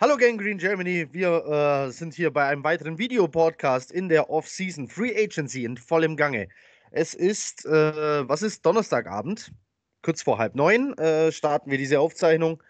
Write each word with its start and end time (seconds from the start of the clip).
Hallo 0.00 0.16
Gang 0.16 0.40
Green 0.40 0.58
Germany, 0.58 1.06
wir 1.12 1.86
äh, 1.86 1.92
sind 1.92 2.14
hier 2.14 2.32
bei 2.32 2.48
einem 2.48 2.64
weiteren 2.64 2.98
Videopodcast 2.98 3.92
in 3.92 4.08
der 4.08 4.28
Off-Season 4.28 4.88
Free 4.88 5.14
Agency 5.16 5.64
in 5.64 5.76
vollem 5.76 6.16
Gange. 6.16 6.48
Es 6.90 7.14
ist, 7.14 7.64
äh, 7.64 8.28
was 8.28 8.42
ist, 8.42 8.66
Donnerstagabend, 8.66 9.52
kurz 10.02 10.20
vor 10.20 10.38
halb 10.38 10.56
neun 10.56 10.98
äh, 10.98 11.30
starten 11.30 11.70
wir 11.70 11.78
diese 11.78 12.00
Aufzeichnung. 12.00 12.60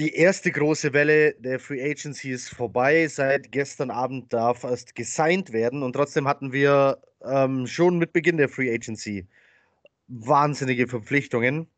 Die 0.00 0.12
erste 0.12 0.50
große 0.50 0.92
Welle 0.92 1.34
der 1.34 1.60
Free 1.60 1.80
Agency 1.80 2.32
ist 2.32 2.48
vorbei. 2.48 3.06
Seit 3.06 3.52
gestern 3.52 3.92
Abend 3.92 4.32
darf 4.32 4.64
erst 4.64 4.96
gesigned 4.96 5.52
werden 5.52 5.84
und 5.84 5.92
trotzdem 5.92 6.26
hatten 6.26 6.52
wir 6.52 7.00
ähm, 7.24 7.68
schon 7.68 7.98
mit 7.98 8.12
Beginn 8.12 8.36
der 8.36 8.48
Free 8.48 8.74
Agency 8.74 9.28
wahnsinnige 10.08 10.88
Verpflichtungen. 10.88 11.68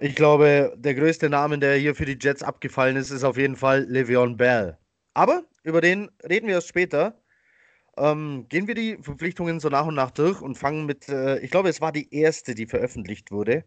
Ich 0.00 0.14
glaube, 0.14 0.74
der 0.76 0.94
größte 0.94 1.28
Name, 1.28 1.58
der 1.58 1.76
hier 1.76 1.94
für 1.94 2.04
die 2.04 2.18
Jets 2.20 2.42
abgefallen 2.42 2.96
ist, 2.96 3.10
ist 3.10 3.24
auf 3.24 3.36
jeden 3.36 3.56
Fall 3.56 3.82
Le'Veon 3.90 4.36
Bell. 4.36 4.78
Aber 5.14 5.44
über 5.64 5.80
den 5.80 6.10
reden 6.28 6.46
wir 6.46 6.54
erst 6.54 6.68
später. 6.68 7.20
Ähm, 7.96 8.46
gehen 8.48 8.68
wir 8.68 8.74
die 8.76 8.98
Verpflichtungen 9.02 9.60
so 9.60 9.68
nach 9.68 9.86
und 9.86 9.94
nach 9.96 10.12
durch 10.12 10.40
und 10.40 10.56
fangen 10.56 10.86
mit, 10.86 11.08
äh, 11.08 11.38
ich 11.40 11.50
glaube, 11.50 11.68
es 11.68 11.80
war 11.80 11.92
die 11.92 12.14
erste, 12.14 12.54
die 12.54 12.66
veröffentlicht 12.66 13.32
wurde. 13.32 13.64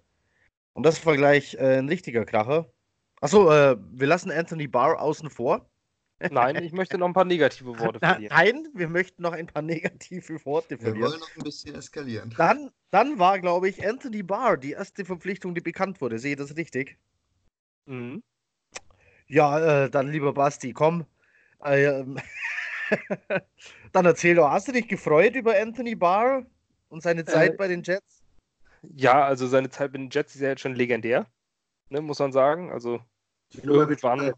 Und 0.74 0.86
das 0.86 1.06
war 1.06 1.18
gleich 1.18 1.56
äh, 1.56 1.80
ein 1.80 1.90
richtiger 1.90 2.26
Kracher. 2.26 2.72
Achso, 3.22 3.52
äh, 3.52 3.78
wir 3.92 4.08
lassen 4.08 4.32
Anthony 4.32 4.68
Barr 4.68 5.02
außen 5.02 5.30
vor. 5.30 5.71
Nein, 6.30 6.64
ich 6.64 6.72
möchte 6.72 6.98
noch 6.98 7.08
ein 7.08 7.14
paar 7.14 7.26
negative 7.26 7.80
Worte 7.80 8.00
verlieren. 8.00 8.36
Nein, 8.36 8.68
wir 8.74 8.88
möchten 8.88 9.22
noch 9.24 9.32
ein 9.32 9.48
paar 9.48 9.62
negative 9.62 10.46
Worte 10.46 10.78
verlieren. 10.78 11.02
Wir 11.02 11.10
wollen 11.10 11.20
noch 11.20 11.36
ein 11.36 11.44
bisschen 11.44 11.76
eskalieren. 11.76 12.34
Dann, 12.38 12.72
dann 12.92 13.18
war, 13.18 13.40
glaube 13.40 13.70
ich, 13.70 13.86
Anthony 13.88 14.24
Barr 14.24 14.58
die 14.58 14.72
erste 14.72 15.06
Verpflichtung, 15.06 15.56
die 15.56 15.62
bekannt 15.62 16.02
wurde. 16.02 16.20
Sehe 16.20 16.32
ich 16.32 16.38
das 16.38 16.56
richtig? 16.56 16.98
Mhm. 17.86 18.22
Ja, 19.28 19.86
äh, 19.86 19.90
dann 19.90 20.12
lieber 20.12 20.34
Basti, 20.34 20.74
komm. 20.74 21.06
Äh, 21.64 22.04
dann 23.92 24.06
erzähl 24.06 24.36
doch, 24.36 24.50
hast 24.50 24.68
du 24.68 24.72
dich 24.74 24.88
gefreut 24.88 25.36
über 25.36 25.60
Anthony 25.60 25.96
Barr 25.96 26.46
und 26.90 27.02
seine 27.02 27.26
Zeit 27.26 27.54
äh, 27.54 27.56
bei 27.56 27.68
den 27.68 27.84
Jets? 27.84 28.24
Ja, 28.82 29.24
also 29.26 29.48
seine 29.48 29.70
Zeit 29.70 29.94
bei 29.94 30.00
den 30.00 30.10
Jets 30.10 30.36
ist 30.36 30.42
ja 30.42 30.50
jetzt 30.50 30.62
schon 30.62 30.76
legendär, 30.76 31.28
ne, 31.90 32.02
muss 32.02 32.20
man 32.20 32.32
sagen. 32.32 32.72
Also 32.72 33.00
irgendwann 33.54 34.34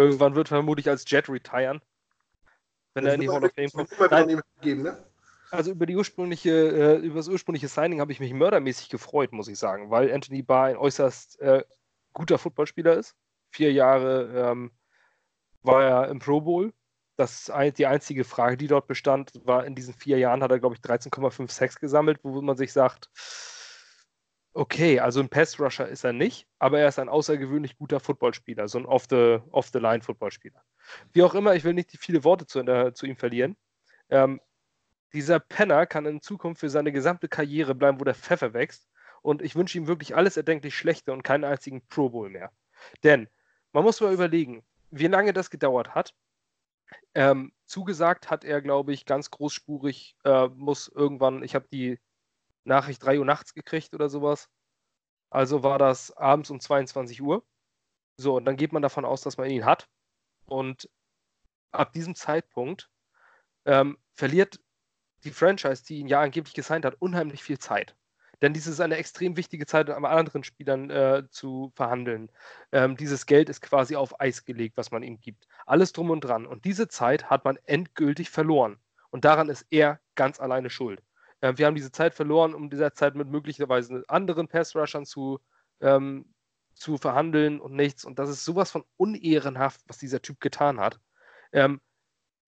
Irgendwann 0.00 0.34
wird 0.34 0.48
er 0.48 0.56
vermutlich 0.56 0.88
als 0.88 1.04
Jet 1.06 1.28
retiren. 1.28 1.80
Wenn 2.94 3.04
das 3.04 3.12
er 3.12 3.14
in 3.14 3.20
die 3.20 3.28
Hall 3.28 3.44
of 3.44 3.52
Fame 3.54 3.70
kommt. 3.70 4.10
Nein, 4.10 4.40
geben, 4.60 4.82
ne? 4.82 5.04
Also 5.50 5.72
über 5.72 5.84
die 5.84 5.96
ursprüngliche, 5.96 6.50
äh, 6.50 6.96
über 6.98 7.16
das 7.16 7.28
ursprüngliche 7.28 7.68
Signing 7.68 8.00
habe 8.00 8.12
ich 8.12 8.20
mich 8.20 8.32
mördermäßig 8.32 8.88
gefreut, 8.88 9.32
muss 9.32 9.48
ich 9.48 9.58
sagen, 9.58 9.90
weil 9.90 10.12
Anthony 10.12 10.42
Barr 10.42 10.66
ein 10.66 10.76
äußerst 10.76 11.40
äh, 11.40 11.64
guter 12.12 12.38
Footballspieler 12.38 12.94
ist. 12.94 13.16
Vier 13.50 13.72
Jahre 13.72 14.50
ähm, 14.50 14.70
war 15.62 15.82
er 15.82 16.08
im 16.08 16.18
Pro 16.18 16.40
Bowl. 16.40 16.72
Das 17.16 17.52
die 17.76 17.86
einzige 17.86 18.24
Frage, 18.24 18.56
die 18.56 18.68
dort 18.68 18.86
bestand, 18.86 19.32
war 19.44 19.66
in 19.66 19.74
diesen 19.74 19.92
vier 19.92 20.16
Jahren 20.18 20.42
hat 20.42 20.50
er, 20.50 20.58
glaube 20.58 20.76
ich, 20.76 20.80
13,5 20.80 21.50
Sex 21.50 21.78
gesammelt, 21.78 22.20
wo 22.22 22.40
man 22.40 22.56
sich 22.56 22.72
sagt, 22.72 23.10
Okay, 24.52 24.98
also 24.98 25.20
ein 25.20 25.28
Pass-Rusher 25.28 25.88
ist 25.88 26.02
er 26.02 26.12
nicht, 26.12 26.48
aber 26.58 26.80
er 26.80 26.88
ist 26.88 26.98
ein 26.98 27.08
außergewöhnlich 27.08 27.76
guter 27.78 28.00
Footballspieler, 28.00 28.66
so 28.66 28.78
ein 28.78 28.86
Off-the-Line-Footballspieler. 28.86 30.60
Wie 31.12 31.22
auch 31.22 31.34
immer, 31.34 31.54
ich 31.54 31.62
will 31.62 31.74
nicht 31.74 31.96
viele 31.98 32.24
Worte 32.24 32.46
zu, 32.46 32.62
der, 32.64 32.92
zu 32.92 33.06
ihm 33.06 33.16
verlieren. 33.16 33.56
Ähm, 34.08 34.40
dieser 35.12 35.38
Penner 35.38 35.86
kann 35.86 36.04
in 36.06 36.20
Zukunft 36.20 36.60
für 36.60 36.70
seine 36.70 36.90
gesamte 36.90 37.28
Karriere 37.28 37.76
bleiben, 37.76 38.00
wo 38.00 38.04
der 38.04 38.14
Pfeffer 38.14 38.52
wächst. 38.52 38.88
Und 39.22 39.42
ich 39.42 39.54
wünsche 39.54 39.78
ihm 39.78 39.86
wirklich 39.86 40.16
alles 40.16 40.36
erdenklich 40.36 40.76
Schlechte 40.76 41.12
und 41.12 41.22
keinen 41.22 41.44
einzigen 41.44 41.86
Pro 41.86 42.08
Bowl 42.10 42.28
mehr. 42.30 42.50
Denn 43.04 43.28
man 43.72 43.84
muss 43.84 44.00
mal 44.00 44.12
überlegen, 44.12 44.64
wie 44.90 45.06
lange 45.06 45.32
das 45.32 45.50
gedauert 45.50 45.94
hat. 45.94 46.14
Ähm, 47.14 47.52
zugesagt 47.66 48.30
hat 48.30 48.44
er, 48.44 48.60
glaube 48.62 48.92
ich, 48.92 49.06
ganz 49.06 49.30
großspurig, 49.30 50.16
äh, 50.24 50.48
muss 50.48 50.88
irgendwann, 50.88 51.44
ich 51.44 51.54
habe 51.54 51.68
die 51.72 52.00
Nachricht 52.64 53.04
3 53.04 53.18
Uhr 53.18 53.24
nachts 53.24 53.54
gekriegt 53.54 53.94
oder 53.94 54.08
sowas. 54.08 54.48
Also 55.30 55.62
war 55.62 55.78
das 55.78 56.16
abends 56.16 56.50
um 56.50 56.60
22 56.60 57.22
Uhr. 57.22 57.44
So, 58.16 58.36
und 58.36 58.44
dann 58.44 58.56
geht 58.56 58.72
man 58.72 58.82
davon 58.82 59.04
aus, 59.04 59.22
dass 59.22 59.38
man 59.38 59.48
ihn 59.48 59.64
hat. 59.64 59.88
Und 60.46 60.90
ab 61.72 61.92
diesem 61.92 62.14
Zeitpunkt 62.14 62.90
ähm, 63.64 63.98
verliert 64.14 64.60
die 65.24 65.30
Franchise, 65.30 65.84
die 65.84 65.98
ihn 65.98 66.08
ja 66.08 66.20
angeblich 66.20 66.54
gesigned 66.54 66.84
hat, 66.84 66.96
unheimlich 67.00 67.42
viel 67.42 67.58
Zeit. 67.58 67.96
Denn 68.42 68.54
dies 68.54 68.66
ist 68.66 68.80
eine 68.80 68.96
extrem 68.96 69.36
wichtige 69.36 69.66
Zeit, 69.66 69.90
um 69.90 70.04
anderen 70.04 70.44
Spielern 70.44 70.88
äh, 70.90 71.24
zu 71.30 71.72
verhandeln. 71.76 72.30
Ähm, 72.72 72.96
dieses 72.96 73.26
Geld 73.26 73.50
ist 73.50 73.60
quasi 73.60 73.96
auf 73.96 74.18
Eis 74.18 74.44
gelegt, 74.44 74.78
was 74.78 74.90
man 74.90 75.02
ihm 75.02 75.20
gibt. 75.20 75.46
Alles 75.66 75.92
drum 75.92 76.10
und 76.10 76.22
dran. 76.22 76.46
Und 76.46 76.64
diese 76.64 76.88
Zeit 76.88 77.28
hat 77.28 77.44
man 77.44 77.58
endgültig 77.64 78.30
verloren. 78.30 78.78
Und 79.10 79.24
daran 79.26 79.50
ist 79.50 79.66
er 79.70 80.00
ganz 80.14 80.40
alleine 80.40 80.70
schuld. 80.70 81.02
Äh, 81.40 81.54
wir 81.56 81.66
haben 81.66 81.74
diese 81.74 81.92
Zeit 81.92 82.14
verloren, 82.14 82.54
um 82.54 82.70
dieser 82.70 82.94
Zeit 82.94 83.14
mit 83.14 83.28
möglicherweise 83.28 84.04
anderen 84.08 84.48
Pass-Rushern 84.48 85.04
zu, 85.04 85.40
ähm, 85.80 86.32
zu 86.74 86.98
verhandeln 86.98 87.60
und 87.60 87.74
nichts. 87.74 88.04
Und 88.04 88.18
das 88.18 88.30
ist 88.30 88.44
sowas 88.44 88.70
von 88.70 88.84
unehrenhaft, 88.96 89.80
was 89.86 89.98
dieser 89.98 90.22
Typ 90.22 90.40
getan 90.40 90.80
hat. 90.80 91.00
Ähm, 91.52 91.80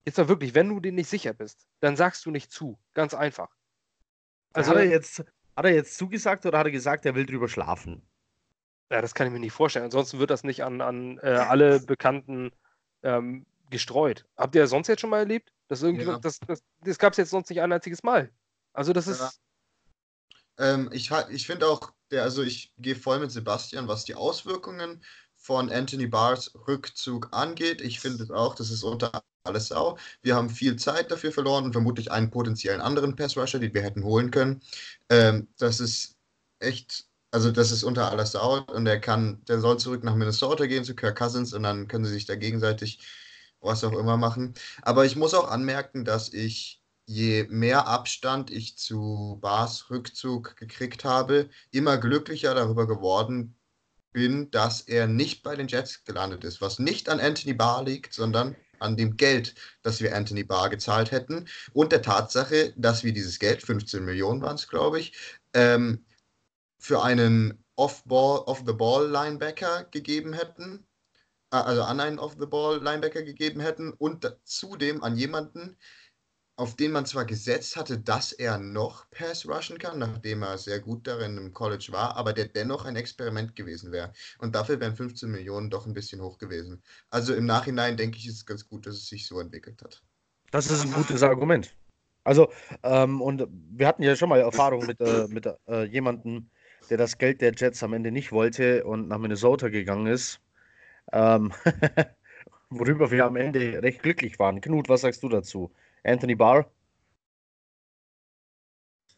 jetzt 0.05 0.17
mal 0.17 0.27
wirklich, 0.27 0.55
wenn 0.55 0.69
du 0.69 0.79
dir 0.79 0.91
nicht 0.91 1.09
sicher 1.09 1.33
bist, 1.33 1.67
dann 1.79 1.95
sagst 1.95 2.25
du 2.25 2.31
nicht 2.31 2.51
zu. 2.51 2.79
Ganz 2.93 3.13
einfach. 3.13 3.49
Also, 4.53 4.71
hat, 4.71 4.77
er 4.77 4.85
jetzt, 4.85 5.19
hat 5.55 5.65
er 5.65 5.73
jetzt 5.73 5.97
zugesagt 5.97 6.45
oder 6.45 6.59
hat 6.59 6.67
er 6.67 6.71
gesagt, 6.71 7.05
er 7.05 7.15
will 7.15 7.25
drüber 7.25 7.47
schlafen? 7.47 8.07
Ja, 8.91 9.01
das 9.01 9.15
kann 9.15 9.25
ich 9.25 9.33
mir 9.33 9.39
nicht 9.39 9.53
vorstellen. 9.53 9.85
Ansonsten 9.85 10.19
wird 10.19 10.29
das 10.29 10.43
nicht 10.43 10.63
an, 10.63 10.79
an 10.81 11.17
äh, 11.23 11.29
alle 11.29 11.79
Bekannten 11.79 12.51
ähm, 13.01 13.47
gestreut. 13.71 14.27
Habt 14.37 14.53
ihr 14.53 14.61
das 14.61 14.69
sonst 14.69 14.87
jetzt 14.87 15.01
schon 15.01 15.09
mal 15.09 15.19
erlebt? 15.19 15.51
Das, 15.67 15.81
ja. 15.81 16.19
das, 16.19 16.39
das, 16.41 16.63
das 16.81 16.99
gab 16.99 17.13
es 17.13 17.17
jetzt 17.17 17.31
sonst 17.31 17.49
nicht 17.49 17.61
ein 17.61 17.71
einziges 17.71 18.03
Mal. 18.03 18.29
Also 18.73 18.93
das 18.93 19.07
ist. 19.07 19.19
Ja. 19.19 19.31
Ähm, 20.57 20.89
ich 20.91 21.11
ich 21.29 21.47
finde 21.47 21.67
auch, 21.67 21.93
der, 22.11 22.23
also 22.23 22.43
ich 22.43 22.73
gehe 22.77 22.95
voll 22.95 23.19
mit 23.19 23.31
Sebastian, 23.31 23.87
was 23.87 24.05
die 24.05 24.15
Auswirkungen 24.15 25.03
von 25.35 25.71
Anthony 25.71 26.07
Barrs 26.07 26.53
Rückzug 26.67 27.29
angeht. 27.31 27.81
Ich 27.81 27.99
finde 27.99 28.23
es 28.23 28.31
auch, 28.31 28.55
das 28.55 28.69
ist 28.69 28.83
unter 28.83 29.23
alles 29.43 29.67
Sau. 29.67 29.97
Wir 30.21 30.35
haben 30.35 30.49
viel 30.49 30.77
Zeit 30.77 31.11
dafür 31.11 31.31
verloren 31.31 31.65
und 31.65 31.73
vermutlich 31.73 32.11
einen 32.11 32.31
potenziellen 32.31 32.81
anderen 32.81 33.15
Pass-Rusher, 33.15 33.59
den 33.59 33.73
wir 33.73 33.81
hätten 33.81 34.03
holen 34.03 34.31
können. 34.31 34.61
Ähm, 35.09 35.49
das 35.57 35.79
ist 35.79 36.15
echt, 36.59 37.07
also 37.31 37.51
das 37.51 37.71
ist 37.71 37.83
unter 37.83 38.09
alles 38.11 38.31
Sau 38.31 38.61
und 38.61 38.85
der 38.85 39.01
kann, 39.01 39.43
der 39.45 39.59
soll 39.59 39.79
zurück 39.79 40.03
nach 40.03 40.15
Minnesota 40.15 40.65
gehen 40.65 40.85
zu 40.85 40.95
Kirk 40.95 41.17
Cousins 41.17 41.53
und 41.53 41.63
dann 41.63 41.87
können 41.87 42.05
sie 42.05 42.13
sich 42.13 42.25
da 42.25 42.35
gegenseitig 42.35 42.99
was 43.59 43.83
auch 43.83 43.93
immer 43.93 44.17
machen. 44.17 44.53
Aber 44.81 45.05
ich 45.05 45.15
muss 45.15 45.33
auch 45.33 45.49
anmerken, 45.49 46.05
dass 46.05 46.31
ich 46.31 46.82
je 47.05 47.45
mehr 47.49 47.87
Abstand 47.87 48.51
ich 48.51 48.77
zu 48.77 49.37
Bars 49.41 49.89
Rückzug 49.89 50.55
gekriegt 50.55 51.03
habe, 51.03 51.49
immer 51.71 51.97
glücklicher 51.97 52.55
darüber 52.55 52.87
geworden 52.87 53.55
bin, 54.13 54.49
dass 54.51 54.81
er 54.81 55.07
nicht 55.07 55.43
bei 55.43 55.55
den 55.55 55.67
Jets 55.67 56.03
gelandet 56.03 56.43
ist, 56.43 56.61
was 56.61 56.79
nicht 56.79 57.09
an 57.09 57.19
Anthony 57.19 57.53
Barr 57.53 57.83
liegt, 57.83 58.13
sondern 58.13 58.55
an 58.79 58.97
dem 58.97 59.17
Geld, 59.17 59.55
das 59.81 60.01
wir 60.01 60.15
Anthony 60.15 60.43
Barr 60.43 60.69
gezahlt 60.69 61.11
hätten 61.11 61.47
und 61.73 61.91
der 61.91 62.01
Tatsache, 62.01 62.73
dass 62.77 63.03
wir 63.03 63.13
dieses 63.13 63.39
Geld, 63.39 63.63
15 63.63 64.05
Millionen 64.05 64.41
waren 64.41 64.55
es, 64.55 64.67
glaube 64.67 64.99
ich, 64.99 65.13
ähm, 65.53 66.05
für 66.77 67.01
einen 67.01 67.63
Off-the-Ball-Linebacker 67.75 69.85
gegeben 69.85 70.33
hätten, 70.33 70.85
äh, 71.51 71.55
also 71.55 71.83
an 71.83 71.99
einen 71.99 72.19
Off-the-Ball-Linebacker 72.19 73.23
gegeben 73.23 73.61
hätten 73.61 73.93
und 73.93 74.31
zudem 74.43 75.03
an 75.03 75.17
jemanden, 75.17 75.77
auf 76.55 76.75
den 76.75 76.91
man 76.91 77.05
zwar 77.05 77.25
gesetzt 77.25 77.75
hatte, 77.75 77.97
dass 77.97 78.31
er 78.31 78.59
noch 78.59 79.09
Pass 79.09 79.47
rushen 79.47 79.79
kann, 79.79 79.99
nachdem 79.99 80.43
er 80.43 80.57
sehr 80.57 80.79
gut 80.79 81.07
darin 81.07 81.37
im 81.37 81.53
College 81.53 81.87
war, 81.89 82.15
aber 82.15 82.33
der 82.33 82.45
dennoch 82.45 82.85
ein 82.85 82.95
Experiment 82.95 83.55
gewesen 83.55 83.91
wäre. 83.91 84.13
Und 84.37 84.53
dafür 84.53 84.79
wären 84.79 84.95
15 84.95 85.31
Millionen 85.31 85.69
doch 85.69 85.87
ein 85.87 85.93
bisschen 85.93 86.21
hoch 86.21 86.37
gewesen. 86.37 86.83
Also 87.09 87.33
im 87.33 87.45
Nachhinein 87.45 87.97
denke 87.97 88.17
ich, 88.17 88.27
ist 88.27 88.35
es 88.35 88.45
ganz 88.45 88.67
gut, 88.67 88.85
dass 88.85 88.95
es 88.95 89.07
sich 89.07 89.27
so 89.27 89.39
entwickelt 89.39 89.81
hat. 89.81 90.03
Das 90.51 90.69
ist 90.69 90.83
ein 90.83 90.93
gutes 90.93 91.23
Argument. 91.23 91.75
Also, 92.23 92.51
ähm, 92.83 93.21
und 93.21 93.47
wir 93.49 93.87
hatten 93.87 94.03
ja 94.03 94.15
schon 94.15 94.29
mal 94.29 94.39
Erfahrung 94.39 94.85
mit, 94.85 95.01
äh, 95.01 95.27
mit 95.27 95.47
äh, 95.67 95.83
jemandem, 95.85 96.49
der 96.89 96.97
das 96.97 97.17
Geld 97.17 97.41
der 97.41 97.53
Jets 97.53 97.81
am 97.83 97.93
Ende 97.93 98.11
nicht 98.11 98.31
wollte 98.31 98.85
und 98.85 99.07
nach 99.07 99.17
Minnesota 99.17 99.69
gegangen 99.69 100.07
ist. 100.07 100.39
Ähm, 101.11 101.51
worüber 102.69 103.11
wir 103.11 103.25
am 103.25 103.35
Ende 103.35 103.81
recht 103.81 104.03
glücklich 104.03 104.39
waren. 104.39 104.61
Knut, 104.61 104.89
was 104.89 105.01
sagst 105.01 105.23
du 105.23 105.29
dazu? 105.29 105.71
Anthony 106.03 106.35
Barr? 106.35 106.65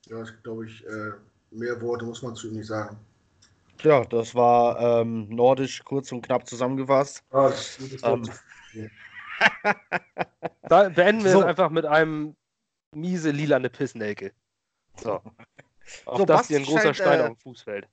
Ja, 0.08 0.22
ich 0.22 0.44
glaube 0.44 0.68
ich, 0.68 0.86
äh, 0.86 1.12
mehr 1.52 1.82
Worte 1.82 2.06
muss 2.06 2.22
man 2.22 2.36
zu 2.36 2.48
ihm 2.48 2.58
nicht 2.58 2.68
sagen. 2.68 2.98
Ja, 3.82 4.06
das 4.06 4.36
war 4.36 5.02
ähm, 5.02 5.28
nordisch 5.30 5.84
kurz 5.84 6.12
und 6.12 6.22
knapp 6.22 6.48
zusammengefasst. 6.48 7.24
Ah, 7.32 7.50
das 7.50 7.78
ist 7.80 8.06
ähm, 8.06 8.24
da 10.64 10.90
beenden 10.90 11.24
wir 11.24 11.32
so. 11.32 11.40
es 11.40 11.46
einfach 11.46 11.70
mit 11.70 11.86
einem 11.86 12.36
miese 12.94 13.32
lilane 13.32 13.70
Pissnelke. 13.70 14.32
So. 14.98 15.22
Auf 16.06 16.18
so, 16.18 16.26
das 16.26 16.48
hier 16.48 16.58
ein 16.58 16.64
großer 16.64 16.94
scheint, 16.94 16.98
Stein 16.98 17.20
äh, 17.20 17.24
auf 17.24 17.28
dem 17.30 17.38
Fuß 17.38 17.62
fällt. 17.64 17.90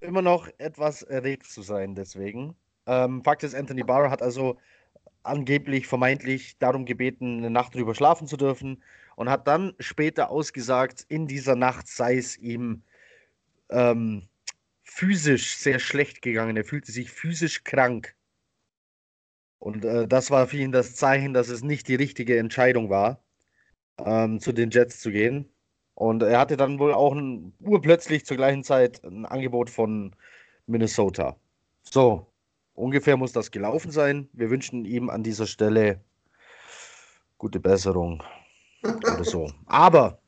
Immer 0.00 0.22
noch 0.22 0.48
etwas 0.58 1.02
erregt 1.02 1.46
zu 1.46 1.62
sein, 1.62 1.94
deswegen. 1.94 2.56
Ähm, 2.86 3.22
Fakt 3.24 3.42
ist, 3.42 3.54
Anthony 3.54 3.82
Barr 3.82 4.10
hat 4.10 4.22
also 4.22 4.58
angeblich, 5.24 5.86
vermeintlich 5.86 6.58
darum 6.58 6.84
gebeten, 6.84 7.38
eine 7.38 7.50
Nacht 7.50 7.74
drüber 7.74 7.94
schlafen 7.94 8.26
zu 8.26 8.36
dürfen 8.36 8.82
und 9.16 9.28
hat 9.28 9.46
dann 9.48 9.74
später 9.78 10.30
ausgesagt, 10.30 11.04
in 11.08 11.26
dieser 11.26 11.56
Nacht 11.56 11.88
sei 11.88 12.16
es 12.16 12.36
ihm 12.38 12.82
ähm, 13.70 14.28
physisch 14.82 15.56
sehr 15.56 15.78
schlecht 15.78 16.22
gegangen. 16.22 16.56
Er 16.56 16.64
fühlte 16.64 16.92
sich 16.92 17.10
physisch 17.10 17.64
krank. 17.64 18.14
Und 19.58 19.84
äh, 19.84 20.06
das 20.06 20.30
war 20.30 20.46
für 20.46 20.58
ihn 20.58 20.72
das 20.72 20.94
Zeichen, 20.96 21.34
dass 21.34 21.48
es 21.48 21.62
nicht 21.62 21.88
die 21.88 21.94
richtige 21.94 22.38
Entscheidung 22.38 22.90
war, 22.90 23.22
ähm, 23.98 24.40
zu 24.40 24.52
den 24.52 24.70
Jets 24.70 25.00
zu 25.00 25.10
gehen. 25.10 25.48
Und 25.94 26.22
er 26.22 26.38
hatte 26.38 26.56
dann 26.56 26.78
wohl 26.78 26.92
auch 26.92 27.14
ein, 27.14 27.54
urplötzlich 27.60 28.26
zur 28.26 28.36
gleichen 28.36 28.64
Zeit 28.64 29.02
ein 29.04 29.26
Angebot 29.26 29.70
von 29.70 30.14
Minnesota. 30.66 31.36
So, 31.82 32.26
ungefähr 32.74 33.16
muss 33.16 33.32
das 33.32 33.50
gelaufen 33.50 33.90
sein. 33.90 34.28
Wir 34.32 34.50
wünschen 34.50 34.84
ihm 34.84 35.10
an 35.10 35.22
dieser 35.22 35.46
Stelle 35.46 36.00
gute 37.38 37.60
Besserung 37.60 38.22
oder 38.82 39.24
so. 39.24 39.50
Aber 39.66 40.20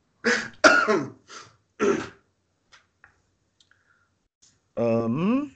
ähm, 4.77 5.53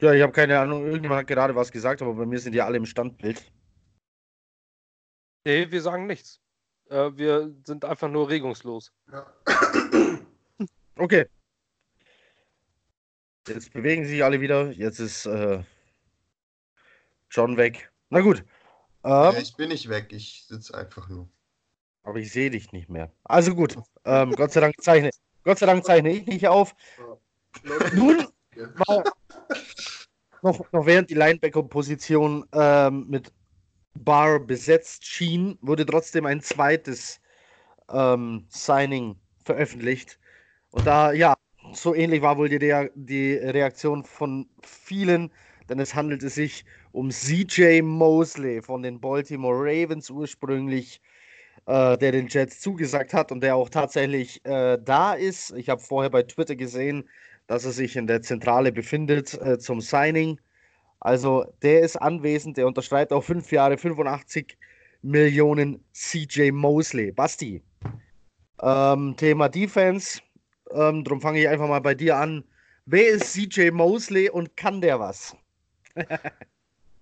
ja, 0.00 0.12
ich 0.12 0.22
habe 0.22 0.32
keine 0.32 0.58
Ahnung, 0.58 0.86
irgendjemand 0.86 1.20
hat 1.20 1.26
gerade 1.26 1.54
was 1.54 1.72
gesagt, 1.72 2.02
aber 2.02 2.14
bei 2.14 2.26
mir 2.26 2.38
sind 2.38 2.54
ja 2.54 2.66
alle 2.66 2.76
im 2.76 2.86
Standbild. 2.86 3.52
Nee, 5.44 5.70
wir 5.70 5.82
sagen 5.82 6.06
nichts. 6.06 6.40
Äh, 6.88 7.10
wir 7.16 7.54
sind 7.64 7.84
einfach 7.84 8.08
nur 8.08 8.28
regungslos. 8.28 8.92
Ja. 9.10 9.26
Okay. 10.96 11.26
Jetzt 13.46 13.72
bewegen 13.72 14.04
sich 14.04 14.22
alle 14.24 14.40
wieder. 14.40 14.70
Jetzt 14.72 14.98
ist 14.98 15.26
äh, 15.26 15.62
John 17.30 17.56
weg. 17.56 17.90
Na 18.10 18.20
gut. 18.20 18.44
Ähm, 19.04 19.12
ja, 19.12 19.38
ich 19.38 19.56
bin 19.56 19.68
nicht 19.68 19.88
weg, 19.88 20.08
ich 20.10 20.44
sitze 20.46 20.76
einfach 20.76 21.08
nur. 21.08 21.28
Aber 22.02 22.18
ich 22.18 22.32
sehe 22.32 22.50
dich 22.50 22.72
nicht 22.72 22.88
mehr. 22.88 23.12
Also 23.24 23.54
gut. 23.54 23.76
Ähm, 24.04 24.32
Gott 24.32 24.52
sei 24.52 24.60
Dank 24.60 24.74
zeichne, 24.80 25.10
Gott 25.44 25.58
sei 25.58 25.66
Dank 25.66 25.84
zeichne 25.84 26.10
ich 26.10 26.26
nicht 26.26 26.48
auf. 26.48 26.74
Nun 27.94 28.26
war 28.54 29.04
noch, 30.42 30.72
noch 30.72 30.86
während 30.86 31.10
die 31.10 31.14
Linebacker-Position 31.14 32.46
ähm, 32.52 33.06
mit 33.08 33.32
Barr 33.94 34.40
besetzt 34.40 35.04
schien, 35.06 35.58
wurde 35.60 35.84
trotzdem 35.84 36.26
ein 36.26 36.40
zweites 36.40 37.20
ähm, 37.90 38.46
Signing 38.48 39.16
veröffentlicht. 39.44 40.18
Und 40.70 40.86
da, 40.86 41.12
ja, 41.12 41.34
so 41.72 41.94
ähnlich 41.94 42.22
war 42.22 42.36
wohl 42.38 42.48
die, 42.48 42.56
Re 42.56 42.90
die 42.94 43.34
Reaktion 43.34 44.04
von 44.04 44.48
vielen, 44.62 45.32
denn 45.68 45.78
es 45.80 45.94
handelte 45.94 46.28
sich 46.28 46.64
um 46.92 47.10
CJ 47.10 47.82
Mosley 47.82 48.62
von 48.62 48.82
den 48.82 49.00
Baltimore 49.00 49.56
Ravens 49.56 50.10
ursprünglich, 50.10 51.00
äh, 51.66 51.98
der 51.98 52.12
den 52.12 52.28
Jets 52.28 52.60
zugesagt 52.60 53.14
hat 53.14 53.32
und 53.32 53.42
der 53.42 53.56
auch 53.56 53.68
tatsächlich 53.68 54.44
äh, 54.44 54.78
da 54.82 55.14
ist. 55.14 55.52
Ich 55.52 55.68
habe 55.68 55.80
vorher 55.80 56.10
bei 56.10 56.22
Twitter 56.22 56.56
gesehen, 56.56 57.08
dass 57.46 57.64
er 57.64 57.72
sich 57.72 57.96
in 57.96 58.06
der 58.06 58.22
Zentrale 58.22 58.72
befindet 58.72 59.34
äh, 59.40 59.58
zum 59.58 59.80
Signing. 59.80 60.40
Also 61.00 61.44
der 61.62 61.80
ist 61.80 61.96
anwesend, 61.96 62.56
der 62.56 62.66
unterschreibt 62.66 63.12
auch 63.12 63.22
fünf 63.22 63.52
Jahre 63.52 63.78
85 63.78 64.56
Millionen 65.02 65.84
CJ 65.92 66.50
Mosley. 66.50 67.12
Basti, 67.12 67.62
ähm, 68.60 69.14
Thema 69.16 69.48
Defense, 69.48 70.20
ähm, 70.72 71.04
darum 71.04 71.20
fange 71.20 71.40
ich 71.40 71.48
einfach 71.48 71.68
mal 71.68 71.80
bei 71.80 71.94
dir 71.94 72.16
an. 72.16 72.44
Wer 72.86 73.08
ist 73.08 73.32
CJ 73.32 73.70
Mosley 73.70 74.28
und 74.30 74.56
kann 74.56 74.80
der 74.80 74.98
was? 74.98 75.36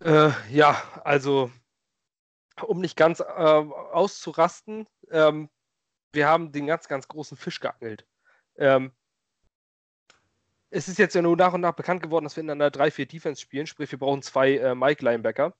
äh, 0.06 0.30
ja, 0.50 0.82
also 1.04 1.50
um 2.62 2.80
nicht 2.80 2.96
ganz 2.96 3.20
äh, 3.20 3.24
auszurasten, 3.24 4.86
ähm, 5.10 5.50
wir 6.12 6.28
haben 6.28 6.52
den 6.52 6.66
ganz, 6.66 6.88
ganz 6.88 7.08
großen 7.08 7.36
Fisch 7.36 7.60
geangelt. 7.60 8.06
Ähm, 8.56 8.92
es 10.70 10.88
ist 10.88 10.98
jetzt 10.98 11.14
ja 11.14 11.22
nur 11.22 11.36
nach 11.36 11.52
und 11.52 11.60
nach 11.60 11.74
bekannt 11.74 12.02
geworden, 12.02 12.24
dass 12.24 12.36
wir 12.36 12.42
in 12.42 12.50
einer 12.50 12.70
3-4 12.70 13.06
Defense 13.06 13.40
spielen, 13.40 13.66
sprich, 13.66 13.90
wir 13.90 13.98
brauchen 13.98 14.22
zwei 14.22 14.56
äh, 14.56 14.74
Mike-Linebacker. 14.74 15.54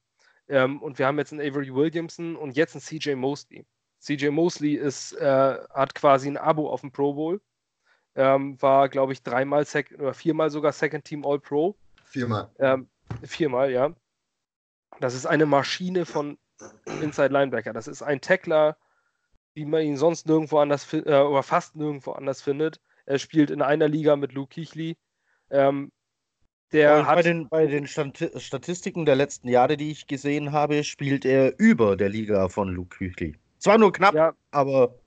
Ähm, 0.49 0.81
und 0.81 0.99
wir 0.99 1.07
haben 1.07 1.19
jetzt 1.19 1.33
einen 1.33 1.41
Avery 1.41 1.75
Williamson 1.75 2.37
und 2.37 2.57
jetzt 2.57 2.75
einen 2.75 2.83
CJ 2.83 3.15
Mosley. 3.15 3.67
CJ 4.01 4.29
Mosley 4.29 4.75
ist, 4.75 5.13
äh, 5.15 5.59
hat 5.71 5.95
quasi 5.95 6.29
ein 6.29 6.37
Abo 6.37 6.71
auf 6.71 6.83
dem 6.83 6.93
Pro 6.93 7.15
Bowl. 7.15 7.41
Ähm, 8.15 8.61
war, 8.63 8.89
glaube 8.89 9.13
ich, 9.13 9.23
dreimal 9.23 9.67
Sec 9.67 9.93
oder 9.99 10.15
viermal 10.15 10.51
sogar 10.51 10.73
Second 10.73 11.05
Team 11.05 11.27
All 11.27 11.41
Pro. 11.41 11.77
Viermal. 12.05 12.51
Ähm, 12.59 12.89
viermal, 13.23 13.71
ja. 13.71 13.95
Das 15.01 15.15
ist 15.15 15.27
eine 15.27 15.47
Maschine 15.47 16.07
von 16.07 16.39
Inside 17.03 17.29
Linebacker. 17.29 17.73
Das 17.73 17.87
ist 17.87 18.03
ein 18.03 18.21
Tackler, 18.21 18.77
wie 19.55 19.65
man 19.65 19.83
ihn 19.83 19.97
sonst 19.97 20.27
nirgendwo 20.27 20.59
anders 20.59 20.93
äh, 20.93 21.01
oder 21.01 21.43
fast 21.43 21.77
nirgendwo 21.77 22.13
anders 22.13 22.43
findet. 22.43 22.81
Er 23.05 23.19
spielt 23.19 23.51
in 23.51 23.63
einer 23.63 23.89
Liga 23.89 24.17
mit 24.17 24.33
Luke 24.33 24.55
Kichli. 24.55 24.97
Ähm, 25.51 25.93
der 26.73 27.07
hat, 27.07 27.15
bei 27.15 27.23
den, 27.23 27.49
bei 27.49 27.67
den 27.67 27.87
Statistiken 27.87 29.07
der 29.07 29.15
letzten 29.15 29.49
Jahre, 29.49 29.77
die 29.77 29.93
ich 29.93 30.09
gesehen 30.09 30.53
habe, 30.53 30.83
spielt 30.83 31.25
er 31.25 31.59
über 31.59 31.97
der 31.97 32.09
Liga 32.09 32.49
von 32.49 32.69
Luke 32.69 32.99
Kichli. 32.99 33.37
Zwar 33.59 33.79
nur 33.79 33.93
knapp, 33.93 34.15
ja, 34.15 34.35
aber. 34.51 34.99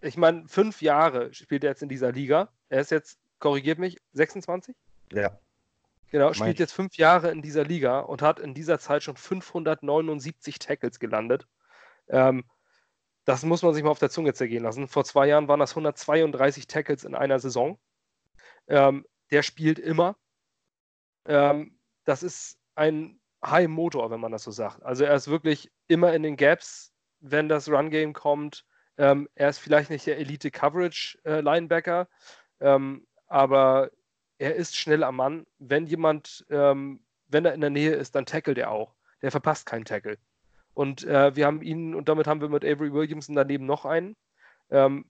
Ich 0.00 0.16
meine, 0.16 0.48
fünf 0.48 0.82
Jahre 0.82 1.32
spielt 1.34 1.62
er 1.62 1.70
jetzt 1.70 1.82
in 1.82 1.88
dieser 1.88 2.10
Liga. 2.10 2.48
Er 2.70 2.80
ist 2.80 2.90
jetzt, 2.90 3.18
korrigiert 3.38 3.78
mich, 3.78 3.98
26? 4.14 4.74
Ja. 5.12 5.38
Genau, 6.12 6.34
spielt 6.34 6.58
jetzt 6.58 6.74
fünf 6.74 6.98
Jahre 6.98 7.30
in 7.30 7.40
dieser 7.40 7.64
Liga 7.64 8.00
und 8.00 8.20
hat 8.20 8.38
in 8.38 8.52
dieser 8.52 8.78
Zeit 8.78 9.02
schon 9.02 9.16
579 9.16 10.58
Tackles 10.58 10.98
gelandet. 10.98 11.46
Ähm, 12.08 12.44
das 13.24 13.42
muss 13.44 13.62
man 13.62 13.72
sich 13.72 13.82
mal 13.82 13.90
auf 13.90 13.98
der 13.98 14.10
Zunge 14.10 14.34
zergehen 14.34 14.62
lassen. 14.62 14.88
Vor 14.88 15.04
zwei 15.04 15.26
Jahren 15.26 15.48
waren 15.48 15.58
das 15.58 15.70
132 15.70 16.66
Tackles 16.66 17.04
in 17.04 17.14
einer 17.14 17.38
Saison. 17.38 17.78
Ähm, 18.68 19.06
der 19.30 19.42
spielt 19.42 19.78
immer. 19.78 20.16
Ähm, 21.24 21.78
das 22.04 22.22
ist 22.22 22.58
ein 22.74 23.18
High 23.42 23.68
Motor, 23.68 24.10
wenn 24.10 24.20
man 24.20 24.32
das 24.32 24.42
so 24.42 24.50
sagt. 24.50 24.82
Also 24.82 25.04
er 25.04 25.14
ist 25.14 25.28
wirklich 25.28 25.72
immer 25.88 26.12
in 26.12 26.22
den 26.22 26.36
Gaps, 26.36 26.92
wenn 27.20 27.48
das 27.48 27.70
Run 27.70 27.88
Game 27.88 28.12
kommt. 28.12 28.66
Ähm, 28.98 29.30
er 29.34 29.48
ist 29.48 29.60
vielleicht 29.60 29.88
nicht 29.88 30.06
der 30.06 30.18
Elite 30.18 30.50
Coverage 30.50 31.18
äh, 31.24 31.40
Linebacker, 31.40 32.06
ähm, 32.60 33.06
aber 33.28 33.90
er 34.42 34.56
ist 34.56 34.76
schnell 34.76 35.04
am 35.04 35.16
Mann. 35.16 35.46
Wenn 35.60 35.86
jemand, 35.86 36.44
ähm, 36.50 37.00
wenn 37.28 37.44
er 37.44 37.54
in 37.54 37.60
der 37.60 37.70
Nähe 37.70 37.94
ist, 37.94 38.16
dann 38.16 38.26
tackelt 38.26 38.58
er 38.58 38.72
auch. 38.72 38.92
Der 39.22 39.30
verpasst 39.30 39.66
keinen 39.66 39.84
Tackle. 39.84 40.18
Und 40.74 41.04
äh, 41.04 41.36
wir 41.36 41.46
haben 41.46 41.62
ihn, 41.62 41.94
und 41.94 42.08
damit 42.08 42.26
haben 42.26 42.40
wir 42.40 42.48
mit 42.48 42.64
Avery 42.64 42.92
Williamson 42.92 43.36
daneben 43.36 43.66
noch 43.66 43.84
einen. 43.84 44.16
Ähm, 44.70 45.04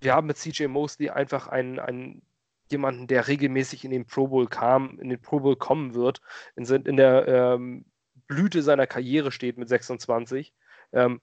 wir 0.00 0.14
haben 0.14 0.26
mit 0.26 0.36
CJ 0.36 0.66
Mosley 0.66 1.10
einfach 1.10 1.46
einen, 1.46 1.78
einen 1.78 2.22
jemanden, 2.70 3.06
der 3.06 3.28
regelmäßig 3.28 3.84
in 3.84 3.92
den 3.92 4.04
Pro 4.04 4.26
Bowl 4.26 4.48
kam, 4.48 4.98
in 4.98 5.10
den 5.10 5.22
Pro 5.22 5.38
Bowl 5.38 5.54
kommen 5.54 5.94
wird, 5.94 6.20
in, 6.56 6.64
in 6.64 6.96
der 6.96 7.28
ähm, 7.28 7.84
Blüte 8.26 8.62
seiner 8.62 8.88
Karriere 8.88 9.30
steht 9.30 9.58
mit 9.58 9.68
26. 9.68 10.52
Ähm, 10.92 11.20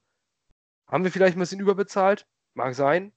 haben 0.86 1.04
wir 1.04 1.12
vielleicht 1.12 1.36
ein 1.36 1.40
bisschen 1.40 1.60
überbezahlt? 1.60 2.26
Mag 2.54 2.74
sein. 2.74 3.12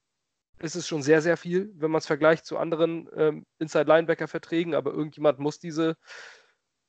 Es 0.64 0.78
ist 0.78 0.88
schon 0.88 1.04
sehr, 1.04 1.22
sehr 1.22 1.36
viel, 1.36 1.74
wenn 1.76 1.92
man 1.92 2.00
es 2.00 2.06
vergleicht 2.06 2.46
zu 2.46 2.58
anderen 2.58 3.10
ähm, 3.18 3.46
Inside-Linebacker-Verträgen, 3.60 4.76
aber 4.76 4.92
irgendjemand 4.92 5.38
muss 5.38 5.60
diese 5.60 5.98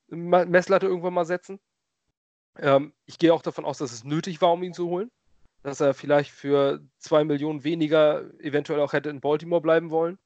Messlatte 0.07 0.87
irgendwann 0.87 1.15
mal 1.15 1.25
setzen. 1.25 1.59
Ähm, 2.57 2.95
ich 3.05 3.19
gehe 3.19 3.35
auch 3.35 3.43
davon 3.43 3.65
aus, 3.65 3.79
dass 3.79 3.91
es 3.91 4.05
nötig 4.05 4.41
war, 4.41 4.53
um 4.53 4.63
ihn 4.63 4.75
zu 4.75 4.89
holen. 4.89 5.11
Dass 5.65 5.81
er 5.81 5.93
vielleicht 5.93 6.31
für 6.31 6.87
zwei 6.99 7.25
Millionen 7.25 7.65
weniger 7.65 8.23
eventuell 8.39 8.79
auch 8.79 8.93
hätte 8.93 9.11
in 9.11 9.21
Baltimore 9.21 9.61
bleiben 9.61 9.91
wollen. 9.91 10.21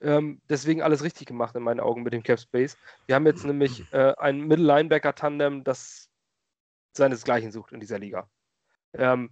Ähm, 0.00 0.42
deswegen 0.48 0.82
alles 0.82 1.04
richtig 1.04 1.28
gemacht 1.28 1.54
in 1.54 1.62
meinen 1.62 1.78
Augen 1.78 2.02
mit 2.02 2.12
dem 2.12 2.24
Cap 2.24 2.40
Space. 2.40 2.76
Wir 3.06 3.14
haben 3.14 3.26
jetzt 3.26 3.44
nämlich 3.46 3.84
äh, 3.92 4.14
ein 4.18 4.40
Middle-Linebacker-Tandem, 4.40 5.62
das 5.62 6.10
seinesgleichen 6.92 7.52
sucht 7.52 7.70
in 7.70 7.78
dieser 7.78 8.00
Liga. 8.00 8.28
Ähm, 8.94 9.30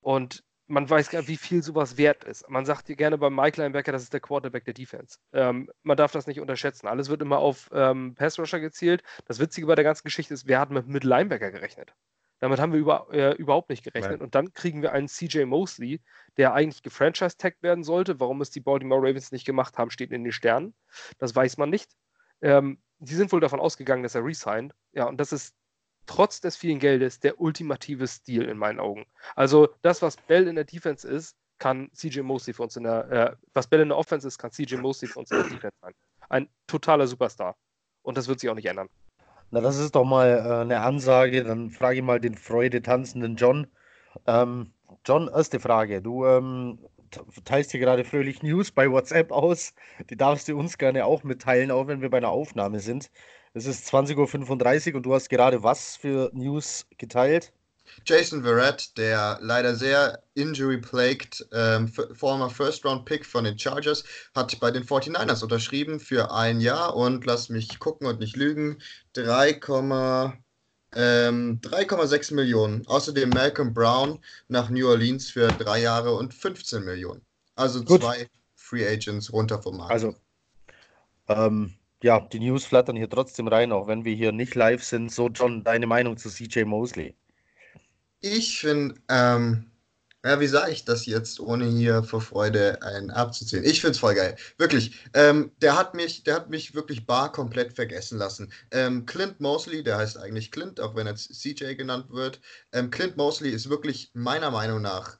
und 0.00 0.44
man 0.70 0.88
weiß 0.88 1.10
gar 1.10 1.18
nicht, 1.18 1.28
wie 1.28 1.36
viel 1.36 1.62
sowas 1.62 1.96
wert 1.96 2.22
ist. 2.24 2.48
Man 2.48 2.64
sagt 2.64 2.88
dir 2.88 2.94
gerne 2.94 3.18
beim 3.18 3.34
Mike 3.34 3.60
Linebacker, 3.60 3.90
das 3.90 4.04
ist 4.04 4.12
der 4.12 4.20
Quarterback 4.20 4.64
der 4.64 4.74
Defense. 4.74 5.18
Ähm, 5.32 5.68
man 5.82 5.96
darf 5.96 6.12
das 6.12 6.28
nicht 6.28 6.40
unterschätzen. 6.40 6.86
Alles 6.86 7.08
wird 7.08 7.22
immer 7.22 7.38
auf 7.38 7.68
ähm, 7.72 8.14
Pass 8.14 8.38
Rusher 8.38 8.60
gezielt. 8.60 9.02
Das 9.26 9.40
Witzige 9.40 9.66
bei 9.66 9.74
der 9.74 9.84
ganzen 9.84 10.04
Geschichte 10.04 10.32
ist, 10.32 10.46
wer 10.46 10.60
hat 10.60 10.70
mit, 10.70 10.86
mit 10.86 11.02
Linebacker 11.02 11.50
gerechnet? 11.50 11.92
Damit 12.38 12.60
haben 12.60 12.72
wir 12.72 12.78
über, 12.78 13.08
äh, 13.12 13.34
überhaupt 13.34 13.68
nicht 13.68 13.82
gerechnet. 13.82 14.12
Nein. 14.12 14.20
Und 14.22 14.34
dann 14.34 14.52
kriegen 14.52 14.80
wir 14.80 14.92
einen 14.92 15.08
CJ 15.08 15.44
Mosley, 15.44 16.00
der 16.36 16.54
eigentlich 16.54 16.82
gefranchise-tagged 16.82 17.62
werden 17.62 17.82
sollte. 17.82 18.20
Warum 18.20 18.40
es 18.40 18.50
die 18.50 18.60
Baltimore 18.60 19.00
Ravens 19.00 19.32
nicht 19.32 19.44
gemacht 19.44 19.76
haben, 19.76 19.90
steht 19.90 20.12
in 20.12 20.22
den 20.22 20.32
Sternen. 20.32 20.74
Das 21.18 21.34
weiß 21.34 21.58
man 21.58 21.68
nicht. 21.68 21.90
Ähm, 22.42 22.80
die 22.98 23.14
sind 23.14 23.32
wohl 23.32 23.40
davon 23.40 23.60
ausgegangen, 23.60 24.04
dass 24.04 24.14
er 24.14 24.24
resigned. 24.24 24.72
Ja, 24.92 25.06
und 25.06 25.18
das 25.18 25.32
ist 25.32 25.54
trotz 26.06 26.40
des 26.40 26.56
vielen 26.56 26.78
Geldes 26.78 27.20
der 27.20 27.40
ultimative 27.40 28.06
Stil 28.06 28.42
in 28.42 28.58
meinen 28.58 28.80
Augen. 28.80 29.06
Also 29.36 29.68
das, 29.82 30.02
was 30.02 30.16
Bell 30.16 30.48
in 30.48 30.56
der 30.56 30.64
Defense 30.64 31.06
ist, 31.06 31.36
kann 31.58 31.90
CJ 31.92 32.20
Mosley 32.22 32.54
für 32.54 32.62
uns 32.62 32.76
in 32.76 32.84
der, 32.84 33.10
äh, 33.10 33.36
was 33.54 33.68
Bell 33.68 33.80
in 33.80 33.88
der 33.88 33.98
Offense 33.98 34.26
ist, 34.26 34.38
kann 34.38 34.50
CJ 34.50 34.76
Mosley 34.76 35.08
für 35.08 35.20
uns 35.20 35.30
in 35.30 35.38
der 35.38 35.48
Defense 35.48 35.76
sein. 35.80 35.94
Ein 36.28 36.48
totaler 36.66 37.06
Superstar. 37.06 37.56
Und 38.02 38.16
das 38.16 38.28
wird 38.28 38.40
sich 38.40 38.48
auch 38.48 38.54
nicht 38.54 38.66
ändern. 38.66 38.88
Na, 39.50 39.60
das 39.60 39.78
ist 39.78 39.94
doch 39.94 40.04
mal 40.04 40.28
äh, 40.28 40.60
eine 40.62 40.80
Ansage. 40.80 41.44
Dann 41.44 41.70
frage 41.70 41.98
ich 41.98 42.02
mal 42.02 42.20
den 42.20 42.34
Freude 42.34 42.82
tanzenden 42.82 43.36
John. 43.36 43.66
Ähm, 44.26 44.72
John, 45.04 45.28
erste 45.28 45.60
Frage. 45.60 46.00
Du 46.02 46.24
ähm, 46.24 46.78
teilst 47.44 47.72
hier 47.72 47.80
gerade 47.80 48.04
fröhlich 48.04 48.42
News 48.42 48.70
bei 48.70 48.90
WhatsApp 48.90 49.32
aus. 49.32 49.74
Die 50.08 50.16
darfst 50.16 50.48
du 50.48 50.58
uns 50.58 50.78
gerne 50.78 51.04
auch 51.04 51.24
mitteilen, 51.24 51.70
auch 51.70 51.86
wenn 51.88 52.00
wir 52.00 52.10
bei 52.10 52.18
einer 52.18 52.30
Aufnahme 52.30 52.80
sind. 52.80 53.10
Es 53.52 53.66
ist 53.66 53.92
20.35 53.92 54.90
Uhr 54.90 54.96
und 54.96 55.02
du 55.02 55.14
hast 55.14 55.28
gerade 55.28 55.62
was 55.62 55.96
für 55.96 56.30
News 56.32 56.86
geteilt? 56.98 57.52
Jason 58.06 58.44
Verrett, 58.44 58.96
der 58.96 59.38
leider 59.42 59.74
sehr 59.74 60.22
injury-plagued 60.34 61.48
ähm, 61.52 61.88
former 61.88 62.48
First-Round-Pick 62.48 63.26
von 63.26 63.42
den 63.42 63.58
Chargers, 63.58 64.04
hat 64.36 64.58
bei 64.60 64.70
den 64.70 64.84
49ers 64.84 65.42
unterschrieben 65.42 65.98
für 65.98 66.30
ein 66.32 66.60
Jahr 66.60 66.94
und 66.94 67.26
lass 67.26 67.48
mich 67.48 67.80
gucken 67.80 68.06
und 68.06 68.20
nicht 68.20 68.36
lügen, 68.36 68.78
3,6 69.16 70.38
ähm, 70.94 72.36
Millionen. 72.36 72.86
Außerdem 72.86 73.30
Malcolm 73.30 73.74
Brown 73.74 74.20
nach 74.46 74.70
New 74.70 74.88
Orleans 74.88 75.28
für 75.28 75.48
drei 75.48 75.80
Jahre 75.80 76.14
und 76.14 76.32
15 76.32 76.84
Millionen. 76.84 77.22
Also 77.56 77.82
Gut. 77.82 78.02
zwei 78.02 78.28
Free 78.54 78.86
Agents 78.86 79.32
runter 79.32 79.60
vom 79.60 79.78
Markt. 79.78 79.90
Also, 79.90 80.14
ähm, 81.26 81.74
ja, 82.02 82.20
die 82.20 82.40
News 82.40 82.64
flattern 82.64 82.96
hier 82.96 83.10
trotzdem 83.10 83.48
rein, 83.48 83.72
auch 83.72 83.86
wenn 83.86 84.04
wir 84.04 84.14
hier 84.14 84.32
nicht 84.32 84.54
live 84.54 84.82
sind. 84.82 85.12
So, 85.12 85.28
John, 85.28 85.64
deine 85.64 85.86
Meinung 85.86 86.16
zu 86.16 86.30
CJ 86.30 86.64
Mosley? 86.64 87.14
Ich 88.20 88.60
finde, 88.60 88.94
ähm, 89.08 89.70
ja, 90.24 90.38
wie 90.38 90.46
sage 90.46 90.72
ich 90.72 90.84
das 90.84 91.06
jetzt, 91.06 91.40
ohne 91.40 91.66
hier 91.66 92.02
vor 92.02 92.20
Freude 92.20 92.82
einen 92.82 93.10
abzuziehen? 93.10 93.64
Ich 93.64 93.80
finde 93.80 93.92
es 93.92 93.98
voll 93.98 94.14
geil. 94.14 94.36
Wirklich. 94.58 94.94
Ähm, 95.14 95.52
der, 95.62 95.76
hat 95.78 95.94
mich, 95.94 96.24
der 96.24 96.34
hat 96.34 96.50
mich 96.50 96.74
wirklich 96.74 97.06
bar 97.06 97.32
komplett 97.32 97.74
vergessen 97.74 98.18
lassen. 98.18 98.52
Ähm, 98.70 99.06
Clint 99.06 99.40
Mosley, 99.40 99.82
der 99.82 99.96
heißt 99.96 100.18
eigentlich 100.18 100.50
Clint, 100.50 100.80
auch 100.80 100.94
wenn 100.94 101.06
er 101.06 101.16
CJ 101.16 101.74
genannt 101.74 102.10
wird. 102.10 102.40
Ähm, 102.72 102.90
Clint 102.90 103.16
Mosley 103.16 103.50
ist 103.50 103.70
wirklich 103.70 104.10
meiner 104.12 104.50
Meinung 104.50 104.82
nach, 104.82 105.18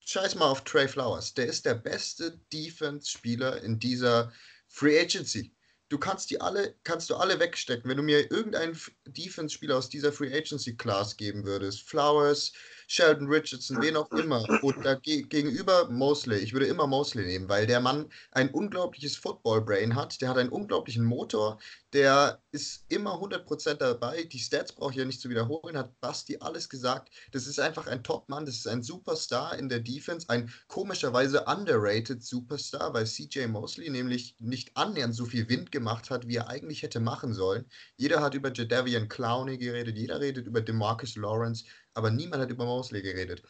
scheiß 0.00 0.36
mal 0.36 0.46
auf 0.46 0.62
Trey 0.62 0.86
Flowers, 0.86 1.34
der 1.34 1.46
ist 1.46 1.66
der 1.66 1.74
beste 1.74 2.40
Defense-Spieler 2.52 3.62
in 3.62 3.78
dieser 3.78 4.32
Free 4.68 5.00
Agency 5.00 5.52
du 5.90 5.98
kannst 5.98 6.30
die 6.30 6.40
alle, 6.40 6.74
kannst 6.84 7.10
du 7.10 7.16
alle 7.16 7.38
wegstecken. 7.38 7.90
Wenn 7.90 7.98
du 7.98 8.02
mir 8.02 8.30
irgendeinen 8.30 8.78
Defense-Spieler 9.06 9.76
aus 9.76 9.90
dieser 9.90 10.12
Free 10.12 10.32
Agency 10.34 10.76
Class 10.76 11.16
geben 11.16 11.44
würdest, 11.44 11.82
Flowers, 11.82 12.52
Sheldon 12.92 13.28
Richardson, 13.28 13.80
wen 13.80 13.96
auch 13.96 14.10
immer, 14.10 14.44
und 14.64 14.84
da 14.84 14.96
gegenüber 14.96 15.88
Mosley, 15.88 16.38
ich 16.40 16.52
würde 16.52 16.66
immer 16.66 16.88
Mosley 16.88 17.24
nehmen, 17.24 17.48
weil 17.48 17.64
der 17.64 17.78
Mann 17.78 18.10
ein 18.32 18.50
unglaubliches 18.50 19.16
Football-Brain 19.16 19.94
hat, 19.94 20.20
der 20.20 20.28
hat 20.28 20.38
einen 20.38 20.48
unglaublichen 20.48 21.04
Motor, 21.04 21.60
der 21.92 22.42
ist 22.50 22.84
immer 22.88 23.14
100% 23.14 23.74
dabei. 23.74 24.24
Die 24.24 24.40
Stats 24.40 24.72
brauche 24.72 24.90
ich 24.90 24.96
ja 24.96 25.04
nicht 25.04 25.20
zu 25.20 25.30
wiederholen, 25.30 25.76
hat 25.76 26.00
Basti 26.00 26.38
alles 26.40 26.68
gesagt. 26.68 27.10
Das 27.30 27.46
ist 27.46 27.60
einfach 27.60 27.86
ein 27.86 28.02
Top-Mann, 28.02 28.44
das 28.44 28.56
ist 28.56 28.66
ein 28.66 28.82
Superstar 28.82 29.56
in 29.56 29.68
der 29.68 29.78
Defense, 29.78 30.28
ein 30.28 30.52
komischerweise 30.66 31.44
underrated 31.44 32.24
Superstar, 32.24 32.92
weil 32.92 33.06
CJ 33.06 33.46
Mosley 33.46 33.90
nämlich 33.90 34.34
nicht 34.40 34.76
annähernd 34.76 35.14
so 35.14 35.26
viel 35.26 35.48
Wind 35.48 35.70
gemacht 35.70 36.10
hat, 36.10 36.26
wie 36.26 36.36
er 36.36 36.48
eigentlich 36.48 36.82
hätte 36.82 36.98
machen 36.98 37.34
sollen. 37.34 37.66
Jeder 37.96 38.20
hat 38.20 38.34
über 38.34 38.52
Jadavian 38.52 39.08
Clowney 39.08 39.58
geredet, 39.58 39.96
jeder 39.96 40.20
redet 40.20 40.48
über 40.48 40.60
DeMarcus 40.60 41.14
Lawrence, 41.14 41.64
aber 41.94 42.10
niemand 42.10 42.42
hat 42.42 42.50
über 42.50 42.64
Mosley 42.64 43.02
geredet 43.02 43.42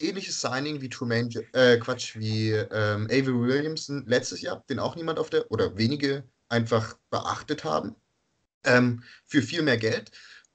ähnliches 0.00 0.40
Signing 0.40 0.80
wie 0.80 0.88
Trumaine, 0.88 1.30
äh, 1.52 1.78
Quatsch, 1.78 2.16
wie 2.16 2.50
ähm, 2.50 3.06
Avery 3.06 3.40
Williamson 3.40 4.04
letztes 4.06 4.40
Jahr, 4.40 4.64
den 4.68 4.78
auch 4.78 4.96
niemand 4.96 5.18
auf 5.18 5.30
der, 5.30 5.50
oder 5.50 5.76
wenige 5.76 6.24
einfach 6.48 6.96
beachtet 7.10 7.64
haben, 7.64 7.96
ähm, 8.64 9.02
für 9.24 9.42
viel 9.42 9.62
mehr 9.62 9.78
Geld. 9.78 10.10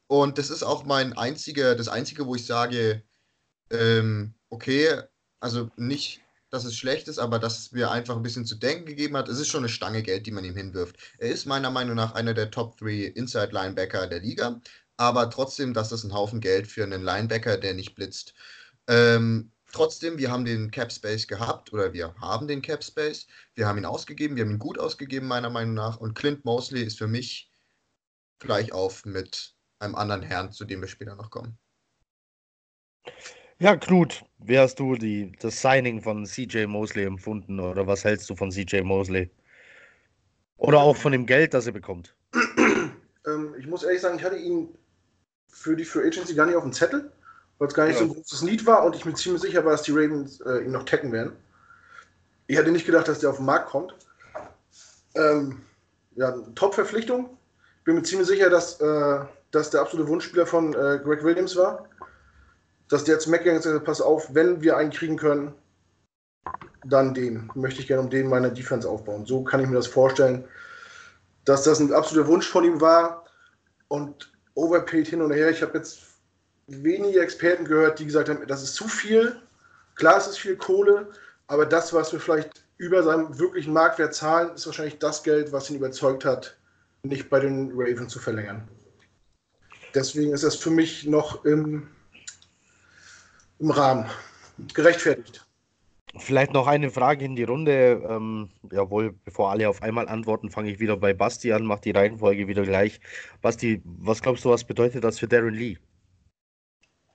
Und 0.08 0.38
das 0.38 0.50
ist 0.50 0.64
auch 0.64 0.86
mein 0.86 1.14
einziger, 1.14 1.76
das 1.76 1.88
einzige, 1.88 2.26
wo 2.28 2.36
ich 2.36 2.46
sage, 2.46 3.04
ähm, 3.72 4.34
okay, 4.50 5.02
also 5.40 5.70
nicht, 5.78 6.22
dass 6.50 6.66
es 6.66 6.76
schlecht 6.76 7.08
ist, 7.08 7.18
aber 7.18 7.40
dass 7.40 7.60
es 7.60 7.72
mir 7.72 7.92
einfach 7.92 8.18
ein 8.18 8.24
bisschen 8.24 8.46
zu 8.46 8.56
denken 8.56 8.86
gegeben 8.86 9.16
hat. 9.16 9.30
Es 9.30 9.40
ist 9.40 9.48
schon 9.48 9.62
eine 9.62 9.70
Stange 9.70 10.04
Geld, 10.04 10.26
die 10.26 10.32
man 10.32 10.44
ihm 10.44 10.58
hinwirft. 10.58 10.98
Er 11.18 11.32
ist 11.32 11.46
meiner 11.46 11.72
Meinung 11.72 11.96
nach 11.96 12.14
einer 12.14 12.34
der 12.34 12.52
Top 12.52 12.78
3 12.78 13.06
Inside 13.16 13.52
Linebacker 13.54 14.08
der 14.08 14.20
Liga, 14.20 14.62
aber 15.02 15.30
trotzdem, 15.30 15.74
das 15.74 15.92
ist 15.92 16.04
ein 16.04 16.14
Haufen 16.14 16.42
Geld 16.42 16.68
für 16.68 16.84
einen 16.84 17.02
Linebacker, 17.02 17.58
der 17.58 17.74
nicht 17.74 17.96
blitzt. 17.96 18.34
Ähm, 18.88 19.52
Trotzdem, 19.72 20.18
wir 20.18 20.30
haben 20.30 20.44
den 20.44 20.70
Cap 20.70 20.92
Space 20.92 21.28
gehabt 21.28 21.72
oder 21.72 21.94
wir 21.94 22.14
haben 22.20 22.48
den 22.48 22.62
Cap 22.62 22.84
Space. 22.84 23.26
Wir 23.56 23.68
haben 23.68 23.78
ihn 23.78 23.86
ausgegeben, 23.86 24.36
wir 24.36 24.44
haben 24.44 24.52
ihn 24.52 24.60
gut 24.60 24.78
ausgegeben, 24.78 25.28
meiner 25.28 25.50
Meinung 25.50 25.74
nach. 25.76 25.98
Und 25.98 26.14
Clint 26.14 26.44
Mosley 26.44 26.84
ist 26.84 26.98
für 26.98 27.08
mich 27.08 27.50
gleich 28.40 28.74
auf 28.74 29.06
mit 29.06 29.56
einem 29.80 29.96
anderen 29.96 30.24
Herrn, 30.24 30.52
zu 30.52 30.66
dem 30.66 30.82
wir 30.82 30.90
später 30.90 31.16
noch 31.16 31.30
kommen. 31.30 31.58
Ja, 33.60 33.78
Knut, 33.78 34.26
wie 34.40 34.60
hast 34.60 34.80
du 34.80 34.96
die, 34.96 35.32
das 35.40 35.62
Signing 35.62 36.02
von 36.02 36.26
CJ 36.26 36.66
Mosley 36.66 37.06
empfunden 37.06 37.60
oder 37.60 37.88
was 37.88 38.04
hältst 38.04 38.30
du 38.30 38.36
von 38.36 38.52
CJ 38.52 38.82
Mosley? 38.82 39.30
Oder 40.58 40.82
auch 40.82 40.98
von 40.98 41.12
dem 41.14 41.26
Geld, 41.26 41.54
das 41.54 41.66
er 41.66 41.72
bekommt? 41.72 42.16
Ähm, 43.26 43.54
ich 43.60 43.68
muss 43.68 43.84
ehrlich 43.84 44.02
sagen, 44.02 44.18
ich 44.18 44.24
hatte 44.24 44.38
ihn 44.38 44.76
für 45.52 45.76
die 45.76 45.86
Free 45.86 46.08
Agency 46.08 46.34
gar 46.34 46.46
nicht 46.46 46.56
auf 46.56 46.64
dem 46.64 46.74
Zettel 46.74 47.12
weil 47.62 47.68
es 47.68 47.76
gar 47.76 47.86
nicht 47.86 48.00
ja. 48.00 48.08
so 48.08 48.12
ein 48.12 48.16
großes 48.16 48.42
Lied 48.42 48.66
war 48.66 48.84
und 48.84 48.96
ich 48.96 49.06
mir 49.06 49.14
ziemlich 49.14 49.44
sicher 49.44 49.64
war, 49.64 49.74
dass 49.74 49.84
die 49.84 49.92
Ravens 49.92 50.42
äh, 50.42 50.66
ihn 50.66 50.72
noch 50.72 50.84
tacken 50.84 51.12
werden. 51.12 51.34
Ich 52.48 52.58
hätte 52.58 52.72
nicht 52.72 52.88
gedacht, 52.88 53.08
dass 53.08 53.20
der 53.20 53.30
auf 53.30 53.36
den 53.36 53.46
Markt 53.46 53.70
kommt. 53.70 53.94
Ähm, 55.14 55.62
ja, 56.16 56.32
Top-Verpflichtung. 56.56 57.38
Bin 57.84 57.94
mir 57.94 58.02
ziemlich 58.02 58.28
sicher, 58.28 58.50
dass 58.50 58.82
äh, 58.82 59.20
das 59.52 59.70
der 59.70 59.82
absolute 59.82 60.10
Wunschspieler 60.10 60.48
von 60.48 60.74
äh, 60.74 61.00
Greg 61.04 61.24
Williams 61.24 61.56
war. 61.56 61.88
Dass 62.90 63.04
der 63.04 63.14
jetzt 63.14 63.28
McGann 63.28 63.58
gesagt 63.58 63.76
hat, 63.76 63.86
pass 63.86 64.02
auf, 64.02 64.34
wenn 64.34 64.64
wir 64.64 64.76
einen 64.76 64.90
kriegen 64.90 65.18
können, 65.18 65.54
dann 66.84 67.14
den. 67.14 67.52
Möchte 67.54 67.80
ich 67.80 67.88
gerne 67.88 68.02
um 68.02 68.10
den 68.10 68.28
meine 68.28 68.52
Defense 68.52 68.90
aufbauen. 68.90 69.28
So 69.28 69.44
kann 69.44 69.60
ich 69.60 69.68
mir 69.68 69.76
das 69.76 69.86
vorstellen, 69.86 70.46
dass 71.46 71.62
das 71.62 71.80
ein 71.80 71.94
absoluter 71.94 72.28
Wunsch 72.28 72.50
von 72.50 72.64
ihm 72.64 72.82
war 72.82 73.24
und 73.88 74.31
overpaid 74.56 75.08
hin 75.08 75.22
und 75.22 75.32
her. 75.32 75.50
Ich 75.50 75.62
habe 75.62 75.78
jetzt 75.78 76.02
wenige 76.68 77.22
Experten 77.22 77.66
gehört, 77.66 78.00
die 78.00 78.06
gesagt 78.06 78.30
haben, 78.30 78.46
das 78.48 78.64
ist 78.64 78.76
zu 78.76 78.88
viel. 78.88 79.42
Klar, 79.96 80.18
es 80.18 80.28
ist 80.28 80.40
viel 80.40 80.56
Kohle, 80.56 81.10
aber 81.48 81.66
das, 81.66 81.94
was 81.94 82.12
wir 82.14 82.20
vielleicht 82.20 82.64
über 82.78 83.04
seinem 83.04 83.38
wirklichen 83.38 83.74
Marktwert 83.74 84.16
zahlen, 84.16 84.56
ist 84.56 84.66
wahrscheinlich 84.66 85.00
das 85.00 85.24
Geld, 85.24 85.52
was 85.52 85.70
ihn 85.70 85.76
überzeugt 85.76 86.26
hat, 86.26 86.58
nicht 87.04 87.30
bei 87.30 87.40
den 87.40 87.72
Ravens 87.74 88.12
zu 88.12 88.20
verlängern. 88.20 88.68
Deswegen 89.94 90.34
ist 90.34 90.44
das 90.44 90.56
für 90.56 90.72
mich 90.72 91.06
noch 91.06 91.44
im, 91.46 91.88
im 93.60 93.72
Rahmen 93.72 94.10
gerechtfertigt. 94.74 95.46
Vielleicht 96.18 96.54
noch 96.54 96.68
eine 96.68 96.90
Frage 96.90 97.26
in 97.26 97.36
die 97.36 97.44
Runde. 97.44 98.04
Ähm, 98.08 98.50
jawohl, 98.72 99.14
bevor 99.24 99.52
alle 99.52 99.70
auf 99.70 99.82
einmal 99.82 100.08
antworten, 100.10 100.50
fange 100.50 100.72
ich 100.72 100.80
wieder 100.80 100.98
bei 100.98 101.14
Basti 101.14 101.54
an, 101.54 101.66
mache 101.66 101.82
die 101.82 101.92
Reihenfolge 101.92 102.48
wieder 102.48 102.64
gleich. 102.64 103.00
Basti, 103.42 103.82
was 103.86 104.22
glaubst 104.22 104.44
du, 104.46 104.50
was 104.50 104.66
bedeutet 104.66 105.04
das 105.04 105.20
für 105.20 105.28
Darren 105.28 105.54
Lee? 105.54 105.78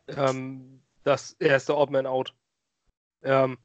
ähm, 0.08 0.82
dass 1.04 1.36
er 1.38 1.56
ist 1.56 1.68
der 1.68 1.76
Odd 1.76 1.92
Man 1.92 2.06
Out. 2.06 2.34
Ähm, 3.22 3.58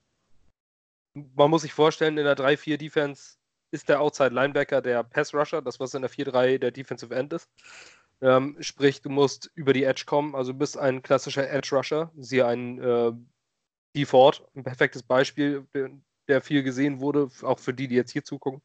man 1.13 1.49
muss 1.49 1.63
sich 1.63 1.73
vorstellen, 1.73 2.17
in 2.17 2.25
der 2.25 2.37
3-4 2.37 2.77
Defense 2.77 3.37
ist 3.71 3.89
der 3.89 4.01
Outside 4.01 4.33
Linebacker 4.33 4.81
der 4.81 5.03
Pass 5.03 5.33
Rusher, 5.33 5.61
das 5.61 5.79
was 5.79 5.93
in 5.93 6.01
der 6.01 6.11
4-3 6.11 6.57
der 6.57 6.71
Defensive 6.71 7.13
End 7.13 7.33
ist. 7.33 7.49
Ähm, 8.21 8.55
sprich, 8.59 9.01
du 9.01 9.09
musst 9.09 9.51
über 9.55 9.73
die 9.73 9.83
Edge 9.83 10.03
kommen, 10.05 10.35
also 10.35 10.51
du 10.51 10.59
bist 10.59 10.77
ein 10.77 11.01
klassischer 11.01 11.49
Edge 11.49 11.75
Rusher, 11.75 12.11
siehe 12.17 12.45
ein 12.45 12.79
äh, 12.79 13.11
Default, 13.95 14.45
ein 14.55 14.63
perfektes 14.63 15.03
Beispiel, 15.03 15.67
der 16.27 16.41
viel 16.41 16.63
gesehen 16.63 16.99
wurde, 16.99 17.29
auch 17.43 17.59
für 17.59 17.73
die, 17.73 17.87
die 17.87 17.95
jetzt 17.95 18.11
hier 18.11 18.23
zugucken. 18.23 18.61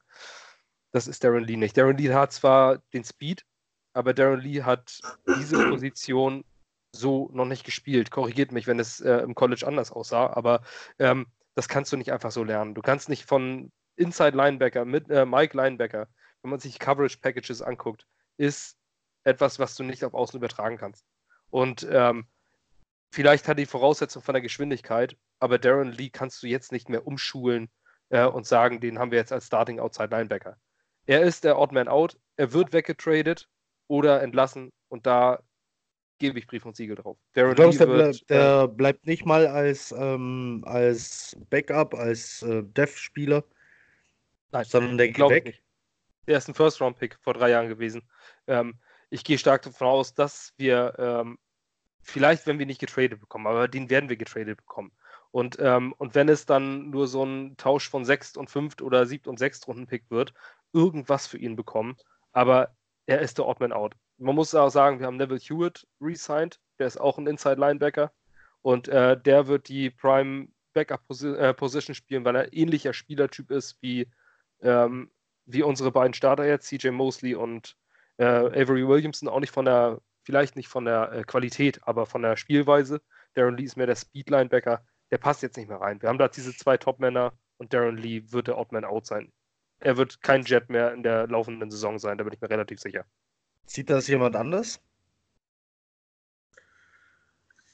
Das 0.92 1.06
ist 1.06 1.24
Darren 1.24 1.44
Lee 1.44 1.56
nicht. 1.56 1.76
Darren 1.76 1.96
Lee 1.96 2.12
hat 2.12 2.32
zwar 2.32 2.78
den 2.92 3.04
Speed, 3.04 3.44
aber 3.92 4.14
Darren 4.14 4.40
Lee 4.40 4.62
hat 4.62 5.00
diese 5.38 5.68
Position 5.68 6.44
so 6.92 7.28
noch 7.32 7.44
nicht 7.44 7.64
gespielt. 7.64 8.10
Korrigiert 8.10 8.52
mich, 8.52 8.66
wenn 8.66 8.78
es 8.78 9.00
äh, 9.00 9.18
im 9.18 9.34
College 9.34 9.66
anders 9.66 9.90
aussah, 9.92 10.28
aber 10.28 10.62
ähm, 10.98 11.26
das 11.54 11.68
kannst 11.68 11.92
du 11.92 11.96
nicht 11.96 12.12
einfach 12.12 12.30
so 12.30 12.44
lernen. 12.44 12.74
Du 12.74 12.82
kannst 12.82 13.08
nicht 13.08 13.24
von 13.24 13.72
Inside 13.96 14.36
Linebacker 14.36 14.84
mit 14.84 15.10
äh, 15.10 15.26
Mike 15.26 15.56
Linebacker, 15.56 16.08
wenn 16.42 16.50
man 16.50 16.60
sich 16.60 16.78
Coverage 16.78 17.18
Packages 17.18 17.62
anguckt, 17.62 18.06
ist 18.36 18.76
etwas, 19.24 19.58
was 19.58 19.74
du 19.74 19.82
nicht 19.82 20.04
auf 20.04 20.14
Außen 20.14 20.36
übertragen 20.36 20.76
kannst. 20.76 21.04
Und 21.50 21.86
ähm, 21.90 22.26
vielleicht 23.10 23.48
hat 23.48 23.58
die 23.58 23.66
Voraussetzung 23.66 24.22
von 24.22 24.34
der 24.34 24.42
Geschwindigkeit, 24.42 25.16
aber 25.38 25.58
Darren 25.58 25.92
Lee 25.92 26.10
kannst 26.10 26.42
du 26.42 26.46
jetzt 26.46 26.72
nicht 26.72 26.88
mehr 26.88 27.06
umschulen 27.06 27.68
äh, 28.10 28.24
und 28.24 28.46
sagen, 28.46 28.80
den 28.80 28.98
haben 28.98 29.10
wir 29.10 29.18
jetzt 29.18 29.32
als 29.32 29.46
Starting 29.46 29.80
Outside 29.80 30.08
Linebacker. 30.10 30.56
Er 31.06 31.22
ist 31.22 31.44
der 31.44 31.58
Odd 31.58 31.72
Man 31.74 31.88
Out, 31.88 32.18
er 32.36 32.52
wird 32.52 32.72
weggetradet 32.72 33.48
oder 33.88 34.22
entlassen 34.22 34.72
und 34.88 35.06
da 35.06 35.40
gebe 36.18 36.38
ich 36.38 36.46
Brief 36.46 36.64
und 36.64 36.76
Siegel 36.76 36.96
drauf. 36.96 37.18
Darren 37.34 37.50
du 37.50 37.54
glaubst, 37.56 37.80
der, 37.80 37.88
wird, 37.88 38.30
der 38.30 38.62
äh, 38.62 38.68
bleibt 38.68 39.06
nicht 39.06 39.26
mal 39.26 39.46
als, 39.46 39.92
ähm, 39.92 40.64
als 40.66 41.36
Backup, 41.50 41.94
als 41.94 42.42
äh, 42.42 42.62
Dev-Spieler, 42.62 43.44
sondern 44.64 44.98
der 44.98 45.08
geht 45.08 45.28
weg? 45.28 45.44
Nicht. 45.44 45.62
Der 46.26 46.38
ist 46.38 46.48
ein 46.48 46.54
First-Round-Pick 46.54 47.18
vor 47.20 47.34
drei 47.34 47.50
Jahren 47.50 47.68
gewesen. 47.68 48.02
Ähm, 48.46 48.78
ich 49.10 49.22
gehe 49.22 49.38
stark 49.38 49.62
davon 49.62 49.86
aus, 49.86 50.14
dass 50.14 50.52
wir 50.56 50.94
ähm, 50.98 51.38
vielleicht, 52.06 52.46
wenn 52.46 52.58
wir 52.58 52.66
nicht 52.66 52.80
getradet 52.80 53.20
bekommen, 53.20 53.46
aber 53.46 53.68
den 53.68 53.90
werden 53.90 54.08
wir 54.08 54.16
getradet 54.16 54.58
bekommen. 54.58 54.92
Und, 55.32 55.58
ähm, 55.60 55.92
und 55.98 56.14
wenn 56.14 56.28
es 56.28 56.46
dann 56.46 56.90
nur 56.90 57.08
so 57.08 57.24
ein 57.24 57.56
Tausch 57.56 57.90
von 57.90 58.04
6 58.04 58.36
und 58.36 58.48
5 58.48 58.80
oder 58.80 59.06
7 59.06 59.28
und 59.28 59.38
6 59.38 59.66
Runden 59.66 59.86
Pick 59.86 60.04
wird, 60.08 60.32
irgendwas 60.72 61.26
für 61.26 61.38
ihn 61.38 61.56
bekommen. 61.56 61.96
Aber 62.32 62.74
er 63.06 63.20
ist 63.20 63.38
der 63.38 63.46
Oddman 63.46 63.72
out. 63.72 63.94
Man 64.18 64.34
muss 64.34 64.54
auch 64.54 64.70
sagen, 64.70 65.00
wir 65.00 65.06
haben 65.06 65.16
Neville 65.16 65.40
Hewitt 65.40 65.86
resigned, 66.00 66.60
der 66.78 66.86
ist 66.86 66.98
auch 67.00 67.18
ein 67.18 67.26
Inside 67.26 67.60
Linebacker 67.60 68.12
und 68.62 68.88
äh, 68.88 69.20
der 69.20 69.46
wird 69.46 69.68
die 69.68 69.90
Prime 69.90 70.48
Backup 70.72 71.02
äh, 71.10 71.94
spielen, 71.94 72.24
weil 72.24 72.36
er 72.36 72.52
ähnlicher 72.52 72.92
Spielertyp 72.92 73.50
ist 73.50 73.76
wie, 73.82 74.08
ähm, 74.60 75.10
wie 75.44 75.62
unsere 75.62 75.90
beiden 75.90 76.14
Starter 76.14 76.46
jetzt, 76.46 76.68
CJ 76.68 76.90
Mosley 76.90 77.34
und 77.34 77.76
äh, 78.18 78.24
Avery 78.24 78.86
Williamson, 78.86 79.28
auch 79.28 79.40
nicht 79.40 79.52
von 79.52 79.64
der, 79.64 80.00
vielleicht 80.26 80.56
nicht 80.56 80.68
von 80.68 80.84
der 80.84 81.12
äh, 81.12 81.22
Qualität, 81.22 81.80
aber 81.84 82.04
von 82.04 82.20
der 82.22 82.36
Spielweise. 82.36 83.00
Darren 83.34 83.56
Lee 83.56 83.62
ist 83.62 83.76
mehr 83.76 83.86
der 83.86 83.94
Speed 83.94 84.28
Linebacker, 84.28 84.84
der 85.12 85.18
passt 85.18 85.42
jetzt 85.42 85.56
nicht 85.56 85.68
mehr 85.68 85.80
rein. 85.80 86.02
Wir 86.02 86.08
haben 86.08 86.18
da 86.18 86.26
diese 86.26 86.54
zwei 86.54 86.76
Top-Männer 86.76 87.32
und 87.58 87.72
Darren 87.72 87.96
Lee 87.96 88.24
wird 88.32 88.48
der 88.48 88.58
Oddman 88.58 88.84
out 88.84 89.06
sein. 89.06 89.32
Er 89.78 89.96
wird 89.96 90.22
kein 90.22 90.42
Jet 90.42 90.68
mehr 90.68 90.92
in 90.92 91.04
der 91.04 91.28
laufenden 91.28 91.70
Saison 91.70 91.98
sein, 91.98 92.18
da 92.18 92.24
bin 92.24 92.32
ich 92.32 92.40
mir 92.40 92.50
relativ 92.50 92.80
sicher. 92.80 93.04
Sieht 93.66 93.88
das 93.88 94.08
jemand 94.08 94.34
anders? 94.34 94.80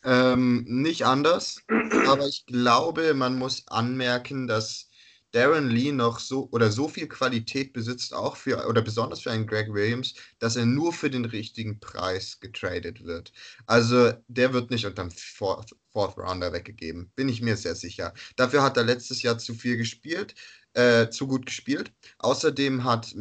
Ähm, 0.04 0.64
nicht 0.66 1.06
anders, 1.06 1.64
aber 2.08 2.26
ich 2.26 2.44
glaube, 2.44 3.14
man 3.14 3.38
muss 3.38 3.66
anmerken, 3.68 4.46
dass 4.46 4.90
Darren 5.32 5.68
Lee 5.70 5.92
noch 5.92 6.18
so 6.20 6.48
oder 6.52 6.70
so 6.70 6.88
viel 6.88 7.08
Qualität 7.08 7.72
besitzt, 7.72 8.14
auch 8.14 8.36
für 8.36 8.66
oder 8.68 8.82
besonders 8.82 9.20
für 9.20 9.30
einen 9.30 9.46
Greg 9.46 9.72
Williams, 9.72 10.14
dass 10.38 10.56
er 10.56 10.66
nur 10.66 10.92
für 10.92 11.10
den 11.10 11.24
richtigen 11.24 11.80
Preis 11.80 12.38
getradet 12.40 13.04
wird. 13.04 13.32
Also 13.66 14.12
der 14.28 14.52
wird 14.52 14.70
nicht 14.70 14.86
unterm 14.86 15.10
Fourth, 15.10 15.74
Fourth 15.92 16.16
Rounder 16.18 16.52
weggegeben, 16.52 17.10
bin 17.16 17.28
ich 17.28 17.42
mir 17.42 17.56
sehr 17.56 17.74
sicher. 17.74 18.14
Dafür 18.36 18.62
hat 18.62 18.76
er 18.76 18.84
letztes 18.84 19.22
Jahr 19.22 19.38
zu 19.38 19.54
viel 19.54 19.76
gespielt, 19.76 20.34
äh, 20.74 21.08
zu 21.10 21.26
gut 21.26 21.46
gespielt. 21.46 21.92
Außerdem 22.18 22.84
hat 22.84 23.14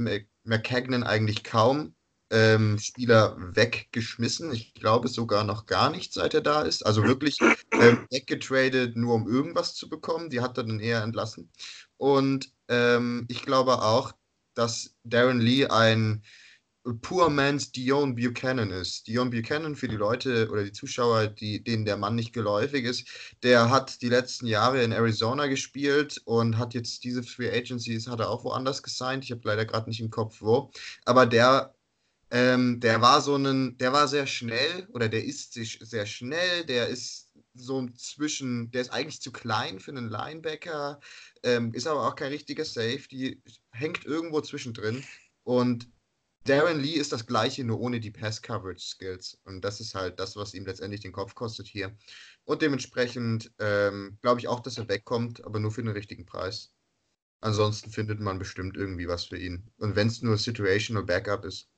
McCagnon 0.44 1.04
eigentlich 1.04 1.44
kaum 1.44 1.96
ähm, 2.32 2.80
Spieler 2.80 3.36
weggeschmissen. 3.38 4.52
Ich 4.54 4.74
glaube 4.74 5.10
sogar 5.10 5.44
noch 5.44 5.66
gar 5.66 5.92
nicht, 5.92 6.14
seit 6.14 6.34
er 6.34 6.42
da 6.42 6.62
ist. 6.62 6.86
Also 6.86 7.04
wirklich 7.04 7.38
ähm, 7.74 8.08
weggetradet, 8.10 8.96
nur 8.96 9.16
um 9.16 9.28
irgendwas 9.28 9.76
zu 9.76 9.90
bekommen. 9.90 10.30
Die 10.30 10.42
hat 10.42 10.58
er 10.58 10.64
dann 10.64 10.80
eher 10.80 11.04
entlassen. 11.04 11.52
Und 11.98 12.52
ähm, 12.70 13.26
ich 13.30 13.44
glaube 13.44 13.82
auch, 13.84 14.14
dass 14.56 14.96
Darren 15.04 15.40
Lee 15.40 15.68
ein 15.68 16.24
Poor 17.02 17.30
Man's 17.30 17.72
Dion 17.72 18.16
Buchanan 18.16 18.72
ist. 18.72 19.06
Dion 19.06 19.30
Buchanan 19.30 19.76
für 19.76 19.88
die 19.88 19.98
Leute 19.98 20.50
oder 20.50 20.64
die 20.64 20.72
Zuschauer, 20.72 21.28
die, 21.28 21.64
denen 21.64 21.86
der 21.86 21.96
Mann 21.96 22.16
nicht 22.16 22.34
geläufig 22.34 22.86
ist, 22.86 23.08
der 23.44 23.70
hat 23.70 24.02
die 24.02 24.10
letzten 24.10 24.48
Jahre 24.48 24.82
in 24.82 24.92
Arizona 24.92 25.46
gespielt 25.46 26.20
und 26.26 26.58
hat 26.58 26.74
jetzt 26.74 27.04
diese 27.04 27.22
Free 27.22 27.52
Agencies, 27.52 28.08
hat 28.08 28.20
er 28.20 28.32
auch 28.32 28.44
woanders 28.46 28.82
gesigned. 28.82 29.24
Ich 29.24 29.32
habe 29.32 29.42
leider 29.44 29.66
gerade 29.66 29.90
nicht 29.90 30.00
im 30.00 30.10
Kopf 30.10 30.42
wo. 30.42 30.72
Aber 31.06 31.28
der 31.28 31.76
ähm, 32.32 32.80
der 32.80 33.02
war 33.02 33.22
so 33.22 33.36
ein, 33.36 33.78
der 33.78 33.94
war 33.94 34.08
sehr 34.08 34.26
schnell 34.26 34.88
oder 34.94 35.10
der 35.10 35.24
ist 35.26 35.54
sehr 35.54 36.06
schnell, 36.06 36.66
der 36.66 36.88
ist 36.88 37.30
so 37.54 37.88
zwischen, 37.90 38.72
der 38.72 38.82
ist 38.82 38.94
eigentlich 38.94 39.22
zu 39.22 39.32
klein 39.32 39.80
für 39.80 39.92
einen 39.92 40.10
Linebacker, 40.10 41.00
ähm, 41.44 41.74
ist 41.74 41.88
aber 41.88 42.08
auch 42.08 42.16
kein 42.16 42.32
richtiger 42.32 42.66
Safety, 42.66 43.42
hängt 43.72 44.06
irgendwo 44.06 44.42
zwischendrin 44.42 45.04
und 45.44 45.90
Darren 46.46 46.80
Lee 46.80 46.94
ist 46.94 47.12
das 47.12 47.28
gleiche, 47.28 47.64
nur 47.64 47.80
ohne 47.80 48.00
die 48.00 48.10
Pass-Coverage-Skills. 48.10 49.40
Und 49.44 49.62
das 49.62 49.80
ist 49.80 49.94
halt 49.94 50.20
das, 50.20 50.36
was 50.36 50.56
ihm 50.56 50.66
letztendlich 50.66 51.02
den 51.02 51.12
Kopf 51.12 51.36
kostet 51.36 51.68
hier. 51.68 51.96
Und 52.46 52.64
dementsprechend 52.64 53.52
ähm, 53.60 54.18
glaube 54.24 54.40
ich 54.40 54.48
auch, 54.48 54.60
dass 54.60 54.80
er 54.80 54.90
wegkommt, 54.90 55.46
aber 55.46 55.60
nur 55.60 55.70
für 55.72 55.84
den 55.84 55.92
richtigen 55.92 56.26
Preis. 56.26 56.74
Ansonsten 57.42 57.92
findet 57.92 58.20
man 58.20 58.40
bestimmt 58.40 58.76
irgendwie 58.76 59.08
was 59.08 59.26
für 59.26 59.38
ihn. 59.38 59.72
Und 59.78 59.96
wenn 59.96 60.08
es 60.08 60.24
nur 60.24 60.38
Situational 60.38 61.04
Backup 61.04 61.46
ist. 61.46 61.70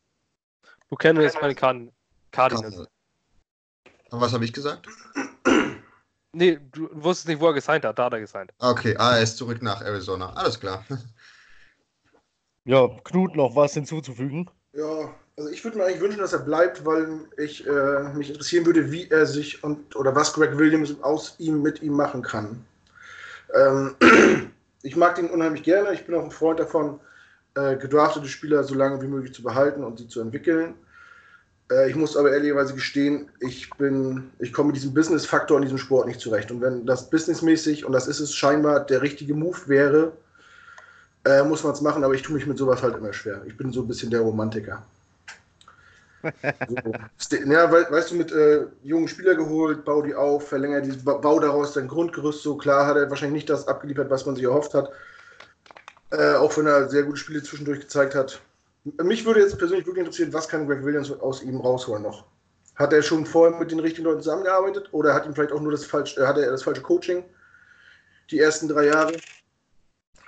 Buchanan 0.93 1.23
ist 1.23 1.41
meine 1.41 1.55
Card 1.55 1.91
Cardinals. 2.31 2.87
Und 4.11 4.21
was 4.21 4.31
habe 4.31 4.45
ich 4.45 4.53
gesagt? 4.53 4.87
Nee, 6.35 6.57
du 6.71 6.89
wusstest 6.93 7.27
nicht, 7.27 7.39
wo 7.39 7.45
er 7.45 7.53
gesigned 7.53 7.85
hat. 7.85 7.99
Da 7.99 8.05
hat 8.05 8.13
er 8.13 8.19
gesigned. 8.19 8.51
Okay, 8.57 8.95
ah, 8.97 9.17
er 9.17 9.21
ist 9.21 9.37
zurück 9.37 9.61
nach 9.61 9.81
Arizona. 9.81 10.33
Alles 10.33 10.59
klar. 10.59 10.83
Ja, 12.65 12.87
Knut, 13.03 13.35
noch 13.35 13.57
was 13.57 13.73
hinzuzufügen? 13.73 14.49
Ja, 14.71 15.13
also 15.37 15.49
ich 15.49 15.61
würde 15.65 15.77
mir 15.77 15.83
eigentlich 15.83 15.99
wünschen, 15.99 16.21
dass 16.21 16.31
er 16.31 16.39
bleibt, 16.39 16.85
weil 16.85 17.27
ich 17.37 17.67
äh, 17.67 18.03
mich 18.13 18.29
interessieren 18.29 18.65
würde, 18.65 18.89
wie 18.89 19.09
er 19.09 19.25
sich 19.25 19.61
und 19.65 19.97
oder 19.97 20.15
was 20.15 20.31
Greg 20.31 20.57
Williams 20.57 20.95
aus 21.03 21.35
ihm 21.39 21.61
mit 21.61 21.81
ihm 21.81 21.91
machen 21.91 22.21
kann. 22.21 22.65
Ähm, 23.53 23.95
ich 24.81 24.95
mag 24.95 25.15
den 25.15 25.29
unheimlich 25.29 25.63
gerne. 25.63 25.93
Ich 25.93 26.05
bin 26.05 26.15
auch 26.15 26.23
ein 26.23 26.31
Freund 26.31 26.57
davon, 26.57 27.01
äh, 27.55 27.77
gedraftete 27.77 28.27
Spieler 28.27 28.63
so 28.63 28.75
lange 28.75 29.01
wie 29.01 29.07
möglich 29.07 29.33
zu 29.33 29.43
behalten 29.43 29.83
und 29.83 29.99
sie 29.99 30.07
zu 30.07 30.21
entwickeln. 30.21 30.75
Äh, 31.71 31.89
ich 31.89 31.95
muss 31.95 32.17
aber 32.17 32.31
ehrlicherweise 32.31 32.73
gestehen, 32.73 33.29
ich 33.39 33.69
bin, 33.71 34.31
ich 34.39 34.53
komme 34.53 34.67
mit 34.67 34.75
diesem 34.75 34.93
Business-Faktor 34.93 35.57
in 35.57 35.63
diesem 35.63 35.77
Sport 35.77 36.07
nicht 36.07 36.19
zurecht. 36.19 36.51
Und 36.51 36.61
wenn 36.61 36.85
das 36.85 37.09
businessmäßig, 37.09 37.85
und 37.85 37.93
das 37.93 38.07
ist 38.07 38.19
es 38.19 38.33
scheinbar, 38.33 38.79
der 38.81 39.01
richtige 39.01 39.33
Move 39.33 39.67
wäre, 39.67 40.13
äh, 41.25 41.43
muss 41.43 41.63
man 41.63 41.73
es 41.73 41.81
machen, 41.81 42.03
aber 42.03 42.13
ich 42.13 42.21
tue 42.21 42.35
mich 42.35 42.45
mit 42.45 42.57
sowas 42.57 42.81
halt 42.81 42.97
immer 42.97 43.13
schwer. 43.13 43.41
Ich 43.45 43.55
bin 43.55 43.71
so 43.71 43.81
ein 43.81 43.87
bisschen 43.87 44.11
der 44.11 44.21
Romantiker. 44.21 44.83
so. 47.17 47.35
Ja, 47.35 47.71
we 47.71 47.85
weißt 47.89 48.11
du, 48.11 48.15
mit 48.15 48.31
äh, 48.31 48.65
jungen 48.83 49.07
Spieler 49.07 49.35
geholt, 49.35 49.83
bau 49.83 50.01
die 50.01 50.15
auf, 50.15 50.47
verlänger 50.47 50.81
die, 50.81 50.91
bau 50.91 51.39
daraus 51.39 51.73
dein 51.73 51.87
Grundgerüst 51.87 52.43
so. 52.43 52.55
Klar 52.55 52.87
hat 52.87 52.97
er 52.97 53.09
wahrscheinlich 53.09 53.43
nicht 53.43 53.49
das 53.49 53.67
abgeliefert, 53.67 54.09
was 54.09 54.25
man 54.25 54.35
sich 54.35 54.45
erhofft 54.45 54.73
hat. 54.73 54.89
Äh, 56.13 56.35
auch 56.35 56.55
wenn 56.57 56.67
er 56.67 56.87
sehr 56.89 57.03
gute 57.03 57.17
Spiele 57.17 57.41
zwischendurch 57.41 57.79
gezeigt 57.79 58.13
hat. 58.13 58.39
Mich 59.01 59.25
würde 59.25 59.39
jetzt 59.39 59.57
persönlich 59.57 59.87
wirklich 59.87 60.05
interessieren, 60.05 60.31
was 60.31 60.47
kann 60.47 60.67
Greg 60.67 60.83
Williams 60.83 61.11
aus 61.11 61.41
ihm 61.41 61.59
rausholen 61.59 62.03
noch? 62.03 62.25
Hat 62.75 62.93
er 62.93 63.01
schon 63.01 63.25
vorher 63.25 63.57
mit 63.57 63.71
den 63.71 63.79
richtigen 63.79 64.03
Leuten 64.03 64.21
zusammengearbeitet 64.21 64.89
oder 64.91 65.15
hat 65.15 65.25
ihm 65.25 65.33
vielleicht 65.33 65.51
auch 65.53 65.59
nur 65.59 65.71
das 65.71 65.85
falsche, 65.85 66.21
äh, 66.21 66.27
hat 66.27 66.37
er 66.37 66.51
das 66.51 66.61
falsche 66.61 66.83
Coaching? 66.83 67.23
Die 68.29 68.39
ersten 68.39 68.67
drei 68.67 68.85
Jahre? 68.85 69.13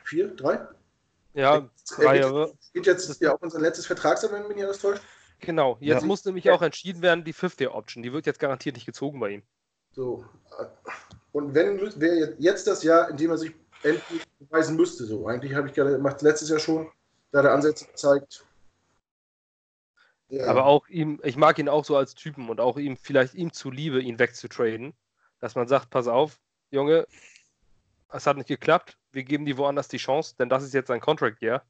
Vier? 0.06 0.30
Drei? 0.30 0.68
Ja, 1.36 1.70
drei 1.96 2.20
Jahre. 2.20 2.54
Geht 2.74 2.88
jetzt 2.88 3.22
ja 3.22 3.36
auch 3.36 3.42
unser 3.42 3.60
letztes 3.60 3.86
Vertragsjahr, 3.86 4.32
wenn 4.32 4.48
nicht 4.48 4.64
alles 4.64 4.80
täuscht? 4.80 5.04
Genau, 5.40 5.78
jetzt 5.82 6.02
ja. 6.02 6.08
muss 6.08 6.26
nämlich 6.26 6.50
auch 6.50 6.64
entschieden 6.64 7.04
werden, 7.04 7.24
die 7.24 7.34
Fifth-Year-Option. 7.34 8.02
Die 8.02 8.12
wird 8.12 8.26
jetzt 8.26 8.40
garantiert 8.40 8.76
nicht 8.76 8.88
gezogen 8.88 9.20
bei 9.20 9.30
ihm. 9.30 9.44
So. 9.92 10.26
Und 11.32 11.54
wenn 11.54 11.80
wäre 12.00 12.36
jetzt 12.40 12.66
das 12.66 12.82
Jahr, 12.82 13.10
in 13.10 13.18
dem 13.18 13.30
er 13.30 13.38
sich 13.38 13.54
endlich 13.86 14.24
beweisen 14.40 14.76
müsste. 14.76 15.06
So. 15.06 15.28
Eigentlich 15.28 15.54
habe 15.56 15.68
ich 15.68 15.74
gerade 15.74 15.92
gemacht, 15.92 16.22
letztes 16.22 16.50
Jahr 16.50 16.60
schon, 16.60 16.90
da 17.32 17.40
hat 17.40 17.46
er 17.46 17.54
Ansätze 17.54 17.86
gezeigt. 17.86 18.46
Ja. 20.30 20.48
Aber 20.48 20.66
auch 20.66 20.88
ihm, 20.88 21.20
ich 21.24 21.38
mag 21.38 21.60
ihn 21.60 21.70
auch 21.70 21.86
so 21.86 21.96
als 21.96 22.16
Typen 22.16 22.50
und 22.50 22.60
auch 22.60 22.78
ihm, 22.78 22.98
vielleicht 22.98 23.36
ihm 23.36 23.54
zuliebe, 23.54 24.02
ihn 24.02 24.20
wegzutraden, 24.20 24.94
dass 25.40 25.56
man 25.56 25.68
sagt, 25.68 25.92
pass 25.92 26.08
auf, 26.08 26.40
Junge, 26.72 27.08
es 28.10 28.26
hat 28.26 28.38
nicht 28.38 28.48
geklappt, 28.48 28.98
wir 29.12 29.24
geben 29.24 29.46
die 29.46 29.58
woanders 29.58 29.88
die 29.88 29.98
Chance, 29.98 30.36
denn 30.38 30.50
das 30.50 30.64
ist 30.64 30.74
jetzt 30.74 30.88
sein 30.88 31.00
Contract 31.00 31.42
Year, 31.42 31.62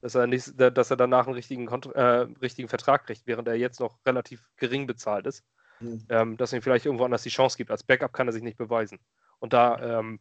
dass 0.00 0.14
er, 0.14 0.26
nicht, 0.26 0.52
dass 0.58 0.90
er 0.90 0.96
danach 0.96 1.26
einen 1.26 1.34
richtigen, 1.34 1.68
äh, 1.68 2.26
richtigen 2.40 2.68
Vertrag 2.68 3.04
kriegt, 3.04 3.22
während 3.26 3.46
er 3.48 3.54
jetzt 3.56 3.80
noch 3.80 3.98
relativ 4.06 4.48
gering 4.56 4.86
bezahlt 4.86 5.26
ist. 5.26 5.44
Mhm. 5.80 6.06
Ähm, 6.08 6.36
dass 6.36 6.52
er 6.52 6.58
ihm 6.58 6.62
vielleicht 6.62 6.86
irgendwo 6.86 7.04
anders 7.04 7.22
die 7.22 7.28
Chance 7.28 7.56
gibt. 7.56 7.70
Als 7.70 7.84
Backup 7.84 8.12
kann 8.12 8.26
er 8.26 8.32
sich 8.32 8.42
nicht 8.42 8.58
beweisen. 8.58 8.98
Und 9.38 9.52
da, 9.52 9.98
ähm, 9.98 10.20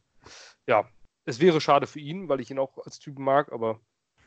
ja, 0.68 0.88
es 1.28 1.42
wäre 1.42 1.60
schade 1.60 1.88
für 1.88 2.00
ihn, 2.00 2.30
weil 2.30 2.40
ich 2.40 2.50
ihn 2.50 2.58
auch 2.58 2.78
als 2.86 3.00
Typen 3.00 3.24
mag, 3.24 3.52
aber 3.52 3.82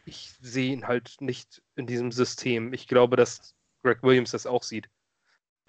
ich 0.04 0.34
sehe 0.40 0.72
ihn 0.72 0.86
halt 0.86 1.16
nicht 1.20 1.62
in 1.74 1.86
diesem 1.86 2.12
System. 2.12 2.74
Ich 2.74 2.86
glaube, 2.86 3.16
dass 3.16 3.54
Greg 3.82 4.02
Williams 4.02 4.32
das 4.32 4.46
auch 4.46 4.62
sieht. 4.62 4.90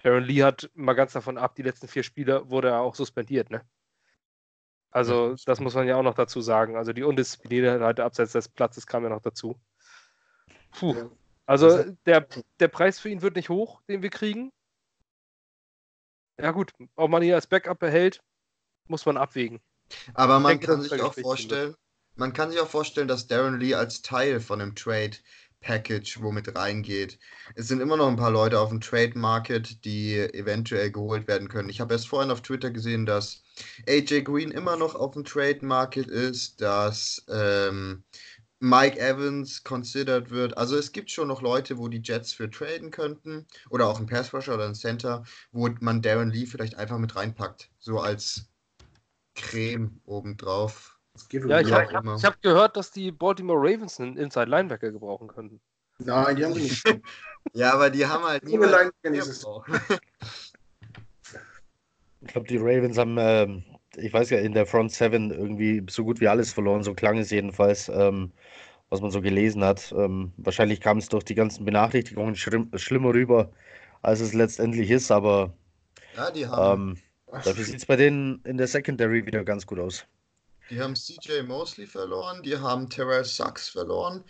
Aaron 0.04 0.24
Lee 0.24 0.42
hat 0.42 0.70
mal 0.74 0.92
ganz 0.92 1.12
davon 1.12 1.38
ab, 1.38 1.54
die 1.54 1.62
letzten 1.62 1.88
vier 1.88 2.02
Spiele 2.02 2.50
wurde 2.50 2.68
er 2.68 2.80
auch 2.80 2.94
suspendiert, 2.94 3.50
ne? 3.50 3.66
Also, 4.90 5.34
das 5.46 5.58
muss 5.58 5.74
man 5.74 5.88
ja 5.88 5.96
auch 5.96 6.02
noch 6.02 6.14
dazu 6.14 6.42
sagen. 6.42 6.76
Also, 6.76 6.92
die 6.92 7.02
Undiszipliniertheit 7.02 7.98
abseits 7.98 8.32
des 8.32 8.50
Platzes 8.50 8.86
kam 8.86 9.04
ja 9.04 9.08
noch 9.08 9.22
dazu. 9.22 9.58
Puh. 10.72 11.12
Also, 11.46 11.82
der, 12.04 12.26
der 12.60 12.68
Preis 12.68 13.00
für 13.00 13.08
ihn 13.08 13.22
wird 13.22 13.36
nicht 13.36 13.48
hoch, 13.48 13.80
den 13.88 14.02
wir 14.02 14.10
kriegen. 14.10 14.52
Ja, 16.38 16.50
gut, 16.50 16.72
ob 16.94 17.10
man 17.10 17.22
ihn 17.22 17.32
als 17.32 17.46
Backup 17.46 17.78
behält, 17.78 18.22
muss 18.86 19.06
man 19.06 19.16
abwägen. 19.16 19.62
Aber 20.14 20.40
man 20.40 20.52
denke, 20.52 20.66
kann 20.66 20.82
sich 20.82 21.00
auch 21.00 21.14
vorstellen, 21.14 21.74
man 22.16 22.32
kann 22.32 22.50
sich 22.50 22.60
auch 22.60 22.68
vorstellen, 22.68 23.08
dass 23.08 23.26
Darren 23.26 23.58
Lee 23.58 23.74
als 23.74 24.02
Teil 24.02 24.40
von 24.40 24.60
einem 24.60 24.74
Trade 24.74 25.16
Package 25.62 26.20
womit 26.20 26.54
reingeht. 26.54 27.18
Es 27.54 27.68
sind 27.68 27.80
immer 27.80 27.96
noch 27.96 28.08
ein 28.08 28.16
paar 28.16 28.30
Leute 28.30 28.58
auf 28.58 28.68
dem 28.68 28.80
Trade 28.80 29.16
Market, 29.18 29.84
die 29.84 30.18
eventuell 30.18 30.90
geholt 30.90 31.26
werden 31.28 31.48
können. 31.48 31.68
Ich 31.68 31.80
habe 31.80 31.94
erst 31.94 32.08
vorhin 32.08 32.30
auf 32.30 32.42
Twitter 32.42 32.70
gesehen, 32.70 33.06
dass 33.06 33.42
AJ 33.88 34.22
Green 34.22 34.50
immer 34.50 34.76
noch 34.76 34.94
auf 34.94 35.12
dem 35.12 35.24
Trade 35.24 35.64
Market 35.64 36.08
ist, 36.08 36.60
dass 36.60 37.24
ähm, 37.28 38.02
Mike 38.58 39.00
Evans 39.00 39.64
considered 39.64 40.30
wird. 40.30 40.56
Also 40.56 40.76
es 40.76 40.92
gibt 40.92 41.10
schon 41.10 41.28
noch 41.28 41.42
Leute, 41.42 41.78
wo 41.78 41.88
die 41.88 42.02
Jets 42.02 42.32
für 42.32 42.50
traden 42.50 42.90
könnten. 42.90 43.46
Oder 43.70 43.88
auch 43.88 43.98
ein 43.98 44.06
Pass 44.06 44.32
Rusher 44.34 44.54
oder 44.54 44.66
ein 44.66 44.74
Center, 44.74 45.24
wo 45.50 45.68
man 45.80 46.02
Darren 46.02 46.30
Lee 46.30 46.46
vielleicht 46.46 46.76
einfach 46.76 46.98
mit 46.98 47.16
reinpackt. 47.16 47.70
So 47.80 47.98
als 47.98 48.51
Creme 49.34 50.00
obendrauf. 50.04 50.98
Ja, 51.30 51.60
ich 51.60 51.72
habe 51.72 52.22
hab 52.22 52.42
gehört, 52.42 52.76
dass 52.76 52.90
die 52.90 53.12
Baltimore 53.12 53.58
Ravens 53.58 54.00
einen 54.00 54.16
Inside 54.16 54.46
Linebacker 54.46 54.90
gebrauchen 54.90 55.28
könnten. 55.28 55.60
Nein, 55.98 56.36
die 56.36 56.44
haben 56.44 56.54
sie 56.54 56.62
nicht. 56.62 56.84
ja, 57.52 57.74
aber 57.74 57.90
die 57.90 58.06
haben 58.06 58.24
halt 58.24 58.44
Linebacker 58.44 58.92
Ich 62.20 62.28
glaube, 62.28 62.46
die 62.48 62.56
Ravens 62.56 62.96
haben, 62.96 63.16
ähm, 63.18 63.64
ich 63.96 64.12
weiß 64.12 64.30
ja, 64.30 64.38
in 64.38 64.54
der 64.54 64.64
Front 64.64 64.92
Seven 64.92 65.30
irgendwie 65.30 65.84
so 65.90 66.04
gut 66.04 66.20
wie 66.20 66.28
alles 66.28 66.52
verloren, 66.52 66.82
so 66.82 66.94
klang 66.94 67.18
es 67.18 67.30
jedenfalls, 67.30 67.88
ähm, 67.88 68.32
was 68.88 69.00
man 69.00 69.10
so 69.10 69.20
gelesen 69.20 69.64
hat. 69.64 69.92
Ähm, 69.96 70.32
wahrscheinlich 70.38 70.80
kam 70.80 70.98
es 70.98 71.08
durch 71.08 71.24
die 71.24 71.34
ganzen 71.34 71.64
Benachrichtigungen 71.64 72.36
schlimm, 72.36 72.70
schlimmer 72.76 73.12
rüber, 73.12 73.52
als 74.00 74.20
es 74.20 74.32
letztendlich 74.32 74.90
ist, 74.90 75.10
aber 75.10 75.52
ja, 76.16 76.30
die 76.30 76.46
haben. 76.46 76.98
Dafür 77.32 77.64
sieht 77.64 77.76
es 77.76 77.86
bei 77.86 77.96
denen 77.96 78.42
in 78.44 78.58
der 78.58 78.66
Secondary 78.66 79.24
wieder 79.24 79.42
ganz 79.44 79.66
gut 79.66 79.78
aus. 79.78 80.04
Die 80.70 80.80
haben 80.80 80.94
CJ 80.94 81.42
Mosley 81.46 81.86
verloren, 81.86 82.42
die 82.42 82.56
haben 82.56 82.88
Terrell 82.88 83.24
Sachs 83.24 83.68
verloren, 83.68 84.22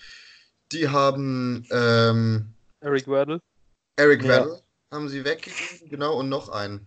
die 0.70 0.88
haben 0.88 1.66
ähm, 1.70 2.54
Eric 2.80 3.06
Weddle. 3.08 3.40
Eric 3.96 4.22
ja. 4.22 4.28
Weddle 4.28 4.62
haben 4.92 5.08
sie 5.08 5.24
weggegeben, 5.24 5.90
genau, 5.90 6.16
und 6.18 6.28
noch 6.28 6.48
einen. 6.48 6.86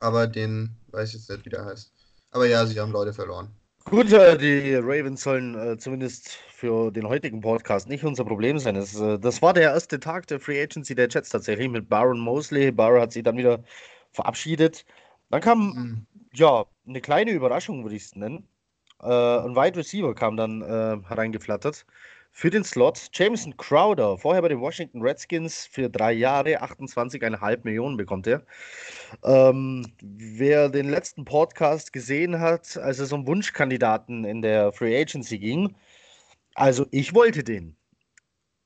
Aber 0.00 0.26
den 0.26 0.70
weiß 0.92 1.10
ich 1.10 1.14
jetzt 1.16 1.30
nicht, 1.30 1.44
wie 1.44 1.50
der 1.50 1.64
heißt. 1.64 1.92
Aber 2.30 2.46
ja, 2.46 2.64
sie 2.66 2.78
haben 2.78 2.92
Leute 2.92 3.12
verloren. 3.12 3.50
Gut, 3.84 4.12
äh, 4.12 4.36
die 4.36 4.74
Ravens 4.74 5.22
sollen 5.22 5.54
äh, 5.54 5.78
zumindest 5.78 6.28
für 6.52 6.90
den 6.90 7.08
heutigen 7.08 7.40
Podcast 7.40 7.88
nicht 7.88 8.04
unser 8.04 8.24
Problem 8.24 8.58
sein. 8.58 8.74
Das, 8.74 8.94
äh, 9.00 9.18
das, 9.18 9.40
war 9.40 9.54
der 9.54 9.72
erste 9.72 9.98
Tag 9.98 10.26
der 10.26 10.38
Free 10.38 10.62
Agency 10.62 10.94
der 10.94 11.08
Jets 11.08 11.30
tatsächlich 11.30 11.68
mit 11.68 11.88
Baron 11.88 12.20
Mosley. 12.20 12.70
Baron 12.70 13.00
hat 13.00 13.12
sich 13.12 13.22
dann 13.22 13.38
wieder 13.38 13.64
verabschiedet. 14.12 14.84
Dann 15.30 15.40
kam, 15.40 15.58
mhm. 15.58 16.06
ja, 16.32 16.66
eine 16.86 17.00
kleine 17.00 17.32
Überraschung, 17.32 17.82
würde 17.82 17.96
ich 17.96 18.04
es 18.04 18.16
nennen. 18.16 18.48
Äh, 19.02 19.06
ein 19.06 19.54
Wide 19.54 19.76
Receiver 19.76 20.14
kam 20.14 20.36
dann 20.36 20.62
äh, 20.62 20.98
hereingeflattert 21.06 21.86
für 22.32 22.50
den 22.50 22.64
Slot. 22.64 23.08
Jameson 23.12 23.56
Crowder, 23.56 24.16
vorher 24.16 24.42
bei 24.42 24.48
den 24.48 24.60
Washington 24.60 25.02
Redskins 25.02 25.66
für 25.66 25.90
drei 25.90 26.12
Jahre, 26.12 26.62
28,5 26.62 27.60
Millionen 27.64 27.96
bekommt 27.96 28.26
er. 28.26 28.44
Ähm, 29.24 29.86
wer 30.00 30.68
den 30.68 30.88
letzten 30.88 31.24
Podcast 31.24 31.92
gesehen 31.92 32.38
hat, 32.38 32.76
als 32.76 32.98
es 32.98 33.12
um 33.12 33.26
Wunschkandidaten 33.26 34.24
in 34.24 34.42
der 34.42 34.72
Free 34.72 35.00
Agency 35.00 35.38
ging, 35.38 35.74
also 36.54 36.86
ich 36.90 37.14
wollte 37.14 37.44
den. 37.44 37.76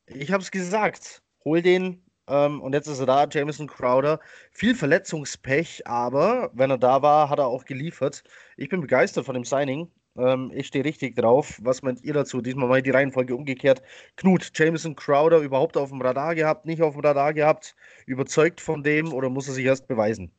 Ich 0.06 0.32
habe 0.32 0.42
es 0.42 0.50
gesagt. 0.50 1.22
Hol 1.44 1.62
den. 1.62 2.01
Ähm, 2.28 2.60
und 2.60 2.72
jetzt 2.72 2.86
ist 2.86 3.00
er 3.00 3.06
da, 3.06 3.26
Jameson 3.28 3.66
Crowder. 3.66 4.20
Viel 4.52 4.74
Verletzungspech, 4.74 5.86
aber 5.86 6.50
wenn 6.54 6.70
er 6.70 6.78
da 6.78 7.02
war, 7.02 7.28
hat 7.28 7.38
er 7.38 7.46
auch 7.46 7.64
geliefert. 7.64 8.22
Ich 8.56 8.68
bin 8.68 8.80
begeistert 8.80 9.24
von 9.26 9.34
dem 9.34 9.44
Signing. 9.44 9.90
Ähm, 10.16 10.50
ich 10.54 10.66
stehe 10.66 10.84
richtig 10.84 11.16
drauf. 11.16 11.58
Was 11.62 11.82
meint 11.82 12.02
ihr 12.04 12.12
dazu? 12.12 12.40
Diesmal 12.40 12.68
mal 12.68 12.82
die 12.82 12.90
Reihenfolge 12.90 13.34
umgekehrt. 13.34 13.82
Knut, 14.16 14.50
Jameson 14.54 14.94
Crowder 14.94 15.38
überhaupt 15.38 15.76
auf 15.76 15.88
dem 15.88 16.02
Radar 16.02 16.34
gehabt, 16.34 16.66
nicht 16.66 16.82
auf 16.82 16.94
dem 16.94 17.00
Radar 17.00 17.32
gehabt? 17.32 17.74
Überzeugt 18.06 18.60
von 18.60 18.82
dem 18.82 19.12
oder 19.12 19.30
muss 19.30 19.48
er 19.48 19.54
sich 19.54 19.64
erst 19.64 19.88
beweisen? 19.88 20.30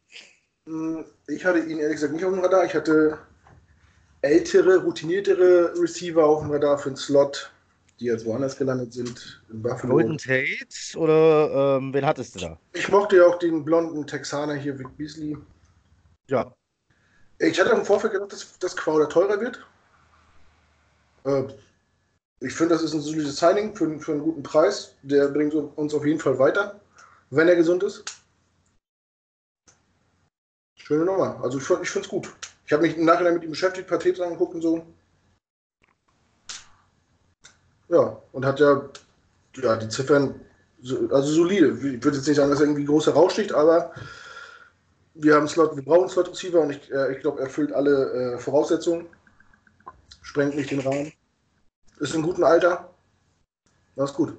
Hm, 0.65 1.06
ich 1.28 1.43
hatte 1.43 1.60
ihn 1.60 1.80
ehrlich 1.80 1.96
gesagt 1.96 2.13
nicht 2.13 2.24
auf 2.24 2.34
dem 2.34 2.43
Radar. 2.43 2.65
Ich 2.65 2.74
hatte 2.74 3.17
ältere, 4.22 4.84
routiniertere 4.84 5.74
Receiver 5.80 6.24
auf 6.24 6.41
dem 6.41 6.52
Radar 6.52 6.78
für 6.78 6.89
den 6.89 6.96
Slot, 6.96 7.53
die 8.04 8.10
jetzt 8.10 8.26
woanders 8.26 8.58
gelandet 8.58 8.94
sind. 8.94 9.42
In 9.50 9.62
Buffalo. 9.62 9.94
Golden 9.94 10.18
Tate 10.18 10.98
oder 10.98 11.78
ähm, 11.78 11.94
wen 11.94 12.06
hattest 12.06 12.36
du 12.36 12.39
da? 12.39 12.60
Ich 12.74 12.89
mochte 12.89 13.18
ja 13.18 13.26
auch 13.26 13.39
den 13.39 13.63
blonden 13.63 14.06
Texaner 14.06 14.56
hier, 14.56 14.78
Vic 14.78 14.96
Beasley. 14.98 15.38
Ja, 16.28 16.54
ich 17.39 17.60
hatte 17.60 17.72
im 17.72 17.86
Vorfeld 17.86 18.13
gedacht, 18.13 18.32
dass, 18.32 18.58
dass 18.60 18.76
Crowder 18.76 19.10
teurer 19.10 19.39
wird. 19.39 19.66
Äh, 21.26 21.54
ich 22.39 22.54
finde, 22.54 22.76
das 22.76 22.84
ist 22.84 22.94
ein 22.94 23.02
solides 23.02 23.38
Signing 23.38 23.76
für, 23.76 24.00
für 24.00 24.13
einen 24.13 24.22
guten 24.22 24.44
Preis. 24.44 24.96
Der 25.02 25.28
bringt 25.28 25.54
uns 25.54 25.94
auf 25.94 26.06
jeden 26.06 26.20
Fall 26.20 26.38
weiter, 26.39 26.80
wenn 27.30 27.48
er 27.48 27.56
gesund 27.56 27.84
ist. 27.84 28.04
Schöne 30.76 31.06
Nummer. 31.06 31.42
Also 31.42 31.58
ich, 31.58 31.63
ich 31.82 31.89
finde 31.89 32.06
es 32.06 32.10
gut. 32.10 32.34
Ich 32.66 32.74
habe 32.74 32.84
mich 32.84 32.98
im 32.98 33.06
Nachhinein 33.06 33.36
mit 33.36 33.44
ihm 33.44 33.52
beschäftigt, 33.52 33.88
ein 33.88 33.89
paar 33.89 34.00
Tapes 34.00 34.20
angeguckt 34.20 34.56
und 34.56 34.62
so. 34.62 34.86
Ja, 37.93 38.19
und 38.32 38.43
hat 38.43 38.60
ja, 38.60 38.89
ja 39.62 39.75
die 39.75 39.88
Ziffern, 39.88 40.41
also 40.82 41.21
solide. 41.21 41.67
Ich 41.67 42.03
würde 42.03 42.17
jetzt 42.17 42.27
nicht 42.27 42.38
sagen, 42.38 42.49
dass 42.49 42.60
er 42.60 42.65
irgendwie 42.65 42.86
groß 42.86 43.06
heraussticht, 43.06 43.53
aber 43.53 43.93
wir 45.13 45.36
haben 45.36 45.47
Slot, 45.47 45.75
wir 45.75 45.86
brauchen 45.86 46.10
Slot 46.10 46.32
Receiver 46.32 46.62
und 46.62 46.71
ich, 46.71 46.91
äh, 46.91 47.13
ich 47.13 47.19
glaube, 47.19 47.39
er 47.39 47.45
erfüllt 47.45 47.71
alle 47.71 48.34
äh, 48.34 48.39
Voraussetzungen. 48.39 49.06
Sprengt 50.23 50.56
nicht 50.56 50.71
den 50.71 50.79
Rahmen. 50.79 51.13
Ist 51.99 52.15
im 52.15 52.23
guten 52.23 52.43
Alter. 52.43 52.89
Das 53.95 54.10
ist 54.10 54.15
gut. 54.15 54.36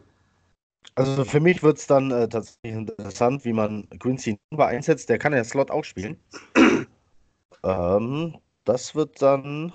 Also 0.96 1.24
für 1.24 1.38
mich 1.38 1.62
wird 1.62 1.78
es 1.78 1.86
dann 1.86 2.10
äh, 2.10 2.28
tatsächlich 2.28 2.72
interessant, 2.72 3.44
wie 3.44 3.52
man 3.52 3.88
Quincy 4.00 4.36
Number 4.50 4.66
einsetzt. 4.66 5.08
Der 5.08 5.18
kann 5.18 5.32
ja 5.32 5.44
Slot 5.44 5.70
auch 5.70 5.84
spielen. 5.84 6.18
ähm, 7.62 8.36
das 8.64 8.96
wird 8.96 9.22
dann 9.22 9.72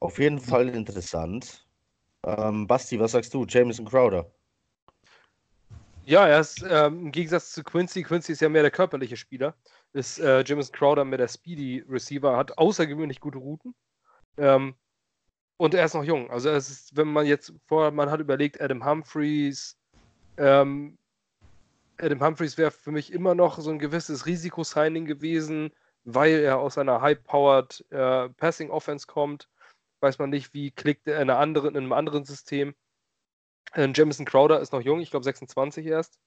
auf 0.00 0.18
jeden 0.18 0.40
Fall 0.40 0.70
interessant. 0.70 1.67
Ähm, 2.24 2.66
Basti, 2.66 2.98
was 2.98 3.12
sagst 3.12 3.32
du? 3.34 3.44
Jameson 3.46 3.86
Crowder. 3.86 4.30
Ja, 6.04 6.26
er 6.26 6.40
ist 6.40 6.64
ähm, 6.68 7.04
im 7.04 7.12
Gegensatz 7.12 7.52
zu 7.52 7.62
Quincy, 7.62 8.02
Quincy 8.02 8.32
ist 8.32 8.40
ja 8.40 8.48
mehr 8.48 8.62
der 8.62 8.70
körperliche 8.70 9.16
Spieler, 9.16 9.54
ist 9.92 10.18
äh, 10.18 10.42
Jameson 10.42 10.72
Crowder 10.72 11.04
mehr 11.04 11.18
der 11.18 11.28
Speedy 11.28 11.84
Receiver, 11.86 12.34
hat 12.34 12.56
außergewöhnlich 12.56 13.20
gute 13.20 13.36
Routen. 13.36 13.74
Ähm, 14.38 14.74
und 15.58 15.74
er 15.74 15.84
ist 15.84 15.94
noch 15.94 16.04
jung. 16.04 16.30
Also 16.30 16.48
es 16.48 16.70
ist, 16.70 16.96
wenn 16.96 17.08
man 17.08 17.26
jetzt 17.26 17.52
vorher, 17.66 17.90
man 17.90 18.10
hat 18.10 18.20
überlegt, 18.20 18.60
Adam 18.60 18.84
Humphreys, 18.84 19.76
ähm, 20.38 20.96
Adam 21.98 22.20
Humphreys 22.24 22.56
wäre 22.56 22.70
für 22.70 22.92
mich 22.92 23.12
immer 23.12 23.34
noch 23.34 23.58
so 23.58 23.70
ein 23.70 23.78
gewisses 23.78 24.24
Risikosigning 24.24 25.04
gewesen, 25.04 25.72
weil 26.04 26.40
er 26.40 26.58
aus 26.58 26.78
einer 26.78 27.02
high-powered 27.02 27.84
äh, 27.90 28.28
Passing 28.30 28.70
Offense 28.70 29.06
kommt. 29.06 29.48
Weiß 30.00 30.18
man 30.18 30.30
nicht, 30.30 30.54
wie 30.54 30.70
klickt 30.70 31.06
er 31.08 31.20
in, 31.20 31.28
in 31.28 31.76
einem 31.76 31.92
anderen 31.92 32.24
System. 32.24 32.74
Äh, 33.72 33.90
Jamison 33.94 34.26
Crowder 34.26 34.60
ist 34.60 34.72
noch 34.72 34.80
jung, 34.80 35.00
ich 35.00 35.10
glaube 35.10 35.24
26 35.24 35.86
erst. 35.86 36.18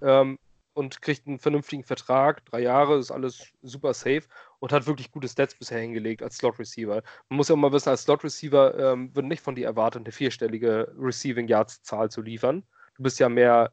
Ähm, 0.00 0.38
und 0.74 1.02
kriegt 1.02 1.26
einen 1.26 1.38
vernünftigen 1.38 1.84
Vertrag, 1.84 2.44
drei 2.46 2.60
Jahre, 2.60 2.98
ist 2.98 3.10
alles 3.10 3.52
super 3.60 3.92
safe 3.92 4.22
und 4.58 4.72
hat 4.72 4.86
wirklich 4.86 5.10
gute 5.10 5.28
Stats 5.28 5.54
bisher 5.54 5.80
hingelegt 5.80 6.22
als 6.22 6.38
Slot 6.38 6.58
Receiver. 6.58 7.02
Man 7.28 7.36
muss 7.36 7.48
ja 7.48 7.54
auch 7.54 7.58
mal 7.58 7.72
wissen, 7.72 7.90
als 7.90 8.04
Slot 8.04 8.24
Receiver 8.24 8.78
ähm, 8.78 9.14
wird 9.14 9.26
nicht 9.26 9.42
von 9.42 9.54
dir 9.54 9.66
erwartet, 9.66 10.02
eine 10.02 10.12
vierstellige 10.12 10.92
Receiving 10.96 11.46
Yards 11.46 11.82
Zahl 11.82 12.10
zu 12.10 12.22
liefern. 12.22 12.64
Du 12.96 13.02
bist 13.02 13.20
ja 13.20 13.28
mehr 13.28 13.72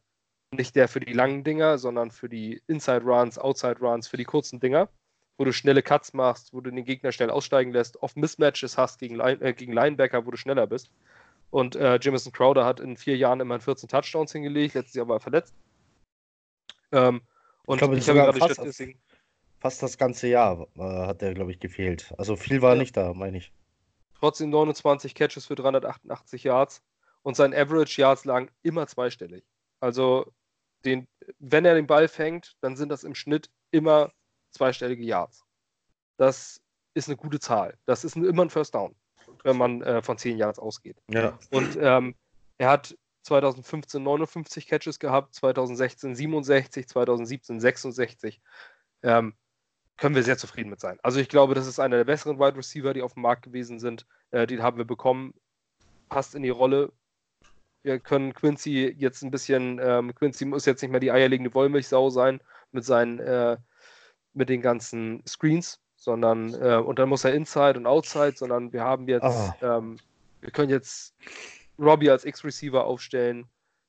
nicht 0.52 0.76
der 0.76 0.88
für 0.88 1.00
die 1.00 1.14
langen 1.14 1.44
Dinger, 1.44 1.78
sondern 1.78 2.12
für 2.12 2.28
die 2.28 2.62
Inside 2.68 3.04
Runs, 3.04 3.38
Outside 3.38 3.80
Runs, 3.80 4.08
für 4.08 4.18
die 4.18 4.26
kurzen 4.26 4.60
Dinger, 4.60 4.90
wo 5.40 5.46
du 5.46 5.54
schnelle 5.54 5.82
Cuts 5.82 6.14
machst, 6.14 6.54
wo 6.54 6.60
du 6.60 6.70
den 6.70 6.84
Gegner 6.84 7.14
schnell 7.14 7.30
aussteigen 7.30 7.72
lässt, 7.72 8.04
oft 8.04 8.18
Mismatches 8.18 8.78
hast 8.78 9.00
gegen, 9.00 9.16
Line, 9.16 9.42
äh, 9.42 9.54
gegen 9.54 9.72
Linebacker, 9.72 10.26
wo 10.26 10.32
du 10.32 10.38
schneller 10.38 10.68
bist. 10.68 10.92
Und 11.50 11.78
äh, 11.78 11.98
Jamison 12.00 12.34
Crowder 12.34 12.66
hat 12.66 12.82
in 12.82 12.98
vier 12.98 13.16
Jahren 13.16 13.40
immerhin 13.40 13.62
14 13.62 13.88
Touchdowns 13.88 14.34
hingelegt, 14.34 14.76
letztes 14.76 14.96
Jahr 14.96 15.08
war 15.08 15.16
er 15.16 15.22
verletzt. 15.22 15.56
Ähm, 16.92 17.22
und 17.66 17.76
ich, 17.76 17.80
glaube, 17.80 17.98
ich 17.98 18.10
habe 18.10 18.20
gerade 18.20 18.38
fast, 18.38 18.84
fast 19.62 19.82
das 19.82 19.98
ganze 19.98 20.28
Jahr 20.28 20.68
äh, 20.76 20.82
hat 20.82 21.22
er, 21.22 21.34
glaube 21.34 21.52
ich, 21.52 21.62
gefehlt. 21.62 22.14
Also 22.18 22.36
viel 22.36 22.62
war 22.62 22.74
ja. 22.74 22.80
nicht 22.82 22.98
da, 22.98 23.14
meine 23.14 23.38
ich. 23.38 23.54
Trotzdem 24.20 24.50
29 24.50 25.16
Catches 25.16 25.46
für 25.46 25.56
388 25.56 26.44
Yards 26.44 26.84
und 27.24 27.38
sein 27.38 27.54
Average 27.54 28.02
Yards 28.02 28.26
lagen 28.26 28.50
immer 28.62 28.88
zweistellig. 28.88 29.46
Also 29.80 30.34
den, 30.84 31.08
wenn 31.40 31.64
er 31.64 31.76
den 31.76 31.88
Ball 31.88 32.10
fängt, 32.10 32.58
dann 32.60 32.76
sind 32.76 32.90
das 32.90 33.06
im 33.06 33.16
Schnitt 33.16 33.50
immer 33.72 34.12
zweistellige 34.52 35.04
Yards. 35.04 35.46
Das 36.18 36.62
ist 36.94 37.08
eine 37.08 37.18
gute 37.18 37.40
Zahl. 37.40 37.78
Das 37.86 38.04
ist 38.04 38.16
immer 38.16 38.44
ein 38.44 38.50
First 38.50 38.76
Down 38.76 38.96
wenn 39.44 39.58
man 39.58 39.82
äh, 39.82 40.02
von 40.02 40.18
10 40.18 40.38
Yards 40.38 40.60
ausgeht. 40.60 40.98
Ja. 41.10 41.38
Und 41.52 41.78
ähm, 41.80 42.16
er 42.58 42.70
hat 42.70 42.98
2015 43.24 44.02
59 44.02 44.68
Catches 44.68 45.00
gehabt, 45.00 45.36
2016 45.36 46.16
67, 46.16 46.88
2017 46.88 47.60
66. 47.60 48.42
Ähm, 49.04 49.34
können 49.98 50.16
wir 50.16 50.24
sehr 50.24 50.38
zufrieden 50.38 50.70
mit 50.70 50.80
sein. 50.80 50.98
Also 51.04 51.20
ich 51.20 51.28
glaube, 51.28 51.56
das 51.56 51.68
ist 51.68 51.80
einer 51.80 51.98
der 51.98 52.06
besseren 52.06 52.40
Wide 52.40 52.58
Receiver, 52.58 52.94
die 52.94 53.02
auf 53.02 53.14
dem 53.14 53.24
Markt 53.24 53.44
gewesen 53.44 53.80
sind. 53.80 54.06
Äh, 54.32 54.48
den 54.48 54.64
haben 54.64 54.78
wir 54.78 54.86
bekommen, 54.86 55.34
passt 56.08 56.36
in 56.36 56.44
die 56.44 56.50
Rolle. 56.50 56.92
Wir 57.84 58.00
können 58.00 58.34
Quincy 58.34 58.94
jetzt 58.98 59.22
ein 59.24 59.32
bisschen, 59.32 59.80
ähm, 59.82 60.14
Quincy 60.16 60.46
muss 60.46 60.66
jetzt 60.66 60.82
nicht 60.82 60.92
mehr 60.92 61.00
die 61.00 61.12
eierlegende 61.12 61.54
Wollmilchsau 61.54 62.10
sein 62.10 62.42
mit 62.72 62.84
seinen, 62.84 63.20
äh, 63.20 63.58
mit 64.40 64.50
den 64.50 64.62
ganzen 64.62 65.22
Screens, 65.28 65.80
sondern 65.98 66.56
äh, 66.56 66.78
und 66.78 66.98
dann 66.98 67.10
muss 67.10 67.26
er 67.26 67.34
Inside 67.34 67.78
und 67.78 67.86
Outside, 67.86 68.34
sondern 68.36 68.74
wir 68.74 68.84
haben 68.84 69.08
jetzt 69.08 69.24
oh. 69.24 69.54
ähm, 69.62 69.98
wir 70.42 70.50
können 70.52 70.70
jetzt 70.70 71.14
Robbie 71.78 72.10
als 72.10 72.26
X-Receiver 72.26 72.84
aufstellen. 72.84 73.46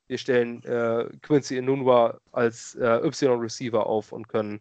Wir 0.09 0.19
stellen 0.19 0.63
äh, 0.65 1.09
Quincy 1.23 1.57
Inunwa 1.57 2.21
als 2.33 2.75
äh, 2.75 3.07
Y-Receiver 3.07 3.87
auf 3.87 4.13
und 4.13 4.29
können 4.29 4.61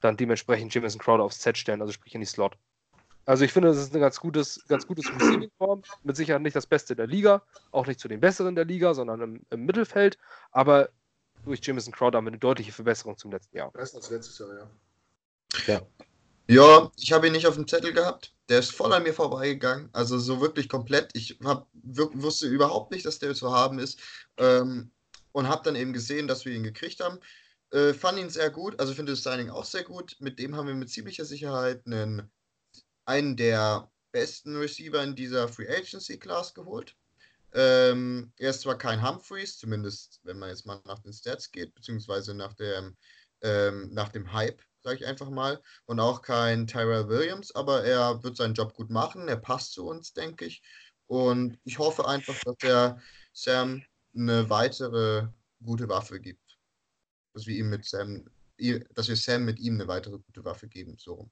dann 0.00 0.16
dementsprechend 0.16 0.74
Jameson 0.74 1.00
Crowder 1.00 1.24
aufs 1.24 1.38
Z 1.38 1.56
stellen, 1.56 1.82
also 1.82 1.92
sprich 1.92 2.14
in 2.14 2.20
die 2.20 2.26
Slot. 2.26 2.56
Also 3.26 3.44
ich 3.44 3.52
finde, 3.52 3.68
das 3.68 3.76
ist 3.76 3.94
ein 3.94 4.00
ganz 4.00 4.18
gutes, 4.18 4.64
ganz 4.66 4.86
gutes 4.86 5.06
Receiving-Form. 5.14 5.82
Mit 6.02 6.16
Sicherheit 6.16 6.42
nicht 6.42 6.56
das 6.56 6.66
Beste 6.66 6.96
der 6.96 7.06
Liga, 7.06 7.42
auch 7.70 7.86
nicht 7.86 8.00
zu 8.00 8.08
den 8.08 8.18
Besseren 8.18 8.56
der 8.56 8.64
Liga, 8.64 8.94
sondern 8.94 9.20
im, 9.20 9.40
im 9.50 9.64
Mittelfeld. 9.64 10.18
Aber 10.50 10.88
durch 11.44 11.60
Jameson 11.62 11.92
Crowder 11.92 12.16
haben 12.16 12.24
wir 12.24 12.30
eine 12.30 12.38
deutliche 12.38 12.72
Verbesserung 12.72 13.16
zum 13.18 13.30
letzten 13.30 13.56
Jahr. 13.56 13.70
Besser 13.72 13.98
als 13.98 14.10
letztes 14.10 14.38
Jahr, 14.38 14.54
ja. 14.58 14.70
Ja. 15.66 15.82
Ja, 16.48 16.90
ich 16.98 17.12
habe 17.12 17.26
ihn 17.26 17.32
nicht 17.32 17.46
auf 17.46 17.54
dem 17.54 17.68
Zettel 17.68 17.92
gehabt. 17.92 18.34
Der 18.48 18.58
ist 18.58 18.72
voll 18.72 18.92
an 18.92 19.04
mir 19.04 19.14
vorbeigegangen. 19.14 19.88
Also 19.92 20.18
so 20.18 20.40
wirklich 20.40 20.68
komplett. 20.68 21.10
Ich 21.14 21.38
hab, 21.44 21.68
wusste 21.72 22.46
überhaupt 22.48 22.90
nicht, 22.90 23.06
dass 23.06 23.18
der 23.18 23.34
zu 23.34 23.52
haben 23.52 23.78
ist. 23.78 23.98
Ähm, 24.36 24.90
und 25.32 25.48
habe 25.48 25.62
dann 25.64 25.76
eben 25.76 25.92
gesehen, 25.92 26.28
dass 26.28 26.44
wir 26.44 26.52
ihn 26.52 26.62
gekriegt 26.62 27.00
haben. 27.00 27.18
Äh, 27.70 27.94
fand 27.94 28.18
ihn 28.18 28.28
sehr 28.28 28.50
gut. 28.50 28.78
Also 28.80 28.92
finde 28.92 29.12
das 29.12 29.22
Signing 29.22 29.50
auch 29.50 29.64
sehr 29.64 29.84
gut. 29.84 30.16
Mit 30.20 30.38
dem 30.38 30.56
haben 30.56 30.66
wir 30.66 30.74
mit 30.74 30.90
ziemlicher 30.90 31.24
Sicherheit 31.24 31.86
einen, 31.86 32.30
einen 33.06 33.36
der 33.36 33.90
besten 34.12 34.56
Receiver 34.56 35.02
in 35.02 35.16
dieser 35.16 35.48
Free 35.48 35.68
Agency 35.68 36.18
Class 36.18 36.52
geholt. 36.52 36.94
Ähm, 37.54 38.32
er 38.38 38.50
ist 38.50 38.62
zwar 38.62 38.78
kein 38.78 39.06
Humphreys, 39.06 39.58
zumindest 39.58 40.20
wenn 40.24 40.38
man 40.38 40.50
jetzt 40.50 40.66
mal 40.66 40.80
nach 40.86 40.98
den 41.00 41.12
Stats 41.12 41.50
geht, 41.50 41.74
beziehungsweise 41.74 42.34
nach 42.34 42.54
dem, 42.54 42.96
ähm, 43.42 43.90
nach 43.92 44.08
dem 44.10 44.32
Hype, 44.32 44.62
sage 44.82 44.96
ich 44.96 45.06
einfach 45.06 45.30
mal, 45.30 45.60
und 45.86 46.00
auch 46.00 46.22
kein 46.22 46.66
Tyrell 46.66 47.08
Williams, 47.08 47.54
aber 47.54 47.84
er 47.84 48.22
wird 48.22 48.36
seinen 48.36 48.54
Job 48.54 48.74
gut 48.74 48.90
machen, 48.90 49.28
er 49.28 49.36
passt 49.36 49.72
zu 49.72 49.86
uns, 49.86 50.12
denke 50.12 50.44
ich. 50.46 50.62
Und 51.06 51.58
ich 51.64 51.78
hoffe 51.78 52.06
einfach, 52.06 52.38
dass 52.44 52.56
er 52.62 53.00
Sam 53.32 53.82
eine 54.14 54.48
weitere 54.50 55.26
gute 55.62 55.88
Waffe 55.88 56.20
gibt. 56.20 56.58
Dass 57.34 57.46
wir 57.46 57.56
ihm 57.56 57.70
mit 57.70 57.84
Sam, 57.84 58.24
dass 58.94 59.08
wir 59.08 59.16
Sam 59.16 59.44
mit 59.44 59.58
ihm 59.58 59.74
eine 59.74 59.88
weitere 59.88 60.18
gute 60.18 60.44
Waffe 60.44 60.68
geben, 60.68 60.96
so 60.98 61.30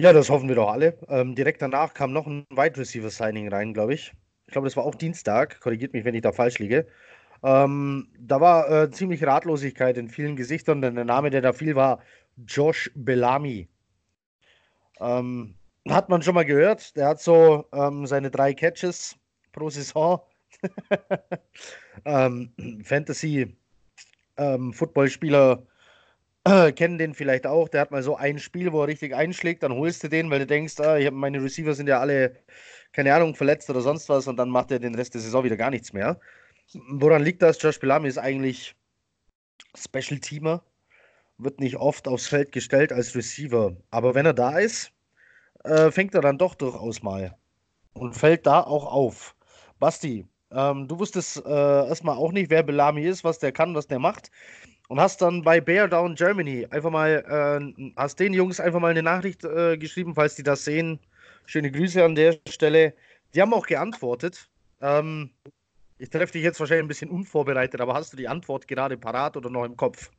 ja, 0.00 0.12
das 0.12 0.30
hoffen 0.30 0.48
wir 0.48 0.54
doch 0.54 0.68
alle. 0.68 0.96
Ähm, 1.08 1.34
direkt 1.34 1.60
danach 1.60 1.92
kam 1.92 2.12
noch 2.12 2.28
ein 2.28 2.46
Wide 2.50 2.76
Receiver 2.76 3.10
Signing 3.10 3.48
rein, 3.48 3.74
glaube 3.74 3.94
ich. 3.94 4.12
Ich 4.46 4.52
glaube, 4.52 4.68
das 4.68 4.76
war 4.76 4.84
auch 4.84 4.94
Dienstag. 4.94 5.60
Korrigiert 5.60 5.92
mich, 5.92 6.04
wenn 6.04 6.14
ich 6.14 6.22
da 6.22 6.30
falsch 6.30 6.60
liege. 6.60 6.86
Ähm, 7.42 8.08
da 8.18 8.40
war 8.40 8.70
äh, 8.70 8.90
ziemlich 8.90 9.24
Ratlosigkeit 9.24 9.96
in 9.96 10.08
vielen 10.08 10.36
Gesichtern, 10.36 10.82
denn 10.82 10.96
der 10.96 11.04
Name, 11.04 11.30
der 11.30 11.40
da 11.40 11.52
fiel, 11.52 11.76
war 11.76 12.00
Josh 12.46 12.90
Bellamy. 12.94 13.68
Ähm, 15.00 15.54
hat 15.88 16.08
man 16.08 16.22
schon 16.22 16.34
mal 16.34 16.44
gehört. 16.44 16.96
Der 16.96 17.08
hat 17.08 17.20
so 17.20 17.66
ähm, 17.72 18.06
seine 18.06 18.30
drei 18.30 18.54
Catches 18.54 19.16
pro 19.52 19.70
Saison. 19.70 20.20
ähm, 22.04 22.52
Fantasy 22.82 23.56
ähm, 24.36 24.72
Footballspieler 24.72 25.64
kennen 26.76 26.96
den 26.96 27.12
vielleicht 27.12 27.46
auch. 27.46 27.68
Der 27.68 27.82
hat 27.82 27.90
mal 27.90 28.02
so 28.02 28.16
ein 28.16 28.38
Spiel, 28.38 28.72
wo 28.72 28.80
er 28.80 28.88
richtig 28.88 29.14
einschlägt, 29.14 29.62
dann 29.62 29.74
holst 29.74 30.02
du 30.02 30.08
den, 30.08 30.30
weil 30.30 30.38
du 30.38 30.46
denkst, 30.46 30.80
ah, 30.80 30.96
hab, 30.98 31.12
meine 31.12 31.42
Receiver 31.42 31.74
sind 31.74 31.88
ja 31.88 32.00
alle, 32.00 32.36
keine 32.92 33.12
Ahnung, 33.14 33.34
verletzt 33.34 33.68
oder 33.68 33.82
sonst 33.82 34.08
was 34.08 34.28
und 34.28 34.36
dann 34.38 34.48
macht 34.48 34.70
er 34.70 34.78
den 34.78 34.94
Rest 34.94 35.12
der 35.12 35.20
Saison 35.20 35.44
wieder 35.44 35.58
gar 35.58 35.68
nichts 35.68 35.92
mehr. 35.92 36.18
Woran 36.74 37.22
liegt 37.22 37.42
das? 37.42 37.60
Josh 37.62 37.80
Bellamy 37.80 38.08
ist 38.08 38.18
eigentlich 38.18 38.76
Special 39.74 40.20
Teamer, 40.20 40.62
wird 41.38 41.60
nicht 41.60 41.76
oft 41.76 42.06
aufs 42.06 42.26
Feld 42.26 42.52
gestellt 42.52 42.92
als 42.92 43.14
Receiver, 43.14 43.76
aber 43.90 44.14
wenn 44.14 44.26
er 44.26 44.34
da 44.34 44.58
ist, 44.58 44.92
äh, 45.64 45.90
fängt 45.90 46.14
er 46.14 46.20
dann 46.20 46.38
doch 46.38 46.54
durchaus 46.54 47.02
mal 47.02 47.36
und 47.94 48.14
fällt 48.14 48.46
da 48.46 48.60
auch 48.60 48.92
auf. 48.92 49.34
Basti, 49.78 50.26
ähm, 50.50 50.88
du 50.88 50.98
wusstest 50.98 51.44
äh, 51.44 51.88
erstmal 51.88 52.16
auch 52.16 52.32
nicht, 52.32 52.50
wer 52.50 52.62
Bellamy 52.62 53.04
ist, 53.04 53.24
was 53.24 53.38
der 53.38 53.52
kann, 53.52 53.74
was 53.74 53.86
der 53.86 53.98
macht 53.98 54.30
und 54.88 55.00
hast 55.00 55.22
dann 55.22 55.42
bei 55.42 55.60
Bear 55.60 55.88
Down 55.88 56.14
Germany 56.14 56.66
einfach 56.70 56.90
mal, 56.90 57.24
äh, 57.28 57.92
hast 57.96 58.18
den 58.18 58.34
Jungs 58.34 58.60
einfach 58.60 58.80
mal 58.80 58.90
eine 58.90 59.02
Nachricht 59.02 59.44
äh, 59.44 59.78
geschrieben, 59.78 60.14
falls 60.14 60.34
die 60.34 60.42
das 60.42 60.64
sehen. 60.64 60.98
Schöne 61.46 61.70
Grüße 61.70 62.04
an 62.04 62.14
der 62.14 62.38
Stelle. 62.48 62.94
Die 63.34 63.40
haben 63.40 63.54
auch 63.54 63.66
geantwortet. 63.66 64.50
Ähm, 64.80 65.30
ich 65.98 66.10
treffe 66.10 66.32
dich 66.32 66.42
jetzt 66.42 66.60
wahrscheinlich 66.60 66.84
ein 66.84 66.88
bisschen 66.88 67.10
unvorbereitet, 67.10 67.80
aber 67.80 67.94
hast 67.94 68.12
du 68.12 68.16
die 68.16 68.28
Antwort 68.28 68.68
gerade 68.68 68.96
parat 68.96 69.36
oder 69.36 69.50
noch 69.50 69.64
im 69.64 69.76
Kopf? 69.76 70.10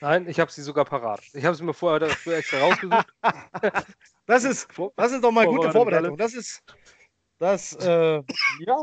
Nein, 0.00 0.26
ich 0.28 0.40
habe 0.40 0.50
sie 0.50 0.62
sogar 0.62 0.86
parat. 0.86 1.20
Ich 1.34 1.44
habe 1.44 1.54
sie 1.54 1.62
mir 1.62 1.74
vorher 1.74 2.00
dafür 2.00 2.36
extra 2.36 2.58
rausgesucht. 2.58 3.06
das, 4.26 4.44
ist, 4.44 4.68
das 4.96 5.12
ist 5.12 5.22
doch 5.22 5.30
mal 5.30 5.46
gute 5.46 5.70
Vorbereitung. 5.70 6.16
Das 6.16 6.32
ist, 6.32 6.62
das, 7.38 7.74
äh, 7.76 8.22
ja, 8.60 8.76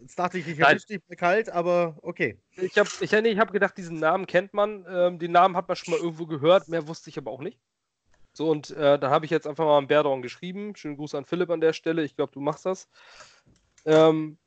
Jetzt 0.00 0.18
dachte 0.18 0.38
ich, 0.38 0.46
ich 0.46 0.60
habe 0.60 0.74
richtig 0.74 1.02
kalt, 1.16 1.50
aber 1.50 1.96
okay. 2.02 2.38
Ich 2.56 2.78
habe 2.78 2.88
ich, 3.00 3.10
nee, 3.10 3.28
ich 3.28 3.38
hab 3.38 3.52
gedacht, 3.52 3.76
diesen 3.76 3.98
Namen 3.98 4.26
kennt 4.26 4.54
man. 4.54 4.86
Ähm, 4.88 5.18
den 5.18 5.32
Namen 5.32 5.56
hat 5.56 5.68
man 5.68 5.76
schon 5.76 5.92
mal 5.92 6.00
irgendwo 6.00 6.26
gehört. 6.26 6.68
Mehr 6.68 6.86
wusste 6.86 7.10
ich 7.10 7.18
aber 7.18 7.30
auch 7.30 7.40
nicht. 7.40 7.58
So, 8.32 8.50
und 8.50 8.70
äh, 8.70 8.98
da 8.98 9.10
habe 9.10 9.24
ich 9.24 9.30
jetzt 9.30 9.46
einfach 9.46 9.64
mal 9.64 9.78
einen 9.78 9.88
Bärdorn 9.88 10.22
geschrieben. 10.22 10.76
Schönen 10.76 10.96
Gruß 10.96 11.14
an 11.14 11.24
Philipp 11.24 11.50
an 11.50 11.60
der 11.60 11.72
Stelle. 11.72 12.04
Ich 12.04 12.14
glaube, 12.14 12.32
du 12.32 12.40
machst 12.40 12.66
das. 12.66 12.88
Ähm, 13.84 14.38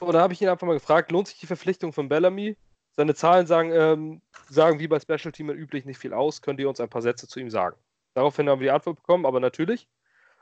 da 0.00 0.20
habe 0.20 0.32
ich 0.32 0.40
ihn 0.40 0.48
einfach 0.48 0.66
mal 0.66 0.74
gefragt, 0.74 1.12
lohnt 1.12 1.28
sich 1.28 1.38
die 1.38 1.46
Verpflichtung 1.46 1.92
von 1.92 2.08
Bellamy? 2.08 2.56
Seine 2.92 3.14
Zahlen 3.14 3.46
sagen, 3.46 3.70
ähm, 3.72 4.22
sagen 4.48 4.80
wie 4.80 4.88
bei 4.88 4.98
Special 4.98 5.32
Team 5.32 5.50
üblich 5.50 5.84
nicht 5.84 5.98
viel 5.98 6.12
aus. 6.12 6.42
Könnt 6.42 6.60
ihr 6.60 6.68
uns 6.68 6.80
ein 6.80 6.88
paar 6.88 7.02
Sätze 7.02 7.28
zu 7.28 7.38
ihm 7.40 7.50
sagen? 7.50 7.76
Daraufhin 8.14 8.48
haben 8.48 8.60
wir 8.60 8.66
die 8.66 8.72
Antwort 8.72 8.96
bekommen, 8.96 9.26
aber 9.26 9.40
natürlich 9.40 9.88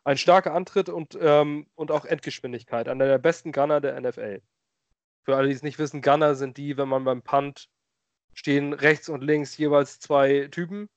ein 0.04 0.16
starker 0.16 0.54
Antritt 0.54 0.88
und, 0.88 1.18
ähm, 1.20 1.66
und 1.74 1.90
auch 1.90 2.04
Endgeschwindigkeit. 2.04 2.88
Einer 2.88 3.06
der 3.06 3.18
besten 3.18 3.52
Gunner 3.52 3.80
der 3.80 4.00
NFL. 4.00 4.40
Für 5.22 5.36
alle, 5.36 5.48
die 5.48 5.54
es 5.54 5.62
nicht 5.62 5.78
wissen, 5.78 6.00
Gunner 6.00 6.34
sind 6.34 6.56
die, 6.56 6.78
wenn 6.78 6.88
man 6.88 7.04
beim 7.04 7.20
Punt 7.22 7.68
stehen 8.32 8.72
rechts 8.72 9.08
und 9.08 9.22
links 9.22 9.56
jeweils 9.58 10.00
zwei 10.00 10.48
Typen. 10.50 10.88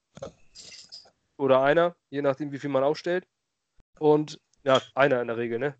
Oder 1.37 1.61
einer, 1.61 1.95
je 2.09 2.21
nachdem, 2.21 2.51
wie 2.51 2.59
viel 2.59 2.69
man 2.69 2.83
aufstellt. 2.83 3.27
Und 3.99 4.39
ja, 4.63 4.81
einer 4.95 5.21
in 5.21 5.27
der 5.27 5.37
Regel, 5.37 5.59
ne? 5.59 5.75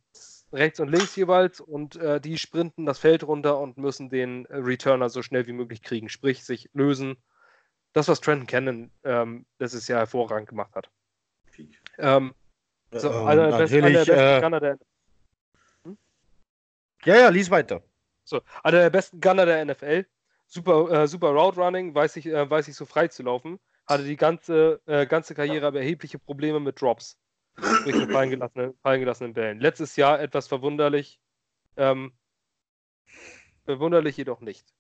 Rechts 0.54 0.80
und 0.80 0.90
links 0.90 1.16
jeweils 1.16 1.62
und 1.62 1.96
äh, 1.96 2.20
die 2.20 2.38
sprinten 2.38 2.86
das 2.86 3.00
Feld 3.00 3.24
runter 3.24 3.58
und 3.58 3.78
müssen 3.78 4.10
den 4.10 4.46
Returner 4.48 5.10
so 5.10 5.22
schnell 5.22 5.48
wie 5.48 5.54
möglich 5.54 5.82
kriegen, 5.82 6.10
sprich 6.10 6.44
sich 6.44 6.70
lösen. 6.74 7.16
Das, 7.94 8.08
was 8.08 8.22
Trenton 8.22 8.48
Cannon 8.48 8.92
ähm, 9.04 9.46
letztes 9.60 9.88
Jahr 9.88 10.00
hervorragend 10.00 10.50
gemacht 10.50 10.76
hat. 10.76 10.90
Ähm, 11.98 12.34
so, 12.92 13.10
ähm, 13.10 13.28
einer, 13.28 13.50
der 13.50 13.58
besten, 13.58 13.84
einer 13.84 14.06
der 14.06 14.06
besten 14.06 14.38
äh, 14.38 14.42
Gunner 14.42 14.60
der 14.60 14.80
hm? 15.84 15.98
Ja, 17.06 17.16
ja, 17.18 17.30
lies 17.30 17.50
weiter. 17.50 17.84
So, 18.24 18.42
einer 18.64 18.80
der 18.80 18.90
besten 18.90 19.20
Gunner 19.22 19.46
der 19.46 19.66
NFL. 19.66 20.06
Super, 20.48 20.92
äh, 20.92 21.08
super 21.08 21.30
Route 21.30 21.60
Running, 21.60 21.96
weiß 21.96 22.18
ich, 22.18 22.26
äh, 22.26 22.50
weiß 22.50 22.68
ich 22.68 22.76
so 22.76 22.86
frei 22.86 23.08
zu 23.08 23.24
laufen. 23.24 23.60
Hatte 23.88 24.04
die 24.04 24.18
ganze, 24.18 24.82
äh, 24.86 25.06
ganze 25.06 25.34
Karriere 25.34 25.68
aber 25.68 25.80
erhebliche 25.80 26.20
Probleme 26.20 26.60
mit 26.60 26.82
Drops. 26.82 27.18
Durch 27.56 27.98
den 27.98 28.10
fallen 28.10 28.30
gelassenen, 29.00 29.34
Bällen. 29.34 29.60
Letztes 29.60 29.96
Jahr 29.96 30.20
etwas 30.20 30.48
verwunderlich. 30.48 31.20
Ähm, 31.78 32.14
verwunderlich 33.66 34.18
jedoch 34.18 34.42
nicht. 34.42 34.74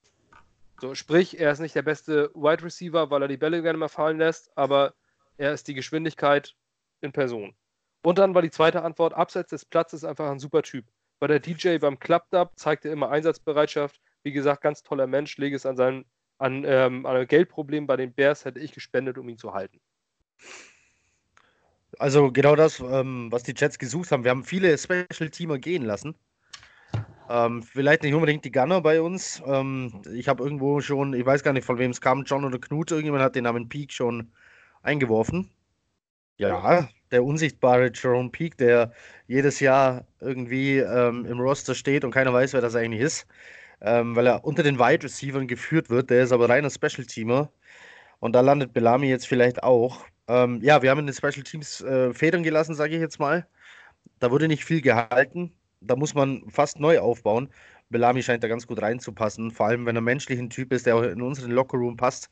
So, 0.80 0.96
sprich, 0.96 1.40
er 1.40 1.52
ist 1.52 1.60
nicht 1.60 1.76
der 1.76 1.84
beste 1.84 2.32
Wide 2.34 2.64
Receiver, 2.64 3.12
weil 3.12 3.22
er 3.22 3.28
die 3.28 3.38
Bälle 3.38 3.62
gerne 3.62 3.78
mal 3.78 3.88
fallen 3.88 4.18
lässt, 4.18 4.56
aber 4.58 4.96
er 5.38 5.54
ist 5.54 5.68
die 5.68 5.76
Geschwindigkeit 5.76 6.56
in 7.02 7.12
Person. 7.12 7.56
Und 8.04 8.18
dann 8.18 8.34
war 8.34 8.42
die 8.42 8.50
zweite 8.50 8.82
Antwort, 8.82 9.14
abseits 9.14 9.52
des 9.52 9.66
Platzes 9.66 10.04
einfach 10.04 10.30
ein 10.32 10.40
super 10.40 10.64
Typ. 10.64 10.86
Bei 11.20 11.28
der 11.28 11.40
DJ 11.40 11.78
beim 11.78 12.00
Club-Dub 12.00 12.54
zeigte 12.56 12.90
immer 12.90 13.12
Einsatzbereitschaft. 13.12 14.02
Wie 14.24 14.32
gesagt, 14.32 14.64
ganz 14.64 14.82
toller 14.82 15.06
Mensch, 15.06 15.38
lege 15.38 15.56
es 15.56 15.68
an 15.68 15.78
seinem 15.78 16.06
an, 16.40 16.64
ähm, 16.66 17.06
an 17.06 17.28
Geldproblem 17.28 17.86
bei 17.86 17.98
den 17.98 18.14
Bears 18.14 18.46
hätte 18.46 18.60
ich 18.60 18.72
gespendet, 18.72 19.20
um 19.20 19.30
ihn 19.30 19.38
zu 19.38 19.54
halten. 19.54 19.80
Also 22.02 22.32
genau 22.32 22.56
das, 22.56 22.80
ähm, 22.80 23.28
was 23.32 23.44
die 23.44 23.54
Jets 23.56 23.78
gesucht 23.78 24.12
haben. 24.12 24.24
Wir 24.24 24.32
haben 24.32 24.44
viele 24.44 24.76
Special-Teamer 24.76 25.60
gehen 25.60 25.84
lassen. 25.84 26.16
Ähm, 27.30 27.62
vielleicht 27.62 28.02
nicht 28.02 28.16
unbedingt 28.16 28.44
die 28.44 28.52
Gunner 28.52 28.82
bei 28.82 29.04
uns. 29.04 29.40
Ähm, 29.46 30.02
ich 30.12 30.28
habe 30.28 30.44
irgendwo 30.44 30.82
schon, 30.82 31.14
ich 31.14 31.24
weiß 31.24 31.44
gar 31.44 31.54
nicht, 31.54 31.64
von 31.64 31.78
wem 31.78 31.92
es 31.92 32.02
kam, 32.02 32.24
John 32.24 32.44
oder 32.44 32.58
Knut, 32.58 32.90
irgendjemand 32.90 33.24
hat 33.24 33.36
den 33.36 33.44
Namen 33.44 33.70
Peak 33.70 33.94
schon 33.94 34.32
eingeworfen. 34.82 35.52
Ja, 36.38 36.90
der 37.12 37.24
unsichtbare 37.24 37.92
Jerome 37.94 38.32
Peak, 38.32 38.58
der 38.58 38.94
jedes 39.28 39.60
Jahr 39.60 40.08
irgendwie 40.20 40.80
ähm, 40.80 41.28
im 41.28 41.40
Roster 41.40 41.76
steht 41.76 42.04
und 42.04 42.10
keiner 42.10 42.34
weiß, 42.34 42.54
wer 42.54 42.62
das 42.62 42.76
eigentlich 42.76 43.02
ist, 43.02 43.28
ähm, 43.80 44.16
weil 44.16 44.26
er 44.26 44.44
unter 44.44 44.64
den 44.64 44.80
Wide 44.80 45.04
Receivers 45.04 45.46
geführt 45.46 45.92
wird. 45.92 46.10
Der 46.10 46.24
ist 46.24 46.32
aber 46.32 46.50
reiner 46.50 46.72
Special 46.72 47.06
Teamer 47.06 47.52
und 48.20 48.34
da 48.34 48.42
landet 48.42 48.74
Bellamy 48.74 49.08
jetzt 49.08 49.28
vielleicht 49.28 49.62
auch. 49.62 50.04
Ähm, 50.32 50.62
ja, 50.62 50.82
wir 50.82 50.90
haben 50.90 51.00
in 51.00 51.08
den 51.08 51.16
Special 51.16 51.44
Teams 51.44 51.82
äh, 51.82 52.14
Federn 52.14 52.44
gelassen, 52.44 52.76
sage 52.76 52.96
ich 52.96 53.02
jetzt 53.02 53.20
mal. 53.20 53.48
Da 54.20 54.32
wurde 54.32 54.48
nicht 54.48 54.66
viel 54.66 54.82
gehalten. 54.82 55.52
Da 55.82 55.96
muss 55.96 56.14
man 56.14 56.50
fast 56.50 56.80
neu 56.80 57.00
aufbauen. 57.00 57.50
Bellamy 57.90 58.24
scheint 58.24 58.44
da 58.44 58.48
ganz 58.48 58.68
gut 58.68 58.82
reinzupassen, 58.82 59.52
vor 59.52 59.68
allem 59.68 59.86
wenn 59.86 59.96
er 59.96 60.02
menschlich 60.02 60.40
ein 60.40 60.50
Typ 60.50 60.72
ist, 60.72 60.86
der 60.86 60.96
auch 60.96 61.04
in 61.04 61.22
unseren 61.22 61.52
Lockerroom 61.52 61.98
passt. 61.98 62.30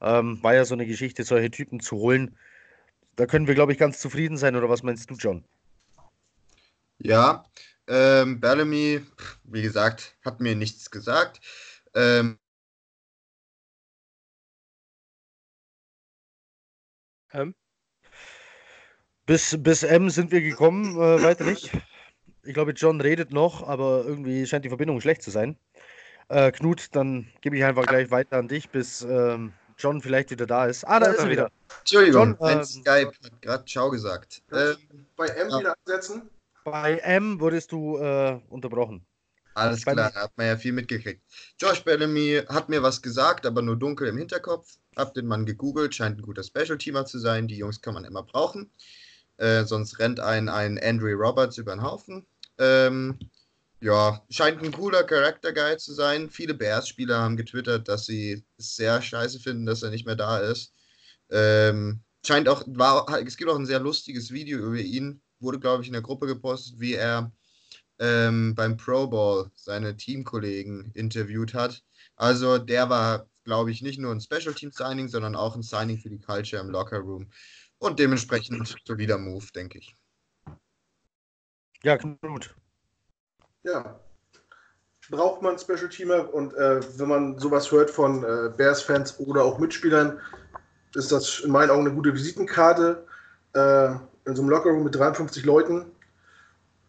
Ähm, 0.00 0.42
war 0.42 0.54
ja 0.54 0.64
so 0.64 0.74
eine 0.74 0.86
Geschichte, 0.86 1.24
solche 1.24 1.50
Typen 1.50 1.80
zu 1.80 1.96
holen 1.96 2.36
da 3.16 3.26
können 3.26 3.46
wir, 3.46 3.54
glaube 3.54 3.72
ich, 3.72 3.78
ganz 3.78 3.98
zufrieden 3.98 4.36
sein, 4.36 4.54
oder 4.54 4.68
was 4.68 4.82
meinst 4.82 5.10
du, 5.10 5.14
John? 5.14 5.44
Ja, 6.98 7.44
ähm, 7.88 8.40
Bellamy, 8.40 9.02
wie 9.44 9.62
gesagt, 9.62 10.16
hat 10.24 10.40
mir 10.40 10.54
nichts 10.54 10.90
gesagt. 10.90 11.40
Ähm, 11.94 12.38
ähm. 17.36 17.54
Bis, 19.26 19.56
bis 19.60 19.82
M 19.82 20.08
sind 20.10 20.30
wir 20.30 20.40
gekommen, 20.40 20.96
äh, 20.96 21.22
weiter 21.22 21.44
nicht. 21.44 21.70
Ich 22.44 22.54
glaube, 22.54 22.72
John 22.72 23.00
redet 23.00 23.32
noch, 23.32 23.66
aber 23.66 24.04
irgendwie 24.06 24.46
scheint 24.46 24.64
die 24.64 24.68
Verbindung 24.68 25.00
schlecht 25.00 25.22
zu 25.22 25.30
sein. 25.30 25.58
Äh, 26.28 26.52
Knut, 26.52 26.94
dann 26.94 27.26
gebe 27.40 27.56
ich 27.56 27.64
einfach 27.64 27.86
gleich 27.86 28.10
weiter 28.10 28.36
an 28.38 28.46
dich, 28.46 28.70
bis 28.70 29.02
ähm, 29.02 29.52
John 29.78 30.00
vielleicht 30.00 30.30
wieder 30.30 30.46
da 30.46 30.66
ist. 30.66 30.84
Ah, 30.84 31.00
da 31.00 31.06
ist 31.06 31.18
er 31.18 31.30
wieder. 31.30 31.50
Entschuldigung, 31.80 32.36
John, 32.40 32.50
ähm, 32.50 32.64
Skype 32.64 33.12
hat 33.24 33.42
gerade 33.42 33.64
Ciao 33.64 33.90
gesagt. 33.90 34.42
Ähm, 34.52 34.76
bei 35.16 35.26
M 35.26 35.48
ja. 35.50 35.58
wieder 35.58 35.74
ansetzen? 35.84 36.30
Bei 36.64 36.98
M 36.98 37.40
wurdest 37.40 37.72
du 37.72 37.98
äh, 37.98 38.40
unterbrochen. 38.48 39.04
Alles 39.56 39.84
klar, 39.84 39.96
da 39.96 40.12
hat 40.12 40.36
man 40.36 40.48
ja 40.48 40.56
viel 40.58 40.72
mitgekriegt. 40.72 41.22
Josh 41.58 41.82
Bellamy 41.82 42.42
hat 42.46 42.68
mir 42.68 42.82
was 42.82 43.00
gesagt, 43.00 43.46
aber 43.46 43.62
nur 43.62 43.76
dunkel 43.76 44.08
im 44.08 44.18
Hinterkopf. 44.18 44.76
Hab 44.96 45.14
den 45.14 45.26
Mann 45.26 45.46
gegoogelt, 45.46 45.94
scheint 45.94 46.18
ein 46.18 46.22
guter 46.22 46.42
Special-Teamer 46.42 47.06
zu 47.06 47.18
sein. 47.18 47.48
Die 47.48 47.56
Jungs 47.56 47.80
kann 47.80 47.94
man 47.94 48.04
immer 48.04 48.22
brauchen. 48.22 48.70
Äh, 49.38 49.64
sonst 49.64 49.98
rennt 49.98 50.20
ein, 50.20 50.50
ein 50.50 50.78
Andrew 50.82 51.14
Roberts 51.16 51.56
über 51.56 51.74
den 51.74 51.82
Haufen. 51.82 52.26
Ähm, 52.58 53.18
ja, 53.80 54.22
scheint 54.28 54.62
ein 54.62 54.72
cooler 54.72 55.04
Charakter-Guy 55.04 55.78
zu 55.78 55.94
sein. 55.94 56.28
Viele 56.28 56.52
Bears-Spieler 56.52 57.18
haben 57.18 57.38
getwittert, 57.38 57.88
dass 57.88 58.04
sie 58.04 58.44
es 58.58 58.76
sehr 58.76 59.00
scheiße 59.00 59.40
finden, 59.40 59.64
dass 59.64 59.82
er 59.82 59.90
nicht 59.90 60.04
mehr 60.04 60.16
da 60.16 60.38
ist. 60.38 60.74
Ähm, 61.30 62.00
scheint 62.26 62.48
auch, 62.50 62.62
war, 62.66 63.06
es 63.26 63.38
gibt 63.38 63.50
auch 63.50 63.58
ein 63.58 63.66
sehr 63.66 63.80
lustiges 63.80 64.30
Video 64.30 64.58
über 64.58 64.76
ihn, 64.76 65.22
wurde, 65.40 65.58
glaube 65.58 65.82
ich, 65.82 65.88
in 65.88 65.94
der 65.94 66.02
Gruppe 66.02 66.26
gepostet, 66.26 66.78
wie 66.78 66.92
er 66.92 67.32
ähm, 67.98 68.54
beim 68.54 68.76
Pro 68.76 69.06
Bowl 69.06 69.50
seine 69.54 69.96
Teamkollegen 69.96 70.90
interviewt 70.94 71.54
hat. 71.54 71.82
Also 72.16 72.58
der 72.58 72.88
war, 72.88 73.26
glaube 73.44 73.70
ich, 73.70 73.82
nicht 73.82 73.98
nur 73.98 74.12
ein 74.12 74.20
Special 74.20 74.54
Team 74.54 74.70
Signing, 74.72 75.08
sondern 75.08 75.36
auch 75.36 75.54
ein 75.54 75.62
Signing 75.62 75.98
für 75.98 76.10
die 76.10 76.20
Culture 76.20 76.62
im 76.62 76.70
Locker 76.70 76.98
Room. 76.98 77.30
Und 77.78 77.98
dementsprechend 77.98 78.74
solider 78.84 79.18
Move, 79.18 79.46
denke 79.54 79.78
ich. 79.78 79.94
Ja, 81.82 81.96
Knut. 81.98 82.54
Ja. 83.62 84.00
Braucht 85.10 85.42
man 85.42 85.58
Special 85.58 85.88
Teamer 85.88 86.32
und 86.34 86.52
äh, 86.54 86.80
wenn 86.98 87.08
man 87.08 87.38
sowas 87.38 87.70
hört 87.70 87.90
von 87.90 88.24
äh, 88.24 88.50
Bears-Fans 88.56 89.20
oder 89.20 89.44
auch 89.44 89.58
Mitspielern, 89.58 90.18
ist 90.94 91.12
das 91.12 91.40
in 91.40 91.52
meinen 91.52 91.70
Augen 91.70 91.86
eine 91.86 91.94
gute 91.94 92.12
Visitenkarte. 92.12 93.06
Äh, 93.52 93.94
in 94.26 94.34
so 94.34 94.42
einem 94.42 94.50
Lockerroom 94.50 94.82
mit 94.82 94.94
53 94.94 95.44
Leuten, 95.44 95.86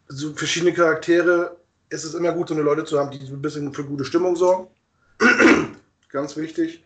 so 0.07 0.33
verschiedene 0.33 0.73
Charaktere, 0.73 1.57
ist 1.89 2.03
es 2.03 2.13
immer 2.13 2.33
gut, 2.33 2.49
so 2.49 2.53
eine 2.53 2.63
Leute 2.63 2.85
zu 2.85 2.99
haben, 2.99 3.11
die 3.11 3.19
ein 3.19 3.41
bisschen 3.41 3.73
für 3.73 3.85
gute 3.85 4.05
Stimmung 4.05 4.35
sorgen. 4.35 4.67
Ganz 6.09 6.35
wichtig. 6.35 6.83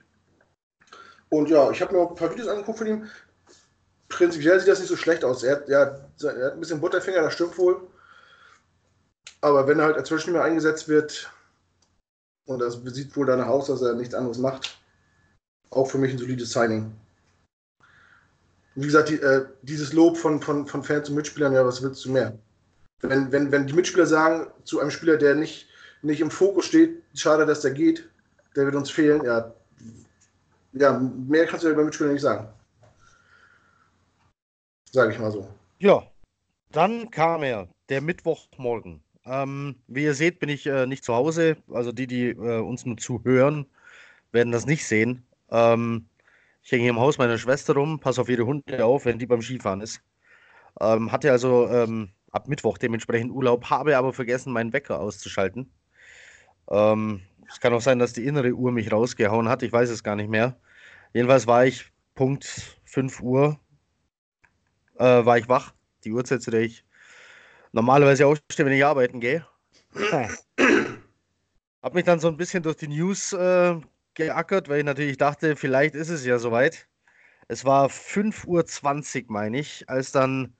Und 1.30 1.50
ja, 1.50 1.72
ich 1.72 1.82
habe 1.82 1.94
mir 1.94 2.02
auch 2.02 2.10
ein 2.10 2.16
paar 2.16 2.32
Videos 2.32 2.48
angeguckt 2.48 2.80
von 2.80 2.88
ihm. 2.88 3.10
Prinzipiell 4.10 4.60
sieht 4.60 4.68
das 4.68 4.80
nicht 4.80 4.90
so 4.90 4.98
schlecht 4.98 5.24
aus. 5.24 5.44
Er 5.44 5.56
hat, 5.56 5.70
er 5.70 6.10
er 6.22 6.46
hat 6.46 6.54
ein 6.54 6.60
bisschen 6.60 6.82
Butterfinger, 6.82 7.22
das 7.22 7.34
stimmt 7.34 7.58
wohl. 7.58 7.88
Aber 9.40 9.68
wenn 9.68 9.80
er 9.80 9.86
halt 9.86 9.98
als 9.98 10.10
Zwischenspieler 10.10 10.44
eingesetzt 10.44 10.88
wird, 10.88 11.32
und 12.46 12.60
das 12.60 12.80
sieht 12.84 13.16
wohl 13.16 13.26
danach 13.26 13.48
aus, 13.48 13.68
dass 13.68 13.82
er 13.82 13.94
nichts 13.94 14.14
anderes 14.14 14.38
macht, 14.38 14.78
auch 15.70 15.86
für 15.86 15.98
mich 15.98 16.12
ein 16.12 16.18
solides 16.18 16.52
Signing. 16.52 16.94
Wie 18.76 18.86
gesagt, 18.86 19.10
die, 19.10 19.20
äh, 19.20 19.46
dieses 19.62 19.94
Lob 19.94 20.18
von, 20.18 20.42
von, 20.42 20.68
von 20.68 20.84
Fans 20.84 21.10
und 21.10 21.16
Mitspielern, 21.16 21.54
ja, 21.54 21.66
was 21.66 21.82
willst 21.82 22.04
du 22.06 22.12
mehr? 22.12 22.38
Wenn, 23.02 23.32
wenn, 23.32 23.52
wenn 23.52 23.68
die 23.68 23.74
Mitspieler 23.74 24.06
sagen 24.06 24.48
zu 24.64 24.80
einem 24.80 24.92
Spieler, 24.92 25.18
der 25.18 25.36
nicht, 25.36 25.68
nicht 26.02 26.22
im 26.22 26.32
Fokus 26.32 26.66
steht, 26.66 27.02
schade, 27.16 27.46
dass 27.46 27.62
der 27.62 27.72
geht, 27.72 28.08
der 28.56 28.66
wird 28.66 28.76
uns 28.76 28.92
fehlen, 28.92 29.24
ja, 29.24 29.54
ja 30.74 31.00
mehr 31.00 31.46
kannst 31.46 31.64
du 31.64 31.68
ja 31.68 31.74
über 31.74 31.84
Mitspieler 31.84 32.14
nicht 32.14 32.22
sagen. 32.22 32.48
Sage 34.92 35.14
ich 35.14 35.20
mal 35.20 35.32
so. 35.32 35.48
Ja, 35.80 36.04
dann 36.72 37.10
kam 37.10 37.44
er, 37.44 37.68
der 37.90 38.02
Mittwochmorgen. 38.02 39.02
Ähm, 39.26 39.76
wie 39.88 40.04
ihr 40.04 40.14
seht, 40.14 40.40
bin 40.40 40.50
ich 40.50 40.66
äh, 40.66 40.86
nicht 40.86 41.04
zu 41.04 41.14
Hause. 41.14 41.58
Also 41.72 41.92
die, 41.92 42.08
die 42.08 42.30
äh, 42.30 42.60
uns 42.60 42.86
nur 42.86 42.98
zuhören, 42.98 43.66
werden 44.32 44.52
das 44.52 44.66
nicht 44.66 44.86
sehen. 44.86 45.26
Ähm, 45.50 46.08
ich 46.64 46.72
hänge 46.72 46.84
hier 46.84 46.92
im 46.92 47.00
Haus 47.00 47.18
meiner 47.18 47.38
Schwester 47.38 47.74
rum, 47.74 48.00
passe 48.00 48.22
auf 48.22 48.30
ihre 48.30 48.46
Hunde 48.46 48.86
auf, 48.86 49.06
wenn 49.06 49.20
die 49.20 49.26
beim 49.26 49.42
Skifahren 49.42 49.82
ist. 49.82 50.02
Ähm, 50.80 51.12
hatte 51.12 51.32
also 51.32 51.68
ähm, 51.70 52.10
ab 52.32 52.48
Mittwoch 52.48 52.78
dementsprechend 52.78 53.32
Urlaub, 53.32 53.70
habe 53.70 53.98
aber 53.98 54.14
vergessen, 54.14 54.54
meinen 54.54 54.74
Wecker 54.74 55.00
auszuschalten. 55.00 55.72
Ähm, 56.70 57.22
es 57.48 57.60
kann 57.60 57.74
auch 57.74 57.82
sein, 57.82 58.00
dass 58.00 58.14
die 58.14 58.26
innere 58.26 58.54
Uhr 58.54 58.72
mich 58.72 58.92
rausgehauen 58.92 59.50
hat, 59.50 59.64
ich 59.64 59.72
weiß 59.74 59.90
es 59.90 60.04
gar 60.04 60.16
nicht 60.16 60.30
mehr. 60.30 60.58
Jedenfalls 61.14 61.48
war 61.48 61.66
ich 61.66 61.92
Punkt 62.16 62.78
5 62.86 63.22
Uhr, 63.22 63.60
äh, 64.98 65.04
war 65.04 65.38
ich 65.38 65.50
wach. 65.50 65.74
Die 66.04 66.12
Uhrzeit, 66.12 66.42
zu 66.42 66.52
der 66.52 66.62
ich 66.62 66.86
normalerweise 67.74 68.26
aufstehe, 68.26 68.66
wenn 68.66 68.74
ich 68.74 68.86
arbeiten 68.86 69.20
gehe. 69.20 69.46
Hab 71.82 71.94
mich 71.94 72.06
dann 72.06 72.20
so 72.20 72.28
ein 72.28 72.38
bisschen 72.38 72.64
durch 72.64 72.78
die 72.78 72.88
News 72.88 73.34
äh, 73.34 73.76
geackert, 74.14 74.70
weil 74.70 74.80
ich 74.80 74.86
natürlich 74.86 75.18
dachte, 75.18 75.56
vielleicht 75.56 75.96
ist 75.96 76.10
es 76.10 76.26
ja 76.26 76.40
soweit. 76.40 76.88
Es 77.48 77.66
war 77.66 77.88
5.20 77.90 79.24
Uhr, 79.26 79.26
meine 79.32 79.60
ich, 79.60 79.90
als 79.90 80.12
dann 80.12 80.54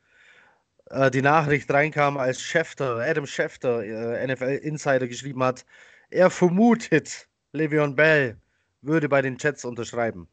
äh, 0.92 1.12
die 1.12 1.22
Nachricht 1.22 1.72
reinkam, 1.72 2.18
als 2.18 2.42
Schefter, 2.42 2.98
Adam 2.98 3.26
Schefter, 3.26 3.84
äh, 3.84 4.28
NFL-Insider, 4.28 5.08
geschrieben 5.08 5.44
hat, 5.44 5.66
er 6.10 6.30
vermutet, 6.30 7.28
Le'Veon 7.54 7.96
Bell 7.96 8.38
würde 8.82 9.10
bei 9.10 9.22
den 9.22 9.38
Jets 9.40 9.66
unterschreiben. 9.66 10.28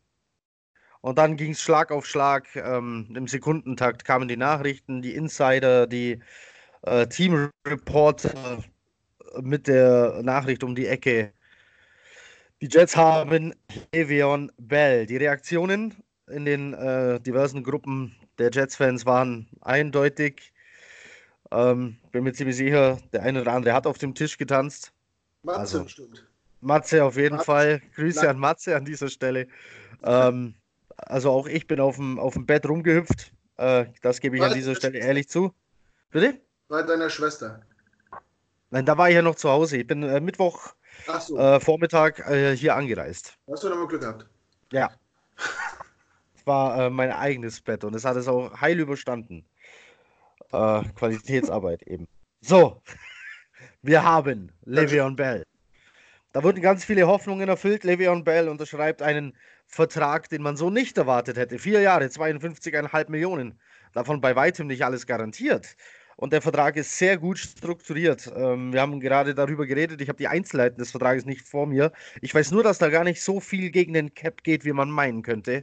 Und 1.00 1.18
dann 1.18 1.36
ging 1.36 1.52
es 1.52 1.62
Schlag 1.62 1.92
auf 1.92 2.06
Schlag. 2.06 2.48
Ähm, 2.56 3.08
Im 3.14 3.28
Sekundentakt 3.28 4.04
kamen 4.04 4.28
die 4.28 4.36
Nachrichten, 4.36 5.00
die 5.02 5.14
Insider, 5.14 5.86
die 5.86 6.20
äh, 6.82 7.06
Team-Reporter 7.06 8.64
mit 9.40 9.68
der 9.68 10.22
Nachricht 10.22 10.64
um 10.64 10.74
die 10.74 10.86
Ecke. 10.86 11.32
Die 12.60 12.68
Jets 12.68 12.96
haben 12.96 13.54
Le'Veon 13.94 14.50
Bell. 14.58 15.06
Die 15.06 15.16
Reaktionen 15.16 15.94
in 16.28 16.44
den 16.44 16.74
äh, 16.74 17.20
diversen 17.20 17.62
Gruppen 17.62 18.16
der 18.38 18.50
Jets-Fans 18.50 19.06
waren 19.06 19.48
eindeutig. 19.60 20.52
Ähm, 21.50 21.98
bin 22.12 22.24
mir 22.24 22.32
ziemlich 22.32 22.56
sicher, 22.56 22.98
der 23.12 23.22
eine 23.22 23.40
oder 23.40 23.52
andere 23.52 23.74
hat 23.74 23.86
auf 23.86 23.98
dem 23.98 24.14
Tisch 24.14 24.36
getanzt. 24.38 24.92
Matze 25.42 25.58
also, 25.60 25.84
bestimmt. 25.84 26.26
Matze 26.60 27.04
auf 27.04 27.16
jeden 27.16 27.36
Matze. 27.36 27.44
Fall. 27.44 27.82
Grüße 27.94 28.20
Nein. 28.20 28.30
an 28.30 28.38
Matze 28.38 28.76
an 28.76 28.84
dieser 28.84 29.08
Stelle. 29.08 29.48
Ähm, 30.02 30.54
also 30.96 31.30
auch 31.30 31.46
ich 31.46 31.66
bin 31.66 31.80
auf 31.80 31.96
dem, 31.96 32.18
auf 32.18 32.34
dem 32.34 32.46
Bett 32.46 32.68
rumgehüpft. 32.68 33.32
Äh, 33.56 33.86
das 34.02 34.20
gebe 34.20 34.36
ich 34.36 34.42
Was? 34.42 34.52
an 34.52 34.58
dieser 34.58 34.74
Stelle 34.74 34.98
ehrlich 34.98 35.28
zu. 35.28 35.52
Bitte? 36.10 36.40
Bei 36.68 36.82
deiner 36.82 37.08
Schwester. 37.08 37.60
Nein, 38.70 38.84
da 38.84 38.98
war 38.98 39.08
ich 39.08 39.14
ja 39.14 39.22
noch 39.22 39.36
zu 39.36 39.48
Hause. 39.48 39.78
Ich 39.78 39.86
bin 39.86 40.02
äh, 40.02 40.20
Mittwoch 40.20 40.74
so. 41.20 41.38
äh, 41.38 41.60
Vormittag 41.60 42.18
äh, 42.28 42.54
hier 42.54 42.76
angereist. 42.76 43.38
Hast 43.50 43.62
du 43.62 43.68
nochmal 43.70 43.86
Glück 43.86 44.02
gehabt? 44.02 44.26
Ja. 44.72 44.90
War 46.48 46.86
äh, 46.86 46.90
mein 46.90 47.12
eigenes 47.12 47.60
Bett 47.60 47.84
und 47.84 47.94
es 47.94 48.04
hat 48.04 48.16
es 48.16 48.26
auch 48.26 48.60
heil 48.60 48.80
überstanden. 48.80 49.44
Äh, 50.50 50.82
Qualitätsarbeit 50.96 51.82
eben. 51.82 52.08
So, 52.40 52.82
wir 53.82 54.02
haben 54.02 54.50
Le'Veon 54.66 55.14
Bell. 55.14 55.44
Da 56.32 56.42
wurden 56.42 56.62
ganz 56.62 56.84
viele 56.84 57.06
Hoffnungen 57.06 57.48
erfüllt. 57.48 57.84
Le'Veon 57.84 58.24
Bell 58.24 58.48
unterschreibt 58.48 59.02
einen 59.02 59.36
Vertrag, 59.66 60.28
den 60.30 60.42
man 60.42 60.56
so 60.56 60.70
nicht 60.70 60.96
erwartet 60.96 61.36
hätte. 61.36 61.58
Vier 61.58 61.80
Jahre, 61.80 62.06
52,5 62.06 63.10
Millionen. 63.10 63.60
Davon 63.92 64.20
bei 64.20 64.34
weitem 64.34 64.66
nicht 64.66 64.84
alles 64.84 65.06
garantiert. 65.06 65.76
Und 66.16 66.32
der 66.32 66.42
Vertrag 66.42 66.76
ist 66.76 66.98
sehr 66.98 67.16
gut 67.16 67.38
strukturiert. 67.38 68.32
Ähm, 68.34 68.72
wir 68.72 68.80
haben 68.80 68.98
gerade 68.98 69.34
darüber 69.34 69.66
geredet. 69.66 70.00
Ich 70.00 70.08
habe 70.08 70.18
die 70.18 70.26
Einzelheiten 70.26 70.78
des 70.78 70.90
Vertrages 70.90 71.26
nicht 71.26 71.42
vor 71.46 71.66
mir. 71.66 71.92
Ich 72.22 72.34
weiß 72.34 72.50
nur, 72.50 72.62
dass 72.62 72.78
da 72.78 72.88
gar 72.88 73.04
nicht 73.04 73.22
so 73.22 73.38
viel 73.38 73.70
gegen 73.70 73.92
den 73.92 74.14
Cap 74.14 74.42
geht, 74.42 74.64
wie 74.64 74.72
man 74.72 74.90
meinen 74.90 75.22
könnte. 75.22 75.62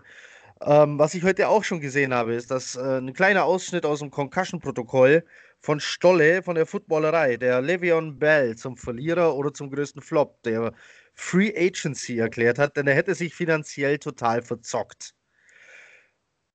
Ähm, 0.66 0.97
was 0.97 1.13
ich 1.13 1.24
heute 1.24 1.47
auch 1.47 1.63
schon 1.63 1.80
gesehen 1.80 2.11
habe, 2.11 2.34
ist, 2.34 2.49
dass 2.49 2.76
äh, 2.76 2.97
ein 2.97 3.13
kleiner 3.13 3.45
Ausschnitt 3.45 3.86
aus 3.86 3.99
dem 3.99 4.09
Concussion-Protokoll 4.09 5.24
von 5.61 5.80
Stolle, 5.80 6.41
von 6.41 6.55
der 6.55 6.66
Footballerei, 6.66 7.38
der 7.38 7.61
Le'Veon 7.61 8.18
Bell 8.18 8.55
zum 8.55 8.76
Verlierer 8.76 9.36
oder 9.36 9.53
zum 9.53 9.70
größten 9.70 10.01
Flop 10.01 10.41
der 10.41 10.74
Free 11.13 11.53
Agency 11.55 12.18
erklärt 12.18 12.57
hat, 12.57 12.78
denn 12.78 12.88
er 12.88 12.95
hätte 12.95 13.13
sich 13.13 13.36
finanziell 13.36 13.99
total 13.99 14.41
verzockt. 14.41 15.13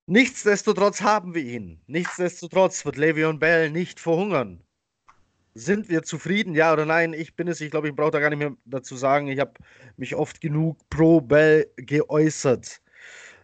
Nichtsdestotrotz 0.06 1.02
haben 1.02 1.34
wir 1.36 1.44
ihn. 1.44 1.80
Nichtsdestotrotz 1.86 2.84
wird 2.84 2.96
Le'Veon 2.96 3.38
Bell 3.38 3.70
nicht 3.70 4.00
verhungern. 4.00 4.64
Sind 5.54 5.88
wir 5.88 6.02
zufrieden, 6.02 6.56
ja 6.56 6.72
oder 6.72 6.84
nein? 6.84 7.12
Ich 7.12 7.36
bin 7.36 7.46
es, 7.46 7.61
ich 7.61 7.70
glaube, 7.70 7.88
ich 7.88 7.94
brauche 7.94 8.11
da 8.11 8.18
gar 8.18 8.30
nicht 8.30 8.40
mehr 8.40 8.56
dazu 8.64 8.96
sagen. 8.96 9.28
Ich 9.28 9.38
habe 9.38 9.52
mich 9.96 10.16
oft 10.16 10.40
genug 10.40 10.78
pro 10.90 11.20
Bell 11.20 11.70
geäußert. 11.76 12.80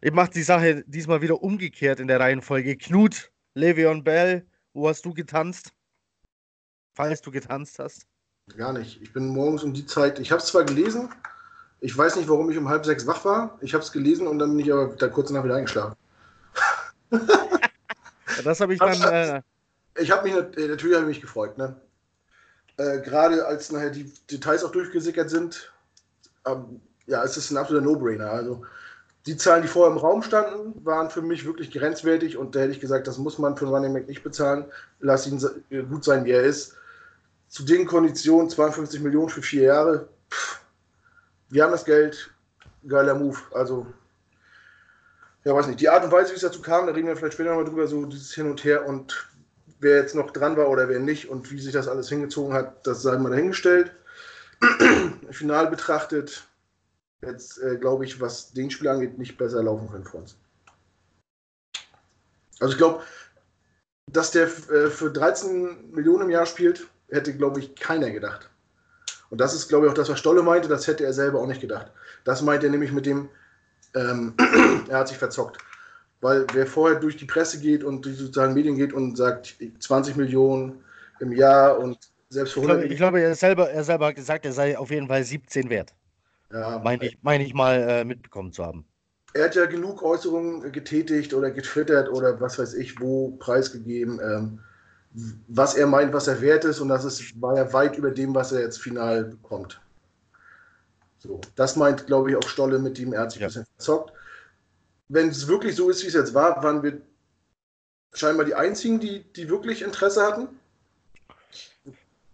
Ich 0.07 0.13
mache 0.13 0.31
die 0.31 0.45
Sache 0.45 0.85
diesmal 0.87 1.21
wieder 1.21 1.43
umgekehrt 1.43 1.99
in 1.99 2.07
der 2.07 2.21
Reihenfolge. 2.21 2.77
Knut, 2.77 3.33
Le'Veon 3.57 4.05
Bell, 4.05 4.47
wo 4.73 4.89
hast 4.89 5.05
du 5.05 5.13
getanzt? 5.13 5.73
falls 6.95 7.21
du 7.21 7.33
getanzt 7.33 7.81
hast? 7.81 8.07
Gar 8.57 8.75
nicht. 8.75 9.03
Ich 9.03 9.13
bin 9.13 9.27
morgens 9.27 9.65
um 9.65 9.75
die 9.75 9.85
Zeit, 9.85 10.21
ich 10.21 10.31
habe 10.31 10.41
es 10.41 10.47
zwar 10.47 10.63
gelesen, 10.63 11.09
ich 11.81 11.99
weiß 11.99 12.15
nicht, 12.15 12.29
warum 12.29 12.49
ich 12.53 12.57
um 12.57 12.69
halb 12.69 12.87
sechs 12.87 13.05
wach 13.09 13.25
war. 13.25 13.59
Ich 13.63 13.75
habe 13.75 13.83
es 13.83 13.91
gelesen 13.91 14.29
und 14.29 14.39
dann 14.39 14.51
bin 14.51 14.65
ich 14.65 14.73
aber 14.73 14.95
da 14.95 15.09
kurz 15.09 15.31
nach 15.31 15.43
wieder 15.43 15.57
eingeschlafen. 15.57 15.97
das 18.45 18.61
habe 18.61 18.75
ich 18.75 18.79
dann. 18.79 19.03
Äh... 19.13 19.43
Ich 20.01 20.13
habe 20.13 20.23
mich 20.23 20.37
äh, 20.37 20.69
natürlich 20.69 20.95
hab 20.95 21.03
ich 21.03 21.09
mich 21.09 21.21
gefreut. 21.21 21.59
Ne? 21.59 21.81
Äh, 22.77 23.01
Gerade 23.01 23.45
als 23.45 23.73
nachher 23.73 23.91
die 23.91 24.13
Details 24.31 24.63
auch 24.63 24.71
durchgesickert 24.71 25.31
sind, 25.31 25.73
ähm, 26.47 26.81
ja, 27.07 27.25
es 27.25 27.37
ist 27.37 27.51
ein 27.51 27.57
absoluter 27.57 27.85
No-Brainer. 27.85 28.31
Also 28.31 28.65
die 29.27 29.37
Zahlen, 29.37 29.63
die 29.63 29.69
vorher 29.69 29.93
im 29.93 29.99
Raum 29.99 30.23
standen, 30.23 30.85
waren 30.85 31.11
für 31.11 31.23
mich 31.23 31.45
wirklich 31.45 31.73
grenzwertig 31.73 32.37
und 32.37 32.55
da 32.55 32.61
hätte 32.61 32.73
ich 32.73 32.81
gesagt, 32.81 33.09
das 33.09 33.19
muss 33.19 33.39
man 33.39 33.57
für 33.57 33.65
einen 33.65 33.75
Running 33.75 33.95
Back 33.95 34.09
nicht 34.09 34.23
bezahlen. 34.23 34.65
Lass 35.01 35.27
ihn 35.27 35.41
gut 35.89 36.05
sein, 36.05 36.25
wie 36.25 36.31
er 36.31 36.43
ist. 36.43 36.77
Zu 37.49 37.65
den 37.65 37.87
Konditionen 37.87 38.49
52 38.49 39.01
Millionen 39.01 39.29
für 39.29 39.43
vier 39.43 39.63
Jahre. 39.65 40.09
Pff, 40.31 40.61
wir 41.49 41.65
haben 41.65 41.73
das 41.73 41.85
Geld, 41.85 42.31
geiler 42.87 43.15
Move. 43.15 43.39
Also, 43.53 43.87
ja, 45.45 45.55
weiß 45.55 45.67
nicht. 45.67 45.81
Die 45.81 45.89
Art 45.89 46.05
und 46.05 46.13
Weise, 46.13 46.31
wie 46.31 46.37
es 46.37 46.43
dazu 46.43 46.63
kam, 46.63 46.87
da 46.87 46.93
reden 46.93 47.09
wir 47.09 47.17
vielleicht 47.17 47.35
später 47.35 47.51
nochmal 47.51 47.65
drüber, 47.65 47.87
so 47.87 48.05
dieses 48.07 48.33
Hin 48.33 48.51
und 48.51 48.63
Her 48.65 48.87
und 48.87 49.29
wer 49.81 49.97
jetzt 50.01 50.15
noch 50.15 50.31
dran 50.31 50.57
war 50.57 50.69
oder 50.69 50.89
wer 50.89 51.01
nicht 51.01 51.29
und 51.29 51.51
wie 51.51 51.61
sich 51.61 51.73
das 51.73 51.89
alles 51.89 52.09
hingezogen 52.09 52.55
hat, 52.55 52.87
das 52.87 53.03
sei 53.03 53.17
mal 53.19 53.31
dahingestellt. 53.31 53.93
Final 55.31 55.69
betrachtet, 55.69 56.45
jetzt 57.23 57.59
äh, 57.59 57.77
glaube 57.77 58.05
ich, 58.05 58.21
was 58.21 58.53
den 58.53 58.71
Spiel 58.71 58.89
angeht, 58.89 59.19
nicht 59.19 59.39
besser 59.39 59.63
laufen 59.63 59.91
können 59.91 60.05
für 60.05 60.19
uns. 60.19 60.37
Also 62.61 62.73
ich 62.73 62.79
glaube, 62.79 63.03
dass 64.11 64.31
der 64.31 64.45
äh, 64.45 64.91
für 64.91 65.11
13 65.11 65.91
Millionen 65.93 66.25
im 66.25 66.31
Jahr 66.31 66.47
spielt, 66.47 66.87
hätte, 67.11 67.37
glaube 67.37 67.61
ich, 67.61 67.75
keiner 67.75 68.11
gedacht. 68.11 68.51
Und 69.31 69.41
das 69.41 69.55
ist, 69.55 69.69
glaube 69.69 69.87
ich, 69.87 69.91
auch 69.91 69.97
das, 69.97 70.09
was 70.09 70.19
Stolle 70.19 70.43
meinte, 70.43 70.69
das 70.69 70.87
hätte 70.87 71.05
er 71.05 71.13
selber 71.13 71.41
auch 71.41 71.47
nicht 71.47 71.61
gedacht. 71.61 71.91
Das 72.25 72.43
meint 72.43 72.63
er 72.63 72.71
nämlich 72.71 72.93
mit 72.93 73.07
dem, 73.07 73.29
ähm, 73.95 74.35
er 74.89 74.99
hat 74.99 75.09
sich 75.09 75.19
verzockt. 75.19 75.59
Weil 76.21 76.47
wer 76.53 76.67
vorher 76.67 76.99
durch 76.99 77.17
die 77.17 77.25
Presse 77.25 77.61
geht 77.61 77.85
und 77.85 78.05
durch 78.05 78.17
die 78.17 78.25
sozialen 78.25 78.55
Medien 78.55 78.77
geht 78.77 78.93
und 78.93 79.17
sagt 79.17 79.57
20 79.81 80.17
Millionen 80.17 80.83
im 81.21 81.33
Jahr 81.33 81.79
und 81.79 81.99
selbst 82.31 82.55
für 82.55 82.61
100 82.61 82.91
Ich 82.91 82.97
glaube, 82.97 83.19
ich 83.19 83.25
er, 83.25 83.35
selber, 83.35 83.71
er 83.71 83.85
selber 83.85 84.07
hat 84.07 84.15
gesagt, 84.15 84.47
er 84.47 84.53
sei 84.53 84.79
auf 84.79 84.91
jeden 84.91 85.09
Fall 85.09 85.23
17 85.23 85.69
wert. 85.69 85.93
Ja, 86.53 86.81
meine 86.83 87.07
ich, 87.07 87.19
mein 87.23 87.41
ich 87.41 87.55
mal 87.55 87.77
äh, 87.77 88.05
mitbekommen 88.05 88.53
zu 88.53 88.65
haben. 88.65 88.85
Er 89.35 89.47
hat 89.47 89.55
ja 89.55 89.67
genug 89.67 90.03
Äußerungen 90.03 90.73
getätigt 90.73 91.35
oder 91.35 91.51
getwittert 91.51 92.09
oder 92.09 92.41
was 92.41 92.59
weiß 92.59 92.75
ich 92.75 93.01
wo 93.01 93.33
preisgegeben. 93.33 94.21
Ähm, 94.21 94.61
was 95.49 95.75
er 95.75 95.87
meint, 95.87 96.13
was 96.13 96.29
er 96.29 96.41
wert 96.41 96.65
ist, 96.65 96.81
und 96.81 96.89
das 96.89 97.05
ist, 97.05 97.41
war 97.41 97.57
ja 97.57 97.73
weit 97.73 97.97
über 97.97 98.11
dem, 98.11 98.35
was 98.35 98.53
er 98.53 98.61
jetzt 98.61 98.81
final 98.81 99.25
bekommt. 99.25 99.81
So, 101.19 101.41
das 101.55 101.77
meint, 101.77 102.07
glaube 102.07 102.31
ich, 102.31 102.37
auch 102.37 102.49
Stolle 102.49 102.79
mit 102.79 102.99
dem, 102.99 103.13
er 103.13 103.23
hat 103.23 103.33
sich 103.33 103.41
ja. 103.41 103.47
ein 103.47 103.49
bisschen 103.49 103.67
verzockt. 103.77 104.13
Wenn 105.09 105.29
es 105.29 105.49
wirklich 105.49 105.75
so 105.75 105.89
ist, 105.89 106.03
wie 106.03 106.09
es 106.09 106.15
jetzt 106.15 106.35
war, 106.35 106.63
waren 106.63 106.83
wir 106.83 107.01
scheinbar 108.13 108.45
die 108.45 108.55
einzigen, 108.55 109.01
die, 109.01 109.25
die 109.33 109.49
wirklich 109.49 109.83
Interesse 109.83 110.23
hatten. 110.23 110.49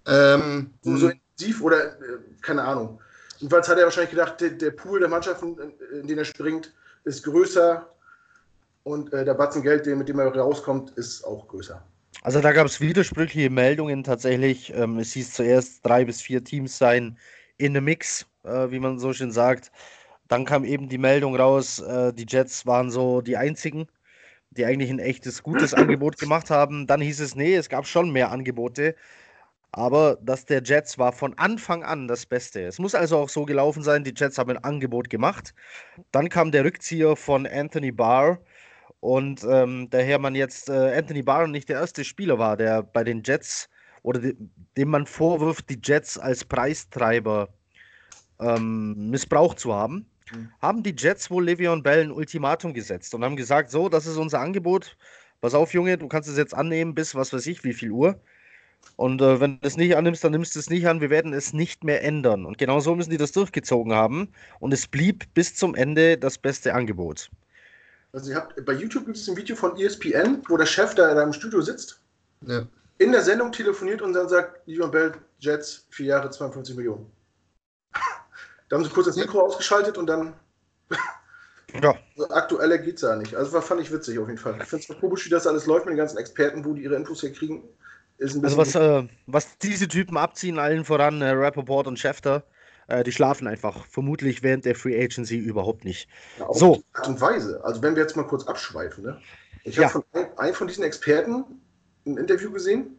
Ähm, 0.07 0.71
so, 0.83 0.97
so 0.97 1.09
intensiv 1.11 1.63
oder 1.63 2.01
äh, 2.01 2.19
keine 2.41 2.63
Ahnung. 2.65 3.01
Jedenfalls 3.43 3.67
hat 3.67 3.77
er 3.77 3.85
wahrscheinlich 3.85 4.13
gedacht, 4.13 4.41
der, 4.41 4.51
der, 4.51 4.71
Pool 4.71 5.01
der 5.01 5.09
Mannschaften, 5.09 5.57
in 6.01 6.07
den 6.07 6.17
er 6.17 6.25
springt, 6.25 6.73
ist 7.03 7.25
größer 7.25 7.89
und 8.85 9.13
äh, 9.13 9.25
der 9.25 9.35
Batzen 9.35 9.63
Geld, 9.63 9.85
mit 9.85 10.09
dem 10.09 10.21
er 10.21 10.33
rauskommt, 10.33 10.93
ist 10.93 11.25
auch 11.25 11.49
größer. 11.49 11.83
Also 12.23 12.41
da 12.41 12.53
gab 12.53 12.67
es 12.67 12.81
widersprüchliche 12.81 13.51
Meldungen 13.51 14.05
tatsächlich. 14.05 14.73
Ähm, 14.77 15.01
es 15.01 15.13
hieß 15.15 15.33
zuerst 15.35 15.85
drei 15.85 16.05
bis 16.05 16.23
vier 16.23 16.45
Teams 16.45 16.79
seien 16.79 17.19
in 17.59 17.77
einem 17.77 17.87
Mix, 17.87 18.27
äh, 18.45 18.71
wie 18.71 18.79
man 18.79 19.01
so 19.01 19.13
schön 19.13 19.33
sagt. 19.33 19.73
Dann 20.29 20.45
kam 20.45 20.65
eben 20.65 20.89
die 20.89 20.99
Meldung 20.99 21.35
raus, 21.35 21.81
äh, 21.81 22.13
die 22.13 22.27
Jets 22.29 22.65
waren 22.65 22.93
so 22.93 23.23
die 23.23 23.37
einzigen, 23.37 23.89
die 24.51 24.65
eigentlich 24.65 24.91
ein 24.91 25.01
echtes, 25.01 25.43
gutes 25.43 25.75
Angebot 25.75 26.17
gemacht 26.17 26.49
haben. 26.49 26.87
Dann 26.87 27.01
hieß 27.01 27.19
es, 27.19 27.35
nee, 27.35 27.57
es 27.57 27.69
gab 27.69 27.89
schon 27.89 28.13
mehr 28.13 28.31
Angebote. 28.31 28.95
Aber 29.73 30.19
das 30.21 30.45
der 30.45 30.63
Jets 30.63 30.99
war 30.99 31.13
von 31.13 31.37
Anfang 31.39 31.83
an 31.83 32.07
das 32.07 32.27
Beste. 32.27 32.63
Es 32.63 32.79
muss 32.79 32.95
also 32.95 33.17
auch 33.17 33.31
so 33.31 33.47
gelaufen 33.47 33.83
sein, 33.83 34.05
die 34.05 34.13
Jets 34.15 34.37
haben 34.37 34.51
ein 34.51 34.63
Angebot 34.63 35.09
gemacht. 35.09 35.55
Dann 36.13 36.29
kam 36.29 36.53
der 36.53 36.65
Rückzieher 36.65 37.17
von 37.17 37.47
Anthony 37.47 37.91
Barr 37.91 38.39
und 39.01 39.43
ähm, 39.49 39.89
daher 39.91 40.19
man 40.19 40.35
jetzt 40.35 40.69
äh, 40.69 40.97
Anthony 40.97 41.23
Barr 41.23 41.49
nicht 41.49 41.71
der 41.71 41.81
erste 41.81 42.05
Spieler 42.05 42.39
war, 42.39 42.59
der 42.59 42.83
bei 42.83 43.03
den 43.03 43.23
Jets 43.25 43.71
oder 44.03 44.21
de, 44.21 44.37
dem 44.77 44.91
man 44.91 45.07
vorwirft, 45.07 45.71
die 45.71 45.81
Jets 45.83 46.19
als 46.19 46.45
Preistreiber 46.45 47.49
ähm, 48.41 49.11
missbraucht 49.11 49.59
zu 49.59 49.75
haben, 49.75 50.07
mhm. 50.33 50.53
haben 50.61 50.83
die 50.83 50.95
Jets 50.97 51.31
wohl 51.31 51.49
Le'Veon 51.49 51.83
Bell 51.83 52.03
ein 52.03 52.13
Ultimatum 52.13 52.75
gesetzt 52.75 53.15
und 53.15 53.25
haben 53.25 53.37
gesagt, 53.37 53.71
so, 53.71 53.89
das 53.89 54.07
ist 54.07 54.19
unser 54.19 54.41
Angebot. 54.41 54.99
Pass 55.41 55.55
auf, 55.55 55.73
Junge, 55.73 55.97
du 55.97 56.09
kannst 56.09 56.29
es 56.29 56.37
jetzt 56.37 56.55
annehmen 56.55 56.95
bis 56.95 57.15
was 57.15 57.33
weiß 57.33 57.47
ich, 57.47 57.65
wie 57.65 57.73
viel 57.73 57.91
Uhr. 57.91 58.21
Und 58.97 59.21
äh, 59.21 59.41
wenn 59.41 59.61
du 59.61 59.67
es 59.67 59.77
nicht 59.77 59.97
annimmst, 59.97 60.23
dann 60.23 60.33
nimmst 60.33 60.55
du 60.55 60.59
es 60.59 60.71
nicht 60.71 60.87
an. 60.87 61.01
Wir 61.01 61.11
werden 61.11 61.33
es 61.33 61.53
nicht 61.53 61.83
mehr 61.85 62.05
ändern. 62.05 62.45
Und 62.45 62.59
genau 62.59 62.81
so 62.81 62.95
müssen 62.95 63.11
die 63.11 63.17
das 63.17 63.33
durchgezogen 63.33 63.93
haben. 63.93 64.29
Und 64.61 64.73
es 64.73 64.87
blieb 64.87 65.25
bis 65.35 65.55
zum 65.55 65.75
Ende 65.75 66.19
das 66.19 66.39
beste 66.39 66.75
Angebot. 66.75 67.31
Also 68.13 68.31
ihr 68.31 68.37
habt, 68.37 68.65
bei 68.65 68.75
YouTube 68.75 69.07
gibt 69.07 69.17
es 69.17 69.29
ein 69.29 69.37
Video 69.37 69.57
von 69.57 69.77
ESPN, 69.79 70.43
wo 70.49 70.57
der 70.57 70.67
Chef 70.67 70.95
da 70.95 71.11
in 71.11 71.19
einem 71.19 71.33
Studio 71.33 71.63
sitzt, 71.63 71.99
ja. 72.47 72.67
in 72.99 73.11
der 73.11 73.23
Sendung 73.23 73.53
telefoniert 73.53 74.03
und 74.03 74.13
dann 74.13 74.29
sagt, 74.29 74.67
Leon 74.67 74.91
Bell, 74.91 75.15
Jets, 75.39 75.87
vier 75.91 76.07
Jahre, 76.07 76.29
52 76.29 76.77
Millionen. 76.77 77.11
da 78.69 78.77
haben 78.77 78.85
sie 78.85 78.91
kurz 78.91 79.07
das 79.07 79.17
Mikro 79.17 79.39
ja. 79.39 79.45
ausgeschaltet 79.45 79.97
und 79.97 80.07
dann 80.07 80.35
ja. 81.83 81.95
aktueller 82.29 82.77
geht 82.77 82.97
es 82.97 83.03
ja 83.03 83.17
nicht. 83.17 83.35
Also 83.35 83.53
war, 83.55 83.63
fand 83.63 83.81
ich 83.81 83.91
witzig 83.91 84.19
auf 84.19 84.29
jeden 84.29 84.39
Fall. 84.39 84.59
Ich 84.61 84.69
finde 84.69 84.85
es 84.87 85.01
komisch, 85.01 85.25
wie 85.25 85.31
das 85.31 85.47
alles 85.47 85.65
läuft 85.65 85.87
mit 85.87 85.95
den 85.95 85.99
ganzen 85.99 86.19
Experten, 86.19 86.67
wo 86.67 86.75
die 86.75 86.83
ihre 86.83 86.97
Infos 86.97 87.23
hier 87.23 87.33
kriegen. 87.33 87.65
Also 88.23 88.57
was, 88.57 88.75
äh, 88.75 89.07
was 89.27 89.59
diese 89.59 89.89
Typen 89.89 90.17
abziehen, 90.17 90.59
allen 90.59 90.85
voran 90.85 91.21
äh, 91.21 91.31
Rappaport 91.31 91.87
und 91.87 91.99
Schefter, 91.99 92.45
äh, 92.89 93.03
die 93.03 93.13
schlafen 93.13 93.47
einfach 93.47 93.85
vermutlich 93.87 94.43
während 94.43 94.65
der 94.65 94.75
Free 94.75 95.03
Agency 95.03 95.39
überhaupt 95.39 95.85
nicht. 95.85 96.09
Ja, 96.39 96.53
so. 96.53 96.83
Art 96.93 97.09
und 97.09 97.21
Weise. 97.21 97.61
Also 97.65 97.83
wenn 97.83 97.95
wir 97.95 98.03
jetzt 98.03 98.17
mal 98.17 98.27
kurz 98.27 98.47
abschweifen. 98.47 99.05
Ne? 99.05 99.21
Ich 99.65 99.77
habe 99.77 99.83
ja. 99.83 99.89
von 99.89 100.05
einem, 100.13 100.27
einem 100.37 100.55
von 100.55 100.67
diesen 100.67 100.85
Experten 100.85 101.45
ein 102.07 102.17
Interview 102.17 102.51
gesehen 102.51 102.99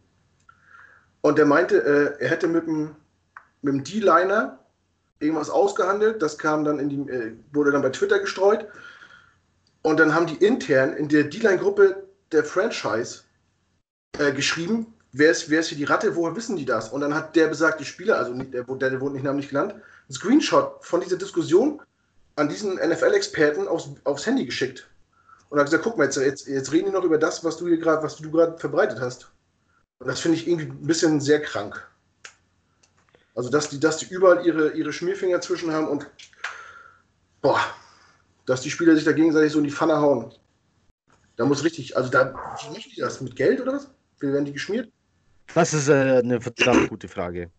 und 1.21 1.37
der 1.37 1.45
meinte, 1.45 1.77
äh, 1.77 2.23
er 2.23 2.29
hätte 2.29 2.47
mit 2.47 2.67
dem, 2.67 2.95
mit 3.61 3.73
dem 3.73 3.83
D-Liner 3.83 4.59
irgendwas 5.19 5.49
ausgehandelt. 5.49 6.21
Das 6.21 6.37
kam 6.37 6.63
dann 6.63 6.79
in 6.79 6.89
die, 6.89 7.11
äh, 7.11 7.33
wurde 7.51 7.71
dann 7.71 7.81
bei 7.81 7.89
Twitter 7.89 8.19
gestreut. 8.19 8.67
Und 9.81 9.99
dann 9.99 10.13
haben 10.13 10.27
die 10.27 10.35
intern 10.35 10.93
in 10.93 11.09
der 11.09 11.25
D-Line-Gruppe 11.25 12.07
der 12.31 12.43
Franchise 12.43 13.23
äh, 14.17 14.31
geschrieben, 14.31 14.93
wer 15.13 15.31
ist, 15.31 15.49
wer 15.49 15.61
ist 15.61 15.69
hier 15.69 15.77
die 15.77 15.85
Ratte, 15.85 16.15
woher 16.15 16.35
wissen 16.35 16.57
die 16.57 16.65
das? 16.65 16.89
Und 16.89 17.01
dann 17.01 17.13
hat 17.13 17.35
der 17.35 17.47
besagte 17.47 17.85
Spieler, 17.85 18.17
also 18.17 18.33
nicht, 18.33 18.53
der, 18.53 18.63
der, 18.63 18.89
der 18.89 18.99
wurde 18.99 19.13
nicht 19.13 19.23
namentlich 19.23 19.49
genannt, 19.49 19.75
ein 20.09 20.13
Screenshot 20.13 20.83
von 20.83 20.99
dieser 20.99 21.17
Diskussion 21.17 21.81
an 22.35 22.49
diesen 22.49 22.75
NFL-Experten 22.75 23.67
aufs, 23.67 23.89
aufs 24.03 24.25
Handy 24.25 24.45
geschickt. 24.45 24.89
Und 25.49 25.59
hat 25.59 25.67
gesagt, 25.67 25.83
guck 25.83 25.97
mal, 25.97 26.05
jetzt, 26.05 26.17
jetzt, 26.17 26.47
jetzt 26.47 26.71
reden 26.71 26.87
die 26.87 26.91
noch 26.91 27.03
über 27.03 27.19
das, 27.19 27.43
was 27.43 27.57
du 27.57 27.67
hier 27.67 27.77
gerade, 27.77 28.01
was 28.01 28.17
du 28.17 28.31
gerade 28.31 28.57
verbreitet 28.57 28.99
hast. 28.99 29.31
Und 29.99 30.07
das 30.07 30.19
finde 30.19 30.37
ich 30.37 30.47
irgendwie 30.47 30.65
ein 30.65 30.87
bisschen 30.87 31.21
sehr 31.21 31.41
krank. 31.41 31.87
Also, 33.35 33.49
dass 33.49 33.69
die, 33.69 33.79
dass 33.79 33.97
die 33.97 34.07
überall 34.13 34.45
ihre, 34.45 34.71
ihre 34.71 34.91
Schmierfinger 34.91 35.41
zwischen 35.41 35.71
haben 35.71 35.87
und 35.87 36.09
boah, 37.41 37.59
dass 38.45 38.61
die 38.61 38.71
Spieler 38.71 38.95
sich 38.95 39.05
da 39.05 39.11
gegenseitig 39.11 39.51
so 39.51 39.59
in 39.59 39.63
die 39.63 39.71
Pfanne 39.71 39.97
hauen. 39.97 40.33
Da 41.35 41.45
muss 41.45 41.63
richtig, 41.63 41.95
also 41.95 42.09
da, 42.09 42.33
wie 42.33 42.69
machen 42.69 42.91
die 42.95 43.01
das? 43.01 43.21
Mit 43.21 43.35
Geld 43.35 43.61
oder 43.61 43.73
was? 43.73 43.89
Wie 44.19 44.31
werden 44.31 44.45
die 44.45 44.53
geschmiert? 44.53 44.91
Das 45.53 45.73
ist 45.73 45.87
äh, 45.87 46.21
eine 46.23 46.41
verdammt 46.41 46.89
gute 46.89 47.07
Frage. 47.07 47.51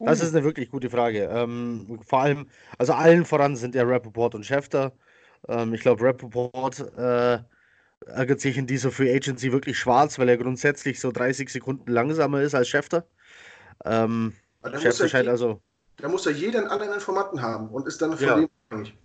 Das 0.00 0.20
ist 0.20 0.34
eine 0.34 0.44
wirklich 0.44 0.70
gute 0.70 0.90
Frage. 0.90 1.24
Ähm, 1.24 2.00
vor 2.06 2.20
allem, 2.20 2.48
also 2.78 2.92
allen 2.92 3.24
voran 3.24 3.56
sind 3.56 3.74
ja 3.74 3.82
Rappaport 3.82 4.34
und 4.34 4.46
Schäfter. 4.46 4.92
Ähm, 5.48 5.74
ich 5.74 5.80
glaube, 5.80 6.04
Rappaport 6.04 6.80
äh, 6.96 7.38
ärgert 8.06 8.40
sich 8.40 8.56
in 8.56 8.66
dieser 8.66 8.92
Free 8.92 9.14
Agency 9.14 9.52
wirklich 9.52 9.78
schwarz, 9.78 10.18
weil 10.18 10.28
er 10.28 10.36
grundsätzlich 10.36 11.00
so 11.00 11.10
30 11.10 11.48
Sekunden 11.48 11.90
langsamer 11.90 12.42
ist 12.42 12.54
als 12.54 12.68
Schäfter. 12.68 13.06
Ähm, 13.84 14.34
Schäfter 14.78 15.08
scheint 15.08 15.28
also. 15.28 15.60
Da 15.96 16.08
muss 16.08 16.24
ja 16.24 16.30
jeder 16.30 16.60
einen 16.60 16.68
anderen 16.68 16.94
Informanten 16.94 17.42
haben 17.42 17.68
und 17.70 17.88
ist 17.88 18.00
dann 18.00 18.16
von 18.16 18.26
ja. 18.26 18.36
dem 18.36 18.48
abhängig. 18.70 18.96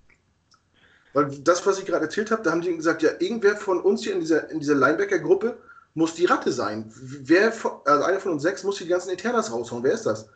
Weil 1.14 1.30
das, 1.42 1.66
was 1.66 1.80
ich 1.80 1.86
gerade 1.86 2.06
erzählt 2.06 2.32
habe, 2.32 2.42
da 2.44 2.52
haben 2.52 2.62
die 2.62 2.76
gesagt, 2.76 3.02
ja, 3.02 3.12
irgendwer 3.20 3.56
von 3.56 3.80
uns 3.82 4.04
hier 4.04 4.14
in 4.14 4.20
dieser, 4.20 4.50
in 4.50 4.60
dieser 4.60 4.76
Linebacker-Gruppe 4.76 5.58
muss 5.94 6.16
die 6.16 6.26
Ratte 6.26 6.52
sein. 6.52 6.92
Wer, 6.96 7.54
also 7.86 8.04
einer 8.04 8.20
von 8.20 8.34
uns 8.34 8.42
sechs 8.42 8.64
muss 8.64 8.78
die 8.78 8.88
ganzen 8.88 9.10
Eternas 9.10 9.52
raushauen. 9.52 9.84
Wer 9.84 9.94
ist 9.94 10.06
das? 10.06 10.30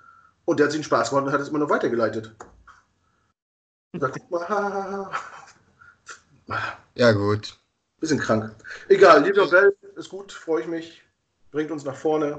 Und 0.46 0.60
der 0.60 0.66
hat 0.66 0.72
sich 0.72 0.82
den 0.82 0.86
Spaß 0.86 1.10
gemacht 1.10 1.26
und 1.26 1.32
hat 1.34 1.42
es 1.42 1.50
immer 1.50 1.60
noch 1.60 1.70
weitergeleitet. 1.70 2.36
Und 3.94 4.02
da 4.02 4.10
guck 4.10 4.30
mal. 4.32 5.12
Ja, 6.96 7.12
gut. 7.12 7.60
Bisschen 8.00 8.20
krank. 8.20 8.56
Egal, 8.90 9.24
Lieber 9.24 9.48
Bell 9.50 9.76
ist 9.96 10.10
gut, 10.10 10.32
freue 10.32 10.62
ich 10.62 10.68
mich. 10.68 11.04
Bringt 11.52 11.72
uns 11.72 11.84
nach 11.84 11.96
vorne. 11.96 12.38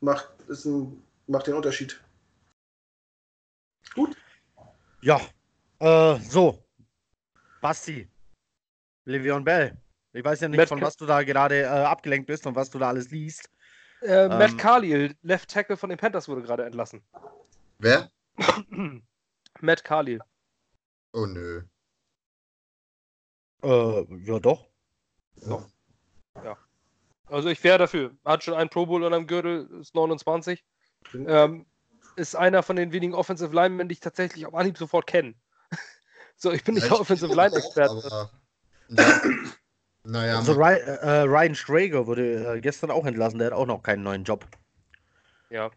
macht, 0.00 0.28
ist 0.48 0.66
ein, 0.66 1.02
macht 1.26 1.46
den 1.46 1.54
Unterschied. 1.54 2.00
Gut. 3.94 4.16
Ja, 5.00 5.20
äh, 5.78 6.18
so. 6.20 6.62
Basti. 7.60 8.08
Le'Veon 9.06 9.42
Bell. 9.42 9.76
Ich 10.12 10.24
weiß 10.24 10.40
ja 10.40 10.48
nicht, 10.48 10.58
Matt 10.58 10.68
von 10.68 10.80
was 10.80 10.96
du 10.96 11.06
da 11.06 11.22
gerade 11.22 11.62
äh, 11.62 11.66
abgelenkt 11.66 12.26
bist 12.26 12.46
und 12.46 12.56
was 12.56 12.70
du 12.70 12.78
da 12.78 12.88
alles 12.88 13.10
liest. 13.10 13.50
Äh, 14.02 14.28
Matt 14.28 14.52
Ähm. 14.52 14.56
Carlyle, 14.56 15.14
Left 15.22 15.50
Tackle 15.50 15.76
von 15.76 15.90
den 15.90 15.98
Panthers, 15.98 16.28
wurde 16.28 16.42
gerade 16.42 16.64
entlassen. 16.64 17.02
Wer? 17.78 18.10
Matt 19.60 19.84
Carlyle. 19.84 20.20
Oh 21.12 21.26
nö. 21.26 21.62
Äh, 23.62 24.04
ja 24.24 24.38
doch. 24.38 24.70
Also 27.26 27.48
ich 27.48 27.62
wäre 27.62 27.78
dafür. 27.78 28.16
Hat 28.24 28.42
schon 28.42 28.54
einen 28.54 28.70
Pro 28.70 28.86
Bowl 28.86 29.02
unterm 29.04 29.26
Gürtel, 29.26 29.68
ist 29.80 29.94
29. 29.94 30.64
Ähm, 31.14 31.66
ist 32.16 32.34
einer 32.34 32.62
von 32.62 32.76
den 32.76 32.92
wenigen 32.92 33.14
Offensive 33.14 33.54
Linemen, 33.54 33.88
die 33.88 33.94
ich 33.94 34.00
tatsächlich 34.00 34.46
auf 34.46 34.54
Anhieb 34.54 34.76
sofort 34.76 35.06
kenne. 35.06 35.34
so, 36.36 36.50
ich 36.50 36.64
bin 36.64 36.74
nicht 36.74 36.88
Ja, 36.88 36.94
Offensive 36.94 37.34
Line 37.34 37.56
Experte. 37.56 38.30
Ja. 38.88 39.20
Naja, 40.10 40.38
Also 40.38 40.52
Ryan, 40.54 40.80
äh, 40.80 41.20
Ryan 41.20 41.54
Strager 41.54 42.06
wurde 42.06 42.56
äh, 42.56 42.60
gestern 42.60 42.90
auch 42.90 43.06
entlassen. 43.06 43.38
Der 43.38 43.46
hat 43.48 43.54
auch 43.54 43.66
noch 43.66 43.80
keinen 43.82 44.02
neuen 44.02 44.24
Job. 44.24 44.44
Ja. 45.50 45.70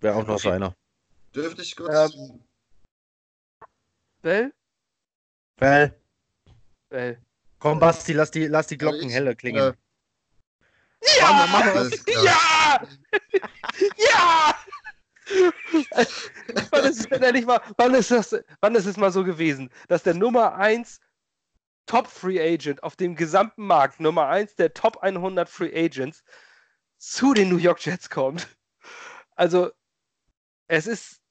Wäre 0.00 0.14
auch 0.16 0.26
noch 0.26 0.34
Okay. 0.36 0.42
so 0.44 0.50
einer. 0.50 0.74
dürfte 1.34 1.60
ich 1.62 1.76
kurz. 1.76 2.14
Ähm, 2.14 2.40
Bell? 4.22 4.52
Well, 5.58 5.92
Bell. 6.88 7.18
komm 7.58 7.78
Basti, 7.78 8.12
lass 8.14 8.30
die, 8.30 8.46
lass 8.46 8.68
die 8.68 8.78
Glocken 8.78 9.08
ich- 9.08 9.12
heller 9.14 9.34
klingen. 9.34 9.72
äh, 9.72 9.74
Ja! 11.20 11.32
Mach 11.32 11.52
mal, 11.52 11.70
alles 11.72 12.04
klar. 12.06 12.24
Ja! 12.24 12.88
ja! 13.98 14.54
wann, 16.70 16.84
ist 16.86 17.00
es 17.00 17.06
denn 17.08 17.22
endlich 17.22 17.44
mal, 17.44 17.60
wann, 17.76 17.94
ist 17.94 18.10
das, 18.10 18.34
wann 18.60 18.74
ist 18.74 18.86
es 18.86 18.96
mal 18.96 19.12
so 19.12 19.22
gewesen, 19.24 19.70
dass 19.88 20.02
der 20.02 20.14
Nummer 20.14 20.54
1 20.54 21.00
Top 21.88 22.06
Free 22.06 22.38
Agent 22.38 22.82
auf 22.82 22.96
dem 22.96 23.16
gesamten 23.16 23.66
Markt, 23.66 23.98
Nummer 23.98 24.28
1 24.28 24.54
der 24.56 24.74
Top 24.74 24.98
100 24.98 25.48
Free 25.48 25.74
Agents, 25.74 26.22
zu 26.98 27.34
den 27.34 27.48
New 27.48 27.56
York 27.56 27.84
Jets 27.84 28.08
kommt? 28.10 28.46
Also, 29.36 29.70
es 30.68 30.86
ist, 30.88 31.22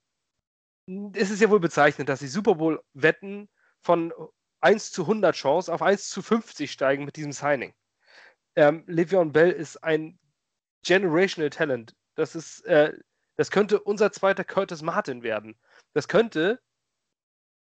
es 1.13 1.29
ist 1.29 1.41
ja 1.41 1.49
wohl 1.49 1.59
bezeichnend, 1.59 2.07
dass 2.07 2.19
die 2.19 2.27
Super 2.27 2.55
Bowl 2.55 2.81
Wetten 2.93 3.49
von 3.81 4.13
1 4.61 4.91
zu 4.93 5.03
100 5.03 5.35
Chance 5.35 5.73
auf 5.73 5.81
1 5.81 6.09
zu 6.09 6.21
50 6.21 6.71
steigen 6.71 7.05
mit 7.05 7.17
diesem 7.17 7.33
Signing. 7.33 7.73
Ähm, 8.55 8.85
Le'Veon 8.87 9.31
Bell 9.31 9.51
ist 9.51 9.83
ein 9.83 10.17
generational 10.83 11.49
Talent. 11.49 11.95
Das 12.15 12.33
ist, 12.33 12.61
äh, 12.61 12.97
das 13.35 13.51
könnte 13.51 13.81
unser 13.81 14.11
zweiter 14.11 14.43
Curtis 14.43 14.81
Martin 14.81 15.21
werden. 15.21 15.59
Das 15.93 16.07
könnte 16.07 16.61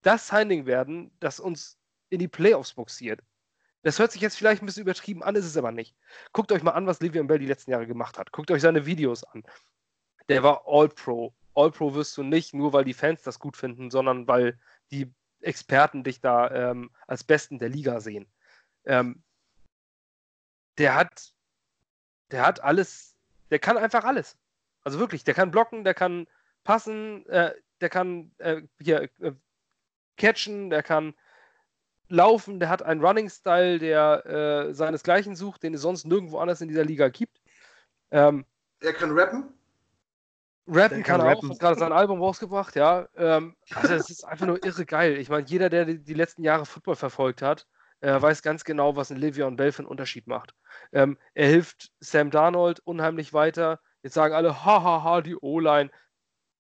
das 0.01 0.27
Signing 0.27 0.65
werden, 0.65 1.15
das 1.19 1.39
uns 1.39 1.77
in 2.13 2.19
die 2.19 2.27
Playoffs 2.27 2.73
boxiert. 2.73 3.21
Das 3.81 3.99
hört 3.99 4.11
sich 4.11 4.21
jetzt 4.21 4.37
vielleicht 4.37 4.61
ein 4.61 4.65
bisschen 4.65 4.83
übertrieben 4.83 5.23
an, 5.23 5.35
ist 5.35 5.45
es 5.45 5.57
aber 5.57 5.71
nicht. 5.71 5.95
Guckt 6.31 6.51
euch 6.51 6.63
mal 6.63 6.71
an, 6.71 6.87
was 6.87 7.01
Le'Veon 7.01 7.27
Bell 7.27 7.39
die 7.39 7.47
letzten 7.47 7.71
Jahre 7.71 7.87
gemacht 7.87 8.17
hat. 8.17 8.31
Guckt 8.31 8.51
euch 8.51 8.61
seine 8.61 8.85
Videos 8.85 9.23
an. 9.23 9.43
Der 10.29 10.43
war 10.43 10.63
All-Pro. 10.67 11.33
All-Pro 11.55 11.93
wirst 11.93 12.15
du 12.15 12.23
nicht, 12.23 12.53
nur 12.53 12.71
weil 12.71 12.85
die 12.85 12.93
Fans 12.93 13.23
das 13.23 13.39
gut 13.39 13.57
finden, 13.57 13.91
sondern 13.91 14.27
weil 14.27 14.57
die 14.91 15.11
Experten 15.41 16.03
dich 16.03 16.21
da 16.21 16.49
ähm, 16.51 16.91
als 17.07 17.23
Besten 17.23 17.59
der 17.59 17.69
Liga 17.69 17.99
sehen. 17.99 18.27
Ähm, 18.85 19.23
der 20.77 20.95
hat, 20.95 21.33
der 22.31 22.45
hat 22.45 22.61
alles, 22.61 23.15
der 23.49 23.59
kann 23.59 23.77
einfach 23.77 24.05
alles. 24.05 24.37
Also 24.83 24.99
wirklich, 24.99 25.23
der 25.23 25.33
kann 25.33 25.51
blocken, 25.51 25.83
der 25.83 25.93
kann 25.93 26.27
passen, 26.63 27.25
äh, 27.27 27.53
der 27.81 27.89
kann 27.89 28.31
äh, 28.37 28.61
hier 28.79 29.09
äh, 29.19 29.33
catchen, 30.15 30.69
der 30.69 30.83
kann 30.83 31.13
laufen, 32.09 32.59
der 32.59 32.69
hat 32.69 32.83
einen 32.83 33.03
Running-Style, 33.03 33.79
der 33.79 34.25
äh, 34.25 34.73
seinesgleichen 34.73 35.35
sucht, 35.35 35.63
den 35.63 35.73
es 35.73 35.81
sonst 35.81 36.05
nirgendwo 36.05 36.37
anders 36.39 36.61
in 36.61 36.67
dieser 36.67 36.85
Liga 36.85 37.09
gibt. 37.09 37.41
Ähm, 38.11 38.45
Er 38.81 38.93
kann 38.93 39.11
rappen. 39.11 39.53
Rappen 40.67 41.03
kann, 41.03 41.17
kann 41.17 41.19
er 41.21 41.25
auch, 41.25 41.37
rappen. 41.37 41.49
hat 41.51 41.59
gerade 41.59 41.79
sein 41.79 41.91
Album 41.91 42.21
rausgebracht, 42.21 42.75
ja. 42.75 43.07
Ähm, 43.15 43.55
also 43.73 43.93
es 43.95 44.09
ist 44.09 44.23
einfach 44.23 44.45
nur 44.47 44.63
irre 44.63 44.85
geil. 44.85 45.17
Ich 45.17 45.29
meine, 45.29 45.45
jeder, 45.47 45.69
der 45.69 45.85
die, 45.85 45.99
die 46.03 46.13
letzten 46.13 46.43
Jahre 46.43 46.65
Football 46.65 46.95
verfolgt 46.95 47.41
hat, 47.41 47.67
äh, 47.99 48.21
weiß 48.21 48.41
ganz 48.41 48.63
genau, 48.63 48.95
was 48.95 49.11
ein 49.11 49.17
Le'Veon 49.17 49.55
Bell 49.55 49.71
für 49.71 49.79
einen 49.79 49.87
Unterschied 49.87 50.27
macht. 50.27 50.53
Ähm, 50.91 51.17
er 51.33 51.47
hilft 51.47 51.91
Sam 51.99 52.31
Darnold 52.31 52.79
unheimlich 52.81 53.33
weiter. 53.33 53.79
Jetzt 54.03 54.13
sagen 54.13 54.33
alle, 54.33 54.65
hahaha, 54.65 55.21
die 55.21 55.35
O-Line. 55.35 55.89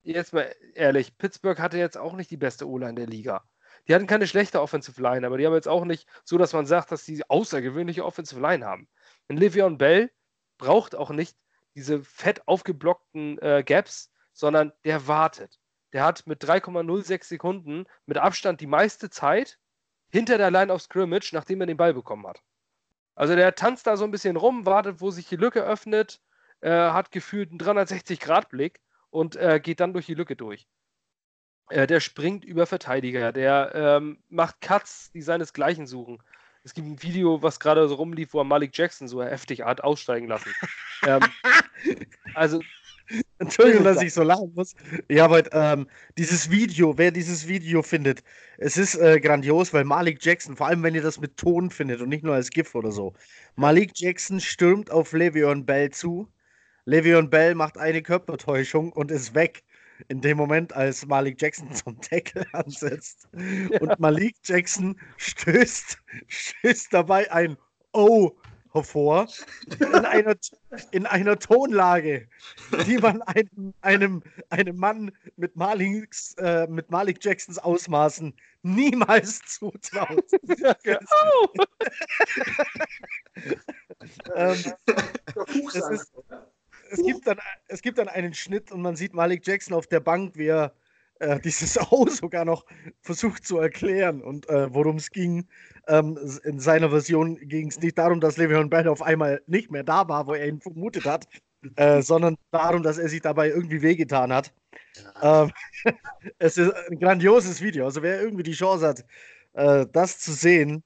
Jetzt 0.04 0.34
mal 0.34 0.54
ehrlich, 0.74 1.18
Pittsburgh 1.18 1.60
hatte 1.60 1.78
jetzt 1.78 1.98
auch 1.98 2.14
nicht 2.14 2.30
die 2.32 2.38
beste 2.38 2.68
O-Line 2.68 2.96
der 2.96 3.08
Liga. 3.08 3.44
Die 3.88 3.96
hatten 3.96 4.08
keine 4.08 4.28
schlechte 4.28 4.62
Offensive 4.62 5.02
Line, 5.02 5.26
aber 5.28 5.38
die 5.38 5.46
haben 5.46 5.54
jetzt 5.54 5.68
auch 5.68 5.86
nicht 5.86 6.08
so, 6.24 6.38
dass 6.38 6.54
man 6.54 6.66
sagt, 6.66 6.92
dass 6.92 7.04
die 7.04 7.22
außergewöhnliche 7.30 8.06
Offensive 8.06 8.40
Line 8.40 8.66
haben. 8.66 8.88
Ein 9.28 9.38
Le'Veon 9.38 9.78
Bell 9.78 10.12
braucht 10.58 10.96
auch 10.96 11.10
nicht 11.10 11.38
diese 11.76 12.04
fett 12.04 12.48
aufgeblockten 12.48 13.40
äh, 13.40 13.64
Gaps, 13.66 14.12
sondern 14.32 14.72
der 14.86 15.08
wartet. 15.08 15.60
Der 15.92 16.04
hat 16.04 16.26
mit 16.26 16.44
3,06 16.44 17.26
Sekunden 17.26 17.86
mit 18.06 18.18
Abstand 18.18 18.62
die 18.62 18.68
meiste 18.68 19.10
Zeit 19.10 19.60
hinter 20.10 20.38
der 20.38 20.52
Line 20.52 20.72
of 20.72 20.82
Scrimmage, 20.82 21.32
nachdem 21.34 21.62
er 21.62 21.68
den 21.68 21.78
Ball 21.78 21.94
bekommen 21.94 22.28
hat. 22.28 22.42
Also 23.16 23.36
der 23.36 23.54
tanzt 23.56 23.86
da 23.86 23.98
so 23.98 24.04
ein 24.04 24.12
bisschen 24.12 24.38
rum, 24.38 24.66
wartet, 24.66 25.02
wo 25.02 25.12
sich 25.12 25.28
die 25.28 25.36
Lücke 25.36 25.64
öffnet, 25.64 26.22
äh, 26.62 26.70
hat 26.70 27.12
gefühlt 27.12 27.50
einen 27.50 27.60
360-Grad-Blick 27.60 28.80
und 29.10 29.36
äh, 29.36 29.60
geht 29.60 29.80
dann 29.80 29.94
durch 29.94 30.08
die 30.08 30.16
Lücke 30.16 30.36
durch. 30.36 30.68
Äh, 31.70 31.88
der 31.88 32.00
springt 32.00 32.44
über 32.46 32.66
Verteidiger, 32.66 33.32
der 33.32 33.72
ähm, 33.74 34.20
macht 34.30 34.62
Cuts, 34.62 35.12
die 35.12 35.22
seinesgleichen 35.22 35.88
suchen. 35.88 36.22
Es 36.64 36.74
gibt 36.74 36.88
ein 36.88 37.02
Video, 37.02 37.42
was 37.42 37.60
gerade 37.60 37.88
so 37.88 37.96
rumlief, 37.96 38.34
wo 38.34 38.40
er 38.40 38.46
Malik 38.46 38.72
Jackson 38.74 39.08
so 39.08 39.22
heftig 39.24 39.62
hat 39.62 39.82
aussteigen 39.82 40.28
lassen. 40.28 40.50
ähm, 41.08 41.22
also, 42.36 42.62
Entschuldigung, 43.38 43.84
dass 43.84 44.02
ich 44.02 44.14
so 44.14 44.24
lachen 44.24 44.54
muss. 44.56 44.74
Ja, 45.10 45.26
aber 45.26 45.52
ähm, 45.54 45.88
dieses 46.18 46.50
Video, 46.50 46.98
wer 46.98 47.12
dieses 47.12 47.48
Video 47.48 47.82
findet, 47.84 48.24
es 48.58 48.78
ist 48.78 48.96
äh, 48.96 49.20
grandios, 49.20 49.74
weil 49.74 49.84
Malik 49.84 50.24
Jackson, 50.24 50.56
vor 50.56 50.68
allem 50.68 50.84
wenn 50.84 50.96
ihr 50.96 51.02
das 51.02 51.20
mit 51.20 51.36
Ton 51.36 51.70
findet 51.70 52.02
und 52.02 52.10
nicht 52.10 52.24
nur 52.24 52.36
als 52.36 52.50
GIF 52.50 52.76
oder 52.76 52.92
so, 52.92 53.14
Malik 53.56 53.92
Jackson 53.96 54.40
stürmt 54.40 54.90
auf 54.90 55.14
Le'Veon 55.14 55.66
Bell 55.66 55.90
zu. 55.90 56.30
Le'Veon 56.86 57.30
Bell 57.30 57.56
macht 57.56 57.78
eine 57.78 58.02
Körpertäuschung 58.02 58.94
und 58.94 59.12
ist 59.12 59.36
weg. 59.36 59.64
In 60.08 60.22
dem 60.22 60.38
Moment, 60.38 60.74
als 60.74 61.06
Malik 61.06 61.42
Jackson 61.42 61.72
zum 61.74 62.00
Tackle 62.02 62.46
ansetzt. 62.54 63.28
Und 63.80 64.00
Malik 64.00 64.36
Jackson 64.44 65.00
stößt, 65.18 65.98
stößt 66.28 66.94
dabei 66.94 67.32
ein 67.32 67.58
Oh 67.94 68.32
hervor 68.74 69.28
in 69.80 69.94
einer, 69.94 70.36
in 70.92 71.06
einer 71.06 71.38
Tonlage, 71.38 72.28
die 72.88 72.98
man 72.98 73.22
einem, 73.22 73.74
einem, 73.82 74.24
einem 74.50 74.76
Mann 74.78 75.12
mit, 75.38 75.56
Maliks, 75.56 76.34
äh, 76.40 76.68
mit 76.68 76.90
Malik 76.90 77.24
Jacksons 77.24 77.60
Ausmaßen 77.60 78.34
niemals 78.64 79.42
zutraut. 79.46 80.26
oh, 81.12 81.48
ähm, 84.36 84.58
sagen. 85.70 85.96
ist- 85.96 86.14
es, 86.94 87.04
gibt 87.04 87.28
dann, 87.28 87.38
es 87.68 87.82
gibt 87.82 87.98
dann 87.98 88.08
einen 88.08 88.34
Schnitt 88.34 88.72
und 88.72 88.82
man 88.82 88.96
sieht 88.96 89.14
Malik 89.14 89.46
Jackson 89.46 89.76
auf 89.76 89.88
der 89.88 90.00
Bank, 90.00 90.36
wie 90.36 90.48
er 90.48 90.74
äh, 91.20 91.40
dieses 91.40 91.78
O 91.92 92.08
sogar 92.08 92.46
noch 92.46 92.66
versucht 93.02 93.46
zu 93.46 93.58
erklären 93.58 94.22
und 94.22 94.50
äh, 94.50 94.74
worum 94.74 94.98
es 94.98 95.12
ging. 95.12 95.48
Ähm, 95.88 96.18
in 96.44 96.60
seiner 96.60 96.90
Version 96.90 97.38
ging 97.38 97.68
es 97.68 97.80
nicht 97.80 97.98
darum, 97.98 98.20
dass 98.20 98.38
Le'Veon 98.38 98.70
Bell 98.70 98.88
auf 98.88 99.02
einmal 99.02 99.42
nicht 99.48 99.72
mehr 99.72 99.84
da 99.84 100.08
war, 100.08 100.28
wo 100.28 100.34
er 100.34 100.48
ihn 100.48 100.62
vermutet 100.62 101.06
hat, 101.06 101.28
äh, 101.76 102.02
sondern 102.02 102.38
darum, 102.52 102.84
dass 102.84 102.98
er 102.98 103.10
sich 103.10 103.22
dabei 103.22 103.50
irgendwie 103.50 103.82
wehgetan 103.82 104.32
hat. 104.32 104.54
Ähm, 105.22 105.52
es 106.40 106.58
ist 106.58 106.74
ein 106.90 107.00
grandioses 107.00 107.62
Video. 107.62 107.86
Also 107.86 108.02
wer 108.02 108.22
irgendwie 108.22 108.44
die 108.44 108.54
Chance 108.54 108.88
hat, 108.88 109.06
äh, 109.54 109.86
das 109.92 110.20
zu 110.20 110.34
sehen. 110.34 110.84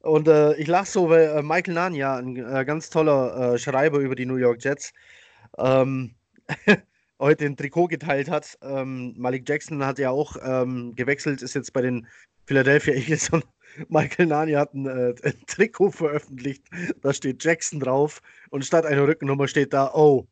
Und 0.00 0.28
äh, 0.28 0.54
ich 0.56 0.66
lache 0.66 0.86
so, 0.86 1.08
weil 1.08 1.28
äh, 1.28 1.42
Michael 1.42 1.74
Nania, 1.74 2.16
ein 2.16 2.36
äh, 2.36 2.64
ganz 2.66 2.90
toller 2.90 3.54
äh, 3.54 3.58
Schreiber 3.58 4.00
über 4.00 4.14
die 4.14 4.26
New 4.26 4.36
York 4.36 4.62
Jets, 4.62 4.92
ähm, 5.58 6.14
heute 7.18 7.44
ein 7.46 7.56
Trikot 7.56 7.88
geteilt 7.88 8.30
hat. 8.30 8.58
Ähm, 8.62 9.14
Malik 9.16 9.48
Jackson 9.48 9.84
hat 9.84 9.98
ja 9.98 10.10
auch 10.10 10.36
ähm, 10.42 10.94
gewechselt, 10.94 11.42
ist 11.42 11.54
jetzt 11.54 11.72
bei 11.72 11.82
den 11.82 12.06
Philadelphia 12.46 12.94
Eagles 12.94 13.30
und 13.30 13.44
Michael 13.88 14.26
Nania 14.26 14.60
hat 14.60 14.74
ein, 14.74 14.86
äh, 14.86 15.14
ein 15.22 15.46
Trikot 15.46 15.90
veröffentlicht. 15.90 16.64
Da 17.02 17.12
steht 17.12 17.42
Jackson 17.42 17.80
drauf 17.80 18.20
und 18.50 18.64
statt 18.64 18.86
einer 18.86 19.06
Rückennummer 19.06 19.48
steht 19.48 19.72
da 19.72 19.92
Oh. 19.94 20.26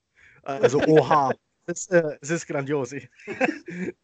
Also 0.45 0.81
OH. 0.81 1.33
Es, 1.66 1.87
äh, 1.89 2.16
ist 2.20 2.49
grandios. 2.49 2.93
Ich, 2.93 3.09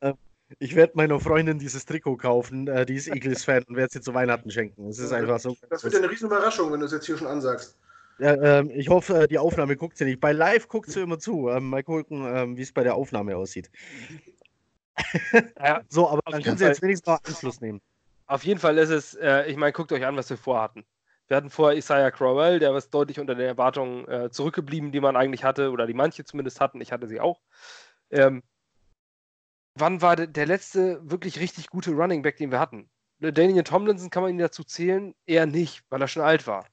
äh, 0.00 0.14
ich 0.58 0.74
werde 0.76 0.92
meiner 0.94 1.18
Freundin 1.20 1.58
dieses 1.58 1.84
Trikot 1.84 2.16
kaufen. 2.16 2.68
Äh, 2.68 2.86
die 2.86 2.94
ist 2.94 3.08
Eagles-Fan 3.08 3.64
und 3.64 3.76
werde 3.76 3.92
sie 3.92 4.00
zu 4.00 4.14
Weihnachten 4.14 4.50
schenken. 4.50 4.88
Es 4.88 4.98
ist 4.98 5.12
einfach 5.12 5.40
so. 5.40 5.56
Das 5.68 5.82
wird 5.82 5.94
ja 5.94 6.00
eine 6.00 6.10
riesen 6.10 6.26
Überraschung, 6.26 6.72
wenn 6.72 6.80
du 6.80 6.86
es 6.86 6.92
jetzt 6.92 7.06
hier 7.06 7.18
schon 7.18 7.26
ansagst. 7.26 7.76
Ja, 8.18 8.58
ähm, 8.60 8.70
ich 8.70 8.88
hoffe, 8.88 9.22
äh, 9.22 9.28
die 9.28 9.38
Aufnahme 9.38 9.76
guckt 9.76 9.96
sie 9.96 10.04
nicht. 10.04 10.20
Bei 10.20 10.32
Live 10.32 10.68
guckt 10.68 10.90
sie 10.90 11.00
immer 11.00 11.18
zu. 11.18 11.48
Ähm, 11.48 11.68
mal 11.70 11.84
gucken, 11.84 12.24
ähm, 12.26 12.56
wie 12.56 12.62
es 12.62 12.72
bei 12.72 12.82
der 12.82 12.96
Aufnahme 12.96 13.36
aussieht. 13.36 13.70
Ja, 15.58 15.82
so, 15.88 16.08
aber 16.08 16.20
dann 16.30 16.42
können 16.42 16.58
sie 16.58 16.64
jetzt 16.64 16.82
wenigstens 16.82 17.06
noch 17.06 17.24
Einfluss 17.24 17.60
nehmen. 17.60 17.80
Auf 18.26 18.44
jeden 18.44 18.58
Fall 18.60 18.76
ist 18.78 18.90
es, 18.90 19.14
äh, 19.14 19.46
ich 19.48 19.56
meine, 19.56 19.72
guckt 19.72 19.92
euch 19.92 20.04
an, 20.04 20.16
was 20.16 20.28
wir 20.30 20.36
vorhatten. 20.36 20.84
Wir 21.28 21.36
hatten 21.36 21.50
vorher 21.50 21.78
Isaiah 21.78 22.10
Crowell, 22.10 22.58
der 22.58 22.74
was 22.74 22.90
deutlich 22.90 23.20
unter 23.20 23.34
den 23.34 23.46
Erwartungen 23.46 24.08
äh, 24.08 24.30
zurückgeblieben, 24.30 24.92
die 24.92 25.00
man 25.00 25.14
eigentlich 25.14 25.44
hatte, 25.44 25.70
oder 25.70 25.86
die 25.86 25.94
manche 25.94 26.24
zumindest 26.24 26.60
hatten. 26.60 26.80
Ich 26.80 26.90
hatte 26.90 27.06
sie 27.06 27.20
auch. 27.20 27.40
Ähm, 28.10 28.42
wann 29.74 30.02
war 30.02 30.16
der 30.16 30.46
letzte 30.46 31.00
wirklich 31.08 31.38
richtig 31.38 31.68
gute 31.68 31.92
Running 31.92 32.22
Back, 32.22 32.36
den 32.38 32.50
wir 32.50 32.58
hatten? 32.58 32.90
Daniel 33.20 33.64
Tomlinson 33.64 34.10
kann 34.10 34.22
man 34.22 34.30
ihn 34.32 34.38
dazu 34.38 34.64
zählen? 34.64 35.14
Eher 35.26 35.46
nicht, 35.46 35.84
weil 35.90 36.00
er 36.00 36.08
schon 36.08 36.22
alt 36.22 36.46
war. 36.46 36.66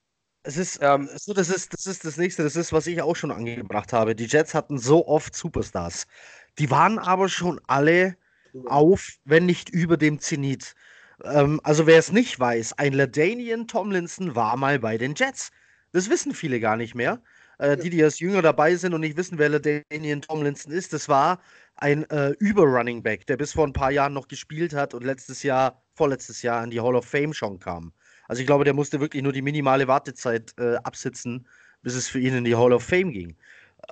Es 0.48 0.58
ist, 0.58 0.78
ähm, 0.82 1.10
so, 1.16 1.34
das 1.34 1.50
ist, 1.50 1.74
das 1.74 1.88
ist 1.88 2.06
das 2.06 2.18
nächste, 2.18 2.43
das 2.43 2.56
ist, 2.56 2.72
was 2.72 2.86
ich 2.86 3.02
auch 3.02 3.16
schon 3.16 3.32
angebracht 3.32 3.93
habe. 3.93 4.16
Die 4.16 4.26
Jets 4.26 4.54
hatten 4.54 4.78
so 4.78 5.08
oft 5.08 5.36
Superstars. 5.36 6.06
Die 6.60 6.70
waren 6.70 7.00
aber 7.00 7.30
schon 7.30 7.60
alle 7.68 8.16
auf, 8.68 9.18
wenn 9.26 9.48
nicht 9.48 9.70
über 9.70 9.98
dem 9.98 10.20
Zenit. 10.20 10.76
Ähm, 11.24 11.60
also 11.64 11.88
wer 11.88 11.98
es 11.98 12.12
nicht 12.12 12.39
weiß, 12.39 12.74
ein 12.74 12.93
Ladanian 12.93 13.68
Tomlinson 13.68 14.36
war 14.36 14.56
mal 14.56 14.78
bei 14.80 15.00
den 15.00 15.16
Jets. 15.16 15.50
Das 15.93 16.10
wissen 16.12 16.36
viele 16.36 16.60
gar 16.60 16.78
nicht 16.78 16.93
mehr. 16.93 17.24
Äh, 17.58 17.78
die, 17.78 17.89
die 17.89 18.00
erst 18.00 18.20
jünger 18.20 18.43
dabei 18.43 18.76
sind 18.76 18.93
und 18.93 19.02
nicht 19.02 19.18
wissen, 19.18 19.39
wer 19.39 19.50
Ladanian 19.50 20.22
Tomlinson 20.22 20.72
ist, 20.72 20.93
das 20.93 21.10
war 21.10 21.41
ein 21.76 22.08
äh, 22.12 22.32
Über-Running 22.39 23.02
Back, 23.02 23.26
der 23.26 23.38
bis 23.38 23.54
vor 23.54 23.66
ein 23.66 23.74
paar 23.74 23.91
Jahren 23.91 24.14
noch 24.14 24.28
gespielt 24.28 24.74
hat 24.74 24.93
und 24.93 25.04
letztes 25.04 25.41
Jahr, 25.41 25.84
vorletztes 25.96 26.43
Jahr 26.43 26.64
in 26.64 26.70
die 26.70 26.82
Hall 26.82 26.96
of 26.96 27.06
Fame 27.06 27.34
schon 27.34 27.60
kam. 27.60 27.93
Also 28.28 28.42
ich 28.42 28.48
glaube, 28.48 28.64
der 28.64 28.74
musste 28.74 29.00
wirklich 29.00 29.24
nur 29.24 29.34
die 29.34 29.42
minimale 29.42 29.88
Wartezeit 29.88 30.54
äh, 30.58 30.76
absitzen, 30.78 31.48
bis 31.82 31.96
es 31.96 32.08
für 32.08 32.20
ihn 32.20 32.36
in 32.36 32.44
die 32.44 32.56
Hall 32.56 32.74
of 32.74 32.84
Fame 32.84 33.12
ging. 33.12 33.38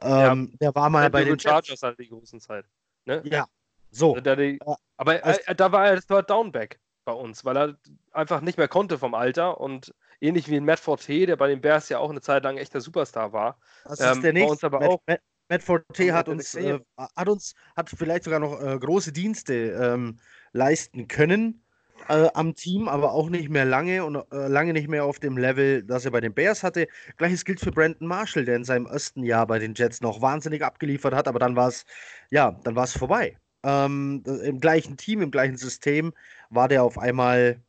Ähm, 0.01 0.49
ja, 0.53 0.57
der 0.61 0.75
war 0.75 0.89
mal 0.89 1.09
bei 1.09 1.23
den 1.23 1.39
Chargers 1.39 1.83
halt 1.83 1.99
die 1.99 2.09
großen 2.09 2.39
Zeit. 2.39 2.65
Ne? 3.05 3.21
Ja, 3.25 3.45
so. 3.91 4.15
Also 4.15 4.35
die, 4.35 4.59
aber 4.97 5.23
also, 5.23 5.39
da 5.55 5.71
war 5.71 5.87
er, 5.87 5.95
das 5.95 6.09
war 6.09 6.23
Downback 6.23 6.79
bei 7.05 7.13
uns, 7.13 7.45
weil 7.45 7.57
er 7.57 7.77
einfach 8.11 8.41
nicht 8.41 8.57
mehr 8.57 8.67
konnte 8.67 8.97
vom 8.97 9.13
Alter 9.13 9.59
und 9.59 9.93
ähnlich 10.21 10.49
wie 10.49 10.55
in 10.55 10.65
Matt 10.65 10.79
Forte, 10.79 11.25
der 11.25 11.35
bei 11.35 11.47
den 11.47 11.61
Bears 11.61 11.89
ja 11.89 11.99
auch 11.99 12.09
eine 12.09 12.21
Zeit 12.21 12.43
lang 12.43 12.57
echter 12.57 12.81
Superstar 12.81 13.33
war. 13.33 13.59
Das 13.83 13.99
ähm, 13.99 14.11
ist 14.13 14.23
der 14.23 14.33
nächste. 14.33 14.47
Bei 14.47 14.51
uns 14.51 14.63
aber 14.63 14.79
Matt, 14.79 14.89
auch. 14.89 15.01
Matt, 15.05 15.21
Matt 15.49 15.63
Forte 15.63 16.13
hat 16.13 16.29
uns, 16.29 16.55
äh, 16.55 16.79
hat 16.97 17.29
uns, 17.29 17.53
hat 17.75 17.89
vielleicht 17.89 18.23
sogar 18.23 18.39
noch 18.39 18.59
äh, 18.61 18.79
große 18.79 19.11
Dienste 19.11 19.53
ähm, 19.53 20.19
leisten 20.53 21.07
können 21.07 21.62
äh, 22.09 22.29
am 22.33 22.55
Team, 22.55 22.87
aber 22.87 23.13
auch 23.13 23.29
nicht 23.29 23.49
mehr 23.49 23.65
lange 23.65 24.03
und 24.05 24.15
äh, 24.31 24.47
lange 24.47 24.73
nicht 24.73 24.87
mehr 24.87 25.05
auf 25.05 25.19
dem 25.19 25.37
Level, 25.37 25.83
das 25.83 26.05
er 26.05 26.11
bei 26.11 26.21
den 26.21 26.33
Bears 26.33 26.63
hatte. 26.63 26.87
Gleiches 27.17 27.45
gilt 27.45 27.59
für 27.59 27.71
Brandon 27.71 28.07
Marshall, 28.07 28.45
der 28.45 28.55
in 28.55 28.63
seinem 28.63 28.85
ersten 28.85 29.23
Jahr 29.23 29.47
bei 29.47 29.59
den 29.59 29.73
Jets 29.73 30.01
noch 30.01 30.21
wahnsinnig 30.21 30.63
abgeliefert 30.63 31.13
hat, 31.13 31.27
aber 31.27 31.39
dann 31.39 31.55
war 31.55 31.69
es, 31.69 31.85
ja, 32.29 32.51
dann 32.63 32.75
war 32.75 32.83
es 32.85 32.97
vorbei. 32.97 33.37
Ähm, 33.63 34.23
Im 34.43 34.59
gleichen 34.59 34.97
Team, 34.97 35.21
im 35.21 35.31
gleichen 35.31 35.57
System 35.57 36.13
war 36.49 36.67
der 36.67 36.83
auf 36.83 36.97
einmal 36.97 37.61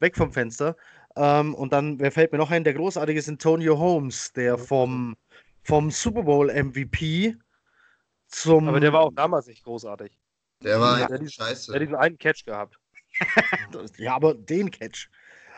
weg 0.00 0.16
vom 0.16 0.32
Fenster. 0.32 0.76
Ähm, 1.16 1.54
und 1.54 1.72
dann, 1.72 1.98
wer 2.00 2.12
fällt 2.12 2.32
mir 2.32 2.38
noch 2.38 2.50
ein? 2.50 2.64
Der 2.64 2.74
großartige 2.74 3.18
ist 3.18 3.28
Antonio 3.28 3.78
Holmes, 3.78 4.32
der 4.32 4.58
vom, 4.58 5.16
vom 5.62 5.90
Super 5.90 6.22
Bowl 6.22 6.52
MVP 6.52 7.36
zum. 8.28 8.68
Aber 8.68 8.80
der 8.80 8.92
war 8.92 9.00
auch 9.02 9.12
damals 9.14 9.46
nicht 9.46 9.64
großartig. 9.64 10.18
Der 10.62 10.80
war 10.80 10.98
ja, 10.98 11.06
der 11.06 11.26
scheiße. 11.28 11.72
Der 11.72 11.80
hat 11.80 11.82
diesen 11.82 11.94
einen 11.94 12.18
Catch 12.18 12.44
gehabt. 12.44 12.78
ja, 13.96 14.14
aber 14.14 14.34
den 14.34 14.70
Catch. 14.70 15.08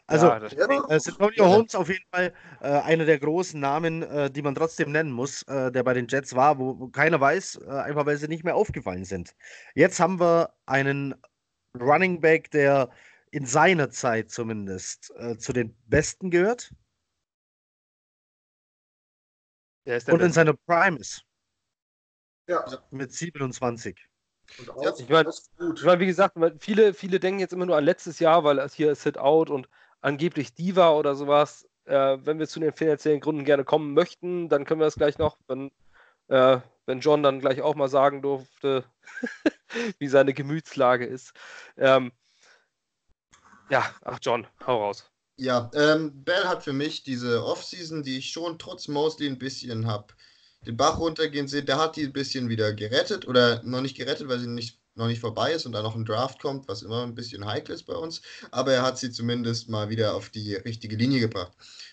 Also, 0.07 0.27
ja, 0.27 0.39
äh, 0.39 0.95
Antonio 0.95 1.47
Holmes 1.47 1.75
auf 1.77 1.89
jeden 1.89 2.05
Fall 2.13 2.33
äh, 2.61 2.67
einer 2.67 3.05
der 3.05 3.21
großen 3.21 3.61
Namen, 3.61 4.03
äh, 4.03 4.29
die 4.29 4.43
man 4.43 4.57
trotzdem 4.57 4.91
nennen 4.91 5.13
muss, 5.13 5.43
äh, 5.45 5.71
der 5.71 5.85
bei 5.85 5.95
den 5.95 6.09
Jets 6.09 6.35
war, 6.35 6.59
wo, 6.59 6.81
wo 6.81 6.89
keiner 6.89 7.21
weiß, 7.21 7.61
äh, 7.65 7.71
einfach 7.71 8.07
weil 8.07 8.17
sie 8.17 8.27
nicht 8.27 8.43
mehr 8.43 8.57
aufgefallen 8.57 9.05
sind. 9.05 9.37
Jetzt 9.75 10.01
haben 10.01 10.19
wir 10.19 10.53
einen 10.67 11.15
Running 11.79 12.21
Back, 12.21 12.51
der 12.51 12.91
in 13.31 13.47
seiner 13.47 13.91
Zeit 13.91 14.31
zumindest 14.31 15.13
äh, 15.17 15.37
zu 15.39 15.53
den 15.53 15.77
Besten 15.87 16.31
gehört. 16.31 16.73
Und 19.85 19.93
Beste? 19.93 20.13
in 20.13 20.33
seiner 20.33 20.55
Prime 20.55 20.99
ist. 20.99 21.25
Ja. 22.49 22.65
Mit 22.91 23.13
27. 23.13 24.10
Ja, 24.83 24.93
ich 24.97 25.09
meine, 25.09 25.31
ich 25.75 25.83
mein, 25.85 26.01
wie 26.01 26.07
gesagt, 26.07 26.37
viele, 26.59 26.95
viele 26.95 27.21
denken 27.21 27.41
jetzt 27.41 27.53
immer 27.53 27.67
nur 27.67 27.77
an 27.77 27.85
letztes 27.85 28.19
Jahr, 28.19 28.45
weil 28.45 28.59
es 28.59 28.75
hier 28.75 28.95
Sit-Out 28.95 29.51
und 29.51 29.69
angeblich 30.01 30.55
Diva 30.55 30.91
oder 30.91 31.15
sowas. 31.15 31.69
Äh, 31.85 32.19
wenn 32.25 32.39
wir 32.39 32.49
zu 32.49 32.61
den 32.61 32.73
finanziellen 32.73 33.21
Gründen 33.21 33.45
gerne 33.45 33.65
kommen 33.65 33.95
möchten, 33.95 34.49
dann 34.49 34.65
können 34.65 34.81
wir 34.81 34.87
das 34.87 34.97
gleich 34.97 35.19
noch, 35.19 35.39
wenn, 35.49 35.71
äh, 36.29 36.59
wenn 36.87 37.01
John 37.01 37.23
dann 37.23 37.41
gleich 37.41 37.63
auch 37.63 37.75
mal 37.75 37.89
sagen 37.89 38.23
durfte, 38.23 38.85
wie 39.99 40.09
seine 40.09 40.35
Gemütslage 40.35 41.07
ist. 41.07 41.33
Ähm, 41.77 42.13
ja, 43.71 43.85
ach 44.03 44.19
John, 44.21 44.47
hau 44.67 44.85
raus. 44.85 45.11
Ja, 45.37 45.71
ähm, 45.75 46.23
Bell 46.23 46.45
hat 46.45 46.63
für 46.65 46.75
mich 46.75 47.03
diese 47.03 47.45
Offseason, 47.45 48.03
die 48.03 48.19
ich 48.19 48.31
schon 48.31 48.59
trotz 48.59 48.89
Mosley 48.89 49.27
ein 49.27 49.39
bisschen 49.39 49.87
habe, 49.87 50.13
den 50.67 50.77
Bach 50.77 50.99
runtergehen 50.99 51.49
sehen, 51.49 51.67
der 51.67 51.79
hat 51.79 51.97
die 51.97 52.05
ein 52.05 52.13
bisschen 52.13 52.49
wieder 52.49 52.73
gerettet 52.73 53.27
oder 53.27 53.63
noch 53.63 53.81
nicht 53.81 53.97
gerettet, 53.97 54.29
weil 54.29 54.39
sie 54.39 54.47
nicht 54.47 54.81
noch 54.95 55.07
nicht 55.07 55.21
vorbei 55.21 55.53
ist 55.53 55.67
und 55.67 55.73
da 55.73 55.83
noch 55.83 55.95
ein 55.95 56.05
Draft 56.05 56.41
kommt, 56.41 56.69
was 56.69 56.83
immer 56.83 57.03
ein 57.03 57.15
bisschen 57.15 57.47
heikel 57.47 57.75
ist 57.75 57.85
bei 57.85 57.95
uns. 57.95 58.23
Aber 58.51 58.73
er 58.73 58.83
hat 58.83 58.99
sie 58.99 59.11
zumindest 59.11 59.69
mal 59.69 59.89
wieder 59.89 60.15
auf 60.15 60.29
die 60.31 60.55
richtige 60.55 60.97
Linie 60.97 61.21
gebracht. 61.21 61.53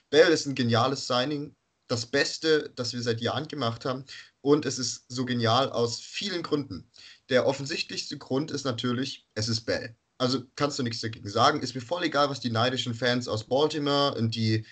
Bell 0.09 0.31
ist 0.31 0.45
ein 0.45 0.55
geniales 0.55 1.07
Signing, 1.07 1.55
das 1.87 2.05
Beste, 2.05 2.71
das 2.75 2.93
wir 2.93 3.01
seit 3.01 3.21
Jahren 3.21 3.47
gemacht 3.47 3.85
haben. 3.85 4.05
Und 4.41 4.65
es 4.65 4.79
ist 4.79 5.05
so 5.09 5.25
genial 5.25 5.71
aus 5.71 5.99
vielen 5.99 6.43
Gründen. 6.43 6.89
Der 7.29 7.45
offensichtlichste 7.45 8.17
Grund 8.17 8.51
ist 8.51 8.65
natürlich, 8.65 9.25
es 9.35 9.47
ist 9.47 9.61
Bell. 9.61 9.95
Also 10.17 10.43
kannst 10.55 10.79
du 10.79 10.83
nichts 10.83 11.01
dagegen 11.01 11.29
sagen. 11.29 11.61
Ist 11.61 11.75
mir 11.75 11.81
voll 11.81 12.03
egal, 12.03 12.29
was 12.29 12.39
die 12.39 12.49
neidischen 12.49 12.93
Fans 12.93 13.27
aus 13.27 13.43
Baltimore 13.43 14.17
und 14.17 14.35
die 14.35 14.65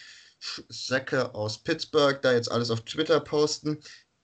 Säcke 0.69 1.33
aus 1.35 1.63
Pittsburgh 1.63 2.21
da 2.21 2.33
jetzt 2.33 2.51
alles 2.51 2.69
auf 2.69 2.81
Twitter 2.81 3.19
posten. 3.19 3.79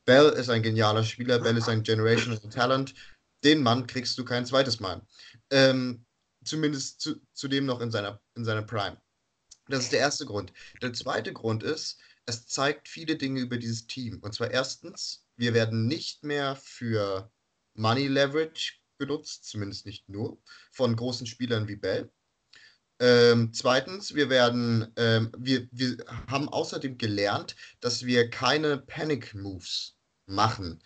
Bell 0.06 0.30
ist 0.30 0.50
ein 0.50 0.64
genialer 0.64 1.04
Spieler, 1.04 1.40
Bell 1.40 1.58
ist 1.58 1.70
ein 1.70 1.84
Generational 1.84 2.40
Talent 2.50 2.94
den 3.44 3.64
Mann 3.64 3.88
kriegst 3.88 4.18
du 4.18 4.26
kein 4.26 4.46
zweites 4.46 4.80
Mal. 4.80 5.06
Ähm, 5.50 6.06
zumindest 6.44 7.02
zu, 7.02 7.16
zudem 7.34 7.66
noch 7.66 7.82
in 7.82 7.92
seiner, 7.92 8.22
in 8.36 8.46
seiner 8.46 8.64
Prime. 8.64 9.02
Das 9.68 9.84
ist 9.84 9.92
der 9.92 10.00
erste 10.00 10.26
Grund. 10.26 10.54
Der 10.82 10.94
zweite 10.94 11.34
Grund 11.34 11.64
ist, 11.64 12.00
es 12.26 12.46
zeigt 12.48 12.88
viele 12.88 13.16
Dinge 13.16 13.42
über 13.42 13.58
dieses 13.58 13.88
Team. 13.88 14.20
Und 14.22 14.34
zwar 14.34 14.52
erstens, 14.52 15.26
wir 15.38 15.54
werden 15.54 15.88
nicht 15.88 16.24
mehr 16.24 16.56
für 16.56 17.32
Money 17.74 18.08
Leverage 18.08 18.74
benutzt, 18.98 19.46
zumindest 19.46 19.86
nicht 19.86 20.08
nur, 20.10 20.40
von 20.72 20.96
großen 20.96 21.26
Spielern 21.26 21.68
wie 21.68 21.76
Bell. 21.76 22.12
Ähm, 23.02 23.52
zweitens, 23.52 24.14
wir 24.14 24.30
werden, 24.30 24.94
ähm, 24.96 25.32
wir, 25.36 25.68
wir 25.72 25.98
haben 26.28 26.48
außerdem 26.48 27.00
gelernt, 27.00 27.56
dass 27.80 28.06
wir 28.06 28.30
keine 28.30 28.78
Panic 28.78 29.34
Moves 29.34 29.96
machen. 30.28 30.84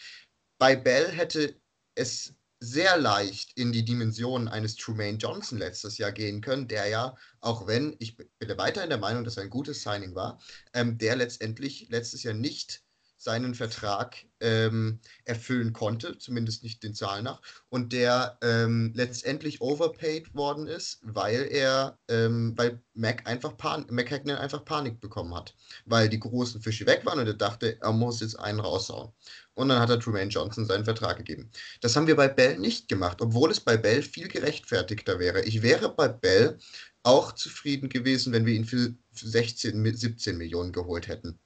Bei 0.58 0.78
Bell 0.78 1.10
hätte 1.12 1.60
es 1.94 2.34
sehr 2.62 2.98
leicht 2.98 3.52
in 3.58 3.74
die 3.74 3.84
Dimensionen 3.84 4.48
eines 4.48 4.78
Trumaine 4.78 5.18
Johnson 5.18 5.58
letztes 5.58 5.98
Jahr 5.98 6.14
gehen 6.14 6.40
können, 6.40 6.70
der 6.70 6.88
ja, 6.88 7.18
auch 7.42 7.68
wenn, 7.68 7.98
ich 8.00 8.16
bin 8.16 8.30
weiterhin 8.56 8.90
der 8.90 8.98
Meinung, 8.98 9.26
dass 9.26 9.36
er 9.36 9.44
ein 9.44 9.50
gutes 9.50 9.84
Signing 9.84 10.16
war, 10.16 10.40
ähm, 10.74 10.98
der 10.98 11.18
letztendlich 11.18 11.90
letztes 11.90 12.24
Jahr 12.24 12.34
nicht 12.34 12.85
seinen 13.26 13.56
Vertrag 13.56 14.18
ähm, 14.40 15.00
erfüllen 15.26 15.74
konnte, 15.74 16.18
zumindest 16.20 16.62
nicht 16.62 16.84
den 16.84 16.94
Zahlen 16.94 17.24
nach, 17.24 17.42
und 17.70 17.92
der 17.92 18.38
ähm, 18.44 18.94
letztendlich 18.96 19.62
overpaid 19.62 20.34
worden 20.36 20.68
ist, 20.68 21.00
weil 21.02 21.48
er, 21.50 21.98
ähm, 22.08 22.54
weil 22.56 22.82
Mac 22.94 23.28
einfach 23.28 23.58
Pan 23.58 23.88
Mac 23.90 24.12
Hackney 24.12 24.34
einfach 24.34 24.64
Panik 24.64 25.02
bekommen 25.02 25.34
hat, 25.34 25.56
weil 25.86 26.08
die 26.08 26.20
großen 26.20 26.62
Fische 26.62 26.86
weg 26.86 27.04
waren 27.06 27.20
und 27.20 27.26
er 27.26 27.34
dachte, 27.34 27.78
er 27.82 27.92
muss 27.92 28.22
jetzt 28.22 28.40
einen 28.40 28.60
raushauen. 28.60 29.12
Und 29.56 29.70
dann 29.70 29.80
hat 29.80 29.90
er 29.90 30.00
Truman 30.00 30.30
Johnson 30.30 30.66
seinen 30.66 30.86
Vertrag 30.86 31.18
gegeben. 31.18 31.50
Das 31.82 31.96
haben 31.96 32.08
wir 32.08 32.16
bei 32.16 32.28
Bell 32.28 32.60
nicht 32.60 32.88
gemacht, 32.88 33.22
obwohl 33.22 33.50
es 33.50 33.60
bei 33.60 33.76
Bell 33.76 34.04
viel 34.04 34.28
gerechtfertigter 34.28 35.18
wäre. 35.18 35.44
Ich 35.46 35.64
wäre 35.64 35.90
bei 35.90 36.10
Bell 36.10 36.60
auch 37.02 37.32
zufrieden 37.32 37.90
gewesen, 37.90 38.34
wenn 38.34 38.46
wir 38.46 38.54
ihn 38.54 38.66
für 38.66 38.94
16, 39.14 39.96
17 39.96 40.38
Millionen 40.38 40.72
geholt 40.72 41.08
hätten. 41.08 41.40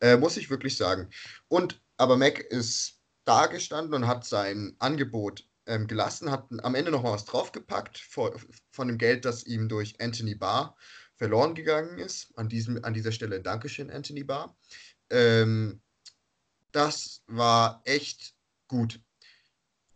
Äh, 0.00 0.16
muss 0.16 0.36
ich 0.36 0.50
wirklich 0.50 0.76
sagen. 0.76 1.10
Und 1.48 1.80
aber 1.96 2.16
Mac 2.16 2.40
ist 2.40 3.00
da 3.24 3.46
gestanden 3.46 3.94
und 3.94 4.06
hat 4.06 4.24
sein 4.24 4.74
Angebot 4.78 5.46
ähm, 5.66 5.86
gelassen, 5.86 6.30
hat 6.30 6.46
am 6.62 6.74
Ende 6.74 6.90
noch 6.90 7.02
mal 7.02 7.12
was 7.12 7.24
draufgepackt 7.24 7.98
vor, 7.98 8.38
von 8.70 8.88
dem 8.88 8.98
Geld, 8.98 9.24
das 9.24 9.44
ihm 9.44 9.68
durch 9.68 10.00
Anthony 10.00 10.34
Barr 10.34 10.76
verloren 11.16 11.54
gegangen 11.54 11.98
ist. 11.98 12.36
An, 12.36 12.48
diesem, 12.48 12.84
an 12.84 12.94
dieser 12.94 13.12
Stelle 13.12 13.40
Dankeschön, 13.40 13.90
Anthony 13.90 14.24
Barr. 14.24 14.54
Ähm, 15.10 15.80
das 16.72 17.22
war 17.26 17.80
echt 17.84 18.34
gut. 18.68 19.00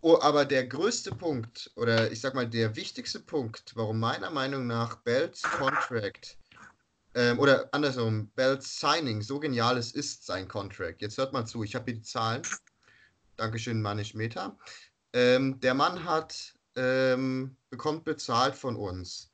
Oh, 0.00 0.18
aber 0.20 0.44
der 0.44 0.66
größte 0.66 1.10
Punkt, 1.10 1.72
oder 1.74 2.12
ich 2.12 2.20
sag 2.20 2.34
mal 2.34 2.48
der 2.48 2.76
wichtigste 2.76 3.18
Punkt, 3.18 3.72
warum 3.74 3.98
meiner 3.98 4.30
Meinung 4.30 4.66
nach 4.66 4.96
Bells 5.02 5.42
Contract 5.42 6.38
ähm, 7.18 7.40
oder 7.40 7.68
andersrum, 7.72 8.30
Bells 8.36 8.78
Signing, 8.78 9.22
so 9.22 9.40
genial 9.40 9.76
es 9.76 9.90
ist 9.90 10.24
sein 10.24 10.46
Contract. 10.46 11.02
Jetzt 11.02 11.18
hört 11.18 11.32
mal 11.32 11.44
zu, 11.44 11.64
ich 11.64 11.74
habe 11.74 11.86
hier 11.86 11.94
die 11.94 12.02
Zahlen. 12.02 12.42
Dankeschön, 13.36 13.82
Manisch 13.82 14.14
Meta. 14.14 14.56
Ähm, 15.12 15.58
der 15.58 15.74
Mann 15.74 16.04
hat, 16.04 16.54
ähm, 16.76 17.56
bekommt 17.70 18.04
bezahlt 18.04 18.54
von 18.54 18.76
uns. 18.76 19.32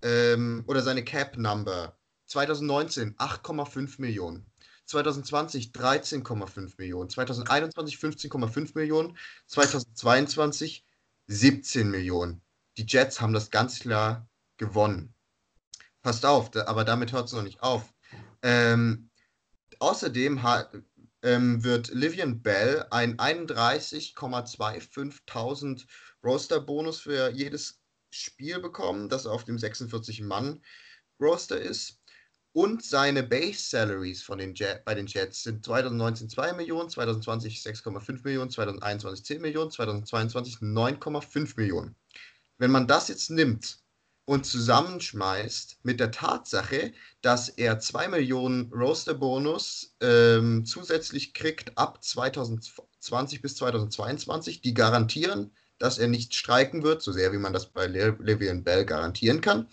Ähm, 0.00 0.64
oder 0.68 0.80
seine 0.80 1.04
Cap 1.04 1.36
Number. 1.36 1.98
2019 2.28 3.16
8,5 3.16 4.00
Millionen. 4.00 4.46
2020 4.86 5.72
13,5 5.72 6.76
Millionen. 6.78 7.10
2021 7.10 7.96
15,5 7.96 8.70
Millionen. 8.74 9.18
2022 9.48 10.82
17 11.26 11.90
Millionen. 11.90 12.40
Die 12.78 12.86
Jets 12.86 13.20
haben 13.20 13.34
das 13.34 13.50
ganz 13.50 13.80
klar 13.80 14.26
gewonnen. 14.56 15.12
Passt 16.02 16.24
auf, 16.24 16.56
aber 16.56 16.84
damit 16.84 17.12
hört 17.12 17.26
es 17.26 17.32
noch 17.32 17.42
nicht 17.42 17.62
auf. 17.62 17.92
Ähm, 18.42 19.10
außerdem 19.78 20.42
hat, 20.42 20.72
ähm, 21.22 21.62
wird 21.64 21.88
Livian 21.88 22.42
Bell 22.42 22.86
ein 22.90 23.16
31,25.000 23.16 25.86
Roster-Bonus 26.24 27.00
für 27.00 27.30
jedes 27.30 27.80
Spiel 28.10 28.60
bekommen, 28.60 29.08
das 29.08 29.26
auf 29.26 29.44
dem 29.44 29.56
46-Mann-Roster 29.56 31.60
ist. 31.60 31.98
Und 32.52 32.84
seine 32.84 33.22
Base-Salaries 33.22 34.26
bei 34.26 34.94
den 34.94 35.06
Jets 35.06 35.42
sind 35.42 35.64
2019 35.64 36.30
2 36.30 36.54
Millionen, 36.54 36.88
2020 36.88 37.60
6,5 37.60 38.22
Millionen, 38.24 38.50
2021 38.50 39.24
10 39.24 39.42
Millionen, 39.42 39.70
2022 39.70 40.56
9,5 40.56 41.56
Millionen. 41.56 41.94
Wenn 42.56 42.70
man 42.70 42.88
das 42.88 43.08
jetzt 43.08 43.30
nimmt 43.30 43.78
und 44.28 44.44
zusammenschmeißt 44.44 45.78
mit 45.84 46.00
der 46.00 46.10
Tatsache, 46.10 46.92
dass 47.22 47.48
er 47.48 47.78
2 47.78 48.08
Millionen 48.08 48.70
Roster-Bonus 48.70 49.96
ähm, 50.02 50.66
zusätzlich 50.66 51.32
kriegt 51.32 51.78
ab 51.78 52.04
2020 52.04 53.40
bis 53.40 53.56
2022, 53.56 54.60
die 54.60 54.74
garantieren, 54.74 55.50
dass 55.78 55.96
er 55.96 56.08
nicht 56.08 56.34
streiken 56.34 56.82
wird, 56.82 57.00
so 57.00 57.10
sehr 57.10 57.32
wie 57.32 57.38
man 57.38 57.54
das 57.54 57.70
bei 57.70 57.86
Le 57.86 58.12
Bell 58.12 58.84
garantieren 58.84 59.40
kann. 59.40 59.66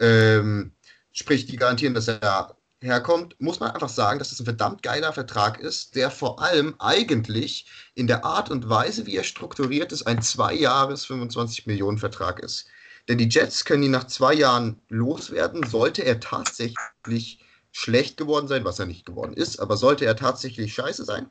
Ähm, 0.00 0.72
sprich, 1.12 1.44
die 1.44 1.56
garantieren, 1.56 1.92
dass 1.92 2.08
er 2.08 2.56
herkommt, 2.80 3.38
muss 3.40 3.60
man 3.60 3.72
einfach 3.72 3.90
sagen, 3.90 4.18
dass 4.18 4.30
das 4.30 4.40
ein 4.40 4.46
verdammt 4.46 4.82
geiler 4.82 5.12
Vertrag 5.12 5.60
ist, 5.60 5.96
der 5.96 6.10
vor 6.10 6.40
allem 6.40 6.76
eigentlich 6.78 7.66
in 7.94 8.06
der 8.06 8.24
Art 8.24 8.50
und 8.50 8.70
Weise, 8.70 9.04
wie 9.04 9.16
er 9.16 9.24
strukturiert 9.24 9.92
ist, 9.92 10.06
ein 10.06 10.22
zwei 10.22 10.54
Jahres 10.54 11.04
25 11.04 11.66
Millionen 11.66 11.98
Vertrag 11.98 12.40
ist. 12.40 12.66
Denn 13.08 13.18
die 13.18 13.28
Jets 13.28 13.64
können 13.64 13.82
ihn 13.82 13.90
nach 13.90 14.06
zwei 14.06 14.34
Jahren 14.34 14.80
loswerden, 14.88 15.64
sollte 15.64 16.02
er 16.04 16.20
tatsächlich 16.20 17.40
schlecht 17.72 18.16
geworden 18.16 18.48
sein, 18.48 18.64
was 18.64 18.78
er 18.78 18.86
nicht 18.86 19.06
geworden 19.06 19.32
ist, 19.34 19.58
aber 19.58 19.76
sollte 19.76 20.04
er 20.04 20.14
tatsächlich 20.14 20.74
scheiße 20.74 21.04
sein 21.04 21.28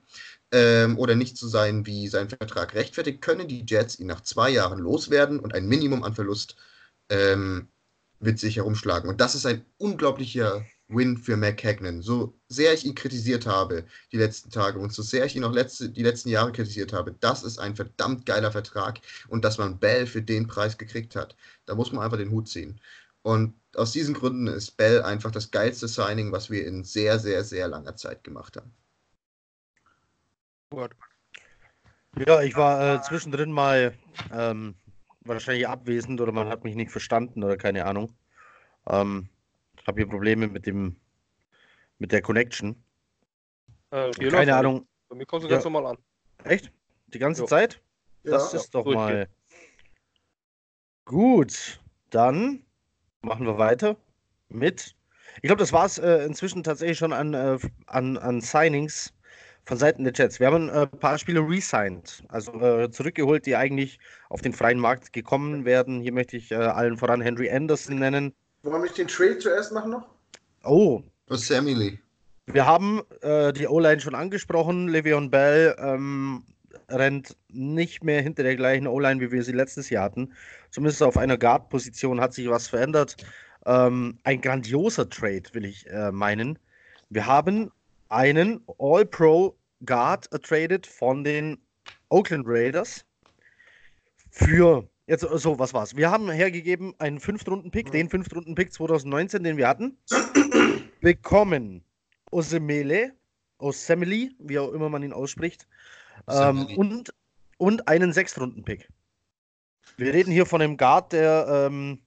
ähm, 0.52 0.98
oder 0.98 1.16
nicht 1.16 1.38
so 1.38 1.48
sein, 1.48 1.86
wie 1.86 2.08
sein 2.08 2.30
Vertrag 2.30 2.74
rechtfertigt, 2.74 3.22
können 3.22 3.48
die 3.48 3.64
Jets 3.68 4.00
ihn 4.00 4.08
nach 4.08 4.22
zwei 4.22 4.50
Jahren 4.50 4.80
loswerden 4.80 5.40
und 5.40 5.54
ein 5.54 5.68
Minimum 5.68 6.04
an 6.04 6.16
Verlust 6.16 6.56
ähm, 7.10 7.68
wird 8.20 8.40
sich 8.40 8.58
herumschlagen. 8.58 9.10
Und 9.10 9.22
das 9.22 9.36
ist 9.36 9.46
ein 9.46 9.66
unglaublicher 9.78 10.66
Win 10.92 11.18
für 11.18 11.38
McCagnon. 11.38 12.02
So 12.02 12.34
sehr 12.48 12.74
ich 12.74 12.86
ihn 12.86 12.96
kritisiert 12.96 13.46
habe 13.46 13.86
die 14.12 14.18
letzten 14.18 14.50
Tage 14.50 14.80
und 14.80 14.94
so 14.94 15.02
sehr 15.02 15.26
ich 15.26 15.36
ihn 15.36 15.44
auch 15.44 15.54
letzte, 15.54 15.90
die 15.90 16.04
letzten 16.04 16.30
Jahre 16.30 16.52
kritisiert 16.52 16.94
habe, 16.94 17.16
das 17.20 17.44
ist 17.44 17.60
ein 17.60 17.76
verdammt 17.76 18.26
geiler 18.26 18.52
Vertrag 18.52 19.00
und 19.30 19.46
dass 19.46 19.58
man 19.58 19.80
Bell 19.80 20.06
für 20.06 20.22
den 20.22 20.48
Preis 20.48 20.78
gekriegt 20.78 21.16
hat, 21.16 21.36
da 21.66 21.76
muss 21.76 21.92
man 21.92 22.04
einfach 22.04 22.18
den 22.18 22.32
Hut 22.32 22.48
ziehen. 22.48 22.80
Und 23.24 23.54
aus 23.76 23.92
diesen 23.92 24.14
Gründen 24.14 24.48
ist 24.48 24.78
Bell 24.78 25.02
einfach 25.04 25.32
das 25.32 25.52
geilste 25.52 25.88
Signing, 25.88 26.32
was 26.32 26.50
wir 26.50 26.66
in 26.66 26.84
sehr, 26.84 27.20
sehr, 27.20 27.44
sehr 27.44 27.68
langer 27.68 27.96
Zeit 27.96 28.24
gemacht 28.24 28.58
haben. 28.58 28.74
Ja, 32.18 32.42
ich 32.42 32.56
war 32.56 32.96
äh, 32.96 33.02
zwischendrin 33.02 33.52
mal 33.52 33.94
ähm, 34.32 34.76
wahrscheinlich 35.22 35.68
abwesend 35.68 36.20
oder 36.20 36.32
man 36.32 36.50
hat 36.50 36.64
mich 36.64 36.76
nicht 36.76 36.92
verstanden 36.92 37.44
oder 37.44 37.58
keine 37.58 37.86
Ahnung. 37.86 38.14
Ähm, 38.88 39.30
habe 39.88 40.02
hier 40.02 40.10
Probleme 40.10 40.48
mit 40.48 40.66
dem 40.66 40.96
mit 42.00 42.12
der 42.12 42.22
Connection. 42.22 42.76
Äh, 43.92 44.12
Keine 44.12 44.56
Ahnung. 44.56 44.88
Bei 45.10 45.16
mir 45.16 45.26
kommst 45.26 45.46
du 45.46 45.50
ganz 45.50 45.64
ja. 45.64 45.70
normal 45.70 45.92
an. 45.92 45.98
Echt? 46.46 46.72
Die 47.08 47.20
ganze 47.20 47.42
jo. 47.42 47.48
Zeit? 47.48 47.82
Das 48.24 48.54
ja, 48.54 48.60
ist 48.60 48.74
doch 48.74 48.86
mal. 48.86 49.28
Gut, 51.06 51.82
dann 52.10 52.64
machen 53.22 53.46
wir 53.46 53.58
weiter 53.58 53.98
mit. 54.50 54.96
Ich 55.38 55.44
glaube, 55.44 55.60
das 55.60 55.74
war 55.74 55.86
es 55.86 55.98
äh, 55.98 56.26
inzwischen 56.26 56.64
tatsächlich 56.64 56.98
schon 56.98 57.14
an, 57.14 57.34
äh, 57.34 57.58
an, 57.88 58.18
an 58.18 58.42
Signings 58.42 59.14
von 59.66 59.78
Seiten 59.78 60.04
der 60.04 60.14
Jets. 60.14 60.40
Wir 60.40 60.48
haben 60.48 60.70
ein 60.70 60.84
äh, 60.84 60.88
paar 60.88 61.18
Spiele 61.18 61.42
resigned, 61.42 62.24
also 62.30 62.54
äh, 62.62 62.90
zurückgeholt, 62.92 63.46
die 63.46 63.56
eigentlich 63.56 64.00
auf 64.30 64.42
den 64.42 64.54
freien 64.54 64.80
Markt 64.80 65.14
gekommen 65.14 65.66
werden. 65.66 66.02
Hier 66.02 66.14
möchte 66.14 66.38
ich 66.38 66.52
äh, 66.52 66.56
allen 66.56 66.98
voran 66.98 67.22
Henry 67.22 67.50
Anderson 67.50 68.00
nennen, 68.00 68.34
wollen 68.64 68.76
wir 68.76 68.82
nicht 68.82 68.98
den 68.98 69.08
Trade 69.08 69.40
zuerst 69.40 69.72
machen 69.72 69.92
noch? 69.92 70.08
Oh. 70.64 71.02
Was 71.28 71.48
Sammy 71.48 71.74
Lee. 71.74 72.00
Wir 72.48 72.66
haben 72.66 73.02
äh, 73.22 73.54
die 73.54 73.68
O-Line 73.68 74.02
schon 74.02 74.16
angesprochen. 74.16 74.90
Le'Veon 74.90 75.30
Bell 75.30 75.76
ähm, 75.80 76.44
rennt 76.90 77.38
nicht 77.50 78.04
mehr 78.04 78.22
hinter 78.22 78.44
der 78.44 78.56
gleichen 78.56 78.88
O-Line, 78.88 79.22
wie 79.22 79.32
wir 79.32 79.44
sie 79.44 79.54
letztes 79.54 79.90
Jahr 79.90 80.04
hatten. 80.06 80.34
Zumindest 80.70 81.02
auf 81.04 81.18
einer 81.18 81.38
Guard-Position 81.38 82.20
hat 82.20 82.34
sich 82.34 82.50
was 82.50 82.68
verändert. 82.68 83.18
Ähm, 83.66 84.18
ein 84.24 84.42
grandioser 84.42 85.10
Trade, 85.10 85.44
will 85.54 85.66
ich 85.66 85.88
äh, 85.90 86.12
meinen. 86.12 86.60
Wir 87.10 87.26
haben 87.26 87.72
einen 88.10 88.62
All-Pro 88.80 89.56
Guard 89.86 90.32
ertradet 90.32 90.86
von 90.86 91.24
den 91.24 91.58
Oakland 92.10 92.46
Raiders 92.48 93.06
für 94.32 94.88
Jetzt, 95.12 95.28
so, 95.30 95.60
was 95.60 95.74
war's? 95.74 95.98
Wir 95.98 96.10
haben 96.10 96.32
hergegeben 96.32 96.96
einen 96.98 97.20
Fünftrunden-Pick, 97.20 97.88
mhm. 97.88 97.92
den 97.92 98.10
Fünftrunden-Pick 98.10 98.72
2019, 98.72 99.44
den 99.44 99.58
wir 99.58 99.68
hatten, 99.68 99.98
bekommen 101.02 101.84
Osemele, 102.32 103.12
Osemele, 103.58 104.30
wie 104.40 104.58
auch 104.58 104.72
immer 104.72 104.88
man 104.88 105.04
ihn 105.04 105.12
ausspricht, 105.12 105.68
ähm, 106.30 106.66
und, 106.78 107.14
und 107.58 107.90
einen 107.90 108.14
Sechstrunden-Pick. 108.14 108.88
Wir 109.98 110.14
reden 110.14 110.32
hier 110.32 110.46
von 110.46 110.62
einem 110.62 110.78
Guard, 110.78 111.12
der 111.12 111.68
ähm, 111.70 112.00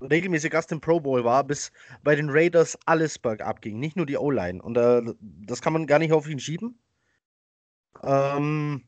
regelmäßig 0.00 0.50
Gast 0.50 0.72
im 0.72 0.80
Pro 0.80 0.98
Bowl 0.98 1.22
war, 1.22 1.44
bis 1.44 1.70
bei 2.02 2.16
den 2.16 2.28
Raiders 2.28 2.76
alles 2.86 3.20
bergab 3.20 3.60
ging, 3.60 3.78
nicht 3.78 3.96
nur 3.96 4.06
die 4.06 4.16
O-Line. 4.16 4.60
Und 4.60 4.76
äh, 4.76 5.00
das 5.20 5.62
kann 5.62 5.74
man 5.74 5.86
gar 5.86 6.00
nicht 6.00 6.12
auf 6.12 6.28
ihn 6.28 6.40
schieben. 6.40 6.76
Ähm, 8.02 8.82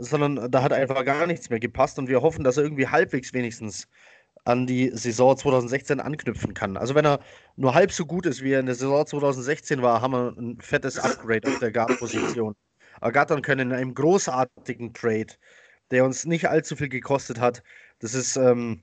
sondern 0.00 0.50
da 0.50 0.62
hat 0.62 0.72
einfach 0.72 1.04
gar 1.04 1.26
nichts 1.26 1.50
mehr 1.50 1.60
gepasst 1.60 1.98
und 1.98 2.08
wir 2.08 2.22
hoffen, 2.22 2.44
dass 2.44 2.56
er 2.56 2.64
irgendwie 2.64 2.88
halbwegs 2.88 3.32
wenigstens 3.32 3.86
an 4.44 4.66
die 4.66 4.90
Saison 4.94 5.36
2016 5.36 6.00
anknüpfen 6.00 6.54
kann. 6.54 6.76
Also 6.76 6.94
wenn 6.94 7.04
er 7.04 7.20
nur 7.56 7.74
halb 7.74 7.92
so 7.92 8.06
gut 8.06 8.26
ist, 8.26 8.42
wie 8.42 8.52
er 8.52 8.60
in 8.60 8.66
der 8.66 8.74
Saison 8.74 9.06
2016 9.06 9.82
war, 9.82 10.00
haben 10.00 10.12
wir 10.12 10.34
ein 10.38 10.60
fettes 10.60 10.98
Upgrade 10.98 11.46
auf 11.48 11.58
der 11.58 11.70
Guard-Position. 11.72 12.54
Ergattern 13.00 13.42
können 13.42 13.70
in 13.70 13.76
einem 13.76 13.94
großartigen 13.94 14.94
Trade, 14.94 15.34
der 15.90 16.04
uns 16.04 16.24
nicht 16.24 16.48
allzu 16.48 16.76
viel 16.76 16.88
gekostet 16.88 17.38
hat. 17.38 17.62
Das 17.98 18.14
ist, 18.14 18.36
ähm, 18.36 18.82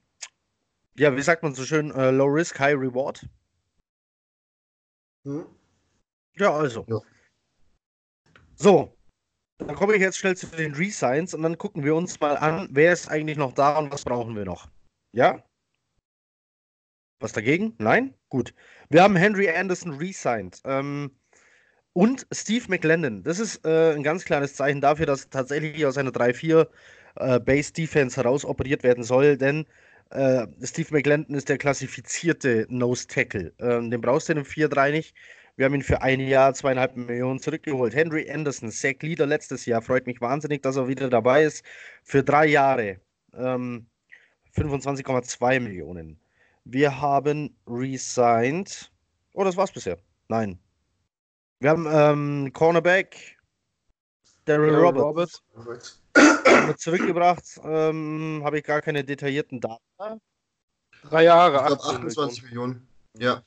ja, 0.95 1.15
wie 1.15 1.22
sagt 1.22 1.43
man 1.43 1.55
so 1.55 1.63
schön, 1.63 1.91
uh, 1.91 2.11
Low 2.11 2.26
Risk, 2.28 2.59
High 2.59 2.76
Reward. 2.76 3.28
Hm? 5.26 5.45
Ja, 6.36 6.53
also. 6.53 6.86
Ja. 6.88 6.99
So, 8.55 8.96
dann 9.57 9.75
komme 9.75 9.95
ich 9.95 10.01
jetzt 10.01 10.17
schnell 10.17 10.37
zu 10.37 10.47
den 10.47 10.75
Resigns 10.75 11.33
und 11.33 11.41
dann 11.41 11.57
gucken 11.57 11.83
wir 11.83 11.95
uns 11.95 12.19
mal 12.19 12.37
an, 12.37 12.67
wer 12.71 12.93
ist 12.93 13.09
eigentlich 13.09 13.37
noch 13.37 13.53
da 13.53 13.77
und 13.77 13.91
was 13.91 14.03
brauchen 14.03 14.35
wir 14.35 14.45
noch. 14.45 14.67
Ja? 15.13 15.43
Was 17.19 17.33
dagegen? 17.33 17.73
Nein? 17.79 18.13
Gut. 18.29 18.53
Wir 18.89 19.01
haben 19.01 19.15
Henry 19.15 19.49
Anderson 19.49 19.93
resigned. 19.93 20.61
Ähm, 20.65 21.11
und 21.93 22.27
Steve 22.31 22.65
McLendon. 22.67 23.23
Das 23.23 23.39
ist 23.39 23.65
äh, 23.65 23.93
ein 23.95 24.03
ganz 24.03 24.23
kleines 24.23 24.53
Zeichen 24.53 24.81
dafür, 24.81 25.07
dass 25.07 25.29
tatsächlich 25.29 25.83
aus 25.85 25.97
einer 25.97 26.11
3-4 26.11 26.67
äh, 27.15 27.39
Base 27.39 27.73
Defense 27.73 28.17
heraus 28.17 28.45
operiert 28.45 28.83
werden 28.83 29.03
soll, 29.03 29.37
denn 29.37 29.65
äh, 30.11 30.45
Steve 30.61 30.89
McLendon 30.91 31.35
ist 31.35 31.49
der 31.49 31.57
klassifizierte 31.57 32.67
Nose 32.69 33.07
Tackle. 33.07 33.53
Ähm, 33.59 33.89
den 33.89 34.01
brauchst 34.01 34.29
du 34.29 34.33
in 34.33 34.37
einem 34.39 34.47
4-3 34.47 34.91
nicht. 34.91 35.15
Wir 35.57 35.65
haben 35.65 35.73
ihn 35.73 35.81
für 35.81 36.03
ein 36.03 36.19
Jahr 36.19 36.53
zweieinhalb 36.53 36.95
Millionen 36.95 37.39
zurückgeholt. 37.39 37.95
Henry 37.95 38.29
Anderson, 38.29 38.71
Zach 38.71 39.01
Leader 39.01 39.25
letztes 39.25 39.65
Jahr, 39.65 39.81
freut 39.81 40.05
mich 40.05 40.21
wahnsinnig, 40.21 40.61
dass 40.61 40.75
er 40.75 40.87
wieder 40.87 41.09
dabei 41.09 41.43
ist. 41.45 41.65
Für 42.03 42.23
drei 42.23 42.45
Jahre 42.45 43.01
ähm, 43.33 43.87
25,2 44.55 45.59
Millionen. 45.59 46.19
Wir 46.63 47.01
haben 47.01 47.55
resigned. 47.65 48.91
Oh, 49.33 49.43
das 49.43 49.57
war's 49.57 49.71
bisher. 49.71 49.97
Nein. 50.27 50.59
Wir 51.59 51.71
haben 51.71 51.87
ähm, 51.89 52.53
Cornerback 52.53 53.37
Daryl 54.45 54.75
Roberts. 54.75 55.41
Roberts. 55.55 56.03
zurückgebracht. 56.77 57.59
Ähm, 57.63 58.41
Habe 58.43 58.59
ich 58.59 58.63
gar 58.63 58.81
keine 58.83 59.03
detaillierten 59.03 59.59
Daten. 59.59 60.21
Drei 61.09 61.23
Jahre, 61.23 61.57
ich 61.57 61.79
glaub, 61.79 61.79
28 61.79 62.43
Millionen. 62.43 62.87
Ja. 63.17 63.41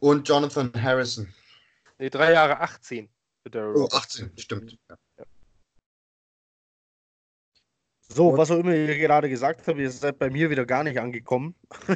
Und 0.00 0.28
Jonathan 0.28 0.72
Harrison. 0.74 1.32
Nee, 2.02 2.10
drei 2.10 2.32
Jahre 2.32 2.58
18 2.58 3.08
für 3.44 3.50
Daryl 3.50 3.76
Oh, 3.76 3.82
Roberts. 3.82 3.94
18, 3.94 4.32
stimmt. 4.36 4.76
Ja. 4.90 4.96
So, 8.08 8.36
was 8.36 8.50
auch 8.50 8.58
immer 8.58 8.74
ihr 8.74 8.98
gerade 8.98 9.28
gesagt 9.28 9.68
habt, 9.68 9.78
ihr 9.78 9.88
seid 9.88 10.18
bei 10.18 10.28
mir 10.28 10.50
wieder 10.50 10.66
gar 10.66 10.82
nicht 10.82 10.98
angekommen. 10.98 11.54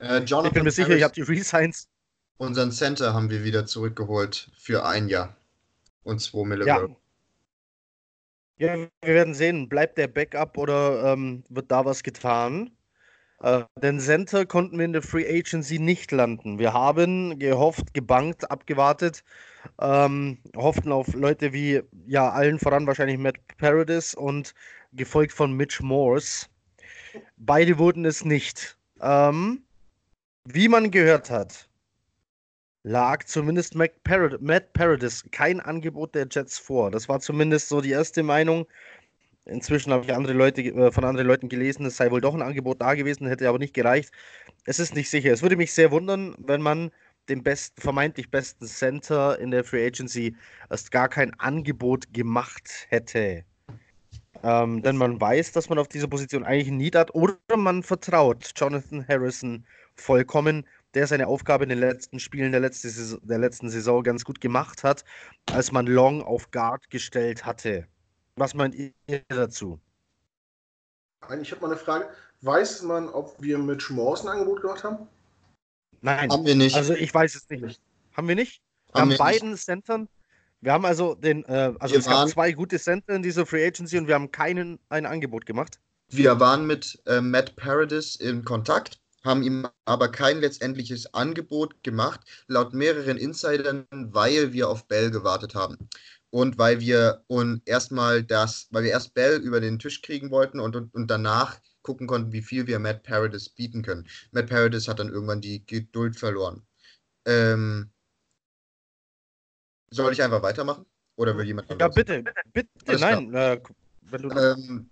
Äh, 0.00 0.18
Jonathan 0.24 0.46
Ich 0.46 0.52
bin 0.54 0.64
mir 0.64 0.70
sicher, 0.72 0.96
ihr 0.96 1.04
habt 1.04 1.16
die 1.16 1.22
Resigns. 1.22 1.88
Unseren 2.36 2.72
Center 2.72 3.14
haben 3.14 3.30
wir 3.30 3.44
wieder 3.44 3.64
zurückgeholt 3.64 4.50
für 4.56 4.84
ein 4.84 5.08
Jahr. 5.08 5.36
Und 6.02 6.20
2 6.20 6.44
Millionen. 6.44 6.96
Ja. 8.58 8.74
ja, 8.74 8.88
wir 9.02 9.14
werden 9.14 9.34
sehen, 9.34 9.68
bleibt 9.68 9.98
der 9.98 10.08
Backup 10.08 10.58
oder 10.58 11.12
ähm, 11.12 11.44
wird 11.48 11.70
da 11.70 11.84
was 11.84 12.02
getan? 12.02 12.76
Äh, 13.42 13.64
den 13.82 13.98
Center 13.98 14.46
konnten 14.46 14.78
wir 14.78 14.84
in 14.84 14.92
der 14.92 15.02
Free 15.02 15.26
Agency 15.28 15.80
nicht 15.80 16.12
landen. 16.12 16.60
Wir 16.60 16.72
haben 16.72 17.38
gehofft, 17.40 17.92
gebankt, 17.92 18.48
abgewartet, 18.50 19.24
ähm, 19.80 20.38
hofften 20.56 20.92
auf 20.92 21.12
Leute 21.14 21.52
wie, 21.52 21.82
ja, 22.06 22.30
allen 22.30 22.60
voran 22.60 22.86
wahrscheinlich 22.86 23.18
Matt 23.18 23.36
Paradis 23.58 24.14
und 24.14 24.54
gefolgt 24.92 25.32
von 25.32 25.52
Mitch 25.52 25.82
Morse. 25.82 26.46
Beide 27.36 27.78
wurden 27.78 28.04
es 28.04 28.24
nicht. 28.24 28.76
Ähm, 29.00 29.64
wie 30.44 30.68
man 30.68 30.92
gehört 30.92 31.28
hat, 31.30 31.68
lag 32.84 33.24
zumindest 33.24 33.74
Matt 33.74 34.72
Paradis 34.72 35.24
kein 35.32 35.58
Angebot 35.58 36.14
der 36.14 36.28
Jets 36.30 36.58
vor. 36.58 36.92
Das 36.92 37.08
war 37.08 37.18
zumindest 37.18 37.68
so 37.68 37.80
die 37.80 37.90
erste 37.90 38.22
Meinung. 38.22 38.66
Inzwischen 39.44 39.92
habe 39.92 40.04
ich 40.04 40.14
andere 40.14 40.34
Leute, 40.34 40.62
äh, 40.62 40.92
von 40.92 41.04
anderen 41.04 41.26
Leuten 41.26 41.48
gelesen, 41.48 41.86
es 41.86 41.96
sei 41.96 42.10
wohl 42.10 42.20
doch 42.20 42.34
ein 42.34 42.42
Angebot 42.42 42.80
da 42.80 42.94
gewesen, 42.94 43.26
hätte 43.26 43.48
aber 43.48 43.58
nicht 43.58 43.74
gereicht. 43.74 44.12
Es 44.64 44.78
ist 44.78 44.94
nicht 44.94 45.10
sicher. 45.10 45.32
Es 45.32 45.42
würde 45.42 45.56
mich 45.56 45.72
sehr 45.72 45.90
wundern, 45.90 46.34
wenn 46.38 46.62
man 46.62 46.90
dem 47.28 47.42
besten, 47.42 47.80
vermeintlich 47.80 48.30
besten 48.30 48.66
Center 48.66 49.38
in 49.38 49.50
der 49.50 49.64
Free 49.64 49.86
Agency 49.86 50.36
erst 50.70 50.90
gar 50.90 51.08
kein 51.08 51.32
Angebot 51.38 52.12
gemacht 52.12 52.86
hätte. 52.88 53.44
Ähm, 54.42 54.82
denn 54.82 54.96
man 54.96 55.20
weiß, 55.20 55.52
dass 55.52 55.68
man 55.68 55.78
auf 55.78 55.88
dieser 55.88 56.08
Position 56.08 56.44
eigentlich 56.44 56.68
ein 56.68 56.76
Need 56.76 56.96
hat 56.96 57.14
oder 57.14 57.36
man 57.56 57.82
vertraut 57.82 58.50
Jonathan 58.56 59.06
Harrison 59.06 59.64
vollkommen, 59.94 60.66
der 60.94 61.06
seine 61.06 61.26
Aufgabe 61.28 61.64
in 61.64 61.70
den 61.70 61.78
letzten 61.78 62.18
Spielen 62.18 62.52
der, 62.52 62.60
letzte 62.60 62.90
Saison, 62.90 63.20
der 63.22 63.38
letzten 63.38 63.70
Saison 63.70 64.02
ganz 64.02 64.24
gut 64.24 64.40
gemacht 64.40 64.84
hat, 64.84 65.04
als 65.50 65.72
man 65.72 65.86
Long 65.86 66.22
auf 66.22 66.50
Guard 66.50 66.90
gestellt 66.90 67.46
hatte. 67.46 67.86
Was 68.36 68.54
meint 68.54 68.74
ihr 68.74 68.92
dazu? 69.28 69.78
Ich 71.40 71.50
habe 71.52 71.60
mal 71.60 71.68
eine 71.68 71.76
Frage. 71.76 72.08
Weiß 72.40 72.82
man, 72.82 73.08
ob 73.08 73.40
wir 73.40 73.58
mit 73.58 73.82
Schmors 73.82 74.22
ein 74.22 74.28
Angebot 74.28 74.62
gemacht 74.62 74.82
haben? 74.82 75.06
Nein, 76.00 76.30
Haben 76.30 76.44
wir 76.44 76.56
nicht. 76.56 76.74
also 76.74 76.94
ich 76.94 77.14
weiß 77.14 77.36
es 77.36 77.48
nicht. 77.48 77.80
Haben 78.16 78.28
wir 78.28 78.34
nicht? 78.34 78.60
Wir 78.92 78.94
Haben 78.94 79.00
haben 79.02 79.10
wir 79.10 79.18
beiden 79.18 79.56
Centern. 79.56 80.08
Wir 80.60 80.72
haben 80.72 80.84
also 80.84 81.14
den, 81.14 81.44
äh, 81.44 81.72
also 81.78 81.94
Wir 81.94 82.00
es 82.00 82.06
gab 82.06 82.28
zwei 82.28 82.52
gute 82.52 82.78
Center 82.78 83.14
in 83.14 83.22
dieser 83.22 83.46
Free 83.46 83.66
Agency 83.66 83.98
und 83.98 84.08
wir 84.08 84.14
haben 84.14 84.30
keinen 84.30 84.78
ein 84.88 85.06
Angebot 85.06 85.46
gemacht. 85.46 85.78
Wir 86.08 86.38
waren 86.40 86.66
mit 86.66 87.00
äh, 87.06 87.20
Matt 87.20 87.56
Paradis 87.56 88.16
in 88.16 88.44
Kontakt, 88.44 89.00
haben 89.24 89.42
ihm 89.42 89.66
aber 89.84 90.08
kein 90.10 90.40
letztendliches 90.40 91.12
Angebot 91.14 91.82
gemacht, 91.82 92.20
laut 92.48 92.74
mehreren 92.74 93.16
Insidern, 93.16 93.86
weil 93.90 94.52
wir 94.52 94.68
auf 94.68 94.86
Bell 94.86 95.10
gewartet 95.10 95.54
haben. 95.54 95.88
Und 96.32 96.56
weil 96.56 96.80
wir 96.80 97.24
und 97.26 97.60
erstmal 97.68 98.22
das, 98.22 98.66
weil 98.70 98.84
wir 98.84 98.90
erst 98.90 99.12
Bell 99.12 99.38
über 99.38 99.60
den 99.60 99.78
Tisch 99.78 100.00
kriegen 100.00 100.30
wollten 100.30 100.60
und, 100.60 100.74
und, 100.74 100.94
und 100.94 101.08
danach 101.08 101.60
gucken 101.82 102.06
konnten, 102.06 102.32
wie 102.32 102.40
viel 102.40 102.66
wir 102.66 102.78
Matt 102.78 103.02
Paradis 103.02 103.50
bieten 103.50 103.82
können. 103.82 104.08
Matt 104.30 104.48
Paradis 104.48 104.88
hat 104.88 104.98
dann 104.98 105.10
irgendwann 105.10 105.42
die 105.42 105.66
Geduld 105.66 106.16
verloren. 106.16 106.66
Ähm, 107.26 107.90
soll 109.90 110.12
ich 110.12 110.22
einfach 110.22 110.42
weitermachen? 110.42 110.86
Oder 111.16 111.36
will 111.36 111.44
jemand 111.44 111.68
Ja, 111.78 111.88
bitte, 111.88 112.24
bitte, 112.54 112.70
Alles 112.86 113.00
nein. 113.02 113.34
Äh, 113.34 113.60
wenn 114.00 114.22
du 114.22 114.30
Ähm, 114.30 114.90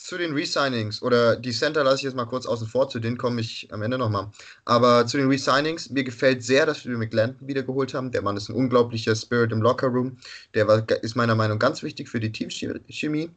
zu 0.00 0.16
den 0.16 0.32
Resignings 0.32 1.02
oder 1.02 1.36
die 1.36 1.52
Center 1.52 1.84
lasse 1.84 1.96
ich 1.98 2.02
jetzt 2.04 2.16
mal 2.16 2.24
kurz 2.24 2.46
außen 2.46 2.66
vor, 2.66 2.88
zu 2.88 3.00
denen 3.00 3.18
komme 3.18 3.40
ich 3.42 3.68
am 3.70 3.82
Ende 3.82 3.98
nochmal. 3.98 4.30
Aber 4.64 5.06
zu 5.06 5.18
den 5.18 5.28
Resignings, 5.28 5.90
mir 5.90 6.04
gefällt 6.04 6.42
sehr, 6.42 6.64
dass 6.64 6.86
wir 6.86 6.96
McLendon 6.96 7.46
wiedergeholt 7.46 7.92
haben. 7.92 8.10
Der 8.10 8.22
Mann 8.22 8.36
ist 8.36 8.48
ein 8.48 8.56
unglaublicher 8.56 9.14
Spirit 9.14 9.52
im 9.52 9.60
Lockerroom. 9.60 10.16
Der 10.54 10.66
war, 10.66 10.88
ist 11.02 11.16
meiner 11.16 11.34
Meinung 11.34 11.58
nach 11.58 11.66
ganz 11.66 11.82
wichtig 11.82 12.08
für 12.08 12.18
die 12.18 12.32
Teamchemie. 12.32 13.30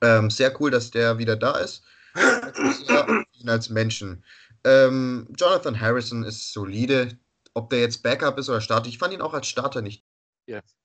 Ähm, 0.00 0.28
sehr 0.28 0.60
cool, 0.60 0.72
dass 0.72 0.90
der 0.90 1.18
wieder 1.18 1.36
da 1.36 1.56
ist. 1.58 1.84
Ihn 3.34 3.48
als 3.48 3.70
Menschen. 3.70 4.24
Ähm, 4.64 5.28
Jonathan 5.38 5.80
Harrison 5.80 6.24
ist 6.24 6.52
solide. 6.52 7.16
Ob 7.54 7.70
der 7.70 7.78
jetzt 7.80 8.02
Backup 8.02 8.38
ist 8.38 8.48
oder 8.48 8.60
Starter, 8.60 8.88
ich 8.88 8.98
fand 8.98 9.14
ihn 9.14 9.20
auch 9.20 9.34
als 9.34 9.46
Starter 9.46 9.82
nicht 9.82 10.04
Yes. 10.46 10.76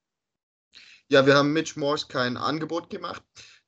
ja, 1.09 1.25
wir 1.25 1.35
haben 1.35 1.51
Mitch 1.51 1.77
Morse 1.77 2.07
kein 2.07 2.37
Angebot 2.37 2.89
gemacht. 2.89 3.23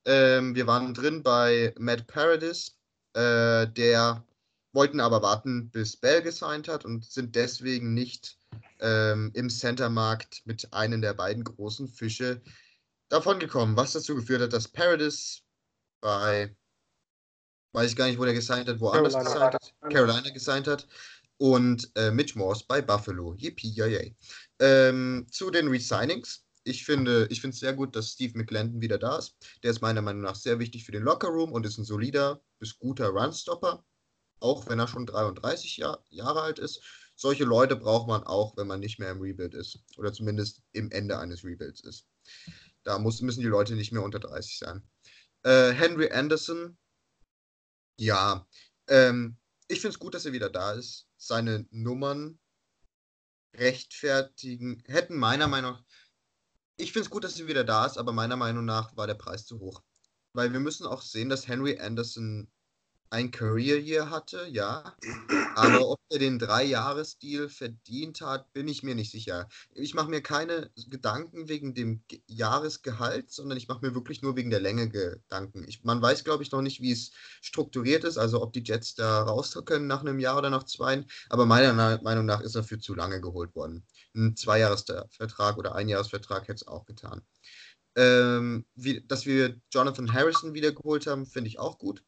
Ähm, 0.06 0.56
wir 0.56 0.68
waren 0.68 0.94
drin 0.94 1.24
bei 1.24 1.74
Matt 1.78 2.08
Paradis, 2.08 2.76
äh, 3.14 3.68
der 3.68 4.26
wollten 4.74 5.00
aber 5.00 5.22
warten, 5.22 5.70
bis 5.70 5.98
Bell 5.98 6.22
gesigned 6.22 6.68
hat 6.68 6.86
und 6.86 7.06
sind 7.06 7.36
deswegen 7.36 7.94
nicht 7.94 8.38
ähm, 8.80 9.32
im 9.34 9.50
Centermarkt 9.50 10.42
mit 10.46 10.74
einem 10.74 11.02
der 11.02 11.14
beiden 11.14 11.44
großen 11.44 11.88
Fische 11.88 12.42
davon 13.10 13.40
gekommen, 13.40 13.76
was 13.76 13.94
dazu 13.94 14.16
geführt 14.16 14.42
hat, 14.42 14.54
dass 14.54 14.68
Paradis 14.68 15.44
bei, 16.00 16.56
weiß 17.74 17.92
ich 17.92 17.96
gar 17.96 18.08
nicht, 18.08 18.18
wo 18.18 18.26
der 18.26 18.34
gesigned 18.34 18.68
hat, 18.68 18.80
woanders 18.80 19.14
Carolina. 19.14 19.34
gesigned 19.34 19.54
hat, 19.54 19.92
Carolina 19.92 20.30
gesigned 20.30 20.68
hat 20.68 20.88
und 21.38 21.92
äh, 21.96 22.12
Mitch 22.12 22.38
Morse 22.38 22.64
bei 22.68 22.82
Buffalo. 22.82 23.36
Yippie, 23.36 23.72
yay. 23.72 24.16
Ähm, 24.60 25.28
zu 25.30 25.52
den 25.52 25.68
Resignings. 25.68 26.46
Ich 26.64 26.86
finde 26.86 27.28
ich 27.32 27.44
es 27.44 27.60
sehr 27.60 27.74
gut, 27.74 27.96
dass 27.96 28.12
Steve 28.12 28.38
McLendon 28.38 28.82
wieder 28.82 28.98
da 28.98 29.18
ist. 29.18 29.36
Der 29.64 29.72
ist 29.72 29.82
meiner 29.82 30.02
Meinung 30.02 30.22
nach 30.22 30.36
sehr 30.36 30.60
wichtig 30.60 30.86
für 30.86 30.92
den 30.92 31.04
Lockerroom 31.04 31.52
und 31.52 31.66
ist 31.66 31.78
ein 31.78 31.86
solider 31.86 32.42
bis 32.60 32.78
guter 32.78 33.10
Runstopper, 33.10 33.84
auch 34.40 34.68
wenn 34.68 34.80
er 34.80 34.88
schon 34.88 35.06
33 35.06 35.78
Jahr, 35.78 36.06
Jahre 36.10 36.42
alt 36.42 36.60
ist. 36.60 36.82
Solche 37.16 37.44
Leute 37.44 37.76
braucht 37.76 38.08
man 38.08 38.24
auch, 38.24 38.56
wenn 38.58 38.68
man 38.68 38.80
nicht 38.80 39.00
mehr 39.00 39.12
im 39.12 39.22
Rebuild 39.22 39.54
ist 39.54 39.80
oder 39.98 40.14
zumindest 40.14 40.62
im 40.72 40.92
Ende 40.92 41.18
eines 41.20 41.44
Rebuilds 41.44 41.82
ist. 41.82 42.08
Da 42.84 43.00
muss, 43.00 43.22
müssen 43.22 43.42
die 43.42 43.48
Leute 43.48 43.76
nicht 43.76 43.92
mehr 43.92 44.04
unter 44.04 44.20
30 44.20 44.58
sein. 44.58 44.84
Äh, 45.44 45.72
Henry 45.72 46.12
Anderson, 46.12 46.78
ja, 48.00 48.48
ähm, 48.88 49.38
ich 49.68 49.82
finde 49.82 49.94
es 49.94 50.00
gut, 50.00 50.14
dass 50.14 50.26
er 50.26 50.34
wieder 50.34 50.50
da 50.50 50.74
ist. 50.74 51.08
Seine 51.18 51.68
Nummern 51.72 52.40
rechtfertigen, 53.54 54.82
hätten 54.86 55.18
meiner 55.18 55.48
Meinung 55.48 55.74
nach, 55.74 55.84
ich 56.82 56.92
finde 56.92 57.06
es 57.06 57.10
gut, 57.10 57.24
dass 57.24 57.40
er 57.40 57.48
wieder 57.48 57.64
da 57.64 57.86
ist, 57.86 57.98
aber 57.98 58.12
meiner 58.12 58.36
Meinung 58.36 58.66
nach 58.66 58.96
war 58.98 59.08
der 59.08 59.14
Preis 59.16 59.46
zu 59.46 59.60
hoch. 59.60 59.82
Weil 60.34 60.52
wir 60.54 60.60
müssen 60.60 60.86
auch 60.86 61.02
sehen, 61.02 61.30
dass 61.30 61.48
Henry 61.48 61.80
Anderson 61.80 62.52
ein 63.12 63.32
Career 63.32 63.80
Year 63.80 64.10
hatte, 64.10 64.48
ja. 64.50 64.96
Aber 65.54 65.90
ob 65.90 66.00
er 66.10 66.20
den 66.20 66.40
Drei-Jahres-Deal 66.40 67.50
verdient 67.50 68.22
hat, 68.22 68.54
bin 68.54 68.70
ich 68.70 68.84
mir 68.84 68.96
nicht 68.96 69.12
sicher. 69.12 69.50
Ich 69.74 69.94
mache 69.94 70.10
mir 70.10 70.22
keine 70.22 70.72
Gedanken 70.90 71.50
wegen 71.50 71.74
dem 71.76 72.04
Ge- 72.08 72.22
Jahresgehalt, 72.28 73.32
sondern 73.32 73.58
ich 73.58 73.68
mache 73.68 73.86
mir 73.86 73.94
wirklich 73.96 74.22
nur 74.22 74.38
wegen 74.38 74.50
der 74.50 74.62
Länge 74.62 74.90
Gedanken. 74.90 75.66
Ich, 75.68 75.84
man 75.84 76.02
weiß, 76.02 76.24
glaube 76.24 76.44
ich, 76.44 76.52
noch 76.52 76.62
nicht, 76.62 76.82
wie 76.82 76.94
es 76.94 77.12
strukturiert 77.42 78.06
ist, 78.06 78.18
also 78.18 78.42
ob 78.42 78.54
die 78.54 78.64
Jets 78.64 78.96
da 78.96 79.24
raus 79.24 79.58
können 79.66 79.88
nach 79.88 80.02
einem 80.02 80.20
Jahr 80.20 80.38
oder 80.38 80.50
nach 80.50 80.64
zwei. 80.64 81.06
Aber 81.30 81.46
meiner 81.46 81.74
Meinung 82.02 82.26
nach 82.26 82.42
ist 82.42 82.56
er 82.56 82.64
für 82.64 82.80
zu 82.80 82.96
lange 82.96 83.20
geholt 83.22 83.54
worden. 83.56 83.86
Ein 84.16 84.38
Zweijahresvertrag 84.38 85.58
oder 85.58 85.76
Einjahresvertrag 85.76 86.44
hätte 86.44 86.56
es 86.64 86.68
auch 86.68 86.86
getan. 86.86 87.22
Ähm, 87.96 88.66
wie, 88.76 89.06
dass 89.06 89.26
wir 89.26 89.60
Jonathan 89.72 90.14
Harrison 90.14 90.54
wiedergeholt 90.54 91.08
haben, 91.08 91.26
finde 91.26 91.50
ich 91.50 91.60
auch 91.60 91.78
gut 91.78 92.04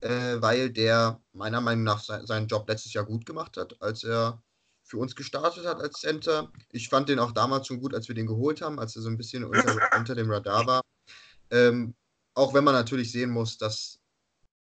äh, 0.00 0.40
weil 0.40 0.70
der 0.70 1.20
meiner 1.32 1.60
Meinung 1.60 1.84
nach 1.84 2.02
se 2.02 2.26
seinen 2.26 2.48
Job 2.48 2.68
letztes 2.68 2.92
Jahr 2.92 3.04
gut 3.04 3.26
gemacht 3.26 3.56
hat, 3.56 3.80
als 3.80 4.04
er 4.04 4.42
für 4.82 4.98
uns 4.98 5.16
gestartet 5.16 5.66
hat 5.66 5.80
als 5.80 6.00
Center. 6.00 6.52
Ich 6.70 6.88
fand 6.88 7.08
den 7.08 7.18
auch 7.18 7.32
damals 7.32 7.66
schon 7.66 7.80
gut, 7.80 7.94
als 7.94 8.08
wir 8.08 8.14
den 8.14 8.26
geholt 8.26 8.60
haben, 8.60 8.78
als 8.78 8.96
er 8.96 9.02
so 9.02 9.08
ein 9.08 9.16
bisschen 9.16 9.44
unter, 9.44 9.64
unter 9.96 10.14
dem 10.14 10.30
Radar 10.30 10.66
war. 10.66 10.82
Ähm, 11.50 11.94
auch 12.34 12.54
wenn 12.54 12.64
man 12.64 12.74
natürlich 12.74 13.12
sehen 13.12 13.30
muss, 13.30 13.58
dass 13.58 14.00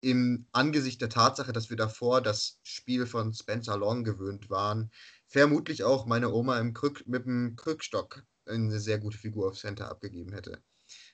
im 0.02 0.48
Angesicht 0.52 1.02
der 1.02 1.10
Tatsache, 1.10 1.54
dass 1.54 1.70
wir 1.70 1.78
davor 1.78 2.22
das 2.22 2.60
Spiel 2.64 3.06
von 3.06 3.34
Spencer 3.34 3.78
Long 3.78 4.04
gewöhnt 4.04 4.50
waren, 4.50 4.92
vermutlich 5.28 5.84
auch 5.84 6.06
meine 6.06 6.32
Oma 6.32 6.60
im 6.60 6.74
Krück, 6.74 7.06
mit 7.08 7.26
dem 7.26 7.56
Krückstock 7.56 8.24
eine 8.46 8.80
sehr 8.80 9.00
gute 9.00 9.18
Figur 9.18 9.50
auf 9.50 9.58
Center 9.58 9.90
abgegeben 9.90 10.34
hätte. 10.34 10.62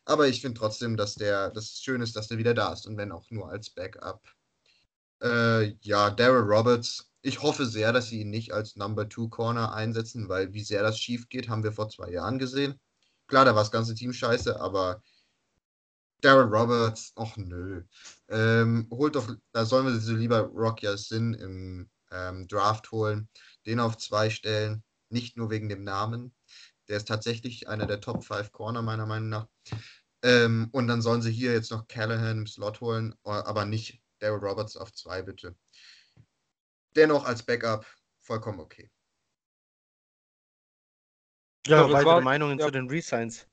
Aber 0.05 0.27
ich 0.27 0.41
finde 0.41 0.59
trotzdem, 0.59 0.97
dass 0.97 1.15
der, 1.15 1.49
das 1.51 1.79
schön 1.79 2.01
ist, 2.01 2.15
dass 2.15 2.27
der 2.27 2.37
wieder 2.37 2.53
da 2.53 2.73
ist 2.73 2.85
und 2.87 2.97
wenn 2.97 3.11
auch 3.11 3.29
nur 3.29 3.49
als 3.49 3.69
Backup. 3.69 4.21
Äh, 5.21 5.75
ja, 5.81 6.09
Daryl 6.09 6.43
Roberts. 6.43 7.09
Ich 7.21 7.41
hoffe 7.41 7.65
sehr, 7.65 7.93
dass 7.93 8.07
sie 8.09 8.21
ihn 8.21 8.29
nicht 8.29 8.51
als 8.53 8.75
Number 8.75 9.07
Two 9.07 9.29
Corner 9.29 9.73
einsetzen, 9.73 10.27
weil 10.27 10.53
wie 10.53 10.63
sehr 10.63 10.83
das 10.83 10.99
schief 10.99 11.29
geht, 11.29 11.47
haben 11.47 11.63
wir 11.63 11.71
vor 11.71 11.89
zwei 11.89 12.11
Jahren 12.11 12.37
gesehen. 12.37 12.79
Klar, 13.27 13.45
da 13.45 13.55
war 13.55 13.63
das 13.63 13.71
ganze 13.71 13.95
Team 13.95 14.11
scheiße, 14.11 14.59
aber 14.59 15.01
Daryl 16.23 16.53
Roberts, 16.53 17.13
ach 17.15 17.35
nö. 17.37 17.83
Ähm, 18.29 18.87
holt 18.91 19.15
doch, 19.15 19.29
da 19.53 19.65
sollen 19.65 19.85
wir 19.87 19.99
sie 19.99 20.15
lieber 20.15 20.39
Rock 20.39 20.81
Sin 20.95 21.33
im 21.33 21.89
ähm, 22.11 22.47
Draft 22.47 22.91
holen, 22.91 23.27
den 23.65 23.79
auf 23.79 23.97
zwei 23.97 24.29
stellen, 24.29 24.83
nicht 25.09 25.37
nur 25.37 25.49
wegen 25.49 25.69
dem 25.69 25.83
Namen. 25.83 26.33
Der 26.93 26.97
ist 26.97 27.07
tatsächlich 27.07 27.67
einer 27.67 27.87
der 27.87 28.01
Top 28.01 28.23
5 28.23 28.51
Corner, 28.51 28.83
meiner 28.83 29.07
Meinung 29.07 29.29
nach. 29.29 29.47
Ähm, 30.21 30.69
und 30.73 30.87
dann 30.87 31.01
sollen 31.01 31.23
sie 31.23 31.31
hier 31.31 31.51
jetzt 31.51 31.71
noch 31.71 31.87
Callahan 31.87 32.37
im 32.37 32.45
Slot 32.45 32.81
holen, 32.81 33.15
aber 33.23 33.65
nicht 33.65 33.99
Daryl 34.19 34.37
Roberts 34.37 34.77
auf 34.77 34.93
zwei, 34.93 35.23
bitte. 35.23 35.55
Dennoch 36.95 37.25
als 37.25 37.41
Backup 37.41 37.83
vollkommen 38.21 38.59
okay. 38.59 38.91
Ja, 41.65 41.91
weitere 41.91 42.05
war, 42.05 42.21
Meinungen 42.21 42.59
ja. 42.59 42.65
zu 42.65 42.71
den 42.71 42.87
Resigns. 42.87 43.47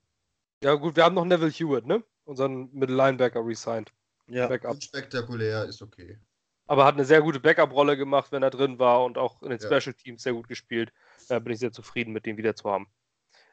Ja, 0.62 0.74
gut, 0.74 0.96
wir 0.96 1.04
haben 1.04 1.14
noch 1.14 1.24
Neville 1.24 1.50
Hewitt, 1.50 1.86
ne? 1.86 2.04
Unseren 2.24 2.70
Middle 2.74 2.94
Linebacker 2.94 3.40
resigned. 3.40 3.90
Ja. 4.26 4.48
Backup. 4.48 4.82
Spektakulär, 4.82 5.64
ist 5.64 5.80
okay. 5.80 6.20
Aber 6.66 6.84
hat 6.84 6.96
eine 6.96 7.06
sehr 7.06 7.22
gute 7.22 7.40
Backup-Rolle 7.40 7.96
gemacht, 7.96 8.32
wenn 8.32 8.42
er 8.42 8.50
drin 8.50 8.78
war 8.78 9.02
und 9.02 9.16
auch 9.16 9.42
in 9.42 9.48
den 9.48 9.58
ja. 9.60 9.66
Special 9.66 9.94
Teams 9.94 10.24
sehr 10.24 10.34
gut 10.34 10.46
gespielt. 10.46 10.92
Da 11.28 11.38
bin 11.38 11.54
ich 11.54 11.60
sehr 11.60 11.72
zufrieden, 11.72 12.12
mit 12.12 12.26
dem 12.26 12.36
wieder 12.36 12.54
zu 12.54 12.68
haben. 12.70 12.86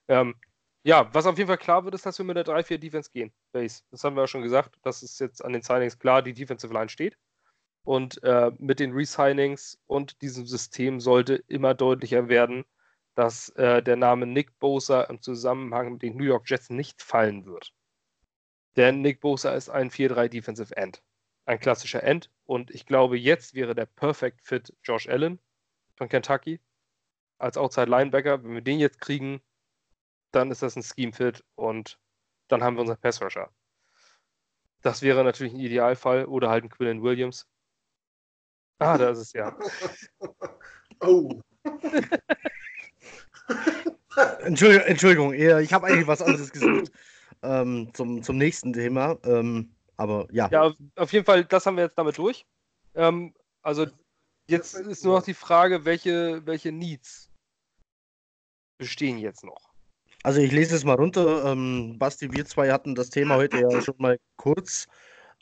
Ähm, 0.08 0.36
ja, 0.84 1.14
was 1.14 1.26
auf 1.26 1.38
jeden 1.38 1.47
Fall 1.47 1.58
klar 1.58 1.84
wird, 1.84 1.95
ist, 1.95 2.05
dass 2.05 2.18
wir 2.18 2.26
mit 2.26 2.38
der 2.38 2.45
3-4 2.45 2.78
Defense 2.78 3.12
gehen. 3.12 3.34
Base. 3.51 3.84
Das 3.91 4.03
haben 4.03 4.16
wir 4.16 4.22
ja 4.22 4.28
schon 4.28 4.41
gesagt. 4.41 4.78
Das 4.84 5.03
ist 5.03 5.20
jetzt 5.20 5.43
an 5.43 5.53
den 5.53 5.62
Signings 5.62 5.99
klar, 5.99 6.22
die 6.22 6.34
Defensive 6.34 6.74
Line 6.74 6.89
steht. 6.89 7.18
Und 7.84 8.24
äh, 8.24 8.51
mit 8.58 8.80
den 8.80 8.93
Resignings 8.93 9.80
und 9.88 10.22
diesem 10.22 10.45
System 10.45 10.99
sollte 10.99 11.36
immer 11.47 11.74
deutlicher 11.74 12.30
werden, 12.30 12.66
dass 13.16 13.49
äh, 13.49 13.82
der 13.82 13.95
Name 13.95 14.28
Nick 14.28 14.60
Bosa 14.60 15.03
im 15.03 15.22
Zusammenhang 15.22 15.93
mit 15.93 16.03
den 16.03 16.18
New 16.18 16.24
York 16.24 16.49
Jets 16.49 16.70
nicht 16.70 17.01
fallen 17.01 17.45
wird. 17.45 17.74
Denn 18.76 19.01
Nick 19.01 19.22
Bosa 19.22 19.55
ist 19.55 19.70
ein 19.70 19.89
4-3 19.89 20.28
Defensive 20.28 20.78
End. 20.78 21.01
Ein 21.45 21.60
klassischer 21.60 22.03
End. 22.03 22.30
Und 22.45 22.72
ich 22.72 22.86
glaube, 22.86 23.18
jetzt 23.18 23.55
wäre 23.55 23.74
der 23.74 23.88
Perfect 23.88 24.41
Fit 24.41 24.74
Josh 24.84 25.10
Allen 25.10 25.39
von 25.95 26.10
Kentucky 26.10 26.62
als 27.39 27.58
Outside 27.58 27.89
Linebacker. 27.89 28.43
Wenn 28.43 28.53
wir 28.53 28.62
den 28.62 28.80
jetzt 28.80 29.01
kriegen, 29.01 29.41
dann 30.32 30.51
ist 30.51 30.61
das 30.61 30.75
ein 30.75 30.84
Scheme 30.84 31.13
Fit 31.13 31.43
und 31.55 31.99
dann 32.47 32.63
haben 32.63 32.75
wir 32.75 32.82
unseren 32.82 32.99
Pass 32.99 33.21
Rusher. 33.21 33.49
Das 34.82 35.01
wäre 35.01 35.23
natürlich 35.23 35.53
ein 35.53 35.59
Idealfall 35.59 36.25
oder 36.25 36.49
halt 36.49 36.63
ein 36.63 36.69
Quillen 36.69 37.01
Williams. 37.01 37.47
Ah, 38.80 38.97
da 38.97 39.09
ist 39.09 39.19
es 39.19 39.34
ja. 39.34 39.57
oh. 41.01 41.41
Entschuldigung, 44.41 44.86
Entschuldigung, 44.88 45.34
ich 45.34 45.73
habe 45.73 45.88
eigentlich 45.88 46.07
was 46.07 46.21
anderes 46.21 46.51
gesucht 46.51 46.91
ähm, 47.43 47.89
zum, 47.93 48.23
zum 48.23 48.38
nächsten 48.38 48.73
Thema. 48.73 49.17
Ähm, 49.23 49.75
aber 49.95 50.28
ja. 50.32 50.47
Ja, 50.49 50.73
auf 50.95 51.13
jeden 51.13 51.25
Fall, 51.25 51.45
das 51.45 51.65
haben 51.65 51.78
wir 51.78 51.86
jetzt 51.86 51.97
damit 51.97 52.17
durch. 52.17 52.45
Ähm, 52.95 53.34
also 53.61 53.88
jetzt 54.47 54.75
ist 54.75 55.03
nur 55.03 55.17
noch 55.17 55.25
die 55.25 55.34
Frage, 55.34 55.86
welche, 55.86 56.45
welche 56.45 56.71
Needs 56.71 57.32
bestehen 58.78 59.17
jetzt 59.17 59.43
noch? 59.43 59.73
Also 60.24 60.41
ich 60.41 60.51
lese 60.51 60.76
es 60.76 60.84
mal 60.84 60.95
runter. 60.95 61.51
Ähm, 61.51 61.97
Basti, 61.97 62.32
wir 62.32 62.45
zwei 62.45 62.72
hatten 62.72 62.95
das 62.95 63.09
Thema 63.09 63.36
heute 63.36 63.57
ja 63.57 63.82
schon 63.82 63.95
mal 63.97 64.18
kurz. 64.36 64.88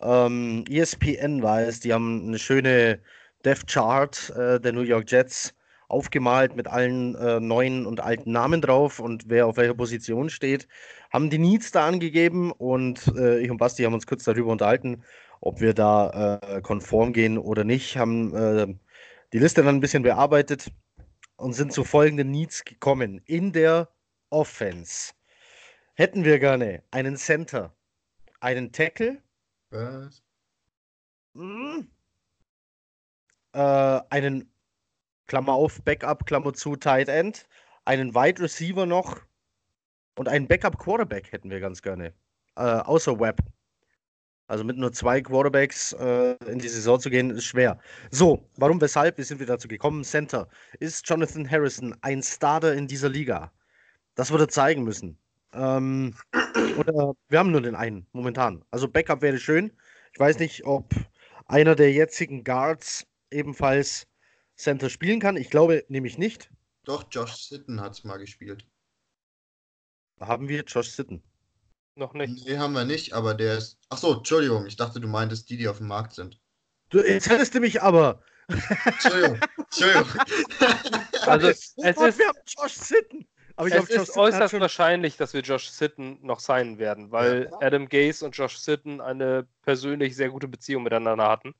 Ähm, 0.01 0.65
ESPN 0.69 1.41
war 1.41 1.61
es, 1.61 1.79
die 1.79 1.93
haben 1.93 2.27
eine 2.27 2.39
schöne 2.39 2.99
Death 3.43 3.67
Chart 3.67 4.29
äh, 4.31 4.59
der 4.59 4.73
New 4.73 4.81
York 4.81 5.09
Jets 5.09 5.53
aufgemalt 5.87 6.55
mit 6.55 6.67
allen 6.67 7.15
äh, 7.15 7.39
neuen 7.39 7.85
und 7.85 7.99
alten 7.99 8.31
Namen 8.31 8.61
drauf 8.61 8.99
und 8.99 9.25
wer 9.27 9.47
auf 9.47 9.57
welcher 9.57 9.75
Position 9.75 10.29
steht. 10.29 10.67
Haben 11.11 11.29
die 11.29 11.37
Needs 11.37 11.71
da 11.71 11.87
angegeben 11.87 12.51
und 12.51 13.07
äh, 13.15 13.39
ich 13.39 13.51
und 13.51 13.57
Basti 13.57 13.83
haben 13.83 13.93
uns 13.93 14.07
kurz 14.07 14.23
darüber 14.23 14.51
unterhalten, 14.51 15.03
ob 15.41 15.61
wir 15.61 15.73
da 15.73 16.39
äh, 16.41 16.61
konform 16.61 17.13
gehen 17.13 17.37
oder 17.37 17.63
nicht. 17.63 17.97
Haben 17.97 18.35
äh, 18.35 18.75
die 19.31 19.39
Liste 19.39 19.63
dann 19.63 19.75
ein 19.75 19.81
bisschen 19.81 20.03
bearbeitet 20.03 20.71
und 21.37 21.53
sind 21.53 21.71
zu 21.71 21.83
folgenden 21.83 22.31
Needs 22.31 22.65
gekommen. 22.65 23.21
In 23.25 23.51
der 23.53 23.89
Offense 24.35 25.13
hätten 25.93 26.25
wir 26.25 26.39
gerne 26.39 26.83
einen 26.91 27.15
Center, 27.15 27.73
einen 28.41 28.73
Tackle. 28.73 29.23
Was? 29.69 30.21
Hm, 31.35 31.89
äh, 33.53 34.01
einen 34.09 34.51
Klammer 35.27 35.53
auf, 35.53 35.81
Backup, 35.83 36.25
Klammer 36.25 36.53
zu, 36.53 36.75
Tight 36.75 37.07
End, 37.07 37.47
einen 37.85 38.13
Wide 38.13 38.41
Receiver 38.41 38.85
noch 38.85 39.21
und 40.17 40.27
einen 40.27 40.49
Backup 40.49 40.77
Quarterback 40.79 41.31
hätten 41.31 41.49
wir 41.49 41.61
ganz 41.61 41.81
gerne. 41.81 42.13
Äh, 42.57 42.61
außer 42.61 43.17
Webb. 43.17 43.39
Also 44.47 44.65
mit 44.65 44.77
nur 44.77 44.91
zwei 44.91 45.21
Quarterbacks 45.21 45.93
äh, 45.93 46.33
in 46.51 46.59
die 46.59 46.67
Saison 46.67 46.99
zu 46.99 47.09
gehen, 47.09 47.29
ist 47.29 47.45
schwer. 47.45 47.79
So, 48.11 48.47
warum, 48.57 48.81
weshalb? 48.81 49.17
Wie 49.17 49.23
sind 49.23 49.39
wir 49.39 49.47
dazu 49.47 49.69
gekommen? 49.69 50.03
Center. 50.03 50.49
Ist 50.79 51.09
Jonathan 51.09 51.49
Harrison 51.49 51.95
ein 52.01 52.21
Starter 52.21 52.73
in 52.73 52.87
dieser 52.87 53.09
Liga? 53.09 53.53
Das 54.15 54.31
würde 54.31 54.47
zeigen 54.47 54.83
müssen. 54.83 55.17
Ähm, 55.53 56.15
oder 56.77 57.13
wir 57.29 57.39
haben 57.39 57.51
nur 57.51 57.61
den 57.61 57.75
einen 57.75 58.07
momentan. 58.11 58.63
Also 58.71 58.87
Backup 58.87 59.21
wäre 59.21 59.37
schön. 59.37 59.71
Ich 60.13 60.19
weiß 60.19 60.39
nicht, 60.39 60.65
ob 60.65 60.93
einer 61.45 61.75
der 61.75 61.91
jetzigen 61.91 62.43
Guards 62.43 63.05
ebenfalls 63.31 64.07
Center 64.55 64.89
spielen 64.89 65.19
kann. 65.19 65.37
Ich 65.37 65.49
glaube 65.49 65.85
nämlich 65.89 66.17
nicht. 66.17 66.49
Doch, 66.85 67.05
Josh 67.11 67.35
Sitten 67.35 67.81
hat 67.81 67.93
es 67.93 68.03
mal 68.03 68.17
gespielt. 68.17 68.65
Haben 70.19 70.47
wir 70.47 70.63
Josh 70.63 70.91
Sitten? 70.91 71.21
Noch 71.95 72.13
nicht. 72.13 72.45
Nee, 72.45 72.57
haben 72.57 72.73
wir 72.73 72.85
nicht, 72.85 73.13
aber 73.13 73.33
der 73.33 73.57
ist. 73.57 73.77
Achso, 73.89 74.13
Entschuldigung, 74.13 74.65
ich 74.65 74.75
dachte, 74.75 74.99
du 74.99 75.07
meintest 75.07 75.49
die, 75.49 75.57
die 75.57 75.67
auf 75.67 75.77
dem 75.77 75.87
Markt 75.87 76.13
sind. 76.13 76.39
Du, 76.89 76.99
jetzt 76.99 77.29
hättest 77.29 77.55
du 77.55 77.59
mich 77.59 77.81
aber. 77.81 78.21
Entschuldigung, 78.47 79.39
Entschuldigung. 79.57 80.07
also, 81.25 81.47
es 81.47 81.73
ist, 81.77 82.19
wir 82.19 82.27
haben 82.27 82.39
Josh 82.45 82.73
Sitten. 82.73 83.27
Aber 83.55 83.67
es 83.67 83.89
ist 83.89 84.07
Sitten 84.07 84.19
äußerst 84.19 84.51
schon... 84.51 84.61
wahrscheinlich, 84.61 85.17
dass 85.17 85.33
wir 85.33 85.41
Josh 85.41 85.69
Sitten 85.69 86.19
noch 86.21 86.39
sein 86.39 86.77
werden, 86.77 87.11
weil 87.11 87.49
ja. 87.49 87.57
Adam 87.61 87.87
Gaze 87.87 88.25
und 88.25 88.35
Josh 88.35 88.57
Sitten 88.57 88.99
eine 89.01 89.47
persönlich 89.61 90.15
sehr 90.15 90.29
gute 90.29 90.47
Beziehung 90.47 90.83
miteinander 90.83 91.29
hatten. 91.29 91.55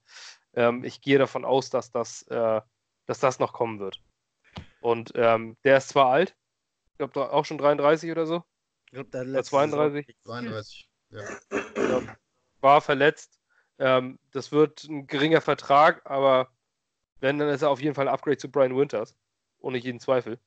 Ähm, 0.53 0.83
ich 0.83 1.01
gehe 1.01 1.17
davon 1.17 1.45
aus, 1.45 1.69
dass 1.69 1.91
das, 1.91 2.23
äh, 2.23 2.61
dass 3.05 3.19
das 3.19 3.39
noch 3.39 3.53
kommen 3.53 3.79
wird. 3.79 4.01
Und 4.81 5.13
ähm, 5.15 5.57
der 5.63 5.77
ist 5.77 5.89
zwar 5.89 6.07
alt, 6.07 6.35
ich 6.91 6.97
glaube 6.97 7.31
auch 7.31 7.45
schon 7.45 7.57
33 7.57 8.11
oder 8.11 8.25
so. 8.25 8.43
Ich 8.87 8.91
glaube, 8.93 9.09
der 9.09 9.25
letzte 9.25 9.51
32. 9.51 10.15
32, 10.23 10.89
ja. 11.09 11.21
ja. 11.75 12.01
War 12.61 12.81
verletzt. 12.81 13.39
Ähm, 13.79 14.19
das 14.31 14.51
wird 14.51 14.83
ein 14.83 15.07
geringer 15.07 15.41
Vertrag, 15.41 16.01
aber 16.05 16.49
wenn, 17.19 17.37
dann 17.37 17.49
ist 17.49 17.61
er 17.61 17.69
auf 17.69 17.81
jeden 17.81 17.95
Fall 17.95 18.07
ein 18.07 18.13
Upgrade 18.13 18.37
zu 18.37 18.49
Brian 18.49 18.75
Winters. 18.75 19.15
Ohne 19.59 19.77
jeden 19.77 19.99
Zweifel. 19.99 20.39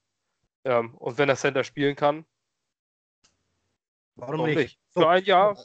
Ähm, 0.64 0.94
und 0.96 1.18
wenn 1.18 1.28
er 1.28 1.36
Center 1.36 1.64
spielen 1.64 1.96
kann, 1.96 2.24
warum, 4.16 4.38
warum 4.38 4.46
nicht? 4.46 4.56
nicht? 4.56 4.80
Für 4.92 5.08
ein 5.08 5.24
Jahr. 5.24 5.56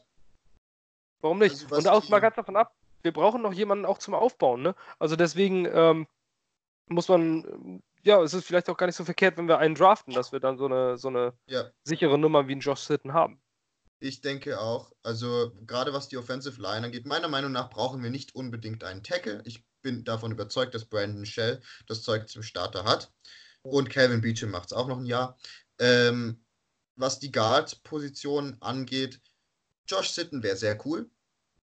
Warum 1.22 1.40
nicht? 1.40 1.64
Also, 1.72 1.76
und 1.76 1.88
auch 1.88 2.10
mal 2.10 2.20
ganz 2.20 2.36
davon 2.36 2.58
ab, 2.58 2.76
wir 3.02 3.12
brauchen 3.12 3.42
noch 3.42 3.54
jemanden 3.54 3.86
auch 3.86 3.98
zum 3.98 4.14
Aufbauen. 4.14 4.62
Ne? 4.62 4.76
Also 5.00 5.16
deswegen 5.16 5.66
ähm, 5.66 6.08
muss 6.88 7.08
man, 7.08 7.82
ja, 8.04 8.22
es 8.22 8.34
ist 8.34 8.46
vielleicht 8.46 8.70
auch 8.70 8.78
gar 8.78 8.88
nicht 8.88 8.96
so 8.96 9.06
verkehrt, 9.06 9.38
wenn 9.38 9.48
wir 9.48 9.60
einen 9.60 9.76
draften, 9.76 10.14
dass 10.14 10.32
wir 10.32 10.40
dann 10.40 10.58
so 10.58 10.66
eine, 10.66 10.98
so 10.98 11.10
eine 11.10 11.34
ja. 11.48 11.70
sichere 11.84 12.18
Nummer 12.18 12.48
wie 12.48 12.56
ein 12.56 12.60
Josh 12.60 12.82
Sitten 12.82 13.14
haben. 13.14 13.42
Ich 14.00 14.20
denke 14.20 14.60
auch. 14.60 14.92
Also 15.02 15.54
gerade 15.66 15.94
was 15.94 16.10
die 16.10 16.18
Offensive 16.18 16.62
Line 16.62 16.86
angeht, 16.86 17.06
meiner 17.06 17.30
Meinung 17.30 17.54
nach 17.54 17.70
brauchen 17.70 18.04
wir 18.04 18.10
nicht 18.10 18.36
unbedingt 18.36 18.84
einen 18.84 19.04
Tackle. 19.04 19.42
Ich 19.46 19.64
bin 19.82 20.04
davon 20.04 20.32
überzeugt, 20.32 20.74
dass 20.74 20.86
Brandon 20.86 21.26
Shell 21.26 21.62
das 21.88 22.04
Zeug 22.04 22.28
zum 22.28 22.44
Starter 22.44 22.84
hat. 22.84 23.14
Und 23.64 23.90
Calvin 23.90 24.22
Beecham 24.22 24.52
macht 24.52 24.68
es 24.68 24.74
auch 24.74 24.88
noch 24.88 24.98
ein 24.98 25.06
Jahr. 25.06 25.38
Ähm, 25.80 26.44
was 26.96 27.20
die 27.20 27.32
Guard-Position 27.32 28.58
angeht, 28.60 29.20
Josh 29.88 30.12
Sitten 30.12 30.44
wäre 30.44 30.56
sehr 30.56 30.86
cool. 30.86 31.10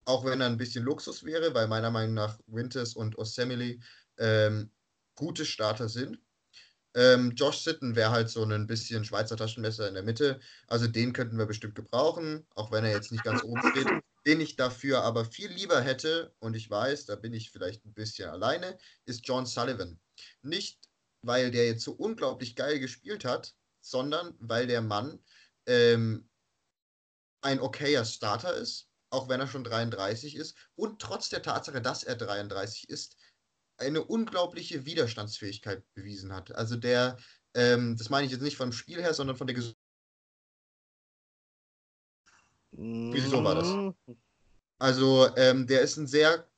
Auch 0.05 0.25
wenn 0.25 0.41
er 0.41 0.49
ein 0.49 0.57
bisschen 0.57 0.85
Luxus 0.85 1.25
wäre, 1.25 1.55
weil 1.55 1.69
meiner 1.69 1.91
Meinung 1.91 2.15
nach 2.15 2.39
Winters 2.47 2.95
und 2.95 3.17
Osemele 3.19 3.79
ähm, 4.19 4.71
gute 5.15 5.45
Starter 5.45 5.89
sind. 5.89 6.19
Ähm, 6.95 7.33
Josh 7.37 7.63
Sitten 7.63 7.95
wäre 7.95 8.11
halt 8.11 8.31
so 8.31 8.43
ein 8.43 8.67
bisschen 8.67 9.05
Schweizer 9.05 9.37
Taschenmesser 9.37 9.87
in 9.87 9.95
der 9.95 10.03
Mitte. 10.03 10.41
Also 10.67 10.89
den 10.89 11.13
könnten 11.13 11.39
wir 11.39 11.47
bestimmt 11.47 11.77
gebrauchen, 11.77 12.47
auch 12.55 12.73
wenn 12.73 12.85
er 12.85 12.91
jetzt 12.91 13.13
nicht 13.13 13.23
ganz 13.23 13.45
oben 13.45 13.63
steht. 13.71 13.87
Den 14.27 14.41
ich 14.41 14.57
dafür 14.57 15.03
aber 15.03 15.25
viel 15.25 15.51
lieber 15.51 15.81
hätte, 15.81 16.35
und 16.41 16.55
ich 16.55 16.69
weiß, 16.69 17.07
da 17.07 17.17
bin 17.17 17.33
ich 17.33 17.51
vielleicht 17.51 17.85
ein 17.87 17.95
bisschen 17.95 18.29
alleine, 18.29 18.77
ist 19.07 19.27
John 19.27 19.47
Sullivan. 19.47 19.99
Nicht, 20.43 20.90
weil 21.23 21.51
der 21.51 21.67
jetzt 21.67 21.85
so 21.85 21.93
unglaublich 21.93 22.57
geil 22.57 22.79
gespielt 22.79 23.25
hat, 23.25 23.55
sondern 23.81 24.35
weil 24.39 24.67
der 24.67 24.83
Mann 24.83 25.23
ähm, 25.67 26.29
ein 27.43 27.61
okayer 27.61 28.05
Starter 28.05 28.55
ist, 28.55 28.89
auch 29.11 29.29
wenn 29.29 29.41
er 29.41 29.47
schon 29.47 29.65
33 29.65 30.37
ist. 30.37 30.57
Und 30.75 31.01
trotz 31.01 31.29
der 31.29 31.43
Tatsache, 31.43 31.81
dass 31.81 32.05
er 32.05 32.17
33 32.17 32.89
ist, 32.89 33.17
eine 33.79 34.05
unglaubliche 34.05 34.85
Widerstandsfähigkeit 34.85 35.83
bewiesen 35.95 36.35
hat. 36.35 36.53
Also 36.53 36.77
der, 36.77 37.17
ähm, 37.55 37.97
das 37.97 38.11
meine 38.11 38.27
ich 38.27 38.33
jetzt 38.33 38.43
nicht 38.43 38.57
vom 38.57 38.73
Spiel 38.73 39.01
her, 39.01 39.15
sondern 39.15 39.37
von 39.37 39.47
der 39.47 39.57
Gesundheit. 39.57 39.81
Wieso 42.73 43.43
war 43.43 43.55
das? 43.57 44.17
Also, 44.79 45.37
ähm, 45.37 45.67
der 45.67 45.83
ist 45.83 45.97
ein 45.97 46.07
sehr 46.07 46.50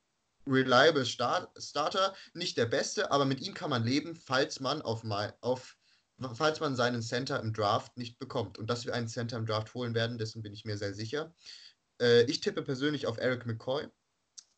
reliable 0.47 1.05
Start 1.05 1.51
Starter, 1.63 2.15
nicht 2.35 2.57
der 2.57 2.67
beste, 2.67 3.11
aber 3.11 3.25
mit 3.25 3.41
ihm 3.41 3.55
kann 3.55 3.71
man 3.71 3.85
leben, 3.85 4.17
falls 4.17 4.61
man 4.61 4.83
auf, 4.83 5.05
auf 5.41 5.77
falls 6.35 6.61
man 6.61 6.77
seinen 6.77 7.03
Center 7.03 7.41
im 7.41 7.53
Draft 7.53 7.97
nicht 7.97 8.19
bekommt. 8.19 8.59
Und 8.59 8.69
dass 8.69 8.87
wir 8.87 8.95
einen 8.95 9.09
Center 9.09 9.37
im 9.37 9.47
Draft 9.47 9.75
holen 9.75 9.95
werden, 9.95 10.19
dessen 10.19 10.43
bin 10.43 10.53
ich 10.53 10.65
mir 10.65 10.77
sehr 10.77 10.95
sicher. 10.95 11.35
Äh, 12.01 12.23
ich 12.25 12.41
tippe 12.41 12.63
persönlich 12.63 13.07
auf 13.07 13.19
Eric 13.19 13.47
McCoy. 13.47 13.89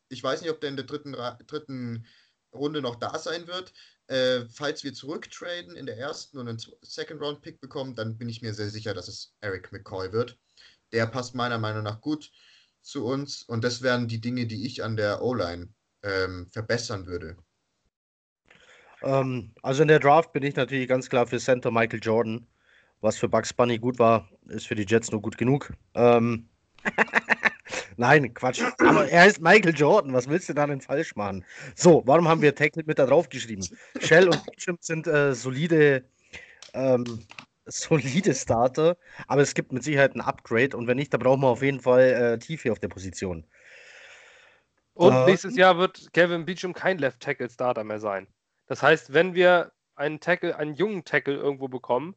Ich 0.09 0.23
weiß 0.23 0.41
nicht, 0.41 0.51
ob 0.51 0.61
der 0.61 0.69
in 0.69 0.75
der 0.75 0.85
dritten, 0.85 1.13
dritten 1.47 2.05
Runde 2.53 2.81
noch 2.81 2.95
da 2.95 3.17
sein 3.17 3.47
wird. 3.47 3.73
Äh, 4.07 4.45
falls 4.49 4.83
wir 4.83 4.93
zurücktraden 4.93 5.75
in 5.75 5.87
der 5.87 5.97
ersten 5.97 6.37
und 6.37 6.47
einen 6.47 6.61
Second-Round-Pick 6.81 7.59
bekommen, 7.59 7.95
dann 7.95 8.17
bin 8.17 8.29
ich 8.29 8.41
mir 8.41 8.53
sehr 8.53 8.69
sicher, 8.69 8.93
dass 8.93 9.07
es 9.07 9.33
Eric 9.41 9.71
McCoy 9.71 10.11
wird. 10.11 10.37
Der 10.91 11.07
passt 11.07 11.33
meiner 11.33 11.57
Meinung 11.57 11.83
nach 11.83 12.01
gut 12.01 12.31
zu 12.85 13.05
uns 13.05 13.43
und 13.43 13.63
das 13.63 13.81
wären 13.81 14.07
die 14.07 14.21
Dinge, 14.21 14.45
die 14.45 14.65
ich 14.65 14.83
an 14.83 14.95
der 14.95 15.21
O-Line 15.21 15.69
ähm, 16.03 16.47
verbessern 16.51 17.07
würde. 17.07 17.35
Ähm, 19.03 19.51
also 19.61 19.81
in 19.81 19.87
der 19.87 19.99
Draft 19.99 20.33
bin 20.33 20.43
ich 20.43 20.55
natürlich 20.55 20.87
ganz 20.87 21.09
klar 21.09 21.27
für 21.27 21.39
Center 21.39 21.71
Michael 21.71 21.99
Jordan. 22.01 22.47
Was 23.01 23.17
für 23.17 23.27
Bugs 23.27 23.53
Bunny 23.53 23.77
gut 23.77 23.99
war, 23.99 24.29
ist 24.47 24.67
für 24.67 24.75
die 24.75 24.85
Jets 24.87 25.11
nur 25.11 25.21
gut 25.21 25.37
genug. 25.37 25.73
Ähm, 25.93 26.47
Nein, 27.97 28.33
Quatsch. 28.33 28.61
Aber 28.79 29.07
er 29.07 29.21
heißt 29.21 29.41
Michael 29.41 29.75
Jordan. 29.75 30.13
Was 30.13 30.27
willst 30.27 30.49
du 30.49 30.53
da 30.53 30.67
denn 30.67 30.81
falsch 30.81 31.15
machen? 31.15 31.45
So, 31.75 32.03
warum 32.05 32.27
haben 32.27 32.41
wir 32.41 32.53
Tackle 32.53 32.83
mit 32.85 32.99
da 32.99 33.05
drauf 33.05 33.29
geschrieben? 33.29 33.65
Shell 33.99 34.25
und 34.27 34.45
Beecham 34.45 34.77
sind 34.81 35.07
äh, 35.07 35.33
solide, 35.33 36.03
ähm, 36.73 37.25
solide 37.65 38.33
Starter, 38.33 38.97
aber 39.27 39.41
es 39.41 39.53
gibt 39.53 39.71
mit 39.71 39.83
Sicherheit 39.83 40.15
ein 40.15 40.21
Upgrade 40.21 40.77
und 40.77 40.87
wenn 40.87 40.97
nicht, 40.97 41.13
da 41.13 41.17
brauchen 41.17 41.41
wir 41.41 41.47
auf 41.47 41.61
jeden 41.61 41.79
Fall 41.79 42.01
äh, 42.01 42.39
Tiefe 42.39 42.71
auf 42.71 42.79
der 42.79 42.89
Position. 42.89 43.45
Und 44.93 45.13
äh, 45.13 45.25
nächstes 45.25 45.57
Jahr 45.57 45.77
wird 45.77 46.13
Kevin 46.13 46.45
Beecham 46.45 46.73
kein 46.73 46.97
Left 46.97 47.19
Tackle 47.19 47.49
Starter 47.49 47.83
mehr 47.83 47.99
sein. 47.99 48.27
Das 48.67 48.81
heißt, 48.81 49.13
wenn 49.13 49.35
wir 49.35 49.71
einen 49.95 50.19
Tackle, 50.19 50.55
einen 50.55 50.75
jungen 50.75 51.03
Tackle 51.03 51.35
irgendwo 51.35 51.67
bekommen, 51.67 52.15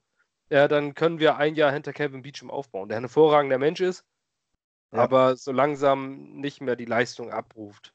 ja, 0.50 0.68
dann 0.68 0.94
können 0.94 1.18
wir 1.18 1.36
ein 1.36 1.54
Jahr 1.54 1.72
hinter 1.72 1.92
Kevin 1.92 2.22
Beecham 2.22 2.50
aufbauen, 2.50 2.88
der 2.88 2.98
ein 2.98 3.04
hervorragender 3.04 3.58
Mensch 3.58 3.80
ist, 3.80 4.04
ja. 4.92 5.00
aber 5.00 5.36
so 5.36 5.52
langsam 5.52 6.40
nicht 6.40 6.60
mehr 6.60 6.76
die 6.76 6.86
Leistung 6.86 7.30
abruft. 7.30 7.94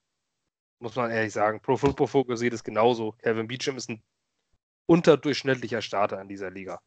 Muss 0.80 0.96
man 0.96 1.12
ehrlich 1.12 1.32
sagen. 1.32 1.62
Pro 1.62 1.78
Football 1.78 2.08
Focus 2.08 2.40
sieht 2.42 2.54
es 2.54 2.64
genauso. 2.64 3.14
Kevin 3.24 3.48
Beecham 3.48 3.78
ist 3.78 3.90
ein 3.90 4.04
unterdurchschnittlicher 4.86 5.82
Starter 5.82 6.20
in 6.20 6.28
dieser 6.28 6.52
Liga. 6.52 6.82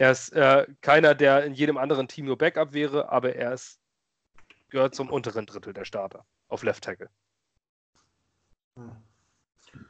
Er 0.00 0.12
ist 0.12 0.32
äh, 0.32 0.66
keiner, 0.80 1.14
der 1.14 1.44
in 1.44 1.52
jedem 1.52 1.76
anderen 1.76 2.08
Team 2.08 2.24
nur 2.24 2.38
Backup 2.38 2.72
wäre, 2.72 3.10
aber 3.10 3.36
er 3.36 3.52
ist, 3.52 3.78
gehört 4.70 4.94
zum 4.94 5.10
unteren 5.10 5.44
Drittel 5.44 5.74
der 5.74 5.84
Starter 5.84 6.24
auf 6.48 6.62
Left 6.62 6.82
Tackle. 6.82 7.10
Hm. 8.76 8.96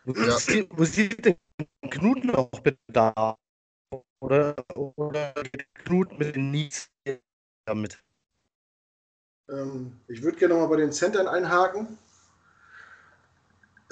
Ja. 0.07 0.37
Wo 0.71 0.85
sieht 0.85 1.25
denn 1.25 1.37
Knut 1.91 2.25
noch 2.25 2.51
Bedarf? 2.51 3.39
Oder, 4.19 4.57
oder 4.75 5.33
Knut 5.75 6.19
mit 6.19 6.35
den 6.35 6.51
Needs 6.51 6.91
damit? 7.65 8.03
Ähm, 9.49 10.01
ich 10.09 10.23
würde 10.23 10.39
gerne 10.39 10.55
noch 10.55 10.63
mal 10.63 10.75
bei 10.75 10.81
den 10.81 10.91
Centern 10.91 11.29
einhaken. 11.29 11.99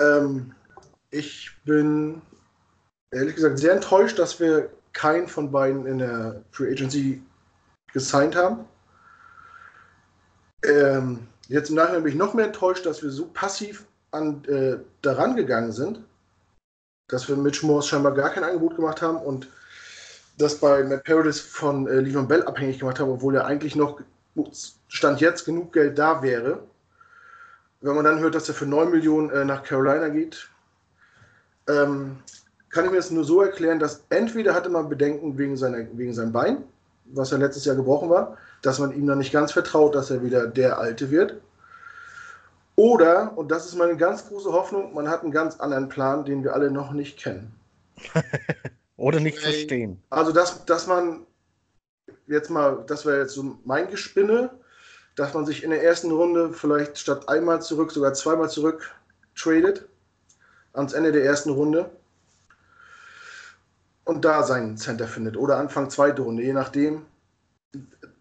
Ähm, 0.01 0.53
ich 1.13 1.53
bin 1.65 2.23
ehrlich 3.13 3.37
gesagt 3.37 3.61
sehr 3.61 3.75
enttäuscht, 3.75 4.19
dass 4.19 4.41
wir 4.41 4.77
keinen 4.93 5.29
von 5.29 5.51
beiden 5.51 5.87
in 5.87 5.99
der 5.99 6.43
Free 6.51 6.71
Agency 6.71 7.23
gesigned 7.93 8.37
haben. 8.37 8.65
Ähm, 10.65 11.27
jetzt 11.49 11.71
im 11.71 11.77
Nachhinein 11.77 12.03
bin 12.03 12.13
ich 12.13 12.19
noch 12.19 12.35
mehr 12.35 12.47
enttäuscht, 12.47 12.87
dass 12.87 13.03
wir 13.03 13.11
so 13.11 13.27
passiv 13.27 13.87
an, 14.11 14.45
äh, 14.47 14.79
daran 15.03 15.37
gegangen 15.37 15.73
sind, 15.73 16.01
dass 17.09 17.29
wir 17.29 17.37
Mitch 17.37 17.67
Morse 17.67 17.89
scheinbar 17.89 18.15
gar 18.15 18.31
kein 18.31 18.45
Angebot 18.45 18.77
gemacht 18.77 19.03
haben 19.03 19.19
und 19.19 19.49
das 20.39 20.59
bei 20.59 20.85
Matt 20.85 21.05
Paradis 21.05 21.41
von 21.41 21.87
äh, 21.89 22.01
Levan 22.01 22.29
Bell 22.29 22.45
abhängig 22.45 22.79
gemacht 22.79 23.01
haben, 23.01 23.11
obwohl 23.11 23.37
er 23.37 23.47
eigentlich 23.47 23.75
noch 23.77 24.01
Stand 24.87 25.21
jetzt 25.21 25.45
genug 25.45 25.73
Geld 25.73 25.99
da 25.99 26.23
wäre. 26.23 26.63
Wenn 27.81 27.97
man 27.97 28.05
dann 28.05 28.21
hört, 28.21 28.35
dass 28.35 28.49
er 28.49 28.55
für 28.55 28.67
9 28.67 28.91
Millionen 28.91 29.31
äh, 29.31 29.45
nach 29.45 29.63
Carolina 29.63 30.09
geht, 30.09 30.49
ähm, 31.69 32.19
kann 32.71 32.85
ich 32.85 32.91
mir 32.91 32.99
das 32.99 33.11
nur 33.11 33.25
so 33.25 33.43
erklären, 33.43 33.79
dass 33.79 34.05
entweder 34.11 34.55
hatte 34.55 34.69
man 34.69 34.89
Bedenken 34.89 35.39
wegen, 35.39 35.57
seiner, 35.57 35.87
wegen 35.93 36.13
seinem 36.13 36.33
Bein, 36.33 36.65
was 37.07 37.31
ja 37.31 37.39
letztes 37.39 37.65
Jahr 37.65 37.77
gebrochen 37.77 38.11
war, 38.11 38.37
dass 38.63 38.79
man 38.79 38.93
ihm 38.93 39.07
dann 39.07 39.19
nicht 39.19 39.33
ganz 39.33 39.53
vertraut, 39.53 39.95
dass 39.95 40.11
er 40.11 40.23
wieder 40.23 40.47
der 40.47 40.79
Alte 40.79 41.11
wird. 41.11 41.41
Oder, 42.77 43.37
und 43.37 43.51
das 43.51 43.67
ist 43.67 43.75
meine 43.77 43.97
ganz 43.97 44.29
große 44.29 44.53
Hoffnung, 44.53 44.95
man 44.95 45.09
hat 45.09 45.23
einen 45.23 45.33
ganz 45.33 45.59
anderen 45.59 45.89
Plan, 45.89 46.25
den 46.25 46.45
wir 46.45 46.55
alle 46.55 46.71
noch 46.71 46.93
nicht 46.93 47.19
kennen. 47.19 47.53
Oder 48.97 49.21
nicht 49.21 49.39
verstehen. 49.39 50.01
Also, 50.11 50.33
dass, 50.33 50.65
dass 50.65 50.87
man 50.87 51.27
jetzt 52.27 52.51
mal, 52.51 52.85
das 52.87 53.07
wäre 53.07 53.21
jetzt 53.21 53.35
so 53.35 53.59
mein 53.65 53.89
Gespinne, 53.89 54.51
dass 55.17 55.35
man 55.35 55.47
sich 55.47 55.65
in 55.65 55.71
der 55.71 55.83
ersten 55.83 56.11
Runde 56.11 56.53
vielleicht 56.53 56.99
statt 56.99 57.29
einmal 57.29 57.63
zurück, 57.63 57.91
sogar 57.91 58.15
zweimal 58.15 58.51
zurück 58.51 58.95
tradet, 59.37 59.89
ans 60.73 60.93
Ende 60.93 61.11
der 61.13 61.25
ersten 61.25 61.51
Runde 61.51 61.91
und 64.09 64.25
da 64.25 64.43
seinen 64.43 64.79
Center 64.79 65.07
findet 65.07 65.37
oder 65.37 65.59
Anfang 65.59 65.91
zweite 65.91 66.23
Runde, 66.23 66.43
je 66.43 66.55
nachdem. 66.55 67.05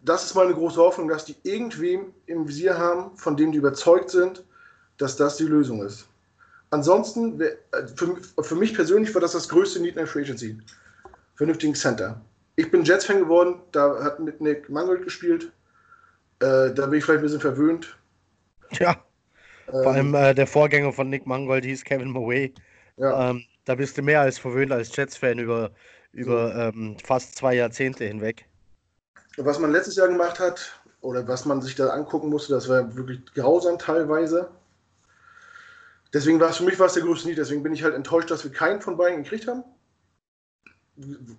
Das 0.04 0.22
ist 0.22 0.34
meine 0.34 0.52
große 0.52 0.76
Hoffnung, 0.76 1.08
dass 1.08 1.24
die 1.24 1.34
irgendwem 1.44 2.12
im 2.26 2.46
Visier 2.46 2.76
haben, 2.76 3.16
von 3.16 3.38
dem 3.38 3.52
die 3.52 3.58
überzeugt 3.58 4.10
sind, 4.10 4.44
dass 4.98 5.16
das 5.16 5.38
die 5.38 5.44
Lösung 5.44 5.82
ist. 5.82 6.06
Ansonsten, 6.68 7.40
für, 7.96 8.18
für 8.42 8.54
mich 8.54 8.74
persönlich 8.74 9.14
war 9.14 9.22
das 9.22 9.32
das 9.32 9.48
größte 9.48 9.80
Need 9.80 9.92
in 9.92 9.96
der 9.96 10.06
Free 10.06 10.20
Agency. 10.20 10.58
Vernünftigen 11.36 11.74
Center. 11.74 12.20
Ich 12.56 12.70
bin 12.70 12.84
Jets-Fan 12.84 13.20
geworden, 13.20 13.62
da 13.72 14.04
hat 14.04 14.20
mit 14.20 14.42
Nick 14.42 14.68
Mangold 14.68 15.04
gespielt. 15.04 15.50
Äh, 16.40 16.74
da 16.74 16.86
bin 16.86 16.98
ich 16.98 17.04
vielleicht 17.04 17.20
ein 17.20 17.22
bisschen 17.22 17.40
verwöhnt. 17.40 17.96
Ja. 18.72 18.90
Ähm, 19.68 19.82
Vor 19.82 19.92
allem 19.92 20.14
äh, 20.14 20.34
der 20.34 20.46
Vorgänger 20.46 20.92
von 20.92 21.08
Nick 21.08 21.26
Mangold 21.26 21.64
hieß 21.64 21.82
Kevin 21.84 22.10
Murray. 22.10 22.52
Ja. 22.98 23.30
Ähm, 23.30 23.44
da 23.68 23.74
bist 23.74 23.98
du 23.98 24.02
mehr 24.02 24.22
als 24.22 24.38
verwöhnt 24.38 24.72
als 24.72 24.96
Jets-Fan 24.96 25.38
über, 25.38 25.70
über 26.12 26.52
so. 26.52 26.58
ähm, 26.58 26.96
fast 27.04 27.36
zwei 27.36 27.54
Jahrzehnte 27.54 28.04
hinweg. 28.04 28.46
Was 29.36 29.58
man 29.58 29.72
letztes 29.72 29.96
Jahr 29.96 30.08
gemacht 30.08 30.40
hat, 30.40 30.80
oder 31.02 31.28
was 31.28 31.44
man 31.44 31.60
sich 31.60 31.74
da 31.74 31.90
angucken 31.90 32.30
musste, 32.30 32.54
das 32.54 32.68
war 32.68 32.96
wirklich 32.96 33.20
grausam 33.34 33.78
teilweise. 33.78 34.48
Deswegen 36.14 36.40
war 36.40 36.48
es 36.48 36.56
für 36.56 36.64
mich 36.64 36.78
was 36.78 36.94
der 36.94 37.02
größte 37.02 37.28
Need. 37.28 37.36
Deswegen 37.36 37.62
bin 37.62 37.74
ich 37.74 37.84
halt 37.84 37.94
enttäuscht, 37.94 38.30
dass 38.30 38.42
wir 38.42 38.50
keinen 38.50 38.80
von 38.80 38.96
beiden 38.96 39.22
gekriegt 39.22 39.46
haben. 39.46 39.62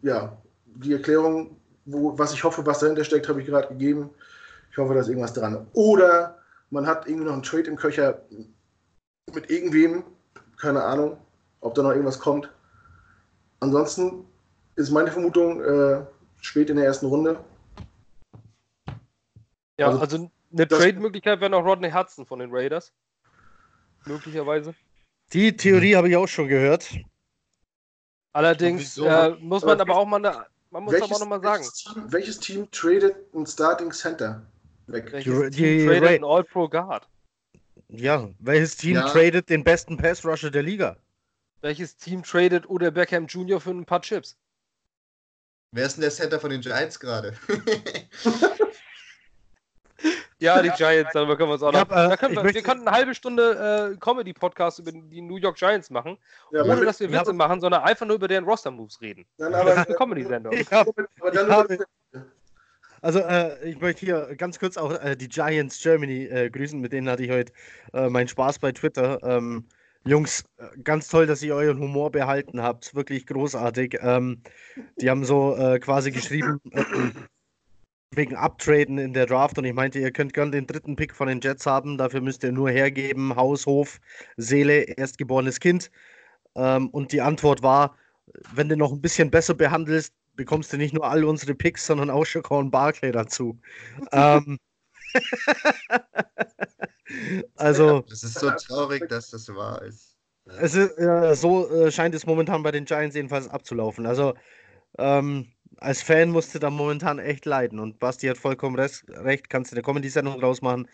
Ja, 0.04 0.38
die 0.66 0.94
Erklärung, 0.94 1.58
wo, 1.86 2.18
was 2.18 2.34
ich 2.34 2.44
hoffe, 2.44 2.64
was 2.66 2.80
dahinter 2.80 3.04
steckt, 3.04 3.28
habe 3.28 3.42
ich 3.42 3.48
gerade 3.48 3.70
gegeben. 3.70 4.12
Ich 4.72 4.78
hoffe, 4.78 4.94
da 4.94 5.00
ist 5.00 5.10
irgendwas 5.10 5.34
dran. 5.34 5.68
Oder 5.74 6.38
man 6.70 6.86
hat 6.86 7.08
irgendwie 7.08 7.26
noch 7.26 7.34
einen 7.34 7.44
Trade 7.44 7.70
im 7.72 7.76
Köcher 7.76 8.22
mit 9.34 9.50
irgendwem, 9.50 10.04
keine 10.58 10.84
Ahnung, 10.84 11.18
ob 11.62 11.76
da 11.76 11.84
noch 11.84 11.92
irgendwas 11.92 12.20
kommt. 12.20 12.50
Ansonsten 13.60 14.26
ist 14.76 14.92
meine 14.92 15.12
Vermutung 15.12 15.62
äh, 15.62 16.06
spät 16.42 16.70
in 16.70 16.78
der 16.78 16.86
ersten 16.86 17.08
Runde. 17.08 17.44
Ja, 19.78 19.88
also, 19.88 20.00
also 20.00 20.32
eine 20.52 20.68
Trade-Möglichkeit 20.68 21.40
wäre 21.40 21.52
noch 21.52 21.64
Rodney 21.64 21.92
Hudson 21.92 22.26
von 22.26 22.40
den 22.40 22.50
Raiders. 22.52 22.92
Möglicherweise. 24.06 24.74
Die 25.34 25.56
Theorie 25.56 25.96
habe 25.96 26.10
ich 26.10 26.16
auch 26.16 26.28
schon 26.28 26.48
gehört. 26.48 26.90
Allerdings 28.34 28.98
äh, 28.98 29.32
muss 29.40 29.64
man 29.64 29.80
aber 29.80 29.96
auch 29.96 30.06
mal 30.06 30.18
eine, 30.18 30.46
man 30.72 30.84
muss 30.84 30.94
welches, 30.94 31.08
aber 31.08 31.16
auch 31.16 31.20
nochmal 31.20 31.42
sagen. 31.42 31.64
Welches 31.64 31.84
Team, 31.84 32.12
welches 32.12 32.40
Team 32.40 32.72
tradet 32.72 33.16
ein 33.34 33.46
Starting 33.46 33.92
Center 33.92 34.42
weg? 34.88 35.12
Welches 35.12 35.50
die, 35.52 35.78
Team 35.78 35.88
tradet 35.88 36.10
ein 36.10 36.24
All-Pro 36.24 36.68
Guard? 36.68 37.08
Ja, 37.90 38.30
welches 38.40 38.78
Team 38.78 38.96
ja. 38.96 39.08
tradet 39.08 39.50
den 39.50 39.64
besten 39.64 39.98
Pass-Rusher 39.98 40.52
der 40.52 40.64
Liga? 40.64 40.98
Welches 41.62 41.98
Team 41.98 42.24
tradet 42.24 42.70
Oder 42.70 42.92
Beckham 42.92 43.28
Jr. 43.28 43.60
für 43.60 43.72
ein 43.72 43.86
paar 43.86 44.02
Chips? 44.02 44.38
Wer 45.72 45.86
ist 45.86 45.98
denn 45.98 46.02
der 46.02 46.12
Center 46.12 46.40
von 46.40 46.50
den 46.50 46.62
Giants 46.62 47.00
gerade? 47.00 47.36
Ja, 50.42 50.62
die 50.62 50.70
Giants, 50.70 51.12
darüber 51.14 51.36
können 51.36 51.50
wir 51.50 51.56
uns 51.56 51.64
auch 51.64 51.74
noch. 51.74 51.80
Hab, 51.82 51.92
äh, 51.92 52.16
können 52.16 52.36
wir, 52.36 52.54
wir 52.54 52.62
könnten 52.62 52.88
eine 52.88 52.96
halbe 52.96 53.14
Stunde 53.14 53.92
äh, 53.94 53.98
Comedy-Podcast 53.98 54.80
über 54.80 54.94
die 54.94 55.22
New 55.22 55.36
York 55.36 55.58
Giants 55.58 55.90
machen, 55.90 56.18
ja, 56.52 56.64
ohne 56.64 56.86
dass 56.86 57.02
wir 57.02 57.12
Witze 57.12 57.32
hab, 57.32 57.36
machen, 57.36 57.60
sondern 57.60 57.84
einfach 57.84 58.06
nur 58.06 58.16
über 58.16 58.30
deren 58.30 58.46
Roster-Moves 58.46 59.02
reden. 59.02 59.26
Nein, 59.38 59.54
aber, 59.54 59.72
das 59.72 59.80
ist 59.80 59.88
eine 59.88 59.96
Comedy-Sendung. 59.98 60.54
Also, 63.02 63.20
äh, 63.20 63.70
ich 63.70 63.80
möchte 63.80 64.06
hier 64.06 64.36
ganz 64.36 64.60
kurz 64.60 64.78
auch 64.78 64.92
äh, 64.92 65.16
die 65.16 65.30
Giants 65.30 65.82
Germany 65.82 66.26
äh, 66.26 66.50
grüßen. 66.50 66.80
Mit 66.80 66.92
denen 66.92 67.10
hatte 67.10 67.24
ich 67.24 67.32
heute 67.32 67.54
äh, 67.94 68.10
meinen 68.10 68.28
Spaß 68.28 68.60
bei 68.60 68.72
Twitter. 68.72 69.24
Ähm, 69.24 69.66
Jungs, 70.06 70.46
äh, 70.58 70.66
ganz 70.84 71.08
toll, 71.08 71.28
dass 71.28 71.44
ihr 71.44 71.56
euren 71.56 71.80
Humor 71.80 72.12
behalten 72.12 72.62
habt. 72.62 72.96
Wirklich 72.96 73.28
großartig. 73.28 74.00
Ähm, 74.02 74.42
die 75.02 75.10
haben 75.10 75.26
so 75.26 75.56
äh, 75.56 75.80
quasi 75.80 76.12
geschrieben: 76.12 76.62
wegen 78.12 78.36
Uptraden 78.36 78.98
in 78.98 79.14
der 79.14 79.26
Draft 79.26 79.58
und 79.58 79.66
ich 79.66 79.74
meinte, 79.74 80.00
ihr 80.00 80.12
könnt 80.12 80.34
gern 80.34 80.52
den 80.52 80.66
dritten 80.68 80.96
Pick 80.96 81.14
von 81.14 81.28
den 81.28 81.42
Jets 81.42 81.66
haben, 81.66 81.98
dafür 81.98 82.22
müsst 82.22 82.44
ihr 82.44 82.52
nur 82.52 82.70
hergeben, 82.72 83.36
Haus, 83.36 83.66
Hof, 83.66 84.00
Seele, 84.38 84.82
erstgeborenes 84.98 85.60
Kind. 85.60 85.92
Ähm, 86.56 86.90
und 86.90 87.12
die 87.12 87.22
Antwort 87.22 87.62
war, 87.62 87.96
wenn 88.54 88.70
du 88.70 88.78
noch 88.78 88.92
ein 88.92 89.02
bisschen 89.02 89.30
besser 89.30 89.54
behandelst, 89.54 90.14
bekommst 90.36 90.74
du 90.74 90.78
nicht 90.78 90.94
nur 90.94 91.06
all 91.06 91.24
unsere 91.24 91.54
Picks, 91.54 91.86
sondern 91.86 92.10
auch 92.10 92.26
Shaquan 92.26 92.72
Barclay 92.72 93.12
dazu. 93.12 93.60
ähm, 94.12 94.58
also. 97.56 98.02
Das 98.10 98.24
ist 98.24 98.40
so 98.40 98.50
traurig, 98.52 99.08
dass 99.10 99.32
das 99.32 99.54
wahr 99.54 99.82
ist. 99.84 100.16
Es 100.60 100.74
ist 100.74 100.98
äh, 100.98 101.36
so 101.36 101.70
äh, 101.70 101.92
scheint 101.92 102.16
es 102.16 102.26
momentan 102.26 102.64
bei 102.64 102.72
den 102.72 102.86
Giants 102.86 103.16
jedenfalls 103.16 103.48
abzulaufen. 103.48 104.06
Also 104.06 104.34
ähm, 104.98 105.48
als 105.78 106.02
Fan 106.02 106.30
musst 106.30 106.54
du 106.54 106.60
da 106.60 106.70
momentan 106.70 107.20
echt 107.20 107.46
leiden. 107.46 107.80
Und 107.80 108.00
Basti 108.00 108.28
hat 108.28 108.38
vollkommen 108.38 108.78
recht, 108.78 109.50
kannst 109.50 109.72
du 109.72 109.76
eine 109.76 109.84
Comedy-Sendung 109.84 110.40
draus 110.40 110.62
machen. 110.62 110.88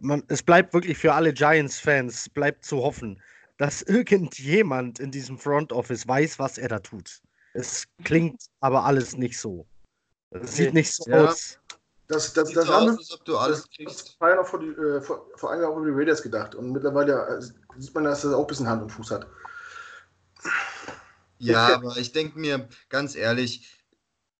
Man, 0.00 0.22
es 0.28 0.42
bleibt 0.42 0.74
wirklich 0.74 0.98
für 0.98 1.12
alle 1.12 1.32
Giants-Fans, 1.32 2.28
bleibt 2.30 2.64
zu 2.64 2.82
hoffen, 2.82 3.20
dass 3.56 3.82
irgendjemand 3.82 5.00
in 5.00 5.10
diesem 5.10 5.38
Front 5.38 5.72
Office 5.72 6.06
weiß, 6.06 6.38
was 6.38 6.58
er 6.58 6.68
da 6.68 6.78
tut. 6.78 7.20
Es 7.54 7.86
klingt 8.04 8.44
aber 8.60 8.84
alles 8.84 9.16
nicht 9.16 9.38
so. 9.38 9.66
Es 10.30 10.56
sieht 10.56 10.74
nicht 10.74 10.92
so 10.92 11.10
ja. 11.10 11.24
aus. 11.24 11.58
Das, 12.08 12.32
das, 12.32 12.52
das, 12.52 12.66
haben 12.68 12.98
aus, 12.98 13.12
ob 13.12 13.24
du 13.26 13.36
alles 13.36 13.68
kriegst. 13.70 14.08
Das 14.08 14.20
war 14.20 14.30
ja 14.30 14.36
noch 14.36 14.46
vor, 14.46 14.60
die, 14.60 14.68
äh, 14.68 15.00
vor, 15.02 15.26
vor 15.36 15.52
einem 15.52 15.62
Jahr 15.62 15.76
über 15.76 15.84
die 15.84 15.92
Raiders 15.92 16.22
gedacht. 16.22 16.54
Und 16.54 16.72
mittlerweile 16.72 17.38
äh, 17.38 17.80
sieht 17.80 17.94
man, 17.94 18.04
dass 18.04 18.22
das 18.22 18.32
auch 18.32 18.40
ein 18.40 18.46
bisschen 18.46 18.68
Hand 18.68 18.82
und 18.82 18.90
Fuß 18.90 19.10
hat. 19.10 19.26
Ja, 21.38 21.74
aber 21.74 21.96
ich 21.98 22.12
denke 22.12 22.38
mir, 22.38 22.66
ganz 22.88 23.14
ehrlich, 23.14 23.78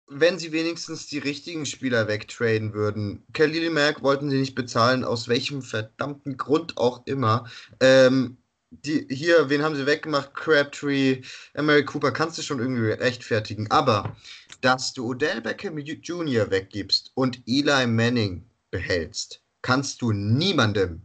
wenn 0.08 0.38
sie 0.38 0.52
wenigstens 0.52 1.06
die 1.06 1.18
richtigen 1.18 1.66
Spieler 1.66 2.08
wegtraden 2.08 2.72
würden. 2.72 3.22
Kelly 3.34 3.68
Mack 3.68 4.02
wollten 4.02 4.30
sie 4.30 4.38
nicht 4.38 4.54
bezahlen, 4.54 5.04
aus 5.04 5.28
welchem 5.28 5.62
verdammten 5.62 6.36
Grund 6.36 6.78
auch 6.78 7.06
immer. 7.06 7.48
Ähm, 7.80 8.38
die, 8.70 9.06
hier, 9.10 9.48
wen 9.48 9.62
haben 9.62 9.76
sie 9.76 9.86
weggemacht? 9.86 10.34
Crabtree, 10.34 11.22
Mary 11.54 11.84
Cooper, 11.84 12.12
kannst 12.12 12.38
du 12.38 12.42
schon 12.42 12.58
irgendwie 12.58 12.90
rechtfertigen. 12.90 13.70
Aber, 13.70 14.16
dass 14.60 14.92
du 14.92 15.08
Odell 15.08 15.40
Beckham 15.40 15.78
Jr. 15.78 16.50
weggibst 16.50 17.12
und 17.14 17.40
Eli 17.46 17.86
Manning 17.86 18.44
behältst, 18.70 19.42
kannst 19.62 20.02
du 20.02 20.12
niemandem, 20.12 21.02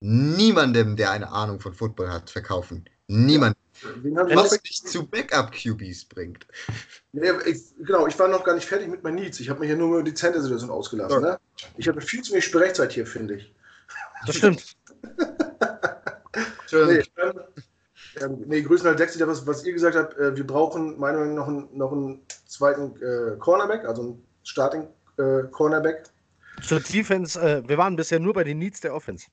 niemandem, 0.00 0.96
der 0.96 1.10
eine 1.10 1.30
Ahnung 1.30 1.60
von 1.60 1.74
Football 1.74 2.10
hat, 2.10 2.30
verkaufen. 2.30 2.84
Niemand. 3.08 3.56
Was 4.14 4.60
dich 4.62 4.82
zu 4.84 5.06
Backup-QBs 5.06 6.04
bringt. 6.08 6.46
Nee, 7.12 7.30
ich, 7.46 7.74
genau, 7.78 8.06
ich 8.06 8.18
war 8.18 8.28
noch 8.28 8.44
gar 8.44 8.54
nicht 8.54 8.66
fertig 8.66 8.88
mit 8.88 9.02
meinen 9.02 9.16
Needs. 9.16 9.40
Ich 9.40 9.48
habe 9.48 9.60
mich 9.60 9.70
ja 9.70 9.76
nur 9.76 9.88
über 9.88 10.02
die 10.02 10.14
Center-Situation 10.14 10.70
ausgelassen. 10.70 11.22
Ne? 11.22 11.38
Ich 11.76 11.88
habe 11.88 12.00
viel 12.00 12.22
zu 12.22 12.32
wenig 12.32 12.44
Sprechzeit 12.44 12.92
hier, 12.92 13.06
finde 13.06 13.36
ich. 13.36 13.54
Das 14.26 14.36
stimmt. 14.36 14.76
nee, 16.72 17.02
ähm, 18.20 18.44
nee, 18.46 18.62
Grüßen 18.62 18.86
halt 18.86 18.98
Dexter, 18.98 19.26
was, 19.26 19.46
was 19.46 19.64
ihr 19.64 19.72
gesagt 19.72 19.96
habt. 19.96 20.16
Äh, 20.18 20.36
wir 20.36 20.46
brauchen 20.46 20.98
meiner 20.98 21.18
Meinung 21.18 21.34
nach 21.34 21.46
noch 21.46 21.48
einen, 21.48 21.78
noch 21.78 21.92
einen 21.92 22.20
zweiten 22.46 22.94
äh, 23.02 23.36
Cornerback, 23.38 23.84
also 23.84 24.02
einen 24.02 24.26
Starting 24.42 24.88
äh, 25.18 25.44
Cornerback. 25.50 26.04
Zur 26.62 26.80
Defense, 26.80 27.40
äh, 27.40 27.66
wir 27.66 27.78
waren 27.78 27.96
bisher 27.96 28.20
nur 28.20 28.34
bei 28.34 28.44
den 28.44 28.58
Needs 28.58 28.80
der 28.80 28.94
Offense. 28.94 29.26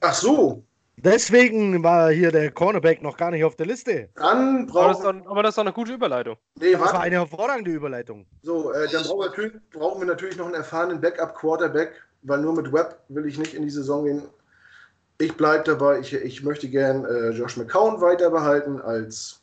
Ach 0.00 0.14
so, 0.14 0.64
Deswegen 0.96 1.82
war 1.82 2.10
hier 2.10 2.30
der 2.30 2.52
Cornerback 2.52 3.02
noch 3.02 3.16
gar 3.16 3.30
nicht 3.30 3.44
auf 3.44 3.56
der 3.56 3.66
Liste. 3.66 4.08
Dann 4.14 4.68
aber, 4.70 4.88
das 4.88 5.00
doch, 5.00 5.14
aber 5.26 5.42
das 5.42 5.50
ist 5.50 5.58
doch 5.58 5.64
eine 5.64 5.72
gute 5.72 5.92
Überleitung. 5.92 6.36
Nee, 6.54 6.72
das 6.72 6.80
war 6.80 7.00
eine 7.00 7.16
hervorragende 7.16 7.72
Überleitung. 7.72 8.26
So, 8.42 8.72
äh, 8.72 8.88
dann 8.90 9.02
brauchen 9.02 9.20
wir, 9.20 9.26
natürlich, 9.26 9.52
brauchen 9.72 10.00
wir, 10.00 10.06
natürlich, 10.06 10.36
noch 10.36 10.46
einen 10.46 10.54
erfahrenen 10.54 11.00
Backup-Quarterback, 11.00 11.92
weil 12.22 12.40
nur 12.40 12.54
mit 12.54 12.72
Webb 12.72 13.00
will 13.08 13.26
ich 13.26 13.38
nicht 13.38 13.54
in 13.54 13.62
die 13.62 13.70
Saison 13.70 14.04
gehen. 14.04 14.22
Ich 15.24 15.36
bleibe 15.38 15.64
dabei, 15.64 16.00
ich, 16.00 16.12
ich 16.12 16.42
möchte 16.42 16.68
gern 16.68 17.06
äh, 17.06 17.30
Josh 17.30 17.56
McCown 17.56 17.98
weiter 18.02 18.30
behalten 18.30 18.78
als 18.82 19.40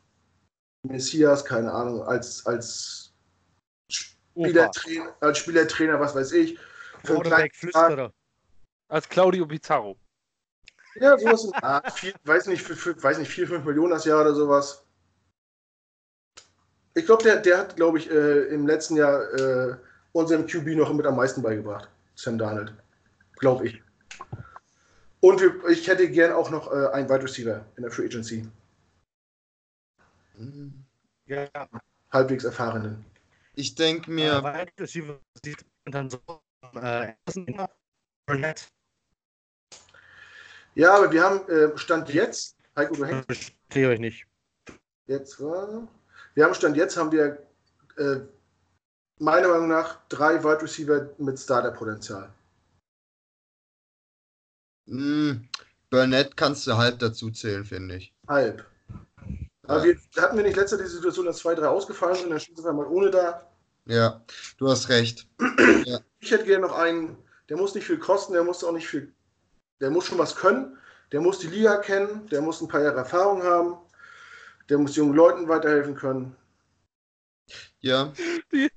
Messias, 0.84 1.44
keine 1.44 1.72
Ahnung, 1.72 2.04
als, 2.04 2.46
als, 2.46 3.12
Spielertrainer, 3.90 5.16
als 5.20 5.40
Spielertrainer, 5.40 6.00
was 6.00 6.14
weiß 6.14 6.34
ich. 6.34 6.60
Quarterback-Flüsterer. 7.04 8.14
Als 8.90 9.10
Claudio 9.10 9.48
Pizarro. 9.48 9.98
Ja, 10.96 11.18
sowas. 11.18 11.46
In, 11.46 11.52
ah, 11.64 11.90
viel, 11.90 12.14
weiß 12.26 12.46
nicht, 12.46 12.62
für, 12.62 12.76
für, 12.76 13.02
weiß 13.02 13.18
nicht, 13.18 13.32
4, 13.32 13.48
5 13.48 13.66
Millionen 13.66 13.92
das 13.92 14.06
Jahr 14.06 14.22
oder 14.22 14.36
sowas. 14.36 14.84
Ich 16.94 17.08
glaube, 17.08 17.24
der, 17.24 17.38
der 17.38 17.58
hat, 17.58 17.76
glaube 17.76 17.98
ich, 17.98 18.12
äh, 18.12 18.54
im 18.54 18.68
letzten 18.68 18.98
Jahr 18.98 19.34
äh, 19.34 19.76
unserem 20.12 20.46
QB 20.46 20.78
noch 20.78 20.94
mit 20.94 21.08
am 21.08 21.16
meisten 21.16 21.42
beigebracht. 21.42 21.90
Sam 22.14 22.38
Darnold. 22.38 22.72
Glaube 23.38 23.66
ich. 23.66 23.82
Und 25.22 25.40
wir, 25.40 25.64
ich 25.70 25.88
hätte 25.88 26.10
gern 26.10 26.34
auch 26.34 26.50
noch 26.50 26.72
äh, 26.72 26.88
einen 26.94 27.08
Wide 27.08 27.24
Receiver 27.24 27.66
in 27.78 27.84
der 27.84 27.92
Free 27.92 28.06
Agency. 28.06 28.48
Ja. 31.28 31.48
Halbwegs 32.12 32.44
erfahrenen. 32.44 33.06
Ich 33.56 33.76
denke 33.76 34.10
mir. 34.10 34.34
Äh, 34.34 34.44
Wide 34.44 34.72
Receiver 34.80 35.20
sieht 35.44 35.64
dann 35.86 36.10
so. 36.10 36.20
Äh, 36.74 37.14
ja, 40.76 40.96
aber 40.96 41.12
wir 41.12 41.24
haben 41.24 41.48
äh, 41.50 41.78
Stand 41.78 42.10
jetzt, 42.10 42.58
Heiko, 42.76 42.96
du 42.96 43.06
hängst. 43.06 43.26
Verstehe 43.26 43.90
euch 43.90 44.00
nicht. 44.00 44.26
Jetzt 45.08 45.40
war. 45.42 45.88
Wir 46.34 46.46
haben 46.46 46.54
Stand 46.54 46.78
jetzt, 46.78 46.98
haben 46.98 47.12
wir 47.12 47.46
äh, 47.98 48.22
meiner 49.20 49.50
Meinung 49.50 49.68
nach 49.68 50.00
drei 50.08 50.44
Wide 50.44 50.62
Receiver 50.62 51.10
mit 51.18 51.40
Starter-Potenzial. 51.40 52.34
Mm, 54.92 55.48
Burnett 55.90 56.38
kannst 56.38 56.68
du 56.68 56.78
halb 56.78 57.00
dazu 57.00 57.32
zählen, 57.32 57.66
finde 57.66 57.98
ich. 57.98 58.14
Halb. 58.28 58.66
Aber 59.64 59.84
wir, 59.84 59.98
hatten 60.18 60.38
wir 60.38 60.44
nicht 60.44 60.58
letzte 60.58 60.78
die 60.78 60.86
Situation, 60.86 61.26
dass 61.26 61.38
zwei, 61.38 61.56
drei 61.56 61.68
ausgefallen 61.68 62.16
sind, 62.16 62.30
dann 62.30 62.40
steht 62.40 62.58
es 62.58 62.66
einmal 62.66 62.88
ohne 62.88 63.10
da. 63.10 63.50
Ja, 63.86 64.24
du 64.58 64.68
hast 64.68 64.90
recht. 64.90 65.28
ja. 65.86 66.00
Ich 66.20 66.32
hätte 66.32 66.46
gerne 66.46 66.68
noch 66.68 66.78
einen, 66.78 67.18
der 67.50 67.58
muss 67.58 67.74
nicht 67.74 67.86
viel 67.86 68.00
kosten, 68.00 68.34
der 68.34 68.44
muss 68.44 68.64
auch 68.64 68.74
nicht 68.74 68.88
viel 68.88 69.14
der 69.82 69.90
muss 69.90 70.06
schon 70.06 70.18
was 70.18 70.36
können, 70.36 70.78
der 71.12 71.20
muss 71.20 71.40
die 71.40 71.48
Liga 71.48 71.78
kennen, 71.78 72.28
der 72.28 72.42
muss 72.42 72.62
ein 72.62 72.68
paar 72.68 72.84
Jahre 72.84 73.00
Erfahrung 73.00 73.44
haben, 73.44 73.78
der 74.70 74.78
muss 74.78 74.96
jungen 74.96 75.16
Leuten 75.16 75.50
weiterhelfen 75.50 75.96
können. 75.96 76.36
Ja. 77.80 78.14
Die, 78.54 78.70